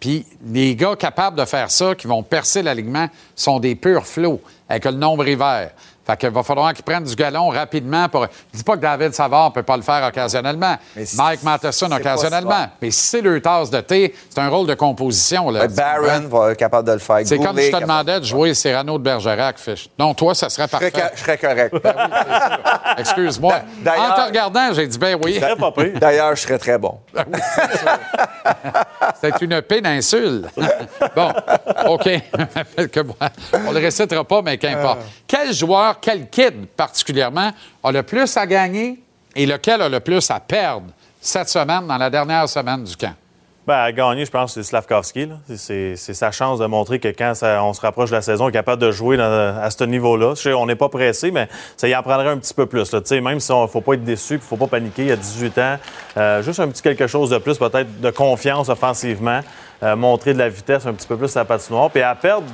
Puis 0.00 0.26
les 0.46 0.74
gars 0.74 0.96
capables 0.96 1.38
de 1.38 1.44
faire 1.44 1.70
ça, 1.70 1.94
qui 1.94 2.06
vont 2.06 2.22
percer 2.22 2.62
l'alignement, 2.62 3.08
sont 3.36 3.60
des 3.60 3.74
purs 3.74 4.06
flots 4.06 4.40
avec 4.68 4.86
le 4.86 4.92
nombre 4.92 5.28
hiver. 5.28 5.70
Fait 6.10 6.16
qu'il 6.16 6.30
va 6.30 6.42
falloir 6.42 6.72
qu'ils 6.74 6.84
prennent 6.84 7.04
du 7.04 7.14
galon 7.14 7.48
rapidement 7.50 8.08
pour. 8.08 8.24
Je 8.52 8.58
dis 8.58 8.64
pas 8.64 8.74
que 8.76 8.80
David 8.80 9.14
Savard 9.14 9.50
ne 9.50 9.54
peut 9.54 9.62
pas 9.62 9.76
le 9.76 9.82
faire 9.82 10.04
occasionnellement. 10.06 10.76
Mike 11.16 11.42
Matheson 11.44 11.90
occasionnellement. 11.92 12.66
Mais 12.82 12.90
si 12.90 13.06
c'est 13.06 13.20
le 13.20 13.40
tasse 13.40 13.70
de 13.70 13.80
thé, 13.80 14.14
c'est 14.28 14.40
un 14.40 14.48
rôle 14.48 14.66
de 14.66 14.74
composition. 14.74 15.50
Là. 15.50 15.68
Ben, 15.68 15.74
Barron 15.74 16.28
va 16.28 16.50
être 16.52 16.58
capable 16.58 16.88
de 16.88 16.92
le 16.94 16.98
faire. 16.98 17.20
C'est 17.24 17.38
comme 17.38 17.58
je 17.58 17.70
te 17.70 17.76
demandais 17.80 18.18
de 18.20 18.24
jouer 18.24 18.54
Cyrano 18.54 18.98
de 18.98 19.04
Bergerac, 19.04 19.58
Fish. 19.58 19.88
Non, 19.98 20.12
toi, 20.14 20.34
ça 20.34 20.48
serait 20.48 20.66
parfait. 20.68 20.92
je 21.14 21.20
serais 21.20 21.38
correct. 21.38 21.74
Excuse-moi. 22.98 23.54
D'ailleurs- 23.82 24.12
En 24.12 24.14
te 24.16 24.26
regardant, 24.26 24.72
j'ai 24.72 24.86
dit, 24.86 24.98
ben 24.98 25.16
oui. 25.22 25.40
D'ailleurs, 26.00 26.34
je 26.34 26.40
serais 26.42 26.58
très 26.58 26.78
bon. 26.78 26.98
C'est 29.20 29.40
une 29.42 29.60
péninsule. 29.62 30.48
bon, 31.16 31.32
OK. 31.86 32.08
Que 32.90 33.00
moi, 33.00 33.16
On 33.66 33.72
le 33.72 33.78
récitera 33.78 34.24
pas, 34.24 34.42
mais 34.42 34.56
qu'importe. 34.58 35.00
Quel 35.30 35.52
joueur, 35.52 36.00
quel 36.00 36.28
kid 36.28 36.66
particulièrement, 36.76 37.52
a 37.84 37.92
le 37.92 38.02
plus 38.02 38.36
à 38.36 38.44
gagner 38.48 39.00
et 39.36 39.46
lequel 39.46 39.80
a 39.80 39.88
le 39.88 40.00
plus 40.00 40.28
à 40.28 40.40
perdre 40.40 40.86
cette 41.20 41.48
semaine, 41.48 41.86
dans 41.86 41.98
la 41.98 42.10
dernière 42.10 42.48
semaine 42.48 42.82
du 42.82 42.96
camp? 42.96 43.14
Ben, 43.64 43.76
à 43.76 43.92
gagner, 43.92 44.24
je 44.24 44.30
pense 44.32 44.54
c'est 44.54 44.64
Slavkovski. 44.64 45.28
C'est 45.56 45.94
sa 45.94 46.32
chance 46.32 46.58
de 46.58 46.66
montrer 46.66 46.98
que 46.98 47.06
quand 47.06 47.32
on 47.62 47.72
se 47.72 47.80
rapproche 47.80 48.10
de 48.10 48.16
la 48.16 48.22
saison, 48.22 48.46
il 48.46 48.48
est 48.48 48.54
capable 48.54 48.82
de 48.82 48.90
jouer 48.90 49.20
à 49.20 49.70
ce 49.70 49.84
niveau-là. 49.84 50.34
On 50.56 50.66
n'est 50.66 50.74
pas 50.74 50.88
pressé, 50.88 51.30
mais 51.30 51.48
ça 51.76 51.86
y 51.86 51.94
en 51.94 52.02
prendrait 52.02 52.30
un 52.30 52.38
petit 52.38 52.52
peu 52.54 52.66
plus. 52.66 52.92
Même 53.12 53.38
si 53.38 53.52
on 53.52 53.68
faut 53.68 53.82
pas 53.82 53.94
être 53.94 54.02
déçu, 54.02 54.34
il 54.34 54.40
faut 54.40 54.56
pas 54.56 54.66
paniquer. 54.66 55.04
Il 55.04 55.12
a 55.12 55.16
18 55.16 55.58
ans. 55.58 55.76
Euh, 56.16 56.42
juste 56.42 56.58
un 56.58 56.66
petit 56.66 56.82
quelque 56.82 57.06
chose 57.06 57.30
de 57.30 57.38
plus, 57.38 57.56
peut-être 57.56 58.00
de 58.00 58.10
confiance 58.10 58.68
offensivement. 58.68 59.42
Euh, 59.84 59.94
montrer 59.94 60.34
de 60.34 60.38
la 60.38 60.48
vitesse 60.48 60.86
un 60.86 60.92
petit 60.92 61.06
peu 61.06 61.16
plus 61.16 61.36
à 61.36 61.40
la 61.40 61.44
patinoire. 61.44 61.88
Puis 61.88 62.02
à 62.02 62.16
perdre, 62.16 62.46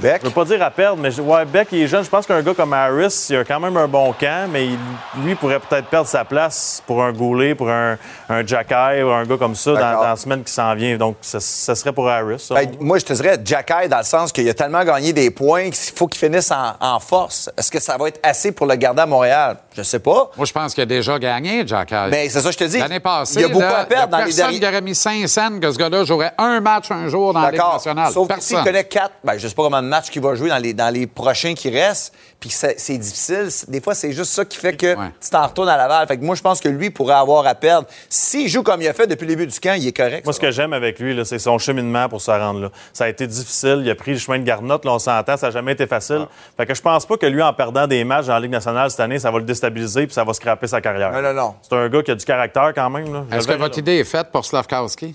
Beck? 0.00 0.20
je 0.22 0.28
veux 0.28 0.32
pas 0.34 0.44
dire 0.44 0.62
à 0.62 0.70
perdre, 0.70 1.00
mais 1.02 1.10
je- 1.10 1.20
ouais, 1.20 1.44
Beck, 1.44 1.68
il 1.72 1.82
est 1.82 1.86
jeune. 1.86 2.04
Je 2.04 2.08
pense 2.08 2.26
qu'un 2.26 2.40
gars 2.42 2.54
comme 2.54 2.72
Harris, 2.72 3.26
il 3.30 3.36
a 3.36 3.44
quand 3.44 3.60
même 3.60 3.76
un 3.76 3.88
bon 3.88 4.12
camp, 4.12 4.48
mais 4.50 4.66
il- 4.66 4.78
lui 5.24 5.34
pourrait 5.34 5.58
peut-être 5.60 5.86
perdre 5.86 6.08
sa 6.08 6.24
place 6.24 6.82
pour 6.86 7.02
un 7.02 7.12
Goulet, 7.12 7.54
pour 7.54 7.68
un, 7.70 7.96
un 8.28 8.46
Jacky 8.46 9.02
ou 9.02 9.10
un 9.10 9.24
gars 9.24 9.36
comme 9.36 9.54
ça 9.54 9.72
dans, 9.72 10.02
la 10.02 10.16
semaine 10.16 10.42
qui 10.44 10.52
s'en 10.52 10.74
vient. 10.74 10.96
Donc, 10.96 11.16
ce 11.22 11.38
ce 11.40 11.74
serait 11.74 11.92
pour 11.92 12.08
Harris. 12.08 12.38
ça. 12.40 12.54
Ben, 12.54 12.68
moi, 12.80 12.98
je 12.98 13.04
te 13.04 13.12
dirais 13.12 13.38
Jacky 13.44 13.88
dans 13.88 13.98
le 13.98 14.04
sens 14.04 14.32
qu'il 14.32 14.48
a 14.48 14.54
tellement 14.54 14.84
gagné 14.84 15.12
des 15.12 15.30
points 15.30 15.70
qu'il 15.70 15.94
faut 15.96 16.06
qu'il 16.06 16.18
finisse 16.18 16.50
en, 16.50 16.74
en 16.80 17.00
force. 17.00 17.50
Est-ce 17.56 17.70
que 17.70 17.80
ça 17.80 17.96
va 17.96 18.08
être 18.08 18.20
assez 18.22 18.52
pour 18.52 18.66
le 18.66 18.74
garder 18.76 19.02
à 19.02 19.06
Montréal? 19.06 19.56
Je 19.76 19.82
sais 19.82 19.98
pas. 19.98 20.30
Moi, 20.36 20.46
je 20.46 20.52
pense 20.52 20.74
qu'il 20.74 20.82
a 20.82 20.86
déjà 20.86 21.18
gagné, 21.18 21.64
Jack 21.66 21.90
Hyde. 21.90 22.10
Ben, 22.10 22.28
c'est 22.30 22.40
ça 22.40 22.48
que 22.48 22.52
je 22.52 22.58
te 22.58 22.64
dis. 22.64 22.78
L'année 22.78 23.00
passée, 23.00 23.34
Il 23.36 23.42
y 23.42 23.44
a 23.44 23.48
beaucoup 23.48 23.60
là, 23.60 23.78
à 23.80 23.84
perdre 23.84 24.08
dans 24.08 24.18
les 24.18 24.24
personne 24.24 24.44
derniers- 24.44 24.60
qui 24.60 24.66
aurait 24.66 24.80
mis 24.80 24.94
5 24.94 25.26
cents 25.28 25.58
que 25.60 25.70
ce 25.70 25.78
gars-là 25.78 26.04
jouerait 26.04 26.32
un 26.38 26.60
match 26.60 26.90
un 26.90 27.08
jour 27.08 27.32
dans 27.32 27.40
la 27.40 27.50
Ligue 27.50 27.58
D'accord. 27.58 27.74
nationale. 27.74 28.12
Sauf 28.12 28.28
que 28.28 28.34
s'il 28.40 28.56
Personne. 28.56 28.64
connaît 28.72 28.84
quatre, 28.84 29.12
ben, 29.24 29.38
je 29.38 29.46
sais 29.48 29.54
pas 29.54 29.62
combien 29.64 29.82
de 29.88 29.90
matchs 29.90 30.10
qu'il 30.10 30.22
va 30.22 30.34
jouer 30.34 30.50
dans 30.50 30.58
les, 30.58 30.74
dans 30.74 30.92
les 30.92 31.06
prochains 31.06 31.54
qui 31.54 31.70
restent, 31.70 32.14
puis 32.38 32.50
c'est 32.50 32.98
difficile. 32.98 33.48
Des 33.68 33.80
fois, 33.80 33.94
c'est 33.94 34.12
juste 34.12 34.32
ça 34.32 34.44
qui 34.44 34.56
fait 34.58 34.76
que 34.76 34.94
tu 34.94 35.30
t'en 35.30 35.46
retournes 35.46 35.68
à 35.68 35.76
Laval. 35.76 36.06
Fait 36.06 36.16
que 36.16 36.24
moi, 36.24 36.36
je 36.36 36.42
pense 36.42 36.60
que 36.60 36.68
lui 36.68 36.90
pourrait 36.90 37.14
avoir 37.14 37.46
à 37.46 37.54
perdre. 37.54 37.88
S'il 38.08 38.48
joue 38.48 38.62
comme 38.62 38.80
il 38.80 38.88
a 38.88 38.92
fait 38.92 39.06
depuis 39.06 39.24
le 39.26 39.34
début 39.34 39.46
du 39.46 39.58
camp, 39.58 39.74
il 39.76 39.86
est 39.86 39.96
correct. 39.96 40.24
Moi, 40.24 40.32
ce 40.32 40.40
que 40.40 40.50
j'aime 40.50 40.72
avec 40.72 40.98
lui, 40.98 41.14
là, 41.14 41.24
c'est 41.24 41.38
son 41.38 41.58
cheminement 41.58 42.08
pour 42.08 42.20
se 42.20 42.30
rendre 42.30 42.60
là. 42.60 42.70
Ça 42.92 43.04
a 43.04 43.08
été 43.08 43.26
difficile. 43.26 43.80
Il 43.84 43.90
a 43.90 43.94
pris 43.94 44.12
le 44.12 44.18
chemin 44.18 44.38
de 44.38 44.44
Garnotte, 44.44 44.84
là, 44.84 44.92
on 44.92 44.98
s'entend, 44.98 45.36
ça 45.36 45.46
n'a 45.46 45.50
jamais 45.50 45.72
été 45.72 45.86
facile. 45.86 46.26
Fait 46.56 46.66
que 46.66 46.74
je 46.74 46.82
pense 46.82 47.06
pas 47.06 47.16
que 47.16 47.26
lui, 47.26 47.42
en 47.42 47.52
perdant 47.52 47.86
des 47.86 48.04
matchs 48.04 48.26
dans 48.26 48.34
la 48.34 48.40
Ligue 48.40 48.52
nationale 48.52 48.90
cette 48.90 49.00
année, 49.00 49.18
ça 49.18 49.30
va 49.30 49.38
le 49.38 49.44
déstabiliser 49.44 50.06
puis 50.06 50.14
ça 50.14 50.24
va 50.24 50.32
scraper 50.32 50.66
sa 50.66 50.80
carrière. 50.80 51.12
Non, 51.12 51.22
non, 51.22 51.32
non. 51.32 51.54
C'est 51.62 51.74
un 51.74 51.88
gars 51.88 52.02
qui 52.02 52.10
a 52.10 52.14
du 52.14 52.24
caractère 52.24 52.72
quand 52.74 52.90
même. 52.90 53.26
Est-ce 53.32 53.48
que 53.48 53.52
votre 53.54 53.76
là. 53.76 53.80
idée 53.80 53.96
est 53.98 54.04
faite 54.04 54.28
pour 54.30 54.44
Slavkowski? 54.44 55.14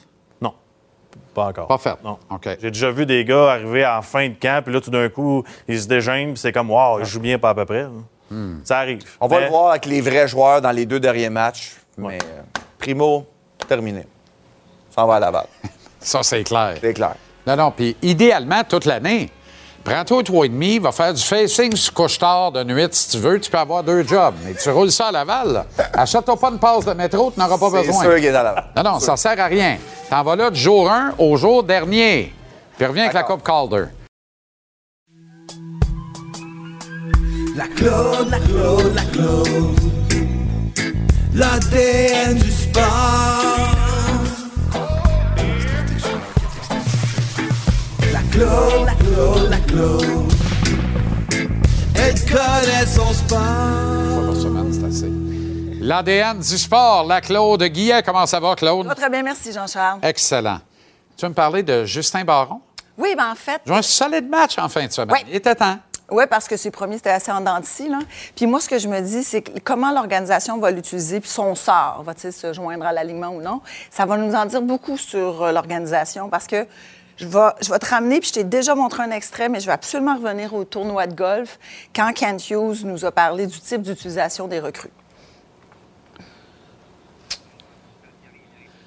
Pas 1.34 1.46
encore. 1.48 1.68
Pas 1.68 1.78
faite. 1.78 1.98
Non. 2.04 2.18
OK. 2.30 2.48
J'ai 2.62 2.72
déjà 2.72 2.92
vu 2.92 3.06
des 3.06 3.26
gars 3.26 3.52
arriver 3.54 3.86
en 3.86 4.02
fin 4.02 4.30
de 4.30 4.36
camp, 4.36 4.64
puis 4.64 4.74
là, 4.74 4.80
tout 4.82 4.92
d'un 4.92 5.10
coup, 5.10 5.44
ils 5.68 5.82
se 5.82 5.88
dégênent, 5.88 6.34
puis 6.34 6.38
c'est 6.40 6.52
comme, 6.52 6.70
wow, 6.70 7.00
ils 7.00 7.06
jouent 7.06 7.20
bien 7.20 7.40
pas 7.40 7.50
à 7.50 7.56
peu 7.56 7.66
près. 7.66 7.84
là. 7.84 7.90
Ça 8.64 8.80
arrive. 8.80 9.00
On 9.22 9.28
va 9.28 9.42
le 9.42 9.48
voir 9.48 9.72
avec 9.72 9.86
les 9.86 10.02
vrais 10.02 10.28
joueurs 10.28 10.60
dans 10.62 10.72
les 10.72 10.86
deux 10.88 11.00
derniers 11.00 11.30
matchs. 11.30 11.74
Mais 11.98 12.18
euh, 12.18 12.42
Primo, 12.80 13.28
terminé. 13.68 14.08
Ça 14.90 15.06
va 15.06 15.16
à 15.16 15.20
Laval. 15.20 15.46
Ça, 16.00 16.24
c'est 16.24 16.44
clair. 16.44 16.76
C'est 16.82 16.94
clair. 16.94 17.16
Non, 17.46 17.56
non. 17.56 17.72
Puis 17.72 17.96
idéalement, 18.02 18.64
toute 18.64 18.86
l'année, 18.86 19.30
prends-toi 19.84 20.24
trois 20.24 20.46
et 20.46 20.50
demi, 20.50 20.80
va 20.80 20.92
faire 20.92 21.14
du 21.14 21.22
facing 21.22 21.76
sur 21.76 21.94
couche-tard 21.94 22.52
de 22.52 22.64
nuit 22.64 22.88
si 22.92 23.10
tu 23.10 23.18
veux. 23.18 23.40
Tu 23.40 23.50
peux 23.50 23.58
avoir 23.58 23.84
deux 23.84 24.06
jobs. 24.08 24.36
Mais 24.46 24.54
tu 24.56 24.70
roules 24.70 24.92
ça 24.92 25.08
à 25.08 25.12
Laval. 25.12 25.54
là. 25.54 25.66
Achète-toi 25.94 26.38
pas 26.40 26.50
une 26.50 26.60
passe 26.60 26.86
de 26.86 26.94
métro, 26.94 27.32
tu 27.32 27.40
n'auras 27.40 27.58
pas 27.58 27.70
C'est 27.72 27.88
besoin. 27.88 28.02
sûr 28.04 28.16
qu'il 28.16 28.26
est 28.26 28.30
à 28.36 28.44
Laval. 28.44 28.66
Non, 28.78 28.84
non, 28.84 29.00
ça 29.00 29.16
sert 29.18 29.40
à 29.40 29.46
rien. 29.46 29.78
T'en 30.10 30.24
vas 30.24 30.36
là 30.36 30.50
du 30.50 30.60
jour 30.60 30.90
1 30.90 31.14
au 31.18 31.36
jour 31.38 31.64
dernier. 31.64 32.34
Puis 32.78 32.86
reviens 32.86 33.04
avec 33.04 33.14
la 33.14 33.24
Coupe 33.24 33.44
Calder. 33.44 33.86
La 37.56 37.68
Claude, 37.68 38.30
la 38.32 38.40
Claude, 38.40 38.96
la 38.96 39.04
Claude. 39.04 39.80
L'ADN 41.36 42.36
du 42.36 42.52
sport. 42.52 43.76
La 48.36 48.40
Claude, 48.40 48.86
la 48.86 48.96
Claude, 48.96 49.50
la 49.52 49.58
Claude. 49.58 50.34
Elle 51.96 52.20
connaît 52.26 52.86
son 52.88 53.14
sport. 53.14 53.38
Par 53.38 54.36
semaine, 54.36 54.74
c'est 54.74 54.86
assez. 54.86 55.12
L'ADN 55.80 56.40
du 56.40 56.58
sport, 56.58 57.06
la 57.06 57.22
Claude 57.22 57.62
Guillet. 57.66 58.02
Comment 58.02 58.26
ça 58.26 58.40
va, 58.40 58.56
Claude? 58.56 58.92
Très 58.96 59.10
bien, 59.12 59.22
merci 59.22 59.52
Jean-Charles. 59.54 60.00
Excellent. 60.02 60.58
Tu 61.16 61.26
veux 61.26 61.30
me 61.30 61.36
parler 61.36 61.62
de 61.62 61.86
Justin 61.86 62.24
Baron? 62.24 62.62
Oui, 62.98 63.14
ben 63.16 63.32
en 63.32 63.36
fait, 63.36 63.62
J'ai 63.68 63.74
un 63.74 63.82
solide 63.84 64.28
match 64.28 64.58
en 64.58 64.68
fin 64.68 64.88
de 64.88 64.92
semaine. 64.92 65.12
Oui. 65.16 65.26
Il 65.30 65.36
était 65.36 65.54
temps. 65.54 65.78
oui, 66.10 66.24
parce 66.28 66.48
que 66.48 66.58
ses 66.58 66.72
premiers, 66.72 66.98
c'était 66.98 67.12
assez 67.12 67.32
en 67.32 67.42
dents 67.42 67.60
de 67.60 67.66
scie, 67.66 67.88
là. 67.90 68.00
Puis 68.36 68.48
moi, 68.48 68.60
ce 68.60 68.68
que 68.68 68.80
je 68.80 68.88
me 68.88 69.00
dis, 69.02 69.24
c'est 69.24 69.44
que 69.44 69.60
comment 69.64 69.92
l'organisation 69.92 70.58
va 70.58 70.72
l'utiliser, 70.72 71.20
puis 71.20 71.30
son 71.30 71.54
sort, 71.54 72.02
va-t-il 72.04 72.34
se 72.34 72.52
joindre 72.52 72.86
à 72.86 72.94
l'alignement 72.94 73.30
ou 73.30 73.42
non, 73.42 73.62
ça 73.92 74.08
va 74.08 74.18
nous 74.18 74.34
en 74.34 74.46
dire 74.48 74.64
beaucoup 74.64 74.98
sur 74.98 75.44
euh, 75.44 75.52
l'organisation, 75.52 76.30
parce 76.30 76.48
que 76.48 76.66
je 77.18 77.28
vais, 77.28 77.40
je 77.62 77.70
vais 77.72 77.80
te 77.80 77.86
ramener, 77.86 78.20
puis 78.20 78.30
je 78.30 78.34
t'ai 78.34 78.44
déjà 78.44 78.76
montré 78.76 79.04
un 79.04 79.12
extrait, 79.12 79.50
mais 79.50 79.60
je 79.60 79.66
vais 79.68 79.72
absolument 79.72 80.16
revenir 80.16 80.54
au 80.54 80.64
tournoi 80.64 81.08
de 81.08 81.14
golf, 81.14 81.60
quand 81.96 82.12
Kent 82.14 82.50
Hughes 82.50 82.84
nous 82.86 83.06
a 83.06 83.12
parlé 83.12 83.48
du 83.48 83.60
type 83.60 83.82
d'utilisation 83.84 84.48
des 84.48 84.60
recrues. 84.60 84.90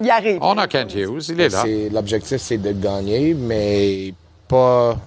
Il 0.01 0.11
arrive. 0.11 0.39
On 0.43 0.59
a 0.59 0.67
Kent 0.67 0.95
Hughes, 0.95 1.29
il 1.31 1.41
est 1.41 1.49
là. 1.49 1.63
C'est- 1.65 1.89
L'objectif, 1.91 2.39
c'est 2.41 2.59
de 2.59 2.73
gagner, 2.73 3.33
mais 3.35 4.13
pas, 4.47 4.99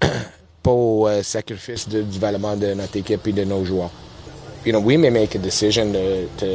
pas 0.62 0.70
au 0.70 1.06
euh, 1.06 1.22
sacrifice 1.22 1.86
de- 1.88 2.02
du 2.02 2.18
développement 2.18 2.56
de 2.56 2.72
notre 2.72 2.96
équipe 2.96 3.26
et 3.26 3.32
de 3.32 3.44
nos 3.44 3.64
joueurs. 3.64 3.90
You 4.64 4.72
know, 4.72 4.80
we 4.80 4.96
may 4.96 5.10
make 5.10 5.34
a 5.34 5.38
decision 5.38 5.92
to, 5.92 6.28
to 6.38 6.46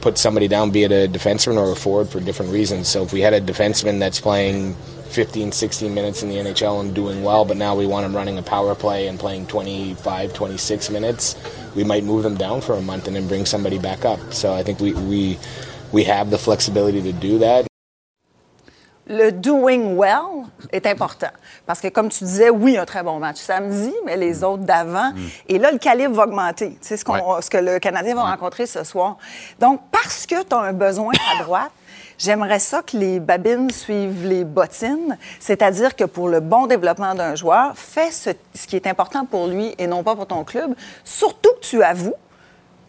put 0.00 0.16
somebody 0.16 0.48
down, 0.48 0.70
be 0.70 0.84
it 0.84 0.92
a 0.92 1.06
defenseman 1.08 1.58
or 1.58 1.72
a 1.72 1.74
forward, 1.74 2.08
for 2.08 2.20
different 2.20 2.52
reasons. 2.52 2.84
So 2.88 3.02
if 3.04 3.12
we 3.12 3.20
had 3.22 3.34
a 3.34 3.40
defenseman 3.40 3.98
that's 3.98 4.20
playing 4.20 4.74
15, 5.14 5.52
16 5.52 5.94
minutes 5.94 6.22
in 6.24 6.28
the 6.28 6.36
NHL 6.36 6.80
and 6.80 6.92
doing 6.94 7.22
well, 7.22 7.44
but 7.44 7.56
now 7.56 7.76
we 7.76 7.86
want 7.86 8.04
him 8.04 8.14
running 8.16 8.36
a 8.38 8.42
power 8.42 8.74
play 8.74 9.06
and 9.08 9.16
playing 9.18 9.46
25, 9.46 10.32
26 10.34 10.90
minutes, 10.90 11.36
we 11.76 11.84
might 11.84 12.02
move 12.04 12.22
them 12.24 12.36
down 12.36 12.60
for 12.60 12.74
a 12.74 12.80
month 12.82 13.06
and 13.06 13.14
then 13.14 13.28
bring 13.28 13.46
somebody 13.46 13.78
back 13.78 14.04
up. 14.04 14.18
So 14.32 14.52
I 14.52 14.62
think 14.64 14.80
we, 14.80 14.92
we, 14.92 15.38
we 15.92 16.02
have 16.04 16.30
the 16.30 16.38
flexibility 16.38 17.00
to 17.02 17.12
do 17.12 17.38
that. 17.38 17.66
le 19.06 19.30
doing 19.32 19.96
well 19.96 20.46
est 20.72 20.86
important. 20.86 21.28
Parce 21.66 21.80
que, 21.80 21.88
comme 21.88 22.08
tu 22.08 22.24
disais, 22.24 22.48
oui, 22.50 22.78
un 22.78 22.86
très 22.86 23.02
bon 23.02 23.18
match 23.18 23.36
samedi, 23.36 23.92
mais 24.06 24.16
les 24.16 24.42
autres 24.42 24.64
d'avant. 24.64 25.12
Et 25.46 25.58
là, 25.58 25.70
le 25.70 25.76
calibre 25.78 26.14
va 26.14 26.22
augmenter. 26.24 26.78
C'est 26.80 26.96
ce, 26.96 27.04
qu'on- 27.04 27.40
ce 27.42 27.50
que 27.50 27.58
le 27.58 27.78
Canadien 27.78 28.14
va 28.14 28.22
rencontrer 28.22 28.66
ce 28.66 28.82
soir. 28.82 29.18
Donc, 29.60 29.80
parce 29.92 30.24
que 30.24 30.42
tu 30.42 30.54
as 30.54 30.58
un 30.58 30.72
besoin 30.72 31.12
à 31.38 31.42
droite, 31.44 31.70
j'aimerais 32.18 32.58
ça 32.58 32.82
que 32.82 32.96
les 32.96 33.20
babines 33.20 33.70
suivent 33.70 34.26
les 34.26 34.44
bottines. 34.44 35.16
C'est-à-dire 35.40 35.96
que 35.96 36.04
pour 36.04 36.28
le 36.28 36.40
bon 36.40 36.66
développement 36.66 37.14
d'un 37.14 37.34
joueur, 37.34 37.72
fais 37.76 38.10
ce, 38.10 38.30
ce 38.54 38.66
qui 38.66 38.76
est 38.76 38.86
important 38.86 39.24
pour 39.26 39.46
lui 39.46 39.74
et 39.78 39.86
non 39.86 40.02
pas 40.02 40.14
pour 40.16 40.26
ton 40.26 40.44
club. 40.44 40.74
Surtout 41.04 41.50
que 41.60 41.66
tu 41.66 41.82
avoues 41.82 42.14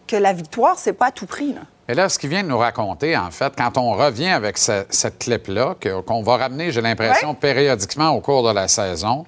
que 0.06 0.16
la 0.16 0.32
victoire, 0.32 0.78
c'est 0.78 0.92
pas 0.92 1.06
à 1.06 1.10
tout 1.10 1.26
prix. 1.26 1.52
là. 1.52 1.62
Et 1.88 1.94
là, 1.94 2.08
ce 2.08 2.18
qu'il 2.18 2.30
vient 2.30 2.42
de 2.42 2.48
nous 2.48 2.58
raconter, 2.58 3.16
en 3.16 3.30
fait, 3.30 3.52
quand 3.56 3.78
on 3.78 3.92
revient 3.92 4.28
avec 4.30 4.58
ce- 4.58 4.84
cette 4.90 5.18
clip-là, 5.18 5.76
qu'on 6.04 6.22
va 6.22 6.36
ramener, 6.36 6.72
j'ai 6.72 6.80
l'impression, 6.80 7.30
Ouais. 7.30 7.34
périodiquement 7.36 8.10
au 8.10 8.20
cours 8.20 8.46
de 8.48 8.52
la 8.52 8.66
saison, 8.66 9.24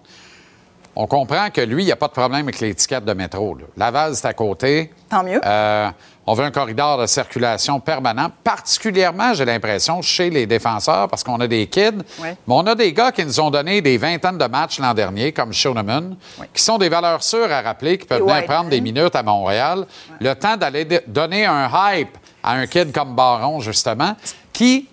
on 0.96 1.06
comprend 1.06 1.50
que 1.50 1.60
lui, 1.60 1.84
il 1.84 1.86
n'y 1.86 1.92
a 1.92 1.96
pas 1.96 2.08
de 2.08 2.12
problème 2.12 2.42
avec 2.42 2.58
l'étiquette 2.58 3.04
de 3.04 3.12
métro. 3.12 3.54
là. 3.56 3.64
Laval, 3.76 4.16
c'est 4.16 4.26
à 4.26 4.32
côté. 4.34 4.92
Tant 5.08 5.22
mieux. 5.22 5.40
Euh, 5.44 5.88
on 6.28 6.34
veut 6.34 6.44
un 6.44 6.50
corridor 6.50 7.00
de 7.00 7.06
circulation 7.06 7.80
permanent, 7.80 8.30
particulièrement, 8.44 9.32
j'ai 9.32 9.46
l'impression, 9.46 10.02
chez 10.02 10.28
les 10.28 10.46
défenseurs, 10.46 11.08
parce 11.08 11.24
qu'on 11.24 11.40
a 11.40 11.46
des 11.46 11.66
kids. 11.68 12.02
Mais 12.22 12.36
on 12.46 12.66
a 12.66 12.74
des 12.74 12.92
gars 12.92 13.12
qui 13.12 13.24
nous 13.24 13.40
ont 13.40 13.48
donné 13.48 13.80
des 13.80 13.96
vingtaines 13.96 14.36
de 14.36 14.44
matchs 14.44 14.78
l'an 14.78 14.92
dernier, 14.92 15.32
comme 15.32 15.54
Shoneman, 15.54 16.16
qui 16.52 16.62
sont 16.62 16.76
des 16.76 16.90
valeurs 16.90 17.22
sûres 17.22 17.50
à 17.50 17.62
rappeler, 17.62 17.96
qui 17.96 18.06
peuvent 18.06 18.18
Et 18.18 18.20
venir 18.20 18.34
Whiteman. 18.34 18.56
prendre 18.56 18.68
des 18.68 18.82
minutes 18.82 19.16
à 19.16 19.22
Montréal. 19.22 19.86
Le 20.20 20.34
temps 20.34 20.58
d'aller 20.58 20.86
donner 21.06 21.46
un 21.46 21.70
hype 21.72 22.18
à 22.42 22.52
un 22.52 22.66
kid 22.66 22.92
comme 22.92 23.16
Baron, 23.16 23.60
justement, 23.60 24.14
qui 24.52 24.86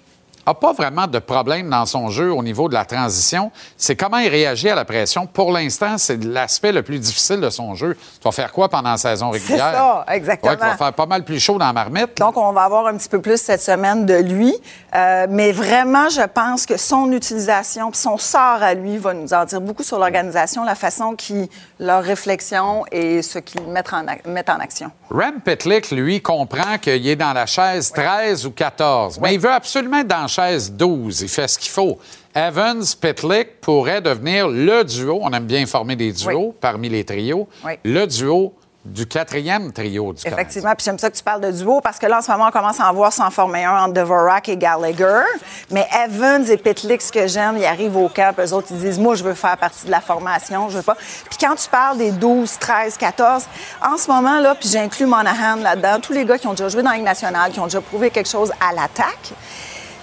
n'a 0.47 0.53
pas 0.53 0.73
vraiment 0.73 1.07
de 1.07 1.19
problème 1.19 1.69
dans 1.69 1.85
son 1.85 2.09
jeu 2.09 2.31
au 2.31 2.43
niveau 2.43 2.69
de 2.69 2.73
la 2.73 2.85
transition. 2.85 3.51
C'est 3.77 3.95
comment 3.95 4.17
il 4.17 4.29
réagit 4.29 4.69
à 4.69 4.75
la 4.75 4.85
pression. 4.85 5.25
Pour 5.25 5.51
l'instant, 5.51 5.97
c'est 5.97 6.23
l'aspect 6.23 6.71
le 6.71 6.83
plus 6.83 6.99
difficile 6.99 7.41
de 7.41 7.49
son 7.49 7.75
jeu. 7.75 7.95
Tu 7.95 8.23
vas 8.23 8.31
faire 8.31 8.51
quoi 8.51 8.69
pendant 8.69 8.91
la 8.91 8.97
saison 8.97 9.31
C'est 9.33 9.39
régulière? 9.39 9.71
ça, 10.05 10.05
exactement. 10.13 10.51
Ouais, 10.51 10.57
tu 10.57 10.65
vas 10.65 10.77
faire 10.77 10.93
pas 10.93 11.05
mal 11.05 11.23
plus 11.23 11.39
chaud 11.39 11.57
dans 11.57 11.65
la 11.65 11.73
marmite. 11.73 12.17
Donc, 12.17 12.37
on 12.37 12.51
va 12.51 12.63
avoir 12.63 12.87
un 12.87 12.97
petit 12.97 13.09
peu 13.09 13.21
plus 13.21 13.41
cette 13.41 13.61
semaine 13.61 14.05
de 14.05 14.15
lui. 14.15 14.53
Euh, 14.95 15.27
mais 15.29 15.51
vraiment, 15.51 16.07
je 16.09 16.25
pense 16.25 16.65
que 16.65 16.77
son 16.77 17.11
utilisation 17.11 17.91
puis 17.91 17.99
son 17.99 18.17
sort 18.17 18.63
à 18.63 18.73
lui 18.73 18.97
va 18.97 19.13
nous 19.13 19.33
en 19.33 19.43
dire 19.43 19.59
beaucoup 19.59 19.83
sur 19.83 19.99
l'organisation, 19.99 20.63
la 20.63 20.75
façon 20.75 21.15
qu'ils, 21.15 21.47
leur 21.79 22.01
réflexion 22.01 22.85
et 22.91 23.21
ce 23.21 23.39
qu'ils 23.39 23.63
mettent 23.67 23.91
en, 23.91 24.05
ac- 24.05 24.25
mettent 24.27 24.49
en 24.49 24.59
action. 24.59 24.89
Rem 25.11 25.41
Pitlick, 25.43 25.91
lui, 25.91 26.21
comprend 26.21 26.77
qu'il 26.77 27.05
est 27.07 27.15
dans 27.17 27.33
la 27.33 27.45
chaise 27.45 27.91
13 27.91 28.45
ou 28.45 28.51
14, 28.51 29.19
mais 29.19 29.33
il 29.33 29.39
veut 29.39 29.51
absolument 29.51 29.97
être 29.97 30.07
dans 30.07 30.21
la 30.21 30.27
chaise 30.27 30.71
12. 30.71 31.21
Il 31.21 31.29
fait 31.29 31.47
ce 31.49 31.59
qu'il 31.59 31.71
faut. 31.71 31.97
Evans, 32.33 32.83
Pitlick 32.99 33.59
pourrait 33.61 34.01
devenir 34.01 34.47
le 34.47 34.83
duo, 34.83 35.19
on 35.21 35.31
aime 35.31 35.45
bien 35.45 35.65
former 35.65 35.95
des 35.95 36.11
duos 36.11 36.53
parmi 36.59 36.89
les 36.89 37.03
trios, 37.03 37.47
le 37.83 38.05
duo 38.05 38.53
du 38.85 39.07
quatrième 39.07 39.73
trio 39.73 40.13
du. 40.13 40.21
Effectivement, 40.27 40.73
puis 40.75 40.85
j'aime 40.85 40.99
ça 40.99 41.09
que 41.09 41.15
tu 41.15 41.23
parles 41.23 41.41
de 41.41 41.51
duo 41.51 41.81
parce 41.81 41.97
que 41.97 42.05
là, 42.05 42.19
en 42.19 42.21
ce 42.21 42.31
moment, 42.31 42.47
on 42.49 42.51
commence 42.51 42.79
à 42.79 42.89
en 42.89 42.93
voir 42.93 43.11
s'en 43.11 43.31
former 43.31 43.65
un 43.65 43.85
entre 43.85 43.93
Dvorak 43.93 44.47
et 44.47 44.57
Gallagher. 44.57 45.23
Mais 45.71 45.87
Evans 46.05 46.47
et 46.47 46.57
Pitlick, 46.57 47.01
ce 47.01 47.11
que 47.11 47.25
j'aime, 47.25 47.57
ils 47.57 47.65
arrivent 47.65 47.97
au 47.97 48.09
camp, 48.09 48.35
eux 48.39 48.53
autres, 48.53 48.67
ils 48.69 48.77
disent 48.77 48.99
Moi, 48.99 49.15
je 49.15 49.23
veux 49.23 49.33
faire 49.33 49.57
partie 49.57 49.87
de 49.87 49.91
la 49.91 50.01
formation, 50.01 50.69
je 50.69 50.77
veux 50.77 50.83
pas. 50.83 50.95
Puis 50.95 51.37
quand 51.39 51.55
tu 51.55 51.67
parles 51.67 51.97
des 51.97 52.11
12, 52.11 52.59
13, 52.59 52.97
14, 52.97 53.43
en 53.81 53.97
ce 53.97 54.09
moment, 54.09 54.39
là, 54.39 54.53
puis 54.53 54.69
j'inclus 54.69 55.07
Monahan 55.07 55.55
là-dedans, 55.55 55.99
tous 55.99 56.13
les 56.13 56.23
gars 56.23 56.37
qui 56.37 56.45
ont 56.45 56.53
déjà 56.53 56.69
joué 56.69 56.83
dans 56.83 56.91
la 56.91 56.97
Ligue 56.97 57.05
nationale, 57.05 57.51
qui 57.51 57.59
ont 57.59 57.65
déjà 57.65 57.81
prouvé 57.81 58.11
quelque 58.11 58.29
chose 58.29 58.51
à 58.61 58.71
l'attaque. 58.71 59.33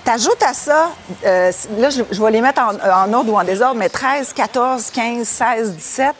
T'ajoutes 0.05 0.43
à 0.43 0.53
ça, 0.53 0.91
euh, 1.25 1.53
là, 1.79 1.91
je, 1.91 2.21
vais 2.21 2.31
les 2.33 2.41
mettre 2.41 2.61
en, 2.61 2.75
en 2.75 3.13
ordre 3.13 3.33
ou 3.33 3.39
en 3.39 3.45
désordre, 3.45 3.77
mais 3.77 3.89
13, 3.89 4.33
14, 4.33 4.91
15, 4.91 5.29
16, 5.29 5.75
17, 5.77 6.15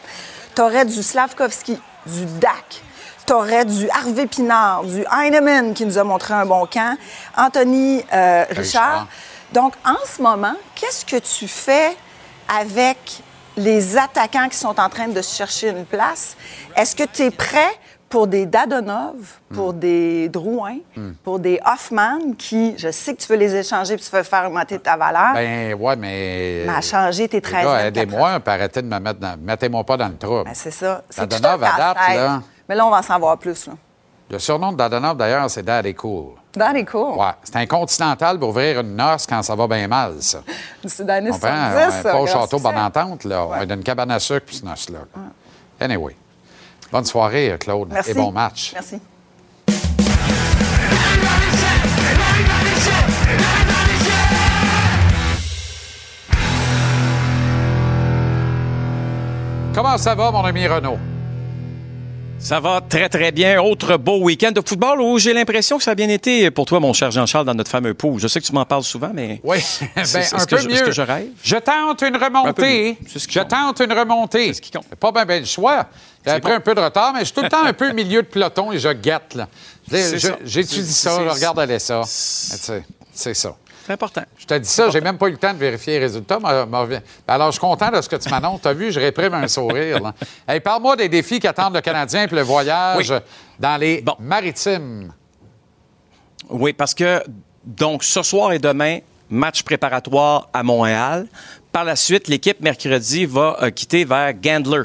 t'aurais 0.55 0.85
du 0.85 1.03
Slavkovski, 1.03 1.77
du 2.05 2.25
Dak, 2.39 2.81
t'aurais 3.25 3.65
du 3.65 3.89
Harvey 3.89 4.27
Pinard, 4.27 4.83
du 4.83 5.03
Heinemann 5.11 5.73
qui 5.73 5.85
nous 5.85 5.97
a 5.97 6.03
montré 6.03 6.33
un 6.33 6.45
bon 6.45 6.65
camp, 6.65 6.97
Anthony 7.37 8.03
euh, 8.13 8.45
Richard. 8.49 8.57
Richard. 8.57 9.07
Donc, 9.53 9.73
en 9.85 9.97
ce 10.05 10.21
moment, 10.21 10.55
qu'est-ce 10.75 11.05
que 11.05 11.17
tu 11.17 11.47
fais 11.47 11.95
avec 12.47 12.97
les 13.55 13.97
attaquants 13.97 14.49
qui 14.49 14.57
sont 14.57 14.79
en 14.79 14.89
train 14.89 15.07
de 15.07 15.21
se 15.21 15.35
chercher 15.35 15.69
une 15.69 15.85
place? 15.85 16.35
Est-ce 16.75 16.95
que 16.95 17.03
tu 17.03 17.23
es 17.23 17.31
prêt 17.31 17.77
pour 18.13 18.27
des 18.27 18.45
Dadonov, 18.45 19.39
pour 19.51 19.73
des 19.73 20.29
Drouin, 20.29 20.77
pour 21.23 21.39
des 21.39 21.59
Hoffman 21.65 22.33
qui, 22.37 22.75
je 22.77 22.91
sais 22.91 23.15
que 23.15 23.19
tu 23.19 23.27
veux 23.27 23.39
les 23.39 23.55
échanger 23.55 23.95
puis 23.95 24.05
tu 24.07 24.15
veux 24.15 24.21
faire 24.21 24.45
augmenter 24.45 24.77
ta 24.77 24.95
valeur, 24.95 25.33
Ben, 25.33 25.73
ouais, 25.73 25.95
mais. 25.95 26.63
mais 26.67 26.73
à 26.75 26.81
changer 26.81 27.27
tes 27.27 27.37
Les 27.37 27.41
13 27.41 27.63
gars, 27.65 27.71
24 27.71 27.87
aidez-moi, 27.87 28.39
arrêtez 28.45 28.83
de 28.83 28.87
me 28.87 28.99
mettre 28.99 29.19
dans. 29.19 29.35
Mettez-moi 29.41 29.83
pas 29.83 29.97
dans 29.97 30.09
le 30.09 30.17
trouble. 30.17 30.43
Ben, 30.43 30.53
c'est 30.53 30.69
ça. 30.69 31.01
C'est 31.09 31.25
Dadonov, 31.27 31.61
casse-tête. 31.61 32.15
là. 32.17 32.41
Mais 32.69 32.75
là, 32.75 32.85
on 32.85 32.91
va 32.91 32.99
en 32.99 33.01
savoir 33.01 33.35
plus. 33.39 33.65
Là. 33.65 33.73
Le 34.29 34.37
surnom 34.37 34.71
de 34.71 34.77
Dadonov, 34.77 35.17
d'ailleurs, 35.17 35.49
c'est 35.49 35.63
Daddy 35.63 35.95
Cool. 35.95 36.33
Is 36.55 36.85
cool. 36.85 37.17
Ouais, 37.17 37.31
c'est 37.43 37.55
un 37.55 37.65
continental 37.65 38.37
pour 38.37 38.49
ouvrir 38.49 38.81
une 38.81 38.95
noce 38.95 39.25
quand 39.25 39.41
ça 39.41 39.55
va 39.55 39.65
bien 39.67 39.87
mal, 39.87 40.21
ça. 40.21 40.43
C'est 40.85 41.01
On 41.01 41.05
prend 41.05 41.39
70, 41.39 41.75
ouais, 41.75 41.91
ça. 42.03 42.11
pas 42.11 42.19
au 42.21 42.27
château 42.27 42.57
succès. 42.59 42.61
Bonne 42.73 42.77
Entente, 42.77 43.23
là. 43.23 43.47
On 43.47 43.55
est 43.55 43.65
dans 43.65 43.73
une 43.73 43.83
cabane 43.83 44.11
à 44.11 44.19
sucre, 44.19 44.45
puis 44.45 44.57
ce 44.57 44.65
noce-là. 44.65 44.99
Anyway. 45.79 46.15
Bonne 46.93 47.05
soirée, 47.05 47.57
Claude. 47.59 47.89
Merci. 47.91 48.11
Et 48.11 48.13
bon 48.13 48.31
match. 48.31 48.71
Merci. 48.71 48.99
Comment 59.73 59.97
ça 59.97 60.13
va, 60.13 60.29
mon 60.29 60.45
ami 60.45 60.67
Renaud? 60.67 60.99
Ça 62.43 62.59
va 62.59 62.81
très, 62.81 63.07
très 63.07 63.31
bien. 63.31 63.61
Autre 63.61 63.95
beau 63.95 64.19
week-end 64.19 64.51
de 64.51 64.61
football 64.67 64.99
où 64.99 65.17
j'ai 65.17 65.33
l'impression 65.33 65.77
que 65.77 65.83
ça 65.83 65.91
a 65.91 65.95
bien 65.95 66.09
été 66.09 66.51
pour 66.51 66.65
toi, 66.65 66.81
mon 66.81 66.91
cher 66.91 67.09
Jean-Charles, 67.09 67.45
dans 67.45 67.53
notre 67.55 67.71
fameux 67.71 67.93
pool. 67.93 68.19
Je 68.19 68.27
sais 68.27 68.41
que 68.41 68.45
tu 68.45 68.51
m'en 68.51 68.65
parles 68.65 68.83
souvent, 68.83 69.11
mais. 69.13 69.39
Oui, 69.45 69.59
ben, 69.95 70.03
un 70.33 70.45
peu 70.45 70.57
je- 70.57 70.67
mieux. 70.67 70.81
que 70.81 70.91
je 70.91 71.01
rêve? 71.01 71.27
Je 71.41 71.55
tente 71.55 72.01
une 72.01 72.17
remontée. 72.17 72.97
ce 73.07 73.25
qui 73.27 73.33
Je 73.35 73.39
compte. 73.39 73.49
tente 73.49 73.79
une 73.79 73.93
remontée. 73.93 74.47
C'est 74.47 74.53
ce 74.55 74.61
qui 74.61 74.71
compte. 74.71 74.85
Pas 74.99 75.11
bien 75.13 75.25
ben 75.25 75.39
le 75.39 75.45
choix. 75.47 75.87
J'ai 76.25 76.39
pris 76.41 76.51
bon. 76.51 76.57
un 76.57 76.59
peu 76.59 76.75
de 76.75 76.81
retard, 76.81 77.13
mais 77.13 77.19
je 77.21 77.25
suis 77.25 77.33
tout 77.33 77.43
le 77.43 77.49
temps 77.49 77.63
un 77.63 77.73
peu 77.73 77.89
au 77.91 77.93
milieu 77.93 78.21
de 78.21 78.27
peloton 78.27 78.71
et 78.73 78.79
je 78.79 78.89
guette. 78.89 79.35
là. 79.35 79.47
J'étudie 80.43 80.93
ça, 80.93 81.19
je 81.23 81.29
regarde 81.29 81.59
aller 81.59 81.79
ça. 81.79 82.01
C'est 82.05 83.33
ça. 83.35 83.55
C'est 83.85 83.93
important. 83.93 84.21
Je 84.37 84.45
te 84.45 84.53
dis 84.53 84.69
ça, 84.69 84.89
j'ai 84.89 85.01
même 85.01 85.17
pas 85.17 85.27
eu 85.27 85.31
le 85.31 85.37
temps 85.37 85.53
de 85.53 85.57
vérifier 85.57 85.93
les 85.93 86.05
résultats. 86.05 86.39
mais- 86.41 86.65
mais- 86.65 86.87
ben 86.87 87.01
Alors, 87.27 87.47
je 87.47 87.53
suis 87.53 87.59
content 87.59 87.91
de 87.91 88.01
ce 88.01 88.07
que 88.07 88.15
tu 88.15 88.29
m'annonces. 88.29 88.61
Tu 88.61 88.67
as 88.69 88.73
vu, 88.73 88.91
je 88.91 88.99
réprime 88.99 89.33
un 89.33 89.47
sourire. 89.47 89.99
là. 90.01 90.13
Hey, 90.47 90.59
Parle-moi 90.61 90.95
des 90.95 91.09
défis 91.09 91.39
qu'attendent 91.39 91.75
le 91.75 91.81
Canadien 91.81 92.23
et 92.23 92.27
le 92.27 92.41
voyage 92.41 93.09
Oui. 93.11 93.17
dans 93.59 93.77
les 93.77 94.01
Bon. 94.01 94.15
maritimes. 94.19 95.11
Oui, 96.49 96.73
parce 96.73 96.93
que, 96.93 97.21
donc, 97.65 98.03
ce 98.03 98.21
soir 98.23 98.53
et 98.53 98.59
demain, 98.59 98.99
match 99.29 99.63
préparatoire 99.63 100.49
à 100.53 100.63
Montréal. 100.63 101.27
Par 101.73 101.85
la 101.85 101.95
suite, 101.95 102.27
l'équipe 102.27 102.61
mercredi 102.61 103.25
va 103.25 103.57
euh, 103.63 103.71
quitter 103.71 104.05
vers 104.05 104.31
Gandler, 104.39 104.83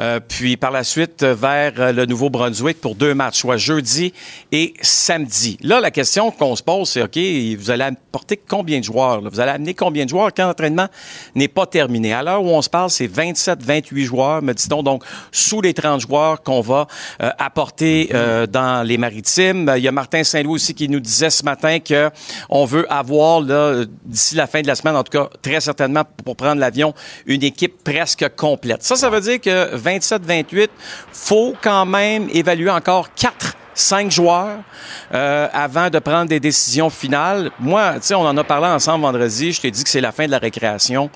Euh, 0.00 0.18
puis 0.18 0.56
par 0.56 0.72
la 0.72 0.82
suite 0.82 1.22
euh, 1.22 1.32
vers 1.32 1.92
le 1.92 2.06
Nouveau-Brunswick 2.06 2.80
pour 2.80 2.96
deux 2.96 3.14
matchs, 3.14 3.38
soit 3.38 3.56
jeudi 3.56 4.12
et 4.50 4.74
samedi. 4.82 5.56
Là, 5.62 5.78
la 5.78 5.92
question 5.92 6.32
qu'on 6.32 6.56
se 6.56 6.62
pose, 6.64 6.88
c'est 6.88 7.02
OK, 7.02 7.16
vous 7.56 7.70
allez 7.70 7.84
apporter 7.84 8.36
combien 8.36 8.80
de 8.80 8.84
joueurs? 8.84 9.20
Vous 9.20 9.38
allez 9.38 9.52
amener 9.52 9.74
combien 9.74 10.04
de 10.04 10.10
joueurs 10.10 10.34
quand 10.34 10.44
l'entraînement 10.44 10.88
n'est 11.36 11.46
pas 11.46 11.66
terminé? 11.66 12.12
À 12.12 12.24
l'heure 12.24 12.42
où 12.42 12.48
on 12.48 12.62
se 12.62 12.68
parle, 12.68 12.90
c'est 12.90 13.06
27-28 13.06 14.02
joueurs, 14.02 14.42
me 14.42 14.54
dit-on, 14.54 14.82
donc 14.82 15.04
sous 15.30 15.60
les 15.60 15.72
30 15.72 16.00
joueurs 16.00 16.42
qu'on 16.42 16.60
va 16.60 16.88
apporter 17.20 18.10
dans 18.50 18.84
les 18.84 18.98
maritimes. 18.98 19.72
Il 19.76 19.82
y 19.84 19.88
a 19.88 19.92
Martin 19.92 20.24
Saint-Louis 20.24 20.54
aussi 20.54 20.74
qui 20.74 20.88
nous 20.88 21.00
disait 21.00 21.30
ce 21.30 21.44
matin 21.44 21.78
que 21.78 22.10
on 22.48 22.64
veut 22.64 22.90
avoir 22.92 23.42
d'ici 24.04 24.34
la 24.34 24.48
fin 24.48 24.62
de 24.62 24.66
la 24.66 24.74
semaine, 24.74 24.96
en 24.96 25.04
tout 25.04 25.16
cas 25.16 25.28
très 25.40 25.60
certainement 25.60 26.04
pour 26.24 26.36
prendre 26.36 26.60
l'avion, 26.60 26.94
une 27.26 27.42
équipe 27.42 27.82
presque 27.84 28.28
complète. 28.36 28.82
Ça, 28.82 28.96
ça 28.96 29.10
veut 29.10 29.20
dire 29.20 29.40
que 29.40 29.76
27-28, 29.76 30.68
faut 31.12 31.54
quand 31.62 31.86
même 31.86 32.28
évaluer 32.32 32.70
encore 32.70 33.14
quatre 33.14 33.56
cinq 33.74 34.10
joueurs 34.10 34.58
euh, 35.12 35.48
avant 35.52 35.90
de 35.90 35.98
prendre 35.98 36.28
des 36.28 36.40
décisions 36.40 36.90
finales. 36.90 37.50
Moi, 37.58 37.94
tu 37.94 38.02
sais, 38.02 38.14
on 38.14 38.22
en 38.22 38.36
a 38.36 38.44
parlé 38.44 38.66
ensemble 38.66 39.02
vendredi. 39.02 39.52
Je 39.52 39.60
t'ai 39.60 39.70
dit 39.70 39.84
que 39.84 39.90
c'est 39.90 40.00
la 40.00 40.12
fin 40.12 40.26
de 40.26 40.30
la 40.30 40.38
récréation. 40.38 41.10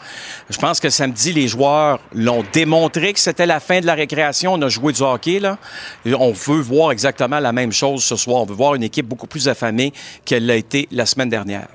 Je 0.51 0.59
pense 0.59 0.81
que 0.81 0.91
samedi, 0.91 1.33
les 1.33 1.49
joueurs 1.49 2.01
l'ont 2.13 2.45
démontré 2.53 3.13
que 3.13 3.21
c'était 3.21 3.47
la 3.47 3.61
fin 3.61 3.81
de 3.81 3.87
la 3.87 3.95
récréation. 3.95 4.55
On 4.55 4.63
a 4.63 4.69
joué 4.69 4.93
du 4.93 5.03
hockey, 5.03 5.39
là. 5.39 5.59
On 6.05 6.33
veut 6.33 6.61
voir 6.61 6.93
exactement 6.93 7.39
la 7.39 7.53
même 7.53 7.73
chose 7.73 8.03
ce 8.05 8.17
soir. 8.17 8.43
On 8.43 8.47
veut 8.47 8.55
voir 8.55 8.75
une 8.75 8.83
équipe 8.83 9.07
beaucoup 9.07 9.27
plus 9.27 9.49
affamée 9.49 9.93
qu'elle 10.25 10.47
l'a 10.47 10.57
été 10.57 10.89
la 10.91 11.07
semaine 11.07 11.29
dernière. 11.29 11.69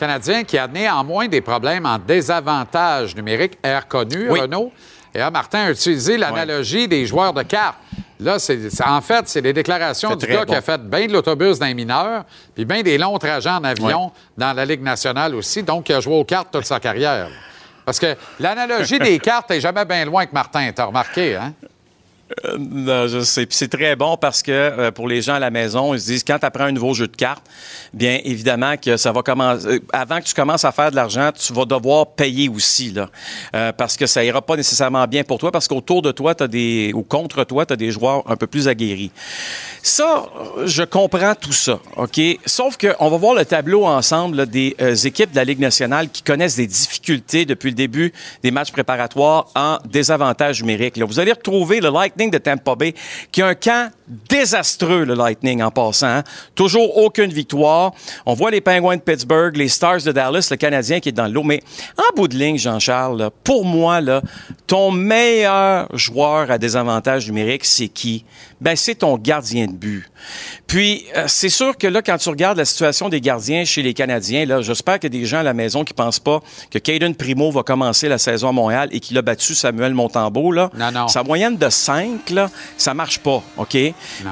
Canadien 0.00 0.44
qui 0.44 0.56
a 0.56 0.66
néanmoins 0.66 1.28
des 1.28 1.42
problèmes 1.42 1.84
en 1.84 1.98
désavantage 1.98 3.14
numérique 3.14 3.58
est 3.62 3.78
reconnu, 3.78 4.30
Oui. 4.30 4.40
Renaud. 4.40 4.72
Et 5.14 5.18
là, 5.18 5.30
Martin 5.30 5.66
a 5.66 5.70
utilisé 5.72 6.16
l'analogie 6.16 6.88
des 6.88 7.04
joueurs 7.04 7.34
de 7.34 7.42
cartes. 7.42 7.76
Là, 8.18 8.38
c'est, 8.38 8.58
en 8.82 9.02
fait, 9.02 9.28
c'est 9.28 9.42
les 9.42 9.52
déclarations 9.52 10.16
du 10.16 10.26
gars 10.26 10.46
qui 10.46 10.54
a 10.54 10.62
fait 10.62 10.80
bien 10.80 11.06
de 11.06 11.12
l'autobus 11.12 11.58
d'un 11.58 11.74
mineur, 11.74 12.24
puis 12.54 12.64
bien 12.64 12.82
des 12.82 12.96
longs 12.96 13.18
trajets 13.18 13.50
en 13.50 13.62
avion 13.62 14.10
dans 14.38 14.54
la 14.54 14.64
Ligue 14.64 14.82
nationale 14.82 15.34
aussi, 15.34 15.62
donc 15.62 15.84
qui 15.84 15.92
a 15.92 16.00
joué 16.00 16.14
aux 16.14 16.24
cartes 16.24 16.48
toute 16.50 16.64
sa 16.64 16.80
carrière. 16.80 17.28
Parce 17.84 17.98
que 17.98 18.16
l'analogie 18.38 18.98
des 18.98 19.18
cartes 19.30 19.50
est 19.50 19.60
jamais 19.60 19.84
bien 19.84 20.06
loin 20.06 20.24
que 20.24 20.32
Martin, 20.32 20.70
t'as 20.74 20.84
remarqué, 20.84 21.36
hein? 21.36 21.52
Euh, 22.44 22.56
non, 22.58 23.06
je 23.08 23.20
sais. 23.20 23.46
Puis 23.46 23.56
c'est 23.56 23.68
très 23.68 23.96
bon 23.96 24.16
parce 24.16 24.42
que 24.42 24.52
euh, 24.52 24.90
pour 24.90 25.08
les 25.08 25.20
gens 25.22 25.34
à 25.34 25.38
la 25.38 25.50
maison, 25.50 25.94
ils 25.94 26.00
se 26.00 26.06
disent 26.06 26.24
quand 26.24 26.38
tu 26.38 26.46
apprends 26.46 26.64
un 26.64 26.72
nouveau 26.72 26.94
jeu 26.94 27.08
de 27.08 27.16
cartes, 27.16 27.44
bien 27.92 28.20
évidemment 28.24 28.76
que 28.76 28.96
ça 28.96 29.10
va 29.12 29.22
commencer. 29.22 29.66
euh, 29.66 29.78
avant 29.92 30.18
que 30.20 30.24
tu 30.24 30.34
commences 30.34 30.64
à 30.64 30.72
faire 30.72 30.90
de 30.90 30.96
l'argent, 30.96 31.30
tu 31.32 31.52
vas 31.52 31.64
devoir 31.64 32.06
payer 32.06 32.48
aussi 32.48 32.92
là, 32.92 33.08
Euh, 33.54 33.72
parce 33.72 33.96
que 33.96 34.06
ça 34.06 34.22
ira 34.24 34.42
pas 34.42 34.56
nécessairement 34.56 35.06
bien 35.06 35.24
pour 35.24 35.38
toi 35.38 35.50
parce 35.50 35.66
qu'autour 35.66 36.02
de 36.02 36.12
toi, 36.12 36.34
t'as 36.34 36.46
des 36.46 36.92
ou 36.94 37.02
contre 37.02 37.44
toi, 37.44 37.66
tu 37.66 37.72
as 37.72 37.76
des 37.76 37.90
joueurs 37.90 38.22
un 38.30 38.36
peu 38.36 38.46
plus 38.46 38.68
aguerris. 38.68 39.10
Ça, 39.82 40.26
je 40.64 40.82
comprends 40.82 41.34
tout 41.34 41.52
ça, 41.52 41.80
ok? 41.96 42.20
Sauf 42.46 42.76
que 42.76 42.94
on 43.00 43.08
va 43.08 43.16
voir 43.16 43.34
le 43.34 43.44
tableau 43.44 43.86
ensemble 43.86 44.46
des 44.46 44.76
euh, 44.80 44.94
équipes 44.94 45.30
de 45.32 45.36
la 45.36 45.44
Ligue 45.44 45.58
nationale 45.60 46.08
qui 46.10 46.22
connaissent 46.22 46.56
des 46.56 46.66
difficultés 46.66 47.44
depuis 47.44 47.70
le 47.70 47.74
début 47.76 48.12
des 48.42 48.50
matchs 48.50 48.72
préparatoires 48.72 49.46
en 49.54 49.78
désavantage 49.84 50.60
numérique. 50.62 50.96
Là, 50.96 51.06
vous 51.06 51.18
allez 51.18 51.32
retrouver 51.32 51.80
le 51.80 51.88
Lightning 52.20 52.30
de 52.30 52.38
Tampa 52.38 52.74
Bay, 52.74 52.94
qui 53.32 53.40
a 53.40 53.46
un 53.48 53.54
camp 53.54 53.90
désastreux, 54.28 55.04
le 55.04 55.14
Lightning, 55.14 55.62
en 55.62 55.70
passant. 55.70 56.06
hein. 56.08 56.24
Toujours 56.54 56.96
aucune 56.98 57.32
victoire. 57.32 57.92
On 58.26 58.34
voit 58.34 58.50
les 58.50 58.60
Penguins 58.60 58.96
de 58.96 59.00
Pittsburgh, 59.00 59.56
les 59.56 59.68
Stars 59.68 60.02
de 60.02 60.12
Dallas, 60.12 60.48
le 60.50 60.56
Canadien 60.56 61.00
qui 61.00 61.08
est 61.10 61.12
dans 61.12 61.28
l'eau. 61.28 61.42
Mais 61.44 61.62
en 61.96 62.14
bout 62.16 62.28
de 62.28 62.36
ligne, 62.36 62.58
Jean-Charles, 62.58 63.30
pour 63.44 63.64
moi, 63.64 64.00
là, 64.00 64.20
ton 64.66 64.90
meilleur 64.90 65.88
joueur 65.96 66.50
à 66.50 66.58
désavantage 66.58 67.26
numérique, 67.28 67.64
c'est 67.64 67.88
qui? 67.88 68.24
Ben, 68.60 68.76
c'est 68.76 68.96
ton 68.96 69.16
gardien 69.16 69.66
de 69.66 69.72
but. 69.72 70.04
Puis, 70.66 71.06
euh, 71.16 71.24
c'est 71.28 71.48
sûr 71.48 71.78
que 71.78 71.86
là, 71.86 72.02
quand 72.02 72.18
tu 72.18 72.28
regardes 72.28 72.58
la 72.58 72.64
situation 72.66 73.08
des 73.08 73.20
gardiens 73.20 73.64
chez 73.64 73.82
les 73.82 73.94
Canadiens, 73.94 74.44
là, 74.44 74.60
j'espère 74.60 74.98
qu'il 74.98 75.14
y 75.14 75.16
a 75.16 75.20
des 75.20 75.24
gens 75.26 75.38
à 75.38 75.42
la 75.42 75.54
maison 75.54 75.82
qui 75.84 75.94
pensent 75.94 76.18
pas 76.20 76.40
que 76.70 76.78
Caden 76.78 77.14
Primo 77.14 77.50
va 77.50 77.62
commencer 77.62 78.08
la 78.08 78.18
saison 78.18 78.48
à 78.48 78.52
Montréal 78.52 78.88
et 78.92 79.00
qu'il 79.00 79.16
a 79.16 79.22
battu 79.22 79.54
Samuel 79.54 79.94
Montembeau, 79.94 80.52
là. 80.52 80.70
Non, 80.76 80.90
non. 80.92 81.08
Sa 81.08 81.22
moyenne 81.22 81.56
de 81.56 81.68
5, 81.70 82.09
là, 82.30 82.50
ça 82.76 82.94
marche 82.94 83.18
pas, 83.20 83.42
OK? 83.56 83.76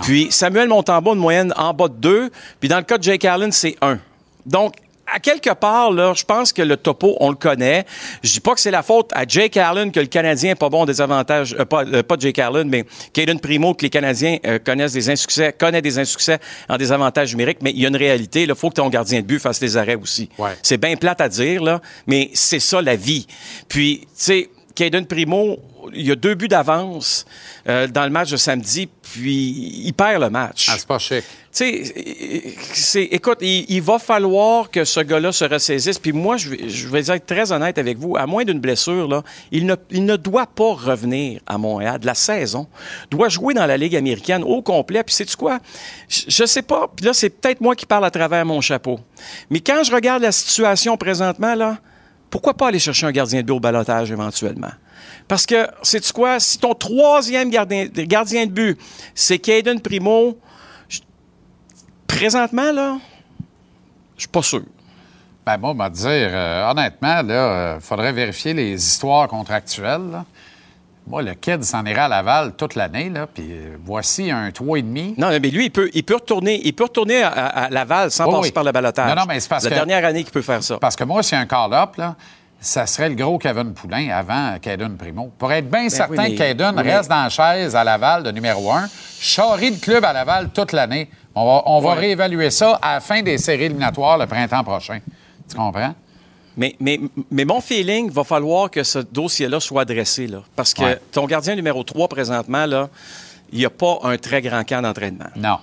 Puis 0.02 0.28
Samuel 0.30 0.68
Montembeau, 0.68 1.14
une 1.14 1.20
moyenne 1.20 1.52
en 1.56 1.72
bas 1.74 1.88
de 1.88 1.94
2. 1.94 2.30
Puis 2.60 2.68
dans 2.68 2.78
le 2.78 2.84
cas 2.84 2.98
de 2.98 3.02
Jake 3.02 3.24
Allen, 3.24 3.52
c'est 3.52 3.76
1. 3.80 3.98
Donc, 4.46 4.74
à 5.12 5.20
quelque 5.20 5.52
part, 5.54 5.90
là, 5.90 6.12
je 6.14 6.24
pense 6.24 6.52
que 6.52 6.62
le 6.62 6.76
topo, 6.76 7.16
on 7.20 7.30
le 7.30 7.36
connaît. 7.36 7.84
Je 8.22 8.32
dis 8.32 8.40
pas 8.40 8.54
que 8.54 8.60
c'est 8.60 8.70
la 8.70 8.82
faute 8.82 9.10
à 9.14 9.24
Jake 9.26 9.56
Allen 9.56 9.90
que 9.90 10.00
le 10.00 10.06
Canadien 10.06 10.52
est 10.52 10.58
pas 10.58 10.68
bon 10.68 10.84
des 10.84 11.00
avantages, 11.00 11.56
euh, 11.58 11.64
pas, 11.64 11.84
euh, 11.84 12.02
pas 12.02 12.16
Jake 12.18 12.38
Allen, 12.38 12.68
mais 12.68 12.84
Caden 13.12 13.40
Primo 13.40 13.74
que 13.74 13.82
les 13.82 13.90
Canadiens 13.90 14.38
euh, 14.46 14.58
connaissent 14.58 14.92
des 14.92 15.10
insuccès, 15.10 15.54
connaît 15.58 15.82
des 15.82 15.98
insuccès 15.98 16.38
en 16.68 16.76
des 16.76 16.92
avantages 16.92 17.32
numériques, 17.32 17.58
mais 17.62 17.70
il 17.70 17.80
y 17.80 17.84
a 17.86 17.88
une 17.88 17.96
réalité. 17.96 18.42
Il 18.42 18.54
faut 18.54 18.70
que 18.70 18.74
ton 18.74 18.88
gardien 18.88 19.20
de 19.20 19.26
but 19.26 19.38
fasse 19.38 19.60
les 19.60 19.76
arrêts 19.76 19.96
aussi. 19.96 20.28
C'est 20.62 20.78
bien 20.78 20.94
plate 20.96 21.20
à 21.20 21.28
dire, 21.28 21.62
là, 21.62 21.80
mais 22.06 22.30
c'est 22.34 22.60
ça 22.60 22.82
la 22.82 22.96
vie. 22.96 23.26
Puis, 23.68 24.00
tu 24.00 24.06
sais, 24.14 24.50
Caden 24.74 25.06
Primo, 25.06 25.58
il 25.94 26.06
y 26.06 26.12
a 26.12 26.16
deux 26.16 26.34
buts 26.34 26.48
d'avance 26.48 27.24
euh, 27.68 27.86
dans 27.86 28.04
le 28.04 28.10
match 28.10 28.30
de 28.30 28.36
samedi, 28.36 28.88
puis 29.02 29.82
il 29.84 29.92
perd 29.92 30.22
le 30.22 30.30
match. 30.30 30.68
Ah, 30.70 30.74
c'est 30.78 30.86
pas 30.86 30.98
chic. 30.98 31.24
Tu 31.52 31.84
sais, 32.72 33.02
écoute, 33.04 33.38
il, 33.40 33.64
il 33.68 33.82
va 33.82 33.98
falloir 33.98 34.70
que 34.70 34.84
ce 34.84 35.00
gars-là 35.00 35.32
se 35.32 35.44
ressaisisse. 35.44 35.98
Puis 35.98 36.12
moi, 36.12 36.36
je 36.36 36.50
vais, 36.50 36.68
je 36.68 36.88
vais 36.88 37.00
être 37.10 37.26
très 37.26 37.50
honnête 37.52 37.78
avec 37.78 37.98
vous. 37.98 38.16
À 38.16 38.26
moins 38.26 38.44
d'une 38.44 38.60
blessure, 38.60 39.08
là, 39.08 39.22
il 39.50 39.66
ne, 39.66 39.74
il 39.90 40.04
ne 40.04 40.16
doit 40.16 40.46
pas 40.46 40.74
revenir 40.74 41.40
à 41.46 41.58
Montréal 41.58 41.98
de 41.98 42.06
la 42.06 42.14
saison. 42.14 42.68
doit 43.10 43.28
jouer 43.28 43.54
dans 43.54 43.66
la 43.66 43.76
Ligue 43.76 43.96
américaine 43.96 44.44
au 44.44 44.62
complet. 44.62 45.02
Puis 45.02 45.14
sais-tu 45.14 45.36
quoi? 45.36 45.58
Je, 46.08 46.22
je 46.28 46.44
sais 46.44 46.62
pas. 46.62 46.90
Puis 46.94 47.06
là, 47.06 47.12
c'est 47.12 47.30
peut-être 47.30 47.60
moi 47.60 47.74
qui 47.74 47.86
parle 47.86 48.04
à 48.04 48.10
travers 48.10 48.44
mon 48.44 48.60
chapeau. 48.60 49.00
Mais 49.50 49.60
quand 49.60 49.82
je 49.82 49.92
regarde 49.92 50.22
la 50.22 50.32
situation 50.32 50.96
présentement, 50.96 51.54
là, 51.54 51.78
pourquoi 52.30 52.54
pas 52.54 52.68
aller 52.68 52.78
chercher 52.78 53.06
un 53.06 53.12
gardien 53.12 53.40
de 53.40 53.46
but 53.46 53.52
au 53.52 53.60
balotage 53.60 54.10
éventuellement? 54.10 54.70
Parce 55.26 55.46
que, 55.46 55.66
sais-tu 55.82 56.12
quoi? 56.12 56.40
Si 56.40 56.58
ton 56.58 56.74
troisième 56.74 57.50
gardien, 57.50 57.86
gardien 57.86 58.46
de 58.46 58.50
but, 58.50 58.78
c'est 59.14 59.38
Caden 59.38 59.80
Primo, 59.80 60.38
je- 60.88 61.00
présentement, 62.06 62.72
là, 62.72 62.98
je 64.16 64.22
suis 64.22 64.28
pas 64.28 64.42
sûr. 64.42 64.62
Ben, 65.46 65.56
moi, 65.58 65.70
on 65.70 65.74
va 65.74 65.88
te 65.90 65.96
dire, 65.96 66.06
euh, 66.32 66.70
honnêtement, 66.70 67.22
là, 67.22 67.76
il 67.76 67.80
faudrait 67.80 68.12
vérifier 68.12 68.52
les 68.54 68.74
histoires 68.74 69.28
contractuelles. 69.28 70.10
là. 70.12 70.24
Moi, 71.06 71.22
le 71.22 71.32
kid 71.32 71.64
s'en 71.64 71.86
ira 71.86 72.04
à 72.04 72.08
Laval 72.08 72.52
toute 72.54 72.74
l'année, 72.74 73.08
là, 73.08 73.26
puis 73.26 73.46
euh, 73.50 73.76
voici 73.82 74.30
un 74.30 74.50
3,5. 74.50 75.14
Non, 75.16 75.28
mais 75.30 75.38
lui, 75.50 75.64
il 75.66 75.70
peut, 75.70 75.88
il 75.94 76.04
peut 76.04 76.16
retourner, 76.16 76.60
il 76.62 76.74
peut 76.74 76.84
retourner 76.84 77.22
à, 77.22 77.68
Laval 77.70 78.10
sans 78.10 78.26
passer 78.26 78.38
oui. 78.48 78.52
par 78.52 78.62
le 78.62 78.72
balotage. 78.72 79.08
Non, 79.08 79.22
non, 79.22 79.26
mais 79.26 79.40
c'est 79.40 79.48
parce 79.48 79.64
la 79.64 79.70
que- 79.70 79.74
dernière 79.76 80.04
année 80.04 80.22
qu'il 80.22 80.32
peut 80.34 80.42
faire 80.42 80.62
ça. 80.62 80.76
Parce 80.78 80.96
que 80.96 81.04
moi, 81.04 81.22
c'est 81.22 81.36
un 81.36 81.46
call-up, 81.46 81.96
là. 81.96 82.14
Ça 82.60 82.86
serait 82.86 83.08
le 83.08 83.14
gros 83.14 83.38
Kevin 83.38 83.72
Poulain 83.72 84.08
avant 84.10 84.58
Caden 84.60 84.96
Primo. 84.96 85.30
Pour 85.38 85.52
être 85.52 85.70
bien 85.70 85.88
certain 85.88 86.14
Ben 86.14 86.22
oui, 86.24 86.28
mais- 86.30 86.34
que 86.34 86.38
Caden 86.38 86.74
oui, 86.76 86.82
mais- 86.84 86.96
reste 86.96 87.08
dans 87.08 87.22
la 87.22 87.28
chaise 87.28 87.76
à 87.76 87.84
Laval 87.84 88.24
de 88.24 88.30
numéro 88.32 88.72
un, 88.72 88.88
charrie 89.20 89.70
le 89.70 89.76
club 89.76 90.04
à 90.04 90.12
Laval 90.12 90.50
toute 90.50 90.72
l'année. 90.72 91.08
On 91.36 91.46
va, 91.46 91.62
on 91.66 91.80
va 91.80 91.90
Ouais. 91.90 92.00
réévaluer 92.00 92.50
ça 92.50 92.78
à 92.82 92.94
la 92.94 93.00
fin 93.00 93.22
des 93.22 93.38
séries 93.38 93.64
éliminatoires 93.66 94.18
le 94.18 94.26
printemps 94.26 94.64
prochain. 94.64 94.98
Tu 95.48 95.56
comprends? 95.56 95.94
Mais, 96.56 96.74
mais, 96.80 96.98
mais 97.30 97.44
mon 97.44 97.60
feeling, 97.60 98.10
va 98.10 98.24
falloir 98.24 98.68
que 98.68 98.82
ce 98.82 98.98
dossier-là 98.98 99.60
soit 99.60 99.82
adressé. 99.82 100.26
Là, 100.26 100.42
parce 100.56 100.74
que 100.74 100.82
Ouais. 100.82 101.00
ton 101.12 101.26
gardien 101.26 101.54
numéro 101.54 101.84
3, 101.84 102.08
présentement, 102.08 102.66
là, 102.66 102.88
il 103.52 103.60
n'y 103.60 103.64
a 103.66 103.70
pas 103.70 104.00
un 104.02 104.16
très 104.18 104.42
grand 104.42 104.64
camp 104.64 104.82
d'entraînement. 104.82 105.28
Non. 105.36 105.58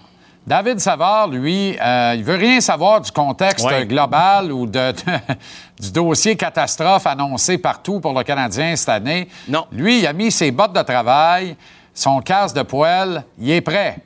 David 0.46 0.80
Savard, 0.80 1.28
lui, 1.30 1.76
euh, 1.82 2.14
il 2.16 2.24
veut 2.24 2.36
rien 2.36 2.62
savoir 2.62 3.02
du 3.02 3.12
contexte 3.12 3.66
Ouais. 3.66 3.86
global 3.86 4.52
ou 4.52 4.68
de, 4.68 4.94
du 5.80 5.92
dossier 5.92 6.36
catastrophe 6.36 7.08
annoncé 7.08 7.58
partout 7.58 8.00
pour 8.00 8.14
le 8.14 8.24
Canadien 8.24 8.76
cette 8.76 8.90
année. 8.90 9.28
Non. 9.48 9.66
Lui, 9.72 10.00
il 10.00 10.08
a 10.08 10.14
mis 10.14 10.32
ses 10.32 10.52
bottes 10.52 10.74
de 10.74 10.82
travail, 10.84 11.56
son 11.96 12.22
casque 12.22 12.56
de 12.56 12.62
poêle, 12.62 13.24
il 13.40 13.50
est 13.50 13.62
prêt. 13.62 13.98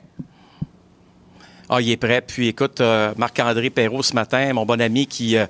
Ah, 1.68 1.80
il 1.80 1.90
est 1.90 1.96
prêt. 1.98 2.22
Puis 2.22 2.48
écoute, 2.48 2.80
euh, 2.80 3.12
Marc-André 3.18 3.68
Perrault 3.70 4.02
ce 4.02 4.14
matin, 4.14 4.52
mon 4.54 4.64
bon 4.64 4.80
ami, 4.80 5.06
qui 5.06 5.36
euh, 5.36 5.46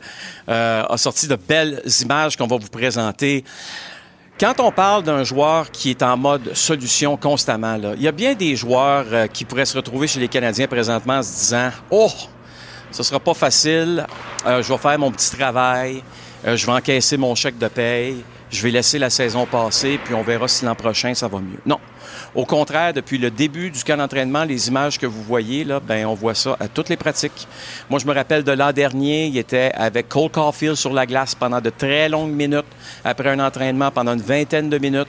a 0.46 0.96
sorti 0.98 1.28
de 1.28 1.36
belles 1.36 1.80
images 2.02 2.36
qu'on 2.36 2.46
va 2.48 2.56
vous 2.58 2.68
présenter. 2.68 3.44
Quand 4.40 4.58
on 4.58 4.72
parle 4.72 5.02
d'un 5.02 5.22
joueur 5.22 5.70
qui 5.70 5.90
est 5.90 6.02
en 6.02 6.16
mode 6.16 6.54
solution 6.54 7.18
constamment, 7.18 7.76
il 7.94 8.00
y 8.00 8.08
a 8.08 8.12
bien 8.12 8.32
des 8.32 8.56
joueurs 8.56 9.04
euh, 9.12 9.26
qui 9.26 9.44
pourraient 9.44 9.66
se 9.66 9.76
retrouver 9.76 10.06
chez 10.06 10.18
les 10.18 10.28
Canadiens 10.28 10.66
présentement 10.66 11.18
en 11.18 11.22
se 11.22 11.30
disant 11.30 11.68
Oh, 11.90 12.08
ce 12.90 13.02
sera 13.02 13.20
pas 13.20 13.34
facile, 13.34 14.06
euh, 14.46 14.62
je 14.62 14.72
vais 14.72 14.78
faire 14.78 14.98
mon 14.98 15.12
petit 15.12 15.30
travail, 15.36 16.02
euh, 16.46 16.56
je 16.56 16.64
vais 16.64 16.72
encaisser 16.72 17.18
mon 17.18 17.34
chèque 17.34 17.58
de 17.58 17.68
paye, 17.68 18.24
je 18.50 18.62
vais 18.62 18.70
laisser 18.70 18.98
la 18.98 19.10
saison 19.10 19.44
passer, 19.44 20.00
puis 20.02 20.14
on 20.14 20.22
verra 20.22 20.48
si 20.48 20.64
l'an 20.64 20.74
prochain 20.74 21.12
ça 21.12 21.28
va 21.28 21.38
mieux. 21.38 21.60
Non. 21.66 21.78
Au 22.32 22.44
contraire, 22.44 22.92
depuis 22.92 23.18
le 23.18 23.28
début 23.28 23.70
du 23.70 23.82
camp 23.82 23.96
d'entraînement, 23.96 24.44
les 24.44 24.68
images 24.68 24.98
que 24.98 25.06
vous 25.06 25.22
voyez, 25.22 25.64
là, 25.64 25.80
ben, 25.80 26.06
on 26.06 26.14
voit 26.14 26.36
ça 26.36 26.56
à 26.60 26.68
toutes 26.68 26.88
les 26.88 26.96
pratiques. 26.96 27.48
Moi, 27.88 27.98
je 27.98 28.06
me 28.06 28.14
rappelle 28.14 28.44
de 28.44 28.52
l'an 28.52 28.72
dernier, 28.72 29.26
il 29.26 29.36
était 29.36 29.72
avec 29.74 30.08
Cole 30.08 30.30
Caulfield 30.30 30.76
sur 30.76 30.92
la 30.92 31.06
glace 31.06 31.34
pendant 31.34 31.60
de 31.60 31.70
très 31.70 32.08
longues 32.08 32.30
minutes, 32.30 32.66
après 33.04 33.30
un 33.30 33.40
entraînement 33.40 33.90
pendant 33.90 34.14
une 34.14 34.22
vingtaine 34.22 34.70
de 34.70 34.78
minutes. 34.78 35.08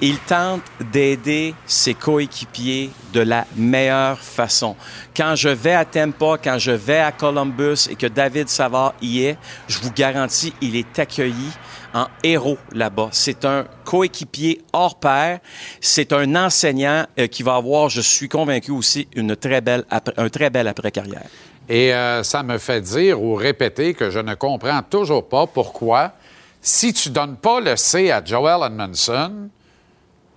Il 0.00 0.18
tente 0.18 0.62
d'aider 0.92 1.54
ses 1.66 1.94
coéquipiers 1.94 2.90
de 3.12 3.20
la 3.20 3.46
meilleure 3.56 4.18
façon. 4.18 4.76
Quand 5.14 5.34
je 5.36 5.48
vais 5.48 5.72
à 5.72 5.84
Tampa, 5.86 6.36
quand 6.42 6.58
je 6.58 6.72
vais 6.72 7.00
à 7.00 7.12
Columbus 7.12 7.88
et 7.90 7.96
que 7.96 8.06
David 8.06 8.48
Savard 8.48 8.94
y 9.00 9.22
est, 9.24 9.38
je 9.68 9.78
vous 9.78 9.92
garantis, 9.92 10.52
il 10.60 10.76
est 10.76 10.98
accueilli 10.98 11.50
en 11.96 12.06
héros 12.22 12.58
là-bas. 12.72 13.08
C'est 13.12 13.44
un 13.44 13.64
coéquipier 13.84 14.60
hors 14.72 14.96
pair. 15.00 15.38
C'est 15.80 16.12
un 16.12 16.36
enseignant 16.36 17.06
euh, 17.18 17.26
qui 17.26 17.42
va 17.42 17.54
avoir, 17.56 17.88
je 17.88 18.00
suis 18.02 18.28
convaincu 18.28 18.70
aussi, 18.70 19.08
une 19.16 19.34
très 19.34 19.60
belle 19.60 19.84
après- 19.90 20.14
un 20.16 20.28
très 20.28 20.50
bel 20.50 20.68
après-carrière. 20.68 21.24
Et 21.68 21.92
euh, 21.94 22.22
ça 22.22 22.42
me 22.42 22.58
fait 22.58 22.80
dire 22.80 23.20
ou 23.20 23.34
répéter 23.34 23.94
que 23.94 24.10
je 24.10 24.18
ne 24.20 24.34
comprends 24.34 24.82
toujours 24.82 25.26
pas 25.28 25.46
pourquoi, 25.46 26.12
si 26.60 26.92
tu 26.92 27.10
donnes 27.10 27.36
pas 27.36 27.60
le 27.60 27.74
C 27.76 28.10
à 28.10 28.22
Joel 28.24 28.62
Edmondson, 28.66 29.48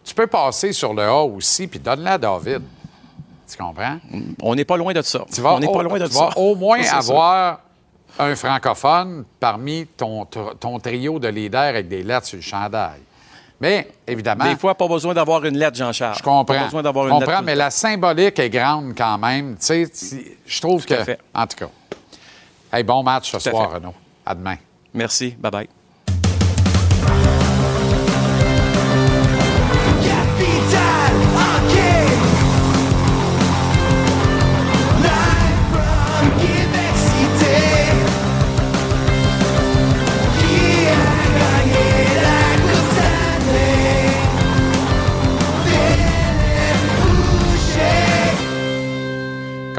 tu 0.04 0.16
peux 0.16 0.28
passer 0.28 0.74
sur 0.74 0.94
le 0.94 1.04
A 1.04 1.22
aussi, 1.24 1.68
puis 1.68 1.80
donne-le 1.80 2.08
à 2.08 2.18
David. 2.18 2.62
Tu 3.52 3.58
comprends? 3.58 3.98
On 4.42 4.56
n'est 4.56 4.66
pas 4.66 4.78
loin 4.78 4.94
de 4.94 5.02
ça. 5.02 5.26
Tu 5.34 5.42
vas, 5.42 5.54
On 5.56 5.60
n'est 5.60 5.68
au, 5.68 5.74
pas 5.74 5.84
loin 5.84 6.00
de 6.00 6.08
tu 6.08 6.14
ça. 6.14 6.30
vas 6.30 6.38
au 6.38 6.56
moins 6.56 6.82
ça. 7.02 7.62
Un 8.20 8.36
francophone 8.36 9.24
parmi 9.40 9.88
ton, 9.88 10.26
ton 10.26 10.80
trio 10.80 11.18
de 11.20 11.28
leaders 11.30 11.62
avec 11.62 11.88
des 11.88 12.04
lettres 12.04 12.28
sur 12.28 12.36
le 12.38 12.42
chandail. 12.44 13.00
Mais, 13.62 13.90
évidemment, 14.08 14.46
Des 14.46 14.56
fois, 14.56 14.74
pas 14.76 14.88
besoin 14.88 15.14
d'avoir 15.14 15.44
une 15.44 15.58
lettre, 15.58 15.76
Jean-Charles. 15.78 16.16
je 16.18 16.24
comprends. 16.24 16.46
Pas 16.46 16.64
besoin 16.66 16.82
d'avoir 16.82 17.08
une 17.08 17.14
comprends, 17.14 17.32
lettre. 17.32 17.44
mais 17.44 17.56
la 17.56 17.70
symbolique 17.70 18.40
est 18.40 18.50
grande 18.50 18.94
quand 18.98 19.18
même. 19.18 19.58
Tu 19.58 19.86
sais, 19.86 19.92
je 20.46 20.62
trouve 20.62 20.86
Tout 20.86 20.94
que. 20.96 21.04
fait. 21.04 21.20
En 21.34 21.46
tout 21.46 21.58
cas. 21.58 21.70
Hey, 22.72 22.84
bon 22.84 23.04
match 23.04 23.32
ce 23.32 23.38
Tout 23.38 23.50
soir. 23.50 23.72
Renaud. 23.72 23.94
À 24.26 24.34
demain. 24.36 24.56
Merci. 24.94 25.36
Bye-bye. 25.42 25.79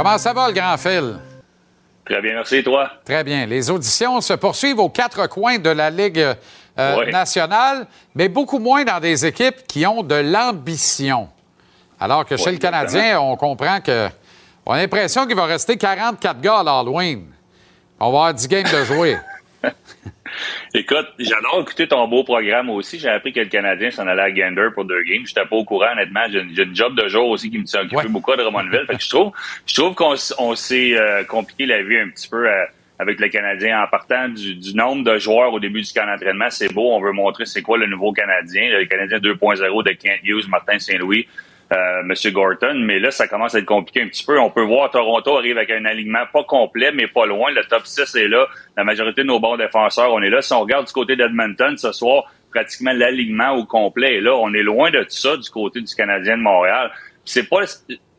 Comment 0.02 0.16
ça 0.16 0.32
va, 0.32 0.48
le 0.48 0.54
grand 0.54 0.78
fil? 0.78 1.18
Très 2.06 2.22
bien, 2.22 2.32
merci, 2.32 2.62
toi. 2.62 2.90
Très 3.04 3.22
bien. 3.22 3.44
Les 3.44 3.68
auditions 3.70 4.22
se 4.22 4.32
poursuivent 4.32 4.78
aux 4.78 4.88
quatre 4.88 5.26
coins 5.26 5.58
de 5.58 5.68
la 5.68 5.90
Ligue 5.90 6.20
euh, 6.78 6.96
Oui. 6.96 7.12
nationale, 7.12 7.86
mais 8.14 8.30
beaucoup 8.30 8.58
moins 8.58 8.82
dans 8.82 8.98
des 8.98 9.26
équipes 9.26 9.66
qui 9.68 9.84
ont 9.84 10.02
de 10.02 10.14
l'ambition. 10.14 11.28
Alors 12.00 12.24
que 12.24 12.38
chez 12.38 12.50
le 12.50 12.56
Canadien, 12.56 13.20
on 13.20 13.36
comprend 13.36 13.82
que. 13.82 14.08
On 14.64 14.72
a 14.72 14.78
l'impression 14.78 15.26
qu'il 15.26 15.36
va 15.36 15.44
rester 15.44 15.76
44 15.76 16.40
gars 16.40 16.60
à 16.60 16.62
l'Halloween. 16.62 17.26
On 17.98 18.04
va 18.04 18.08
avoir 18.08 18.32
10 18.34 18.48
games 18.48 18.72
de 18.72 18.84
jouer. 18.84 19.18
Écoute, 20.74 21.08
j'adore 21.18 21.60
écouter 21.60 21.88
ton 21.88 22.06
beau 22.08 22.24
programme 22.24 22.70
aussi. 22.70 22.98
J'ai 22.98 23.08
appris 23.08 23.32
que 23.32 23.40
le 23.40 23.46
Canadien 23.46 23.90
s'en 23.90 24.06
allait 24.06 24.22
à 24.22 24.30
Gander 24.30 24.68
pour 24.74 24.84
deux 24.84 25.02
games. 25.02 25.26
J'étais 25.26 25.44
pas 25.44 25.56
au 25.56 25.64
courant, 25.64 25.92
honnêtement. 25.92 26.20
J'ai 26.30 26.40
une, 26.40 26.74
job 26.74 26.94
de 26.94 27.08
jour 27.08 27.28
aussi 27.28 27.50
qui 27.50 27.58
me 27.58 27.64
tient 27.64 27.82
occupé 27.82 28.08
beaucoup 28.08 28.34
Drummondville. 28.34 28.86
Fait 28.86 28.96
que 28.96 29.02
je 29.02 29.08
trouve, 29.08 29.32
je 29.66 29.74
trouve 29.74 29.94
qu'on 29.94 30.14
on 30.38 30.54
s'est 30.54 30.96
euh, 30.96 31.24
compliqué 31.24 31.66
la 31.66 31.82
vie 31.82 31.98
un 31.98 32.08
petit 32.08 32.28
peu 32.28 32.48
euh, 32.48 32.64
avec 32.98 33.18
le 33.18 33.28
Canadien 33.28 33.82
en 33.82 33.86
partant 33.88 34.28
du, 34.28 34.54
du 34.54 34.74
nombre 34.74 35.04
de 35.04 35.18
joueurs 35.18 35.52
au 35.52 35.60
début 35.60 35.82
du 35.82 35.92
camp 35.92 36.06
d'entraînement. 36.06 36.50
C'est 36.50 36.72
beau. 36.72 36.92
On 36.92 37.00
veut 37.00 37.12
montrer 37.12 37.46
c'est 37.46 37.62
quoi 37.62 37.78
le 37.78 37.86
nouveau 37.86 38.12
Canadien. 38.12 38.70
Le 38.70 38.84
Canadien 38.86 39.18
2.0 39.18 39.84
de 39.84 39.90
Kent 39.92 40.20
Hughes, 40.22 40.48
Martin 40.48 40.78
Saint-Louis. 40.78 41.26
Euh, 41.72 42.02
Monsieur 42.04 42.32
Gorton, 42.32 42.74
mais 42.84 42.98
là, 42.98 43.10
ça 43.10 43.28
commence 43.28 43.54
à 43.54 43.58
être 43.58 43.66
compliqué 43.66 44.02
un 44.02 44.08
petit 44.08 44.24
peu. 44.24 44.38
On 44.40 44.50
peut 44.50 44.64
voir 44.64 44.90
Toronto 44.90 45.36
arrive 45.36 45.56
avec 45.56 45.70
un 45.70 45.84
alignement 45.84 46.24
pas 46.32 46.42
complet, 46.42 46.90
mais 46.92 47.06
pas 47.06 47.26
loin. 47.26 47.52
Le 47.52 47.62
top 47.64 47.86
6 47.86 48.14
est 48.16 48.28
là. 48.28 48.46
La 48.76 48.82
majorité 48.82 49.22
de 49.22 49.28
nos 49.28 49.38
bons 49.38 49.56
défenseurs, 49.56 50.12
on 50.12 50.20
est 50.20 50.30
là. 50.30 50.42
Si 50.42 50.52
on 50.52 50.60
regarde 50.60 50.86
du 50.86 50.92
côté 50.92 51.14
d'Edmonton 51.14 51.76
ce 51.76 51.92
soir, 51.92 52.24
pratiquement 52.50 52.92
l'alignement 52.92 53.52
au 53.52 53.64
complet 53.66 54.16
est 54.16 54.20
là. 54.20 54.34
On 54.34 54.52
est 54.52 54.62
loin 54.62 54.90
de 54.90 54.98
tout 55.04 55.10
ça 55.10 55.36
du 55.36 55.48
côté 55.48 55.80
du 55.80 55.94
Canadien 55.94 56.38
de 56.38 56.42
Montréal. 56.42 56.90
C'est 57.24 57.48
pas 57.48 57.60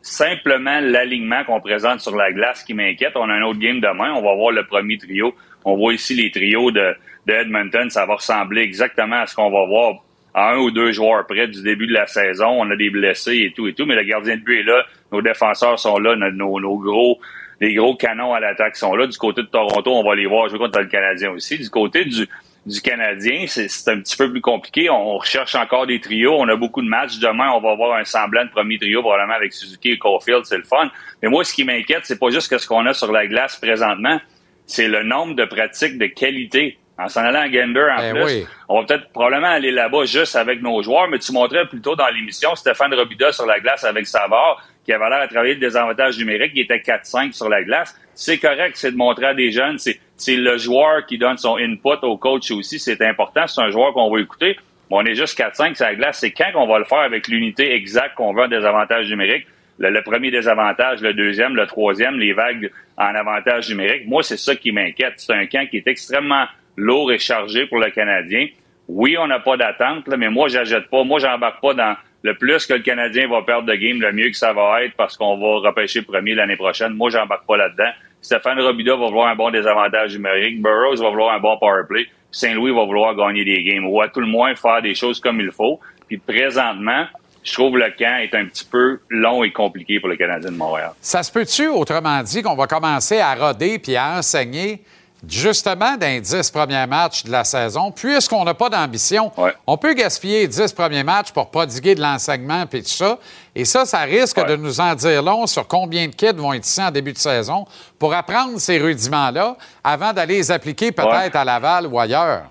simplement 0.01 0.79
l'alignement 0.79 1.43
qu'on 1.43 1.59
présente 1.59 1.99
sur 1.99 2.15
la 2.15 2.31
glace 2.31 2.63
qui 2.63 2.73
m'inquiète. 2.73 3.13
On 3.15 3.29
a 3.29 3.33
un 3.33 3.43
autre 3.43 3.59
game 3.59 3.81
demain. 3.81 4.13
On 4.13 4.21
va 4.21 4.33
voir 4.33 4.51
le 4.51 4.65
premier 4.65 4.97
trio 4.97 5.35
On 5.65 5.75
voit 5.75 5.93
ici 5.93 6.15
les 6.15 6.31
trios 6.31 6.71
de, 6.71 6.95
de 7.27 7.33
Edmonton, 7.33 7.89
ça 7.89 8.05
va 8.05 8.15
ressembler 8.15 8.61
exactement 8.61 9.17
à 9.17 9.27
ce 9.27 9.35
qu'on 9.35 9.51
va 9.51 9.65
voir 9.65 9.95
à 10.33 10.53
un 10.53 10.57
ou 10.57 10.71
deux 10.71 10.91
joueurs 10.91 11.25
près 11.27 11.47
du 11.47 11.61
début 11.61 11.87
de 11.87 11.93
la 11.93 12.07
saison. 12.07 12.47
On 12.47 12.69
a 12.69 12.75
des 12.75 12.89
blessés 12.89 13.37
et 13.37 13.53
tout 13.53 13.67
et 13.67 13.73
tout, 13.73 13.85
mais 13.85 13.95
le 13.95 14.03
gardien 14.03 14.35
de 14.35 14.41
but 14.41 14.59
est 14.59 14.63
là, 14.63 14.85
nos 15.11 15.21
défenseurs 15.21 15.79
sont 15.79 15.97
là, 15.99 16.15
nos, 16.15 16.59
nos 16.59 16.77
gros 16.77 17.19
les 17.61 17.75
gros 17.75 17.95
canons 17.95 18.33
à 18.33 18.39
l'attaque 18.39 18.75
sont 18.75 18.95
là. 18.95 19.05
Du 19.05 19.17
côté 19.17 19.43
de 19.43 19.47
Toronto, 19.47 19.93
on 19.93 20.03
va 20.03 20.15
les 20.15 20.25
voir 20.25 20.49
jouer 20.49 20.57
contre 20.57 20.79
le 20.79 20.87
Canadien 20.87 21.29
aussi. 21.29 21.59
Du 21.59 21.69
côté 21.69 22.03
du, 22.05 22.27
du 22.65 22.81
Canadien, 22.81 23.45
c'est 23.47 23.87
un 23.87 23.99
petit 23.99 24.17
peu 24.17 24.31
plus 24.31 24.41
compliqué. 24.41 24.89
On, 24.89 25.17
recherche 25.19 25.53
encore 25.53 25.85
des 25.85 26.01
trios. 26.01 26.35
On 26.39 26.49
a 26.49 26.55
beaucoup 26.55 26.81
de 26.81 26.87
matchs. 26.87 27.19
Demain, 27.19 27.51
on 27.53 27.61
va 27.61 27.71
avoir 27.71 27.97
un 27.99 28.03
semblant 28.03 28.45
de 28.45 28.49
premier 28.49 28.79
trio, 28.79 29.01
probablement 29.01 29.35
avec 29.35 29.53
Suzuki 29.53 29.91
et 29.91 29.99
Caulfield. 29.99 30.43
C'est 30.45 30.57
le 30.57 30.63
fun. 30.63 30.89
Mais 31.21 31.29
moi, 31.29 31.43
ce 31.43 31.53
qui 31.53 31.63
m'inquiète, 31.63 32.01
c'est 32.03 32.19
pas 32.19 32.31
juste 32.31 32.57
ce 32.57 32.67
qu'on 32.67 32.85
a 32.87 32.93
sur 32.93 33.11
la 33.11 33.27
glace 33.27 33.57
présentement, 33.57 34.19
c'est 34.65 34.87
le 34.87 35.03
nombre 35.03 35.35
de 35.35 35.45
pratiques 35.45 35.99
de 35.99 36.07
qualité. 36.07 36.79
En 36.97 37.07
s'en 37.07 37.21
allant 37.21 37.41
à 37.41 37.49
Gander, 37.49 37.87
en 37.97 37.97
Ben 37.97 38.13
plus, 38.13 38.23
oui. 38.23 38.45
on 38.69 38.79
va 38.81 38.85
peut-être 38.85 39.09
probablement 39.11 39.47
aller 39.47 39.71
là-bas 39.71 40.05
juste 40.05 40.35
avec 40.35 40.61
nos 40.61 40.83
joueurs, 40.83 41.07
mais 41.07 41.17
tu 41.17 41.31
montrais 41.31 41.65
plus 41.65 41.81
tôt 41.81 41.95
dans 41.95 42.07
l'émission 42.09 42.53
Stéphane 42.55 42.93
Robida 42.93 43.31
sur 43.31 43.45
la 43.45 43.59
glace 43.59 43.83
avec 43.83 44.05
Savard, 44.05 44.61
qui 44.85 44.93
avait 44.93 45.09
l'air 45.09 45.21
à 45.21 45.27
travailler 45.27 45.55
le 45.55 45.59
désavantage 45.59 46.17
numérique, 46.19 46.53
qui 46.53 46.61
était 46.61 46.77
4-5 46.77 47.31
sur 47.33 47.49
la 47.49 47.63
glace. 47.63 47.97
C'est 48.13 48.37
correct, 48.37 48.73
c'est 48.75 48.91
de 48.91 48.97
montrer 48.97 49.27
à 49.27 49.33
des 49.33 49.51
jeunes, 49.51 49.77
c'est 49.77 49.99
c'est 50.17 50.35
le 50.35 50.57
joueur 50.57 51.05
qui 51.07 51.17
donne 51.17 51.37
son 51.37 51.57
input 51.57 51.97
au 52.03 52.15
coach 52.17 52.51
aussi, 52.51 52.77
c'est 52.77 53.01
important, 53.01 53.47
c'est 53.47 53.61
un 53.61 53.71
joueur 53.71 53.93
qu'on 53.93 54.13
va 54.13 54.19
écouter. 54.19 54.55
Mais 54.91 54.97
on 54.97 55.05
est 55.05 55.15
juste 55.15 55.39
4-5 55.39 55.75
sur 55.75 55.85
la 55.85 55.95
glace, 55.95 56.19
c'est 56.19 56.31
quand 56.31 56.51
qu'on 56.53 56.67
va 56.67 56.77
le 56.77 56.85
faire 56.85 56.99
avec 56.99 57.27
l'unité 57.27 57.73
exacte 57.73 58.13
qu'on 58.15 58.33
veut 58.33 58.43
en 58.43 58.47
désavantage 58.47 59.09
numérique? 59.09 59.47
Le, 59.79 59.89
le 59.89 60.03
premier 60.03 60.29
désavantage, 60.29 61.01
le 61.01 61.13
deuxième, 61.13 61.55
le 61.55 61.65
troisième, 61.65 62.19
les 62.19 62.33
vagues 62.33 62.69
en 62.97 63.15
avantage 63.15 63.69
numérique. 63.69 64.07
Moi, 64.07 64.21
c'est 64.21 64.37
ça 64.37 64.55
qui 64.55 64.71
m'inquiète. 64.71 65.13
C'est 65.17 65.33
un 65.33 65.47
camp 65.47 65.67
qui 65.67 65.77
est 65.77 65.87
extrêmement 65.87 66.45
lourd 66.77 67.11
et 67.11 67.19
chargé 67.19 67.65
pour 67.67 67.79
le 67.79 67.89
Canadien. 67.91 68.47
Oui, 68.87 69.17
on 69.17 69.27
n'a 69.27 69.39
pas 69.39 69.57
d'attente, 69.57 70.07
mais 70.07 70.29
moi, 70.29 70.47
j'achète 70.47 70.89
pas. 70.89 71.03
Moi, 71.03 71.19
j'embarque 71.19 71.61
pas 71.61 71.73
dans 71.73 71.95
le 72.23 72.35
plus 72.35 72.65
que 72.65 72.73
le 72.73 72.81
Canadien 72.81 73.27
va 73.27 73.41
perdre 73.41 73.67
de 73.67 73.75
game, 73.75 74.01
le 74.01 74.11
mieux 74.11 74.29
que 74.29 74.37
ça 74.37 74.53
va 74.53 74.83
être 74.83 74.95
parce 74.95 75.17
qu'on 75.17 75.37
va 75.37 75.67
repêcher 75.69 76.01
premier 76.01 76.35
l'année 76.35 76.57
prochaine. 76.57 76.93
Moi, 76.93 77.09
j'embarque 77.09 77.45
pas 77.47 77.57
là-dedans. 77.57 77.91
Stéphane 78.21 78.59
Robida 78.59 78.95
va 78.95 79.07
vouloir 79.07 79.27
un 79.27 79.35
bon 79.35 79.49
désavantage 79.49 80.15
numérique. 80.15 80.61
Burroughs 80.61 81.01
va 81.01 81.09
vouloir 81.09 81.33
un 81.33 81.39
bon 81.39 81.57
power 81.57 81.83
play. 81.87 82.05
Saint-Louis 82.31 82.71
va 82.71 82.85
vouloir 82.85 83.15
gagner 83.15 83.43
des 83.43 83.63
games. 83.63 83.85
Ou 83.85 84.01
à 84.01 84.09
tout 84.09 84.19
le 84.19 84.27
moins 84.27 84.53
faire 84.55 84.81
des 84.81 84.93
choses 84.93 85.19
comme 85.19 85.39
il 85.39 85.51
faut. 85.51 85.79
Puis 86.07 86.17
présentement, 86.17 87.05
je 87.43 87.53
trouve 87.53 87.77
le 87.77 87.89
camp 87.97 88.19
est 88.21 88.35
un 88.35 88.45
petit 88.45 88.65
peu 88.65 88.99
long 89.09 89.43
et 89.43 89.51
compliqué 89.51 89.99
pour 89.99 90.09
le 90.09 90.15
Canadien 90.15 90.51
de 90.51 90.57
Montréal. 90.57 90.91
Ça 91.01 91.23
se 91.23 91.31
peut-tu, 91.31 91.67
autrement 91.67 92.21
dit, 92.21 92.43
qu'on 92.43 92.55
va 92.55 92.67
commencer 92.67 93.19
à 93.19 93.33
roder 93.33 93.79
puis 93.79 93.95
à 93.95 94.17
enseigner 94.17 94.81
justement 95.27 95.97
dans 95.97 96.07
les 96.07 96.21
10 96.21 96.51
premiers 96.51 96.87
matchs 96.87 97.23
de 97.23 97.31
la 97.31 97.43
saison, 97.43 97.91
puisqu'on 97.91 98.43
n'a 98.43 98.53
pas 98.53 98.69
d'ambition, 98.69 99.31
on 99.67 99.77
peut 99.77 99.93
gaspiller 99.93 100.41
les 100.41 100.47
10 100.47 100.73
premiers 100.73 101.03
matchs 101.03 101.31
pour 101.31 101.49
prodiguer 101.51 101.95
de 101.95 102.01
l'enseignement 102.01 102.65
puis 102.65 102.81
tout 102.81 102.89
ça. 102.89 103.19
Et 103.55 103.65
ça, 103.65 103.85
ça 103.85 103.99
risque 104.01 104.43
de 104.45 104.55
nous 104.55 104.79
en 104.79 104.95
dire 104.95 105.21
long 105.21 105.45
sur 105.45 105.67
combien 105.67 106.07
de 106.07 106.15
kids 106.15 106.33
vont 106.33 106.53
être 106.53 106.65
ici 106.65 106.81
en 106.81 106.91
début 106.91 107.13
de 107.13 107.17
saison 107.17 107.65
pour 107.99 108.13
apprendre 108.13 108.57
ces 108.59 108.79
rudiments-là 108.79 109.57
avant 109.83 110.13
d'aller 110.13 110.35
les 110.35 110.51
appliquer 110.51 110.91
peut-être 110.91 111.35
à 111.35 111.43
Laval 111.43 111.87
ou 111.87 111.99
ailleurs. 111.99 112.43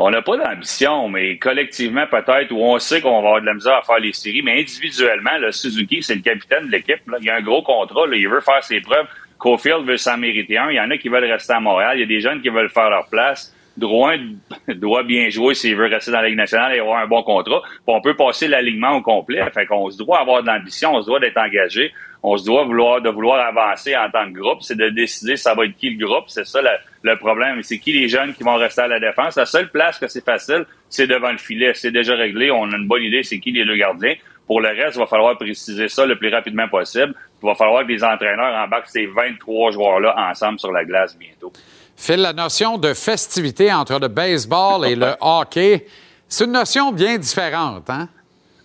On 0.00 0.10
n'a 0.10 0.22
pas 0.22 0.36
d'ambition, 0.36 1.08
mais 1.08 1.38
collectivement, 1.38 2.06
peut-être, 2.08 2.52
où 2.52 2.62
on 2.62 2.78
sait 2.78 3.00
qu'on 3.00 3.10
va 3.10 3.18
avoir 3.18 3.40
de 3.40 3.46
la 3.46 3.54
misère 3.54 3.74
à 3.74 3.82
faire 3.82 3.98
les 3.98 4.12
séries, 4.12 4.42
mais 4.42 4.60
individuellement, 4.60 5.36
le 5.40 5.50
Suzuki, 5.50 6.04
c'est 6.04 6.14
le 6.14 6.20
capitaine 6.20 6.66
de 6.66 6.70
l'équipe. 6.70 7.00
Il 7.20 7.28
a 7.28 7.36
un 7.36 7.40
gros 7.40 7.62
contrat, 7.62 8.06
là. 8.06 8.16
il 8.16 8.28
veut 8.28 8.40
faire 8.40 8.62
ses 8.62 8.80
preuves. 8.80 9.08
Cofield 9.38 9.86
veut 9.86 9.96
s'en 9.96 10.18
mériter 10.18 10.58
un. 10.58 10.70
Il 10.70 10.76
y 10.76 10.80
en 10.80 10.90
a 10.90 10.98
qui 10.98 11.08
veulent 11.08 11.24
rester 11.24 11.52
à 11.52 11.60
Montréal. 11.60 11.96
Il 11.96 12.00
y 12.00 12.02
a 12.02 12.06
des 12.06 12.20
jeunes 12.20 12.42
qui 12.42 12.48
veulent 12.48 12.68
faire 12.68 12.90
leur 12.90 13.06
place. 13.08 13.54
Drouin 13.76 14.18
doit 14.68 15.04
bien 15.04 15.30
jouer 15.30 15.54
s'il 15.54 15.76
veut 15.76 15.86
rester 15.86 16.10
dans 16.10 16.20
la 16.20 16.28
Ligue 16.28 16.36
nationale 16.36 16.74
et 16.74 16.80
avoir 16.80 16.98
un 16.98 17.06
bon 17.06 17.22
contrat. 17.22 17.62
Puis 17.62 17.80
on 17.86 18.00
peut 18.00 18.16
passer 18.16 18.48
l'alignement 18.48 18.96
au 18.96 19.02
complet. 19.02 19.40
Fait 19.54 19.66
qu'on 19.66 19.88
se 19.90 19.98
doit 19.98 20.20
avoir 20.20 20.42
de 20.42 20.48
l'ambition, 20.48 20.94
on 20.94 21.02
se 21.02 21.06
doit 21.06 21.20
d'être 21.20 21.38
engagé, 21.38 21.92
on 22.24 22.36
se 22.36 22.44
doit 22.44 22.64
vouloir 22.64 23.00
de 23.00 23.08
vouloir 23.08 23.46
avancer 23.46 23.96
en 23.96 24.10
tant 24.10 24.26
que 24.26 24.36
groupe. 24.36 24.58
C'est 24.62 24.76
de 24.76 24.88
décider 24.88 25.36
ça 25.36 25.54
va 25.54 25.66
être 25.66 25.76
qui 25.76 25.90
le 25.90 26.04
groupe. 26.04 26.24
C'est 26.26 26.44
ça 26.44 26.60
le, 26.60 26.70
le 27.02 27.16
problème. 27.16 27.62
C'est 27.62 27.78
qui 27.78 27.92
les 27.92 28.08
jeunes 28.08 28.34
qui 28.34 28.42
vont 28.42 28.56
rester 28.56 28.82
à 28.82 28.88
la 28.88 28.98
défense. 28.98 29.36
La 29.36 29.46
seule 29.46 29.70
place 29.70 30.00
que 30.00 30.08
c'est 30.08 30.24
facile, 30.24 30.64
c'est 30.88 31.06
devant 31.06 31.30
le 31.30 31.38
filet. 31.38 31.72
C'est 31.74 31.92
déjà 31.92 32.16
réglé. 32.16 32.50
On 32.50 32.72
a 32.72 32.76
une 32.76 32.88
bonne 32.88 33.04
idée, 33.04 33.22
c'est 33.22 33.38
qui 33.38 33.52
les 33.52 33.64
deux 33.64 33.76
gardiens. 33.76 34.14
Pour 34.48 34.62
le 34.62 34.68
reste, 34.68 34.96
il 34.96 35.00
va 35.00 35.06
falloir 35.06 35.36
préciser 35.36 35.88
ça 35.88 36.06
le 36.06 36.16
plus 36.16 36.30
rapidement 36.30 36.66
possible. 36.68 37.14
Il 37.42 37.46
va 37.46 37.54
falloir 37.54 37.82
que 37.86 37.88
les 37.92 38.02
entraîneurs 38.02 38.54
embarquent 38.64 38.88
ces 38.88 39.06
23 39.06 39.70
joueurs-là 39.72 40.14
ensemble 40.30 40.58
sur 40.58 40.72
la 40.72 40.84
glace 40.84 41.16
bientôt. 41.16 41.52
Phil, 41.96 42.20
la 42.20 42.32
notion 42.32 42.78
de 42.78 42.94
festivité 42.94 43.72
entre 43.72 43.98
le 44.00 44.08
baseball 44.08 44.86
et 44.86 44.94
le 44.96 45.14
hockey, 45.20 45.86
c'est 46.28 46.44
une 46.44 46.52
notion 46.52 46.92
bien 46.92 47.16
différente, 47.18 47.88
hein? 47.90 48.08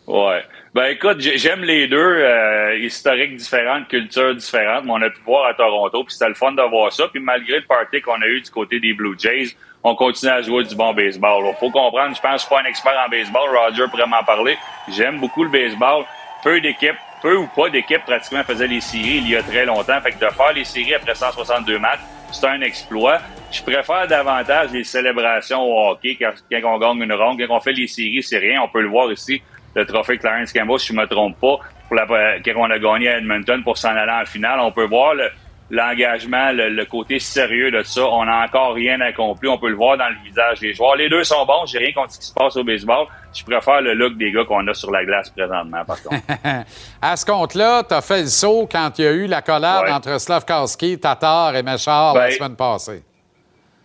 Ouais. 0.06 0.44
Ben 0.74 0.86
écoute, 0.86 1.20
j'ai- 1.20 1.38
j'aime 1.38 1.62
les 1.62 1.88
deux, 1.88 1.98
euh, 1.98 2.76
historiques 2.80 3.36
différentes, 3.38 3.88
cultures 3.88 4.36
différentes, 4.36 4.84
mais 4.86 4.92
on 4.92 5.02
a 5.02 5.10
pu 5.10 5.22
voir 5.26 5.46
à 5.48 5.54
Toronto, 5.54 6.04
puis 6.04 6.14
c'était 6.14 6.30
le 6.30 6.34
fun 6.36 6.52
de 6.52 6.62
voir 6.64 6.92
ça. 6.92 7.08
Puis 7.08 7.22
malgré 7.22 7.58
le 7.60 7.66
party 7.66 8.02
qu'on 8.02 8.20
a 8.22 8.26
eu 8.26 8.42
du 8.42 8.50
côté 8.50 8.80
des 8.80 8.94
Blue 8.94 9.16
Jays, 9.18 9.56
on 9.84 9.96
continue 9.96 10.32
à 10.32 10.42
jouer 10.42 10.64
du 10.64 10.76
bon 10.76 10.94
baseball. 10.94 11.46
Il 11.48 11.56
faut 11.60 11.70
comprendre, 11.70 12.16
je 12.16 12.22
pense 12.22 12.32
que 12.32 12.38
je 12.38 12.46
suis 12.48 12.50
pas 12.50 12.62
un 12.62 12.66
expert 12.66 12.94
en 13.06 13.10
baseball, 13.10 13.50
Roger 13.56 13.86
pourrait 13.90 14.08
m'en 14.08 14.24
parler. 14.24 14.58
J'aime 14.90 15.20
beaucoup 15.20 15.44
le 15.44 15.50
baseball. 15.50 16.04
Peu 16.44 16.60
d'équipes, 16.60 16.98
peu 17.24 17.36
ou 17.38 17.48
pas 17.48 17.70
d'équipes 17.70 18.04
pratiquement 18.06 18.44
faisaient 18.44 18.68
les 18.68 18.82
séries 18.82 19.18
il 19.18 19.30
y 19.30 19.36
a 19.36 19.42
très 19.42 19.66
longtemps. 19.66 20.00
Fait 20.02 20.12
que 20.12 20.20
de 20.24 20.30
faire 20.30 20.54
les 20.54 20.66
séries 20.66 20.94
après 20.94 21.16
162 21.16 21.80
matchs, 21.80 22.02
c'est 22.32 22.46
un 22.48 22.62
exploit. 22.62 23.20
Je 23.52 23.62
préfère 23.64 24.08
davantage 24.08 24.72
les 24.72 24.84
célébrations 24.84 25.62
au 25.64 25.92
hockey 25.92 26.18
quand, 26.20 26.34
on 26.76 26.78
gagne 26.80 27.02
une 27.04 27.14
ronde. 27.14 27.40
Quand 27.40 27.56
on 27.56 27.60
fait 27.60 27.74
les 27.74 27.88
séries, 27.88 28.22
c'est 28.22 28.38
rien. 28.40 28.62
On 28.62 28.68
peut 28.68 28.82
le 28.82 28.90
voir 28.90 29.12
ici, 29.12 29.42
le 29.74 29.86
trophée 29.86 30.18
Clarence 30.18 30.52
Campbell, 30.54 30.80
si 30.80 30.88
je 30.88 30.94
me 30.94 31.06
trompe 31.08 31.40
pas, 31.40 31.58
pour 31.88 31.96
la, 31.96 32.06
quand 32.44 32.52
on 32.58 32.70
a 32.70 32.78
gagné 32.80 33.08
à 33.10 33.18
Edmonton 33.20 33.64
pour 33.64 33.78
s'en 33.78 33.90
aller 33.96 34.12
en 34.12 34.26
finale. 34.26 34.60
On 34.60 34.72
peut 34.72 34.86
voir 34.86 35.14
le- 35.16 35.30
l'engagement, 35.70 36.52
le, 36.52 36.70
le 36.70 36.86
côté 36.86 37.20
sérieux 37.20 37.72
de 37.72 37.82
ça. 37.84 38.06
On 38.06 38.26
n'a 38.26 38.44
encore 38.46 38.74
rien 38.74 39.00
accompli. 39.02 39.48
On 39.50 39.58
peut 39.58 39.70
le 39.70 39.76
voir 39.76 39.98
dans 39.98 40.08
le 40.10 40.16
visage 40.24 40.60
des 40.60 40.74
joueurs. 40.74 40.96
Les 40.96 41.10
deux 41.10 41.24
sont 41.24 41.46
bons. 41.46 41.66
J'ai 41.66 41.80
rien 41.80 41.92
contre 41.94 42.12
ce 42.12 42.20
qui 42.20 42.26
se 42.28 42.34
passe 42.34 42.56
au 42.58 42.64
baseball. 42.64 43.08
Je 43.34 43.44
préfère 43.44 43.82
le 43.82 43.94
look 43.94 44.18
des 44.18 44.32
gars 44.32 44.46
qu'on 44.46 44.68
a 44.68 44.74
sur 44.74 44.92
la 44.92 45.04
glace 45.06 45.30
présentement, 45.32 45.84
par 45.86 46.02
contre. 46.04 46.22
à 47.02 47.16
ce 47.16 47.26
compte-là, 47.26 47.84
tu 47.84 47.94
as 47.96 48.02
fait 48.02 48.22
le 48.22 48.28
saut 48.28 48.68
quand 48.72 48.92
il 49.00 49.06
y 49.06 49.08
a 49.08 49.12
eu 49.12 49.26
la 49.28 49.42
collade 49.42 49.84
Ouais. 49.86 49.92
entre 49.92 50.20
Slavkowski, 50.20 51.00
Tatar 51.00 51.56
et 51.56 51.64
Méchard 51.64 52.14
la 52.14 52.28
Ben, 52.28 52.32
semaine 52.32 52.56
passée. 52.56 53.04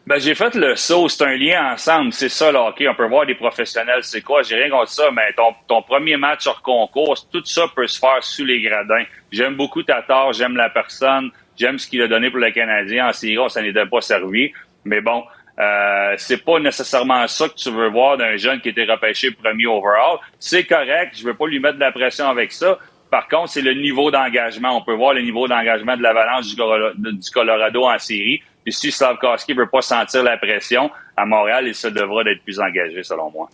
Ben, 0.07 0.19
j'ai 0.19 0.35
fait 0.35 0.55
le 0.55 0.75
saut, 0.77 1.09
c'est 1.09 1.25
un 1.25 1.37
lien 1.37 1.73
ensemble, 1.75 2.13
c'est 2.15 2.29
ça 2.31 2.51
le 2.51 2.59
hockey. 2.59 2.89
On 2.89 2.95
peut 2.95 3.07
voir 3.09 3.27
des 3.27 3.35
professionnels, 3.35 4.01
c'est 4.03 4.23
quoi, 4.23 4.43
j'ai 4.43 4.57
rien 4.57 4.71
contre 4.71 4.89
ça, 4.91 5.05
mais 5.13 5.33
ton, 5.37 5.55
ton 5.67 5.83
premier 5.83 6.17
match 6.17 6.47
hors 6.47 6.63
concours, 6.63 7.15
tout 7.31 7.45
ça 7.45 7.65
peut 7.75 7.87
se 7.87 7.99
faire 7.99 8.17
sous 8.23 8.45
les 8.45 8.61
gradins. 8.63 9.05
J'aime 9.31 9.55
beaucoup 9.57 9.83
Tatar, 9.83 10.33
j'aime 10.33 10.57
la 10.57 10.71
personne, 10.71 11.31
j'aime 11.59 11.79
ce 11.79 11.87
qu'il 11.89 12.01
a 12.03 12.09
donné 12.09 12.31
pour 12.31 12.39
le 12.41 12.51
Canadien. 12.51 13.09
En 13.09 13.13
série, 13.13 13.39
ça 13.49 13.63
n'était 13.63 13.87
pas 13.87 14.01
servi. 14.01 14.53
Mais 14.85 15.01
bon, 15.01 15.25
euh, 15.59 16.15
c'est 16.17 16.45
pas 16.45 16.59
nécessairement 16.61 17.27
ça 17.27 17.49
que 17.49 17.55
tu 17.55 17.71
veux 17.71 17.89
voir 17.89 18.17
d'un 18.17 18.37
jeune 18.37 18.61
qui 18.61 18.69
était 18.69 18.85
repêché 18.85 19.31
premier 19.33 19.67
overall. 19.67 20.19
C'est 20.39 20.65
correct, 20.65 21.17
je 21.19 21.25
veux 21.25 21.35
pas 21.35 21.47
lui 21.47 21.59
mettre 21.59 21.75
de 21.77 21.81
la 21.81 21.93
pression 21.93 22.29
avec 22.29 22.53
ça. 22.53 22.79
Par 23.11 23.27
contre, 23.27 23.49
c'est 23.49 23.63
le 23.63 23.73
niveau 23.75 24.11
d'engagement. 24.11 24.77
On 24.77 24.83
peut 24.83 24.95
voir 24.95 25.15
le 25.15 25.23
niveau 25.23 25.49
d'engagement 25.49 25.97
de 25.97 26.03
l'Avalanche 26.03 26.47
du, 26.49 26.57
Colo- 26.57 26.93
du 26.95 27.31
Colorado 27.31 27.85
en 27.85 27.99
série. 27.99 28.43
Puis 28.63 28.73
si 28.73 28.93
Slavkowski 28.93 29.55
veut 29.55 29.69
pas 29.69 29.81
sentir 29.81 30.23
la 30.23 30.37
pression, 30.37 30.91
à 31.17 31.25
Montréal, 31.25 31.67
il 31.67 31.75
se 31.75 31.89
devra 31.89 32.23
d'être 32.23 32.43
plus 32.45 32.61
engagé, 32.61 33.03
selon 33.03 33.31
moi. 33.31 33.49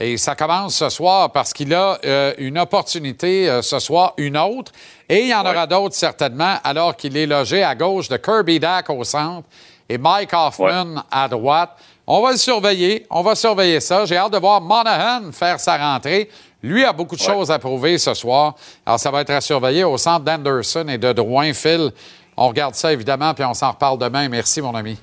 Et 0.00 0.16
ça 0.16 0.36
commence 0.36 0.76
ce 0.76 0.88
soir 0.90 1.32
parce 1.32 1.52
qu'il 1.52 1.74
a 1.74 1.98
euh, 2.04 2.32
une 2.38 2.58
opportunité 2.58 3.50
euh, 3.50 3.62
ce 3.62 3.80
soir, 3.80 4.14
une 4.16 4.36
autre. 4.36 4.70
Et 5.08 5.22
il 5.22 5.28
y 5.28 5.34
en 5.34 5.40
aura 5.40 5.66
d'autres 5.66 5.96
certainement, 5.96 6.54
alors 6.62 6.96
qu'il 6.96 7.16
est 7.16 7.26
logé 7.26 7.64
à 7.64 7.74
gauche 7.74 8.08
de 8.08 8.16
Kirby 8.16 8.60
Dack 8.60 8.90
au 8.90 9.02
centre 9.02 9.48
et 9.88 9.98
Mike 9.98 10.32
Hoffman 10.32 11.02
à 11.10 11.26
droite. 11.26 11.70
On 12.06 12.22
va 12.22 12.30
le 12.30 12.36
surveiller. 12.36 13.06
On 13.10 13.22
va 13.22 13.34
surveiller 13.34 13.80
ça. 13.80 14.04
J'ai 14.04 14.16
hâte 14.16 14.32
de 14.32 14.38
voir 14.38 14.60
Monahan 14.60 15.32
faire 15.32 15.58
sa 15.58 15.76
rentrée. 15.76 16.30
Lui 16.62 16.84
a 16.84 16.92
beaucoup 16.92 17.16
de 17.16 17.20
choses 17.20 17.50
à 17.50 17.58
prouver 17.58 17.98
ce 17.98 18.14
soir. 18.14 18.54
Alors, 18.86 18.98
ça 18.98 19.10
va 19.10 19.20
être 19.20 19.30
à 19.30 19.40
surveiller 19.40 19.84
au 19.84 19.98
centre 19.98 20.24
d'Anderson 20.24 20.86
et 20.88 20.98
de 20.98 21.12
Drouin. 21.12 21.52
Phil, 21.52 21.90
on 22.36 22.48
regarde 22.48 22.74
ça 22.74 22.92
évidemment, 22.92 23.34
puis 23.34 23.44
on 23.44 23.54
s'en 23.54 23.72
reparle 23.72 23.98
demain. 23.98 24.28
Merci, 24.28 24.62
mon 24.62 24.74
ami. 24.74 24.98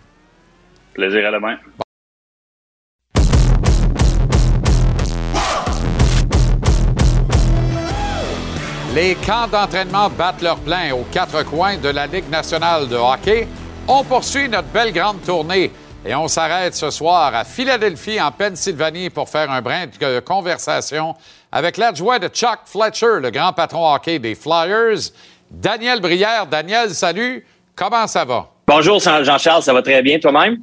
Plaisir 0.93 1.27
à 1.27 1.31
demain. 1.31 1.57
Les 8.95 9.15
camps 9.15 9.49
d'entraînement 9.49 10.09
battent 10.09 10.41
leur 10.41 10.55
plein 10.55 10.93
aux 10.93 11.03
quatre 11.11 11.43
coins 11.43 11.75
de 11.75 11.89
la 11.89 12.07
Ligue 12.07 12.29
nationale 12.29 12.87
de 12.87 12.95
hockey. 12.95 13.45
On 13.89 14.05
poursuit 14.05 14.47
notre 14.47 14.69
belle 14.69 14.93
grande 14.93 15.21
tournée 15.21 15.69
et 16.05 16.15
on 16.15 16.29
s'arrête 16.29 16.75
ce 16.75 16.89
soir 16.91 17.35
à 17.35 17.43
Philadelphie, 17.43 18.21
en 18.21 18.31
Pennsylvanie, 18.31 19.09
pour 19.09 19.27
faire 19.27 19.51
un 19.51 19.61
brin 19.61 19.87
de 19.87 20.19
conversation 20.21 21.13
avec 21.51 21.75
l'adjoint 21.75 22.19
de 22.19 22.29
Chuck 22.29 22.59
Fletcher, 22.63 23.19
le 23.19 23.31
grand 23.31 23.51
patron 23.51 23.93
hockey 23.93 24.17
des 24.17 24.33
Flyers, 24.33 25.11
Daniel 25.51 25.99
Brière. 25.99 26.47
Daniel, 26.47 26.91
salut. 26.91 27.45
Comment 27.75 28.07
ça 28.07 28.23
va? 28.23 28.47
Bonjour 28.65 29.01
Jean-Charles, 29.01 29.63
ça 29.63 29.73
va 29.73 29.81
très 29.81 30.01
bien 30.01 30.19
toi-même? 30.19 30.61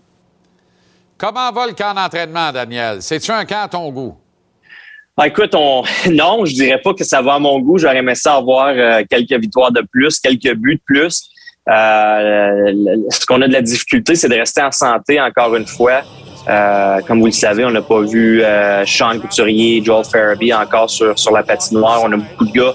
Comment 1.18 1.52
va 1.52 1.66
le 1.66 1.74
camp 1.74 1.92
d'entraînement, 1.92 2.50
Daniel? 2.50 3.02
C'est-tu 3.02 3.30
un 3.30 3.44
camp 3.44 3.64
à 3.64 3.68
ton 3.68 3.90
goût? 3.90 4.16
Ah, 5.18 5.26
écoute, 5.26 5.54
on... 5.54 5.82
non, 6.10 6.44
je 6.44 6.54
dirais 6.54 6.80
pas 6.80 6.94
que 6.94 7.04
ça 7.04 7.20
va 7.20 7.34
à 7.34 7.38
mon 7.38 7.60
goût. 7.60 7.78
J'aurais 7.78 7.98
aimé 7.98 8.14
ça 8.14 8.34
avoir 8.36 8.68
euh, 8.68 9.02
quelques 9.08 9.40
victoires 9.40 9.70
de 9.70 9.82
plus, 9.92 10.18
quelques 10.18 10.54
buts 10.54 10.76
de 10.76 10.80
plus. 10.84 11.28
Euh, 11.68 12.72
ce 13.10 13.24
qu'on 13.26 13.40
a 13.42 13.46
de 13.46 13.52
la 13.52 13.62
difficulté, 13.62 14.14
c'est 14.14 14.28
de 14.28 14.34
rester 14.34 14.62
en 14.62 14.72
santé 14.72 15.20
encore 15.20 15.54
une 15.54 15.66
fois. 15.66 16.02
Euh, 16.48 17.00
comme 17.06 17.20
vous 17.20 17.26
le 17.26 17.32
savez, 17.32 17.64
on 17.64 17.70
n'a 17.70 17.82
pas 17.82 18.00
vu 18.00 18.42
euh, 18.42 18.84
Sean 18.84 19.16
Couturier, 19.20 19.80
Joel 19.84 20.04
Farabee 20.04 20.52
encore 20.52 20.90
sur, 20.90 21.16
sur 21.16 21.30
la 21.30 21.44
patinoire. 21.44 22.00
On 22.02 22.12
a 22.12 22.16
beaucoup 22.16 22.46
de 22.46 22.52
gars 22.52 22.74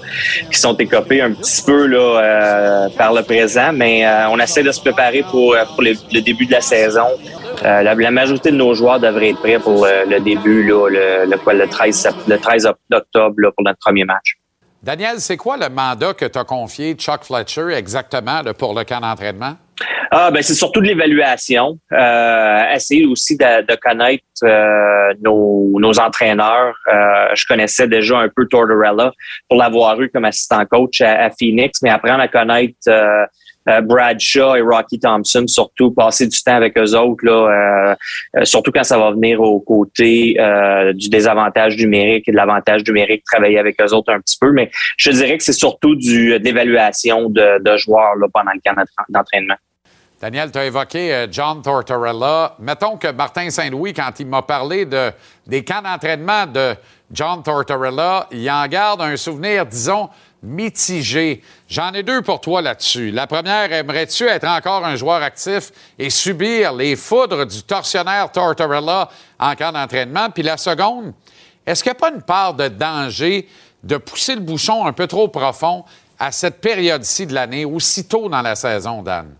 qui 0.50 0.58
sont 0.58 0.74
écopés 0.76 1.20
un 1.20 1.32
petit 1.32 1.62
peu 1.62 1.86
là, 1.86 1.98
euh, 1.98 2.88
par 2.96 3.12
le 3.12 3.22
présent, 3.22 3.72
mais 3.74 4.06
euh, 4.06 4.28
on 4.30 4.38
essaie 4.38 4.62
de 4.62 4.72
se 4.72 4.80
préparer 4.80 5.22
pour, 5.22 5.54
pour 5.74 5.82
le 5.82 6.20
début 6.20 6.46
de 6.46 6.52
la 6.52 6.62
saison. 6.62 7.08
La, 7.62 7.82
la, 7.82 8.10
majorité 8.10 8.50
de 8.50 8.56
nos 8.56 8.74
joueurs 8.74 9.00
devraient 9.00 9.30
être 9.30 9.40
prêts 9.40 9.58
pour 9.58 9.84
le, 9.84 10.18
début, 10.20 10.62
là, 10.62 10.88
le, 10.88 11.30
le, 11.30 11.58
le, 11.58 11.68
13, 11.68 12.08
le 12.28 12.38
13 12.38 12.66
octobre 12.92 13.34
là, 13.38 13.50
pour 13.52 13.64
notre 13.64 13.78
premier 13.78 14.04
match. 14.04 14.36
Daniel, 14.82 15.18
c'est 15.18 15.36
quoi 15.36 15.56
le 15.56 15.68
mandat 15.68 16.14
que 16.14 16.24
tu 16.24 16.38
as 16.38 16.44
confié 16.44 16.94
Chuck 16.94 17.24
Fletcher 17.24 17.72
exactement 17.74 18.42
là, 18.42 18.54
pour 18.54 18.78
le 18.78 18.84
camp 18.84 19.00
d'entraînement? 19.00 19.56
Ah, 20.10 20.30
ben 20.30 20.42
c'est 20.42 20.54
surtout 20.54 20.80
de 20.80 20.86
l'évaluation. 20.86 21.78
Euh, 21.92 22.64
essayer 22.72 23.04
aussi 23.04 23.36
de, 23.36 23.66
de 23.66 23.76
connaître 23.76 24.24
euh, 24.42 25.12
nos, 25.22 25.78
nos, 25.78 25.98
entraîneurs. 25.98 26.74
Euh, 26.86 27.28
je 27.34 27.44
connaissais 27.46 27.86
déjà 27.88 28.18
un 28.18 28.28
peu 28.34 28.46
Tortorella 28.46 29.12
pour 29.48 29.58
l'avoir 29.58 30.00
eu 30.00 30.08
comme 30.08 30.24
assistant 30.24 30.64
coach 30.64 31.00
à, 31.02 31.24
à, 31.24 31.30
Phoenix, 31.30 31.82
mais 31.82 31.90
apprendre 31.90 32.20
à 32.20 32.28
connaître 32.28 32.74
euh, 32.88 32.92
euh, 32.92 33.26
Bradshaw 33.82 34.56
et 34.56 34.60
Rocky 34.60 34.98
Thompson, 34.98 35.44
surtout 35.46 35.90
passer 35.90 36.26
du 36.26 36.42
temps 36.42 36.54
avec 36.54 36.76
eux 36.78 36.94
autres, 36.94 37.24
là, 37.24 37.96
euh, 38.36 38.44
surtout 38.44 38.72
quand 38.72 38.84
ça 38.84 38.98
va 38.98 39.10
venir 39.10 39.40
aux 39.40 39.60
côtés 39.60 40.36
euh, 40.38 40.92
du 40.92 41.08
désavantage 41.08 41.76
numérique 41.76 42.28
et 42.28 42.32
de 42.32 42.36
l'avantage 42.36 42.82
numérique, 42.84 43.24
travailler 43.24 43.58
avec 43.58 43.80
eux 43.80 43.92
autres 43.92 44.12
un 44.12 44.20
petit 44.20 44.38
peu. 44.40 44.52
Mais 44.52 44.70
je 44.96 45.10
dirais 45.10 45.36
que 45.36 45.44
c'est 45.44 45.52
surtout 45.52 45.94
du, 45.96 46.38
de 46.38 46.44
l'évaluation 46.44 47.28
de, 47.28 47.62
de, 47.62 47.76
joueurs 47.76 48.16
là, 48.16 48.26
pendant 48.32 48.52
le 48.52 48.60
camp 48.64 48.80
d'entraînement. 49.08 49.56
Daniel, 50.20 50.50
tu 50.50 50.58
as 50.58 50.66
évoqué 50.66 51.26
John 51.30 51.62
Tortorella. 51.62 52.56
Mettons 52.58 52.96
que 52.96 53.12
Martin 53.12 53.50
Saint-Louis, 53.50 53.92
quand 53.92 54.10
il 54.18 54.26
m'a 54.26 54.42
parlé 54.42 54.84
de, 54.84 55.12
des 55.46 55.62
camps 55.62 55.80
d'entraînement 55.80 56.44
de 56.46 56.74
John 57.12 57.42
Tortorella, 57.42 58.26
il 58.32 58.50
en 58.50 58.66
garde 58.66 59.00
un 59.00 59.16
souvenir, 59.16 59.64
disons, 59.64 60.08
mitigé. 60.42 61.42
J'en 61.68 61.92
ai 61.92 62.02
deux 62.02 62.22
pour 62.22 62.40
toi 62.40 62.62
là-dessus. 62.62 63.10
La 63.10 63.26
première, 63.26 63.72
aimerais-tu 63.72 64.24
être 64.24 64.46
encore 64.46 64.84
un 64.84 64.96
joueur 64.96 65.22
actif 65.22 65.70
et 65.98 66.10
subir 66.10 66.72
les 66.74 66.96
foudres 66.96 67.46
du 67.46 67.62
tortionnaire 67.62 68.30
Tortorella 68.30 69.08
en 69.38 69.54
camp 69.54 69.72
d'entraînement? 69.72 70.30
Puis 70.30 70.42
la 70.42 70.56
seconde, 70.56 71.12
est-ce 71.66 71.82
qu'il 71.82 71.90
n'y 71.90 71.96
a 71.96 72.00
pas 72.00 72.14
une 72.14 72.22
part 72.22 72.54
de 72.54 72.68
danger 72.68 73.48
de 73.82 73.96
pousser 73.96 74.34
le 74.34 74.40
bouchon 74.40 74.86
un 74.86 74.92
peu 74.92 75.06
trop 75.06 75.28
profond 75.28 75.84
à 76.18 76.32
cette 76.32 76.60
période-ci 76.60 77.26
de 77.26 77.34
l'année, 77.34 77.64
aussitôt 77.64 78.28
dans 78.28 78.42
la 78.42 78.54
saison, 78.54 79.02
Dan? 79.02 79.34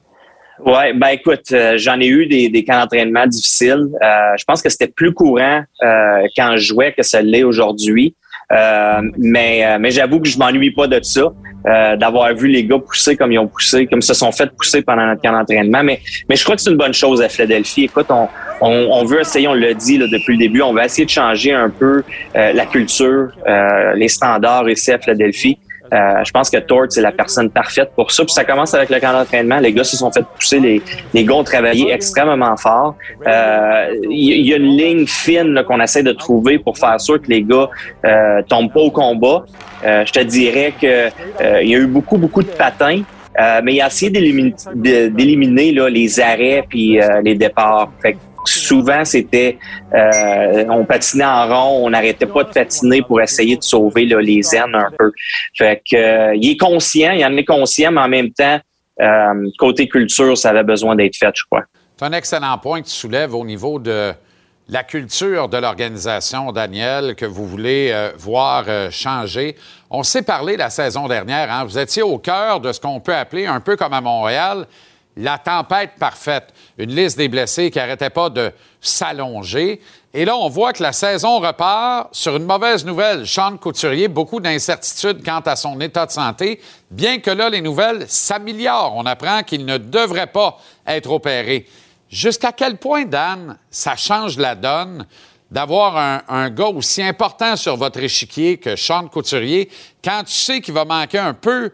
Oui, 0.65 0.93
ben 0.95 1.09
écoute, 1.09 1.53
euh, 1.53 1.75
j'en 1.77 2.01
ai 2.01 2.07
eu 2.07 2.27
des, 2.27 2.49
des 2.49 2.65
camps 2.65 2.81
d'entraînement 2.81 3.27
difficiles. 3.27 3.89
Euh, 4.03 4.37
je 4.37 4.45
pense 4.45 4.61
que 4.61 4.69
c'était 4.69 4.89
plus 4.89 5.13
courant 5.13 5.63
euh, 5.83 6.23
quand 6.37 6.57
je 6.57 6.67
jouais 6.67 6.93
que 6.93 7.03
ça 7.03 7.23
l'est 7.23 7.45
aujourd'hui. 7.45 8.15
Euh, 8.51 9.03
mais 9.19 9.79
mais 9.79 9.91
j'avoue 9.91 10.21
que 10.21 10.29
je 10.29 10.39
m'ennuie 10.39 10.71
pas 10.71 10.87
de 10.87 10.99
ça, 11.03 11.33
euh, 11.67 11.97
d'avoir 11.97 12.33
vu 12.35 12.49
les 12.49 12.65
gars 12.65 12.79
pousser 12.79 13.15
comme 13.15 13.31
ils 13.31 13.39
ont 13.39 13.47
poussé, 13.47 13.87
comme 13.87 14.01
se 14.01 14.15
sont 14.15 14.33
fait 14.33 14.51
pousser 14.57 14.81
pendant 14.81 15.07
notre 15.07 15.21
camp 15.21 15.33
d'entraînement. 15.33 15.83
Mais 15.83 16.01
mais 16.29 16.37
je 16.37 16.45
crois 16.45 16.57
que 16.57 16.63
c'est 16.63 16.71
une 16.71 16.79
bonne 16.79 16.95
chose 16.95 17.21
à 17.21 17.29
Philadelphie. 17.29 17.85
Écoute, 17.85 18.07
on 18.09 18.29
on, 18.61 18.89
on 18.91 19.05
veut 19.05 19.21
essayer, 19.21 19.47
on 19.49 19.55
l'a 19.55 19.75
dit 19.75 19.99
là, 19.99 20.07
depuis 20.11 20.33
le 20.33 20.39
début, 20.39 20.63
on 20.63 20.73
va 20.73 20.87
essayer 20.87 21.05
de 21.05 21.11
changer 21.11 21.53
un 21.53 21.69
peu 21.69 22.03
euh, 22.37 22.53
la 22.53 22.67
culture, 22.67 23.29
les 23.95 24.09
standards 24.09 24.69
ici 24.69 24.93
à 24.93 24.99
Philadelphie. 24.99 25.59
Euh, 25.93 26.25
je 26.25 26.31
pense 26.31 26.51
que 26.51 26.59
Tort, 26.59 26.87
c'est 26.91 27.01
la 27.01 27.13
personne 27.13 27.51
parfaite 27.51 27.91
pour 27.95 28.11
ça. 28.11 28.25
Puis 28.25 28.33
ça 28.33 28.45
commence 28.45 28.75
avec 28.75 28.91
le 28.91 29.01
camp 29.01 29.13
d'entraînement. 29.13 29.59
Les 29.59 29.73
gars 29.73 29.85
se 29.85 29.97
sont 29.97 30.11
fait 30.11 30.25
pousser. 30.25 30.61
Les, 30.61 30.83
les 31.15 31.25
gars 31.25 31.35
ont 31.35 31.45
travaillé 31.45 31.93
extrêmement 31.93 32.57
fort. 32.57 32.95
Il 33.23 33.29
euh, 33.29 33.97
y, 34.11 34.49
y, 34.49 34.53
a 34.53 34.57
une 34.57 34.77
ligne 34.77 35.07
fine 35.07 35.63
qu'on 35.67 35.81
essaie 35.81 36.03
de 36.03 36.13
trouver 36.13 36.59
pour 36.59 36.77
faire 36.77 37.01
sûr 37.01 37.21
que 37.21 37.29
les 37.29 37.43
gars 37.43 37.69
euh, 38.05 38.43
tombent 38.49 38.73
pas 38.73 38.81
au 38.81 38.91
combat. 38.91 39.45
Euh, 39.85 40.05
je 40.05 40.13
te 40.13 40.21
dirais 40.21 40.73
que 40.81 41.09
euh, 41.41 41.63
il 41.63 41.69
y 41.69 41.75
a 41.75 41.79
eu 41.79 41.87
beaucoup, 41.87 42.19
beaucoup 42.19 42.43
de 42.43 42.51
patins. 42.51 43.03
mais 43.63 43.75
il 43.75 43.81
a 43.81 43.87
essayé 43.87 44.11
d'éliminer 44.11 45.73
les 45.91 46.21
arrêts 46.21 46.65
puis 46.69 46.99
les 47.23 47.35
départs. 47.35 47.91
Fait 48.03 48.17
souvent 48.45 49.05
c'était 49.05 49.59
euh, 49.95 50.65
on 50.69 50.85
patinait 50.85 51.25
en 51.25 51.47
rond, 51.49 51.87
on 51.87 51.91
n'arrêtait 51.91 52.27
pas 52.27 52.45
de 52.45 52.51
patiner 52.51 53.03
pour 53.03 53.21
essayer 53.21 53.57
de 53.57 53.63
sauver 53.63 54.05
les 54.05 54.55
aines 54.55 54.75
un 54.75 54.91
peu. 54.99 55.13
Fait 55.57 55.83
que 55.91 55.97
euh, 55.97 56.37
il 56.37 56.53
est 56.53 56.57
conscient, 56.57 57.13
il 57.13 57.25
en 57.25 57.37
est 57.37 57.45
conscient, 57.45 57.91
mais 57.93 58.01
en 58.01 58.09
même 58.09 58.31
temps, 58.31 58.59
euh, 59.01 59.49
côté 59.59 59.89
culture, 59.89 60.37
ça 60.37 60.51
avait 60.51 60.65
besoin 60.65 60.97
d'être 60.97 61.17
fait, 61.17 61.33
je 61.35 61.43
crois. 61.51 61.65
C'est 61.99 62.05
un 62.05 62.13
excellent 62.13 62.59
point 62.59 62.81
que 62.81 62.87
tu 62.87 62.95
soulèves 62.95 63.35
au 63.35 63.45
niveau 63.45 63.79
de 63.79 64.13
la 64.69 64.85
culture 64.85 65.49
de 65.49 65.57
l'organisation, 65.57 66.53
Daniel, 66.53 67.15
que 67.15 67.25
vous 67.25 67.47
voulez 67.47 68.11
voir 68.19 68.67
changer. 68.91 69.57
On 69.91 70.03
s'est 70.03 70.23
parlé 70.23 70.59
la 70.59 70.69
saison 70.69 71.09
dernière, 71.09 71.51
hein? 71.51 71.65
vous 71.65 71.79
étiez 71.79 72.03
au 72.03 72.19
cœur 72.19 72.61
de 72.61 72.73
ce 72.73 72.79
qu'on 72.79 73.01
peut 73.01 73.15
appeler, 73.15 73.47
un 73.47 73.61
peu 73.61 73.77
comme 73.77 73.95
à 73.95 74.03
Montréal, 74.03 74.67
la 75.19 75.37
tempête 75.37 75.93
parfaite, 75.99 76.55
une 76.79 76.95
liste 76.95 77.19
des 77.19 77.29
blessés 77.29 77.71
qui 77.71 77.79
n'arrêtait 77.79 78.11
pas 78.11 78.31
de 78.31 78.53
s'allonger. 78.81 79.81
Et 80.15 80.25
là, 80.25 80.37
on 80.37 80.49
voit 80.49 80.73
que 80.73 80.83
la 80.83 80.93
saison 80.93 81.41
repart 81.41 82.15
sur 82.15 82.37
une 82.37 82.45
mauvaise 82.45 82.85
nouvelle. 82.85 83.27
Sean 83.27 83.57
Couturier, 83.57 84.07
beaucoup 84.07 84.41
d'incertitudes 84.41 85.25
quant 85.25 85.41
à 85.41 85.57
son 85.57 85.81
état 85.81 86.07
de 86.07 86.13
santé, 86.13 86.61
bien 86.91 87.19
que 87.19 87.33
là, 87.33 87.51
les 87.51 87.61
nouvelles 87.61 88.07
s'améliorent. 88.09 88.95
On 88.95 89.07
apprend 89.07 89.43
qu'il 89.43 89.67
ne 89.67 89.77
devrait 89.77 90.29
pas 90.29 90.59
être 90.87 91.11
opéré. 91.11 91.67
Jusqu'à 92.09 92.53
quel 92.53 92.77
point, 92.77 93.05
Dan, 93.05 93.59
ça 93.71 93.97
change 93.97 94.39
la 94.39 94.55
donne 94.55 95.05
d'avoir 95.51 95.97
un, 95.97 96.23
un, 96.29 96.49
gars 96.49 96.69
aussi 96.69 97.03
important 97.03 97.57
sur 97.57 97.77
votre 97.77 97.99
échiquier 97.99 98.59
que 98.59 98.77
Sean 98.77 99.09
Couturier 99.09 99.69
quand 100.05 100.23
tu 100.25 100.33
sais 100.33 100.61
qu'il 100.61 100.75
va 100.75 100.85
manquer 100.85 101.19
un 101.19 101.35
peu 101.35 101.73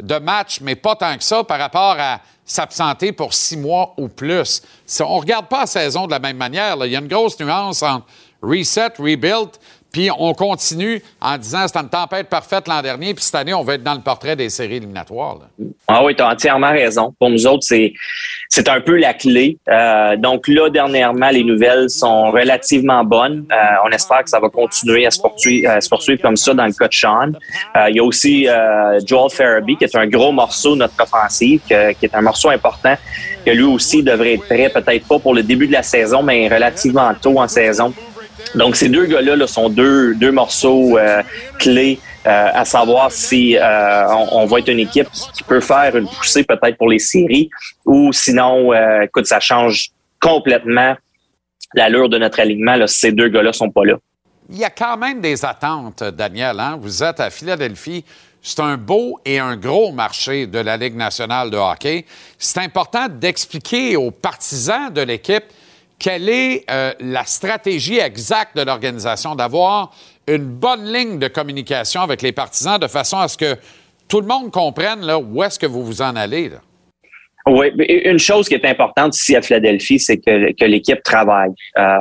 de 0.00 0.18
match, 0.18 0.60
mais 0.60 0.76
pas 0.76 0.96
tant 0.96 1.16
que 1.16 1.24
ça 1.24 1.44
par 1.44 1.58
rapport 1.58 1.96
à 1.98 2.20
s'absenter 2.46 3.12
pour 3.12 3.34
six 3.34 3.56
mois 3.56 3.92
ou 3.98 4.08
plus. 4.08 4.62
On 5.00 5.16
ne 5.16 5.20
regarde 5.20 5.48
pas 5.48 5.60
la 5.60 5.66
saison 5.66 6.06
de 6.06 6.12
la 6.12 6.20
même 6.20 6.36
manière. 6.36 6.76
Il 6.86 6.92
y 6.92 6.96
a 6.96 7.00
une 7.00 7.08
grosse 7.08 7.38
nuance 7.40 7.82
entre 7.82 8.06
reset, 8.40 8.92
rebuild, 8.98 9.50
puis 9.96 10.10
on 10.18 10.34
continue 10.34 11.00
en 11.22 11.38
disant 11.38 11.66
c'est 11.66 11.78
une 11.78 11.88
tempête 11.88 12.28
parfaite 12.28 12.68
l'an 12.68 12.82
dernier, 12.82 13.14
puis 13.14 13.24
cette 13.24 13.34
année, 13.34 13.54
on 13.54 13.62
va 13.62 13.76
être 13.76 13.82
dans 13.82 13.94
le 13.94 14.02
portrait 14.02 14.36
des 14.36 14.50
séries 14.50 14.76
éliminatoires. 14.76 15.38
Ah 15.88 16.04
oui, 16.04 16.14
tu 16.14 16.22
as 16.22 16.28
entièrement 16.28 16.70
raison. 16.70 17.14
Pour 17.18 17.30
nous 17.30 17.46
autres, 17.46 17.62
c'est, 17.62 17.94
un 18.68 18.82
peu 18.82 18.98
la 18.98 19.14
clé. 19.14 19.56
Euh, 19.70 20.16
donc 20.18 20.48
là, 20.48 20.68
dernièrement, 20.68 21.30
les 21.30 21.44
nouvelles 21.44 21.88
sont 21.88 22.30
relativement 22.30 23.04
bonnes. 23.04 23.46
Euh, 23.50 23.56
on 23.86 23.90
espère 23.90 24.22
que 24.22 24.28
ça 24.28 24.38
va 24.38 24.50
continuer 24.50 25.06
à 25.06 25.10
se 25.10 25.18
poursuivre, 25.18 26.20
comme 26.20 26.36
ça 26.36 26.52
dans 26.52 26.66
le 26.66 26.74
cas 26.74 26.88
de 26.88 26.94
Sean. 26.94 27.32
Euh, 27.76 27.88
il 27.88 27.96
y 27.96 28.00
a 28.00 28.04
aussi 28.04 28.46
Joel 29.06 29.30
Farabee, 29.30 29.76
qui 29.76 29.84
est 29.84 29.96
un 29.96 30.08
gros 30.08 30.30
morceau 30.30 30.74
de 30.74 30.80
notre 30.80 31.02
offensive, 31.02 31.62
qui 31.66 31.72
est 31.72 32.14
un 32.14 32.20
morceau 32.20 32.50
important, 32.50 32.96
que 33.46 33.50
lui 33.50 33.62
aussi 33.62 34.02
devrait 34.02 34.34
être 34.34 34.44
prêt, 34.44 34.68
peut-être 34.68 35.08
pas 35.08 35.18
pour 35.18 35.32
le 35.32 35.42
début 35.42 35.66
de 35.66 35.72
la 35.72 35.82
saison, 35.82 36.22
mais 36.22 36.48
relativement 36.48 37.14
tôt 37.14 37.40
en 37.40 37.48
saison 37.48 37.94
donc, 38.54 38.76
ces 38.76 38.88
deux 38.88 39.06
gars-là 39.06 39.36
là, 39.36 39.46
sont 39.46 39.68
deux, 39.68 40.14
deux 40.14 40.30
morceaux 40.30 40.96
euh, 40.98 41.22
clés 41.58 41.98
euh, 42.26 42.50
à 42.52 42.64
savoir 42.64 43.12
si 43.12 43.56
euh, 43.56 44.08
on, 44.32 44.46
va 44.46 44.58
être 44.60 44.68
une 44.68 44.80
équipe 44.80 45.08
qui 45.34 45.42
peut 45.42 45.60
faire 45.60 45.96
une 45.96 46.08
poussée 46.08 46.44
peut-être 46.44 46.76
pour 46.76 46.88
les 46.88 46.98
séries 46.98 47.50
ou 47.84 48.12
sinon, 48.12 48.72
écoute, 49.02 49.26
ça 49.26 49.40
change 49.40 49.90
complètement 50.20 50.96
l'allure 51.74 52.08
de 52.08 52.18
notre 52.18 52.40
alignement 52.40 52.86
si 52.86 52.98
ces 52.98 53.12
deux 53.12 53.28
gars-là 53.28 53.52
sont 53.52 53.70
pas 53.70 53.84
là. 53.84 53.94
Il 54.48 54.58
y 54.58 54.64
a 54.64 54.70
quand 54.70 54.96
même 54.96 55.20
des 55.20 55.44
attentes, 55.44 56.04
Daniel. 56.04 56.58
Hein? 56.60 56.78
Vous 56.80 57.02
êtes 57.02 57.20
à 57.20 57.30
Philadelphie. 57.30 58.04
C'est 58.42 58.60
un 58.60 58.76
beau 58.76 59.18
et 59.24 59.40
un 59.40 59.56
gros 59.56 59.90
marché 59.90 60.46
de 60.46 60.60
la 60.60 60.76
Ligue 60.76 60.94
nationale 60.94 61.50
de 61.50 61.56
hockey. 61.56 62.04
C'est 62.38 62.60
important 62.60 63.08
d'expliquer 63.08 63.96
aux 63.96 64.12
partisans 64.12 64.92
de 64.92 65.00
l'équipe 65.00 65.44
quelle 65.98 66.28
est 66.28 66.64
euh, 66.70 66.92
la 67.00 67.24
stratégie 67.24 67.98
exacte 67.98 68.56
de 68.56 68.62
l'organisation, 68.62 69.34
d'avoir 69.34 69.94
une 70.26 70.44
bonne 70.44 70.92
ligne 70.92 71.18
de 71.18 71.28
communication 71.28 72.02
avec 72.02 72.22
les 72.22 72.32
partisans 72.32 72.78
de 72.78 72.86
façon 72.86 73.18
à 73.18 73.28
ce 73.28 73.36
que 73.36 73.56
tout 74.08 74.20
le 74.20 74.26
monde 74.26 74.50
comprenne 74.50 75.00
là, 75.00 75.18
où 75.18 75.42
est-ce 75.42 75.58
que 75.58 75.66
vous 75.66 75.84
vous 75.84 76.02
en 76.02 76.14
allez. 76.16 76.48
Là? 76.48 76.58
Oui, 77.48 77.68
une 78.04 78.18
chose 78.18 78.48
qui 78.48 78.54
est 78.54 78.64
importante 78.64 79.16
ici 79.16 79.36
à 79.36 79.42
Philadelphie, 79.42 80.00
c'est 80.00 80.18
que, 80.18 80.64
l'équipe 80.64 81.02
travaille. 81.02 81.52
Euh, 81.78 81.98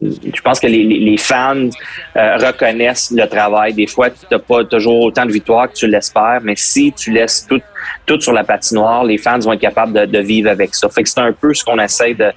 je 0.00 0.40
pense 0.42 0.60
que 0.60 0.66
les, 0.66 1.16
fans 1.16 1.68
euh, 2.16 2.36
reconnaissent 2.36 3.12
le 3.12 3.26
travail. 3.26 3.74
Des 3.74 3.86
fois, 3.86 4.10
tu 4.10 4.26
n'as 4.30 4.38
pas 4.38 4.64
toujours 4.64 5.02
autant 5.02 5.24
de 5.24 5.32
victoires 5.32 5.70
que 5.70 5.74
tu 5.74 5.86
l'espères, 5.86 6.40
mais 6.42 6.54
si 6.56 6.92
tu 6.92 7.12
laisses 7.12 7.46
tout, 7.48 7.60
tout 8.04 8.20
sur 8.20 8.32
la 8.32 8.44
patinoire, 8.44 9.04
les 9.04 9.18
fans 9.18 9.38
vont 9.38 9.52
être 9.52 9.60
capables 9.60 9.92
de, 9.92 10.04
de 10.04 10.18
vivre 10.18 10.50
avec 10.50 10.74
ça. 10.74 10.88
Fait 10.88 11.04
que 11.04 11.08
c'est 11.08 11.20
un 11.20 11.32
peu 11.32 11.54
ce 11.54 11.64
qu'on 11.64 11.78
essaie 11.78 12.14
de, 12.14 12.32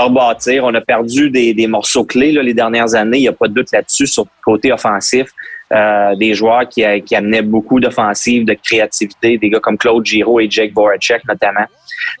On 0.00 0.74
a 0.74 0.80
perdu 0.80 1.30
des, 1.30 1.54
des 1.54 1.66
morceaux 1.66 2.04
clés 2.04 2.32
là, 2.32 2.42
les 2.42 2.54
dernières 2.54 2.94
années. 2.94 3.18
Il 3.18 3.22
n'y 3.22 3.28
a 3.28 3.32
pas 3.32 3.48
de 3.48 3.54
doute 3.54 3.72
là-dessus 3.72 4.06
sur 4.06 4.24
le 4.24 4.28
côté 4.44 4.72
offensif. 4.72 5.28
Euh, 5.72 6.14
des 6.14 6.32
joueurs 6.32 6.68
qui, 6.68 6.84
a- 6.84 7.00
qui 7.00 7.16
amenaient 7.16 7.42
beaucoup 7.42 7.80
d'offensive, 7.80 8.44
de 8.44 8.54
créativité, 8.54 9.36
des 9.36 9.50
gars 9.50 9.58
comme 9.58 9.76
Claude 9.76 10.06
Giraud 10.06 10.38
et 10.38 10.48
Jake 10.48 10.72
Voracek 10.72 11.22
notamment. 11.26 11.66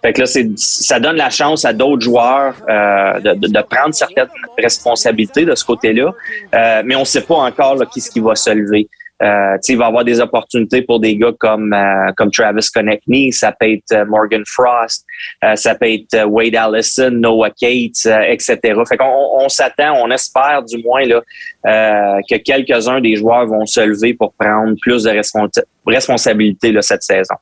Fait 0.02 0.12
que 0.12 0.22
là, 0.22 0.26
ça 0.56 0.98
donne 0.98 1.14
la 1.14 1.30
chance 1.30 1.64
à 1.64 1.72
d'autres 1.72 2.02
joueurs 2.02 2.54
euh, 2.68 3.20
de, 3.20 3.34
de- 3.46 3.62
prendre 3.62 3.94
certaines 3.94 4.26
responsabilités 4.58 5.44
de 5.44 5.54
ce 5.54 5.64
côté-là, 5.64 6.12
Euh, 6.54 6.82
mais 6.84 6.96
on 6.96 7.00
ne 7.00 7.04
sait 7.04 7.22
pas 7.22 7.36
encore 7.36 7.78
qui 7.92 8.00
ce 8.00 8.10
qui 8.10 8.18
va 8.18 8.34
se 8.34 8.50
lever. 8.50 8.88
Euh, 9.22 9.56
il 9.66 9.78
va 9.78 9.86
avoir 9.86 10.04
des 10.04 10.20
opportunités 10.20 10.82
pour 10.82 11.00
des 11.00 11.16
gars 11.16 11.32
comme 11.38 11.72
euh, 11.72 12.12
comme 12.16 12.30
Travis 12.30 12.68
Konechny, 12.72 13.32
ça 13.32 13.50
peut 13.58 13.72
être 13.72 13.92
euh, 13.92 14.04
Morgan 14.04 14.42
Frost, 14.46 15.06
euh, 15.42 15.56
ça 15.56 15.74
peut 15.74 15.90
être 15.90 16.14
euh, 16.14 16.26
Wade 16.26 16.54
Allison, 16.54 17.10
Noah 17.10 17.50
Cates, 17.50 18.04
euh, 18.06 18.20
etc. 18.28 18.58
Fait 18.86 18.98
qu'on 18.98 19.28
on, 19.40 19.48
s'attend, 19.48 19.94
on 20.02 20.10
espère 20.10 20.62
du 20.64 20.82
moins 20.82 21.04
là 21.04 21.22
que 22.28 22.36
quelques-uns 22.36 23.00
des 23.00 23.16
joueurs 23.16 23.46
vont 23.46 23.66
se 23.66 23.80
lever 23.80 24.14
pour 24.14 24.32
prendre 24.34 24.74
plus 24.80 25.04
de 25.04 25.10
responsa- 25.10 25.64
responsabilités 25.86 26.72
cette 26.82 27.02
saison. 27.02 27.34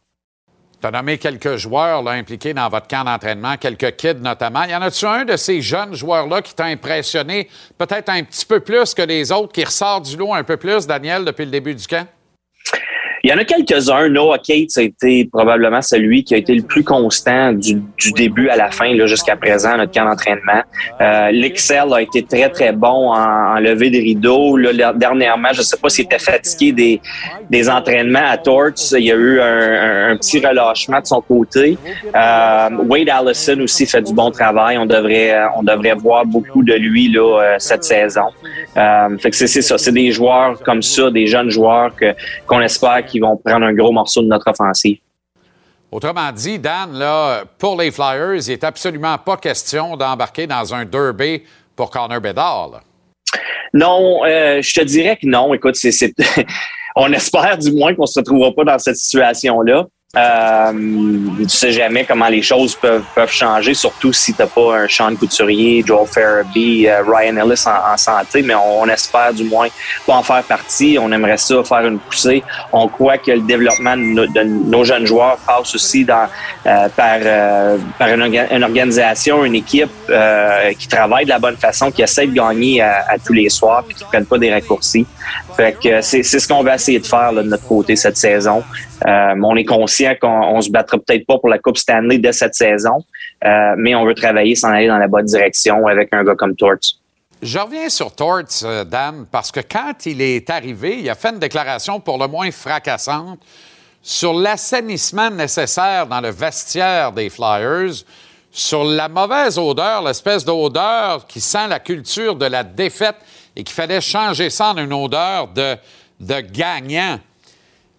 Tu 0.84 0.88
as 0.88 0.90
nommé 0.90 1.16
quelques 1.16 1.56
joueurs 1.56 2.02
là, 2.02 2.10
impliqués 2.10 2.52
dans 2.52 2.68
votre 2.68 2.86
camp 2.86 3.04
d'entraînement, 3.04 3.56
quelques 3.56 3.96
kids 3.96 4.20
notamment. 4.20 4.64
Y 4.64 4.76
en 4.76 4.82
a-tu 4.82 5.06
un 5.06 5.24
de 5.24 5.34
ces 5.34 5.62
jeunes 5.62 5.94
joueurs-là 5.94 6.42
qui 6.42 6.54
t'a 6.54 6.66
impressionné 6.66 7.48
peut-être 7.78 8.10
un 8.10 8.22
petit 8.22 8.44
peu 8.44 8.60
plus 8.60 8.92
que 8.92 9.00
les 9.00 9.32
autres, 9.32 9.50
qui 9.50 9.64
ressort 9.64 10.02
du 10.02 10.14
lot 10.14 10.34
un 10.34 10.44
peu 10.44 10.58
plus, 10.58 10.86
Daniel, 10.86 11.24
depuis 11.24 11.46
le 11.46 11.50
début 11.50 11.74
du 11.74 11.86
camp? 11.86 12.06
Il 13.24 13.30
y 13.30 13.32
en 13.32 13.38
a 13.38 13.44
quelques-uns. 13.44 14.10
Noah 14.10 14.36
Cates 14.36 14.76
a 14.76 14.82
été 14.82 15.24
probablement 15.32 15.80
celui 15.80 16.24
qui 16.24 16.34
a 16.34 16.36
été 16.36 16.54
le 16.54 16.60
plus 16.62 16.84
constant 16.84 17.54
du, 17.54 17.76
du 17.98 18.12
début 18.12 18.50
à 18.50 18.56
la 18.56 18.70
fin 18.70 18.94
jusqu'à 19.06 19.34
présent 19.34 19.78
notre 19.78 19.92
camp 19.92 20.04
d'entraînement. 20.04 20.62
Euh, 21.00 21.30
L'Excel 21.30 21.90
a 21.94 22.02
été 22.02 22.22
très, 22.22 22.50
très 22.50 22.72
bon 22.72 23.14
en, 23.14 23.56
en 23.56 23.58
levée 23.60 23.88
des 23.88 24.00
rideaux. 24.00 24.58
Là, 24.58 24.92
dernièrement, 24.92 25.48
je 25.54 25.60
ne 25.60 25.64
sais 25.64 25.78
pas 25.78 25.88
s'il 25.88 26.04
était 26.04 26.18
fatigué 26.18 26.72
des, 26.72 27.00
des 27.48 27.70
entraînements 27.70 28.28
à 28.28 28.36
Torts. 28.36 28.72
Il 28.92 29.04
y 29.04 29.10
a 29.10 29.14
eu 29.14 29.40
un, 29.40 30.10
un- 30.10 30.16
petit 30.18 30.44
relâchement 30.46 31.00
de 31.00 31.06
son 31.06 31.22
côté. 31.22 31.78
Euh, 32.14 32.68
Wade 32.86 33.08
Allison 33.08 33.58
aussi 33.60 33.86
fait 33.86 34.02
du 34.02 34.12
bon 34.12 34.30
travail. 34.32 34.76
On 34.76 34.84
devrait, 34.84 35.34
on 35.56 35.62
devrait 35.62 35.94
voir 35.94 36.26
beaucoup 36.26 36.62
de 36.62 36.74
lui 36.74 37.10
là, 37.10 37.40
euh, 37.40 37.54
cette 37.58 37.84
saison. 37.84 38.26
Euh, 38.76 39.16
c'est 39.32 39.46
ça. 39.62 39.78
C'est 39.78 39.92
des 39.92 40.12
joueurs 40.12 40.60
comme 40.62 40.82
ça, 40.82 41.10
des 41.10 41.26
jeunes 41.26 41.48
joueurs 41.48 41.90
qu'on 42.46 42.60
espère 42.60 43.02
vont 43.20 43.36
prendre 43.36 43.66
un 43.66 43.72
gros 43.72 43.92
morceau 43.92 44.22
de 44.22 44.28
notre 44.28 44.50
offensive. 44.50 44.98
Autrement 45.90 46.32
dit, 46.32 46.58
Dan, 46.58 46.92
là, 46.92 47.44
pour 47.58 47.80
les 47.80 47.90
Flyers, 47.90 48.48
il 48.48 48.50
n'est 48.50 48.64
absolument 48.64 49.16
pas 49.18 49.36
question 49.36 49.96
d'embarquer 49.96 50.46
dans 50.46 50.74
un 50.74 50.84
derby 50.84 51.42
pour 51.76 51.90
Connor 51.90 52.20
Bedard. 52.20 52.70
là. 52.72 52.80
Non, 53.72 54.24
euh, 54.24 54.62
je 54.62 54.74
te 54.74 54.84
dirais 54.84 55.16
que 55.16 55.26
non. 55.26 55.52
Écoute, 55.54 55.76
c'est, 55.76 56.12
on 56.96 57.12
espère 57.12 57.58
du 57.58 57.72
moins 57.72 57.94
qu'on 57.94 58.06
se 58.06 58.18
retrouvera 58.18 58.52
pas 58.52 58.64
dans 58.64 58.78
cette 58.78 58.96
situation-là. 58.96 59.86
Euh, 60.16 60.72
tu 61.38 61.48
sais 61.48 61.72
jamais 61.72 62.04
comment 62.04 62.28
les 62.28 62.42
choses 62.42 62.76
peuvent, 62.76 63.02
peuvent 63.14 63.32
changer, 63.32 63.74
surtout 63.74 64.12
si 64.12 64.32
t'as 64.32 64.46
pas 64.46 64.76
un 64.78 64.88
Sean 64.88 65.14
Couturier, 65.16 65.82
Joel 65.84 66.06
Farabee, 66.06 66.86
euh, 66.88 67.02
Ryan 67.02 67.36
Ellis 67.36 67.64
en, 67.66 67.96
santé, 67.96 68.42
mais 68.42 68.54
on, 68.54 68.86
espère 68.88 69.32
du 69.34 69.44
moins 69.44 69.68
pas 70.06 70.14
en 70.14 70.22
faire 70.22 70.42
partie. 70.44 70.98
On 71.00 71.10
aimerait 71.10 71.36
ça 71.36 71.62
faire 71.64 71.86
une 71.86 71.98
poussée. 71.98 72.42
On 72.72 72.86
croit 72.88 73.18
que 73.18 73.32
le 73.32 73.40
développement 73.40 73.96
de, 73.96 74.42
nos- 74.44 74.84
jeunes 74.84 75.06
joueurs 75.06 75.38
passe 75.38 75.74
aussi 75.74 76.04
dans, 76.04 76.28
euh, 76.66 76.88
par, 76.90 77.16
euh, 77.22 77.78
par 77.98 78.08
une, 78.08 78.20
orga- 78.20 78.54
une 78.54 78.62
organisation, 78.62 79.44
une 79.44 79.54
équipe 79.54 79.90
euh, 80.10 80.72
qui 80.78 80.86
travaille 80.86 81.24
de 81.24 81.30
la 81.30 81.38
bonne 81.38 81.56
façon, 81.56 81.90
qui 81.90 82.02
essaie 82.02 82.26
de 82.26 82.34
gagner 82.34 82.82
à, 82.82 83.16
tous 83.24 83.32
les 83.32 83.48
soirs, 83.48 83.82
puis 83.84 83.94
qui 83.96 84.04
ne 84.04 84.08
prennent 84.08 84.26
pas 84.26 84.38
des 84.38 84.52
raccourcis. 84.52 85.06
Fait 85.56 85.76
que 85.80 86.00
c'est 86.00 86.22
c'est 86.22 86.38
ce 86.38 86.48
qu'on 86.48 86.62
va 86.62 86.74
essayer 86.74 86.98
de 86.98 87.06
faire 87.06 87.32
de 87.32 87.42
notre 87.42 87.66
côté 87.66 87.96
cette 87.96 88.16
saison. 88.16 88.62
Euh, 89.06 89.34
on 89.42 89.56
est 89.56 89.64
conscient 89.64 90.14
qu'on 90.20 90.56
on 90.56 90.60
se 90.60 90.70
battra 90.70 90.98
peut-être 90.98 91.26
pas 91.26 91.38
pour 91.38 91.48
la 91.48 91.58
Coupe 91.58 91.76
Stanley 91.76 92.18
dès 92.18 92.32
cette 92.32 92.54
saison, 92.54 93.04
euh, 93.44 93.74
mais 93.76 93.94
on 93.94 94.04
veut 94.04 94.14
travailler 94.14 94.54
s'en 94.54 94.70
aller 94.70 94.88
dans 94.88 94.98
la 94.98 95.08
bonne 95.08 95.26
direction 95.26 95.86
avec 95.86 96.08
un 96.12 96.24
gars 96.24 96.34
comme 96.34 96.56
Torts. 96.56 96.98
Je 97.42 97.58
reviens 97.58 97.88
sur 97.90 98.14
Torts, 98.14 98.64
euh, 98.64 98.84
Dan, 98.84 99.26
parce 99.30 99.52
que 99.52 99.60
quand 99.60 100.06
il 100.06 100.22
est 100.22 100.48
arrivé, 100.48 101.00
il 101.00 101.10
a 101.10 101.14
fait 101.14 101.28
une 101.28 101.38
déclaration 101.38 102.00
pour 102.00 102.18
le 102.18 102.26
moins 102.26 102.50
fracassante 102.50 103.40
sur 104.02 104.34
l'assainissement 104.34 105.30
nécessaire 105.30 106.06
dans 106.06 106.20
le 106.20 106.30
vestiaire 106.30 107.12
des 107.12 107.30
Flyers, 107.30 108.04
sur 108.50 108.84
la 108.84 109.08
mauvaise 109.08 109.58
odeur, 109.58 110.02
l'espèce 110.02 110.44
d'odeur 110.44 111.26
qui 111.26 111.40
sent 111.40 111.66
la 111.68 111.80
culture 111.80 112.36
de 112.36 112.46
la 112.46 112.62
défaite 112.62 113.16
et 113.56 113.64
qu'il 113.64 113.74
fallait 113.74 114.00
changer 114.00 114.50
ça 114.50 114.70
en 114.70 114.78
une 114.78 114.92
odeur 114.92 115.48
de, 115.48 115.76
de 116.20 116.40
gagnant. 116.40 117.18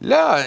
Là, 0.01 0.45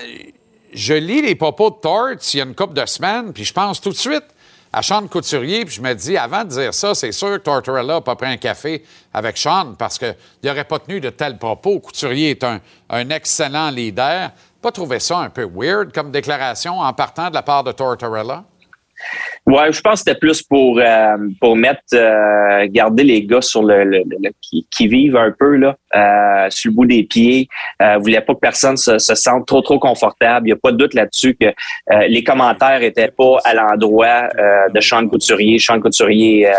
je 0.73 0.95
lis 0.95 1.23
les 1.23 1.35
propos 1.35 1.71
de 1.71 1.77
Torts 1.77 2.35
il 2.35 2.39
y 2.39 2.41
a 2.41 2.45
une 2.45 2.55
couple 2.55 2.75
de 2.75 2.87
semaines, 2.87 3.33
puis 3.33 3.45
je 3.45 3.53
pense 3.53 3.81
tout 3.81 3.91
de 3.91 3.97
suite 3.97 4.25
à 4.73 4.83
Sean 4.83 5.07
Couturier, 5.09 5.65
puis 5.65 5.77
je 5.77 5.81
me 5.81 5.95
dis, 5.95 6.17
avant 6.17 6.45
de 6.45 6.51
dire 6.51 6.75
ça, 6.75 6.95
c'est 6.95 7.13
sûr 7.13 7.33
que 7.33 7.37
Tortorella 7.39 7.95
n'a 7.95 8.01
pas 8.01 8.17
pris 8.17 8.29
un 8.29 8.37
café 8.37 8.85
avec 9.15 9.39
Sean 9.39 9.75
parce 9.79 9.99
qu'il 9.99 10.15
n'aurait 10.45 10.65
pas 10.65 10.79
tenu 10.79 11.01
de 11.01 11.11
tels 11.11 11.39
propos. 11.39 11.81
Couturier 11.81 12.31
est 12.31 12.45
un, 12.45 12.61
excellent 13.11 13.71
leader. 13.71 14.31
Pas 14.61 14.73
trouvé 14.73 15.01
ça 15.01 15.19
un 15.21 15.31
peu 15.31 15.49
weird 15.51 15.93
comme 15.93 16.11
déclaration 16.11 16.81
en 16.81 16.93
partant 16.93 17.31
de 17.31 17.35
la 17.35 17.43
part 17.43 17.65
de 17.65 17.73
Tortorella? 17.73 18.45
Ouais, 19.47 19.73
je 19.73 19.81
pense 19.81 20.03
que 20.03 20.11
c'était 20.11 20.19
plus 20.19 20.43
pour 20.43 20.79
euh, 20.79 21.17
pour 21.41 21.57
mettre 21.57 21.81
euh, 21.95 22.67
garder 22.69 23.03
les 23.05 23.25
gars 23.25 23.41
sur 23.41 23.63
le, 23.63 23.85
le- 23.85 24.03
le- 24.07 24.31
qui, 24.43 24.67
qui 24.71 24.89
vivent 24.89 25.17
un 25.17 25.33
peu 25.39 25.57
là 25.57 25.77
euh, 25.97 26.51
sur 26.51 26.71
le 26.71 26.75
bout 26.77 26.87
des 26.87 27.05
pieds. 27.05 27.49
Euh, 27.81 27.97
voulait 27.99 28.21
pas 28.21 28.35
que 28.35 28.41
personne 28.41 28.77
se, 28.77 28.99
se 28.99 29.15
sente 29.15 29.47
trop 29.47 29.63
trop 29.63 29.79
confortable. 29.79 30.49
Il 30.49 30.51
y 30.51 30.53
a 30.53 30.57
pas 30.57 30.73
de 30.73 30.77
doute 30.77 30.95
là-dessus 30.95 31.35
que 31.41 31.47
euh, 31.47 32.07
les 32.09 32.23
commentaires 32.23 32.83
étaient 32.83 33.11
pas 33.17 33.39
à 33.45 33.55
l'endroit 33.55 34.29
euh, 34.39 34.69
de 34.75 34.81
Sean 34.81 35.09
Couturier. 35.09 35.59
Sean 35.59 35.81
Couturier 35.81 36.49
euh, 36.49 36.53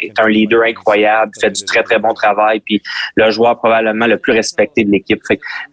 est 0.00 0.18
un 0.18 0.28
leader 0.28 0.62
incroyable, 0.62 1.32
fait 1.40 1.50
du 1.50 1.64
très 1.64 1.82
très 1.82 1.98
bon 1.98 2.14
travail, 2.14 2.60
puis 2.60 2.80
le 3.16 3.30
joueur 3.30 3.58
probablement 3.58 4.06
le 4.06 4.16
plus 4.16 4.32
respecté 4.32 4.84
de 4.84 4.90
l'équipe. 4.90 5.20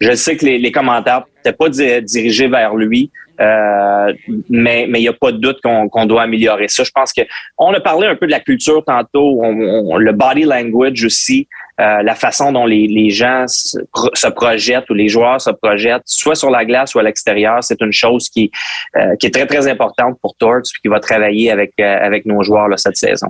Je 0.01 0.11
sais 0.13 0.35
que 0.35 0.45
les, 0.45 0.57
les 0.57 0.71
commentaires 0.71 1.23
n'étaient 1.37 1.55
pas 1.55 1.69
di- 1.69 2.01
dirigés 2.01 2.47
vers 2.47 2.75
lui. 2.75 3.11
Euh, 3.39 4.13
mais 4.49 4.85
il 4.87 4.99
n'y 4.99 5.07
a 5.07 5.13
pas 5.13 5.31
de 5.31 5.37
doute 5.37 5.59
qu'on 5.61 6.05
doit 6.05 6.23
améliorer 6.23 6.67
ça. 6.67 6.83
Je 6.83 6.91
pense 6.91 7.13
que 7.13 7.21
on 7.57 7.73
a 7.73 7.79
parlé 7.79 8.07
un 8.07 8.15
peu 8.15 8.25
de 8.25 8.31
la 8.31 8.39
culture 8.39 8.83
tantôt, 8.85 9.41
le 9.43 10.11
body 10.11 10.43
language 10.43 11.03
aussi, 11.05 11.47
euh, 11.79 12.01
la 12.01 12.15
façon 12.15 12.51
dont 12.51 12.65
les, 12.65 13.09
gens 13.11 13.45
se, 13.47 13.77
pro- 13.93 14.09
se 14.13 14.27
projettent 14.27 14.89
ou 14.89 14.95
les 14.95 15.09
joueurs 15.09 15.39
se 15.39 15.51
projettent, 15.51 16.01
soit 16.05 16.35
sur 16.35 16.49
la 16.49 16.65
glace 16.65 16.95
ou 16.95 16.99
à 16.99 17.03
l'extérieur, 17.03 17.63
c'est 17.63 17.79
une 17.81 17.93
chose 17.93 18.29
qui 18.29 18.51
euh, 18.95 19.15
est 19.21 19.33
très 19.33 19.45
très 19.45 19.67
importante 19.67 20.17
pour 20.21 20.35
Torts 20.35 20.63
qui 20.81 20.87
va 20.87 20.99
travailler 20.99 21.51
avec 21.51 21.79
avec 21.79 22.25
nos 22.25 22.41
joueurs 22.41 22.67
cette 22.77 22.97
saison. 22.97 23.27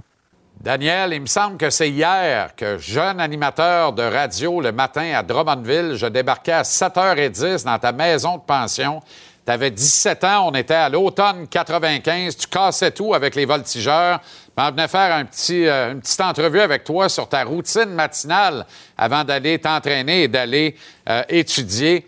Daniel, 0.61 1.13
il 1.13 1.21
me 1.21 1.27
semble 1.27 1.57
que 1.57 1.69
c'est 1.69 1.89
hier 1.89 2.55
que, 2.55 2.77
jeune 2.79 3.19
animateur 3.19 3.93
de 3.93 4.01
radio 4.01 4.59
le 4.59 4.71
matin 4.71 5.13
à 5.15 5.21
Drummondville, 5.21 5.93
je 5.95 6.07
débarquais 6.07 6.51
à 6.53 6.63
7h10 6.63 7.63
dans 7.63 7.77
ta 7.77 7.91
maison 7.91 8.37
de 8.37 8.41
pension. 8.41 9.01
Tu 9.47 9.53
avais 9.53 9.71
17 9.71 10.25
ans, 10.25 10.49
on 10.49 10.51
était 10.55 10.73
à 10.73 10.89
l'automne 10.89 11.47
95, 11.47 12.35
tu 12.35 12.47
cassais 12.47 12.91
tout 12.91 13.13
avec 13.13 13.33
les 13.33 13.45
voltigeurs. 13.45 14.19
On 14.57 14.71
venait 14.71 14.89
faire 14.89 15.15
un 15.15 15.23
petit, 15.23 15.65
euh, 15.65 15.93
une 15.93 16.01
petite 16.01 16.19
entrevue 16.19 16.59
avec 16.59 16.83
toi 16.83 17.07
sur 17.07 17.29
ta 17.29 17.45
routine 17.45 17.91
matinale 17.91 18.65
avant 18.97 19.23
d'aller 19.23 19.57
t'entraîner 19.57 20.23
et 20.23 20.27
d'aller 20.27 20.75
euh, 21.07 21.23
étudier. 21.29 22.05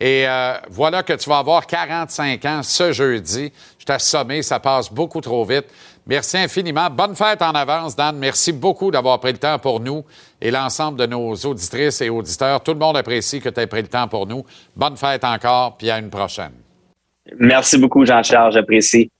Et 0.00 0.26
euh, 0.26 0.54
voilà 0.68 1.04
que 1.04 1.12
tu 1.12 1.30
vas 1.30 1.38
avoir 1.38 1.64
45 1.64 2.44
ans 2.46 2.60
ce 2.64 2.90
jeudi. 2.90 3.52
Je 3.78 3.84
t'ai 3.84 3.92
assommé, 3.92 4.42
ça 4.42 4.58
passe 4.58 4.92
beaucoup 4.92 5.20
trop 5.20 5.44
vite. 5.44 5.66
Merci 6.08 6.38
infiniment. 6.38 6.90
Bonne 6.90 7.14
fête 7.14 7.40
en 7.40 7.52
avance, 7.52 7.94
Dan. 7.94 8.16
Merci 8.18 8.50
beaucoup 8.50 8.90
d'avoir 8.90 9.20
pris 9.20 9.30
le 9.30 9.38
temps 9.38 9.60
pour 9.60 9.78
nous 9.78 10.04
et 10.40 10.50
l'ensemble 10.50 10.98
de 10.98 11.06
nos 11.06 11.36
auditrices 11.36 12.00
et 12.00 12.10
auditeurs. 12.10 12.60
Tout 12.64 12.72
le 12.72 12.80
monde 12.80 12.96
apprécie 12.96 13.40
que 13.40 13.48
tu 13.48 13.60
aies 13.60 13.68
pris 13.68 13.82
le 13.82 13.88
temps 13.88 14.08
pour 14.08 14.26
nous. 14.26 14.44
Bonne 14.74 14.96
fête 14.96 15.22
encore, 15.22 15.76
puis 15.76 15.88
à 15.88 16.00
une 16.00 16.10
prochaine. 16.10 16.50
Merci 17.38 17.78
beaucoup 17.78 18.04
Jean-Charles, 18.04 18.52
j'apprécie. 18.52 19.10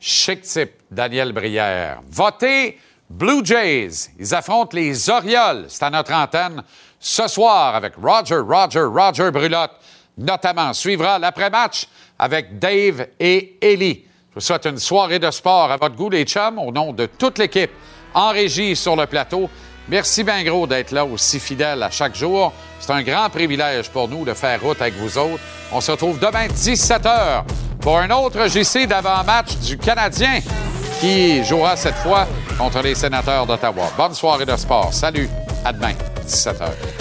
Chic 0.00 0.42
type, 0.42 0.72
Daniel 0.90 1.32
Brière. 1.32 2.00
Votez 2.08 2.78
Blue 3.08 3.44
Jays. 3.44 4.10
Ils 4.18 4.34
affrontent 4.34 4.76
les 4.76 5.08
Orioles. 5.10 5.66
C'est 5.68 5.84
à 5.84 5.90
notre 5.90 6.12
antenne 6.12 6.62
ce 6.98 7.26
soir 7.28 7.74
avec 7.74 7.94
Roger, 7.96 8.38
Roger, 8.38 8.82
Roger 8.82 9.30
Brulotte. 9.30 9.72
Notamment, 10.18 10.72
suivra 10.72 11.18
l'après-match 11.18 11.86
avec 12.18 12.58
Dave 12.58 13.06
et 13.20 13.58
Ellie. 13.60 14.04
Je 14.30 14.34
vous 14.34 14.40
souhaite 14.40 14.66
une 14.66 14.78
soirée 14.78 15.18
de 15.18 15.30
sport 15.30 15.70
à 15.70 15.76
votre 15.76 15.94
goût, 15.94 16.10
les 16.10 16.24
chums, 16.24 16.58
au 16.58 16.72
nom 16.72 16.92
de 16.92 17.06
toute 17.06 17.38
l'équipe 17.38 17.70
en 18.14 18.30
régie 18.30 18.74
sur 18.74 18.96
le 18.96 19.06
plateau. 19.06 19.48
Merci 19.88 20.24
bien 20.24 20.42
gros 20.42 20.66
d'être 20.66 20.90
là 20.90 21.04
aussi 21.04 21.38
fidèle 21.38 21.82
à 21.82 21.90
chaque 21.90 22.16
jour. 22.16 22.52
C'est 22.80 22.92
un 22.92 23.02
grand 23.02 23.30
privilège 23.30 23.88
pour 23.90 24.08
nous 24.08 24.24
de 24.24 24.34
faire 24.34 24.60
route 24.60 24.80
avec 24.80 24.94
vous 24.94 25.16
autres. 25.16 25.42
On 25.72 25.80
se 25.80 25.92
retrouve 25.92 26.18
demain 26.18 26.46
17h 26.48 27.44
pour 27.80 27.98
un 27.98 28.10
autre 28.10 28.48
JC 28.48 28.86
d'avant-match 28.86 29.56
du 29.58 29.78
Canadien 29.78 30.40
qui 31.00 31.44
jouera 31.44 31.76
cette 31.76 31.96
fois 31.96 32.26
contre 32.58 32.82
les 32.82 32.94
sénateurs 32.94 33.46
d'Ottawa. 33.46 33.90
Bonne 33.96 34.14
soirée 34.14 34.46
de 34.46 34.56
sport. 34.56 34.92
Salut. 34.92 35.28
À 35.64 35.72
demain, 35.72 35.92
17h. 36.26 36.95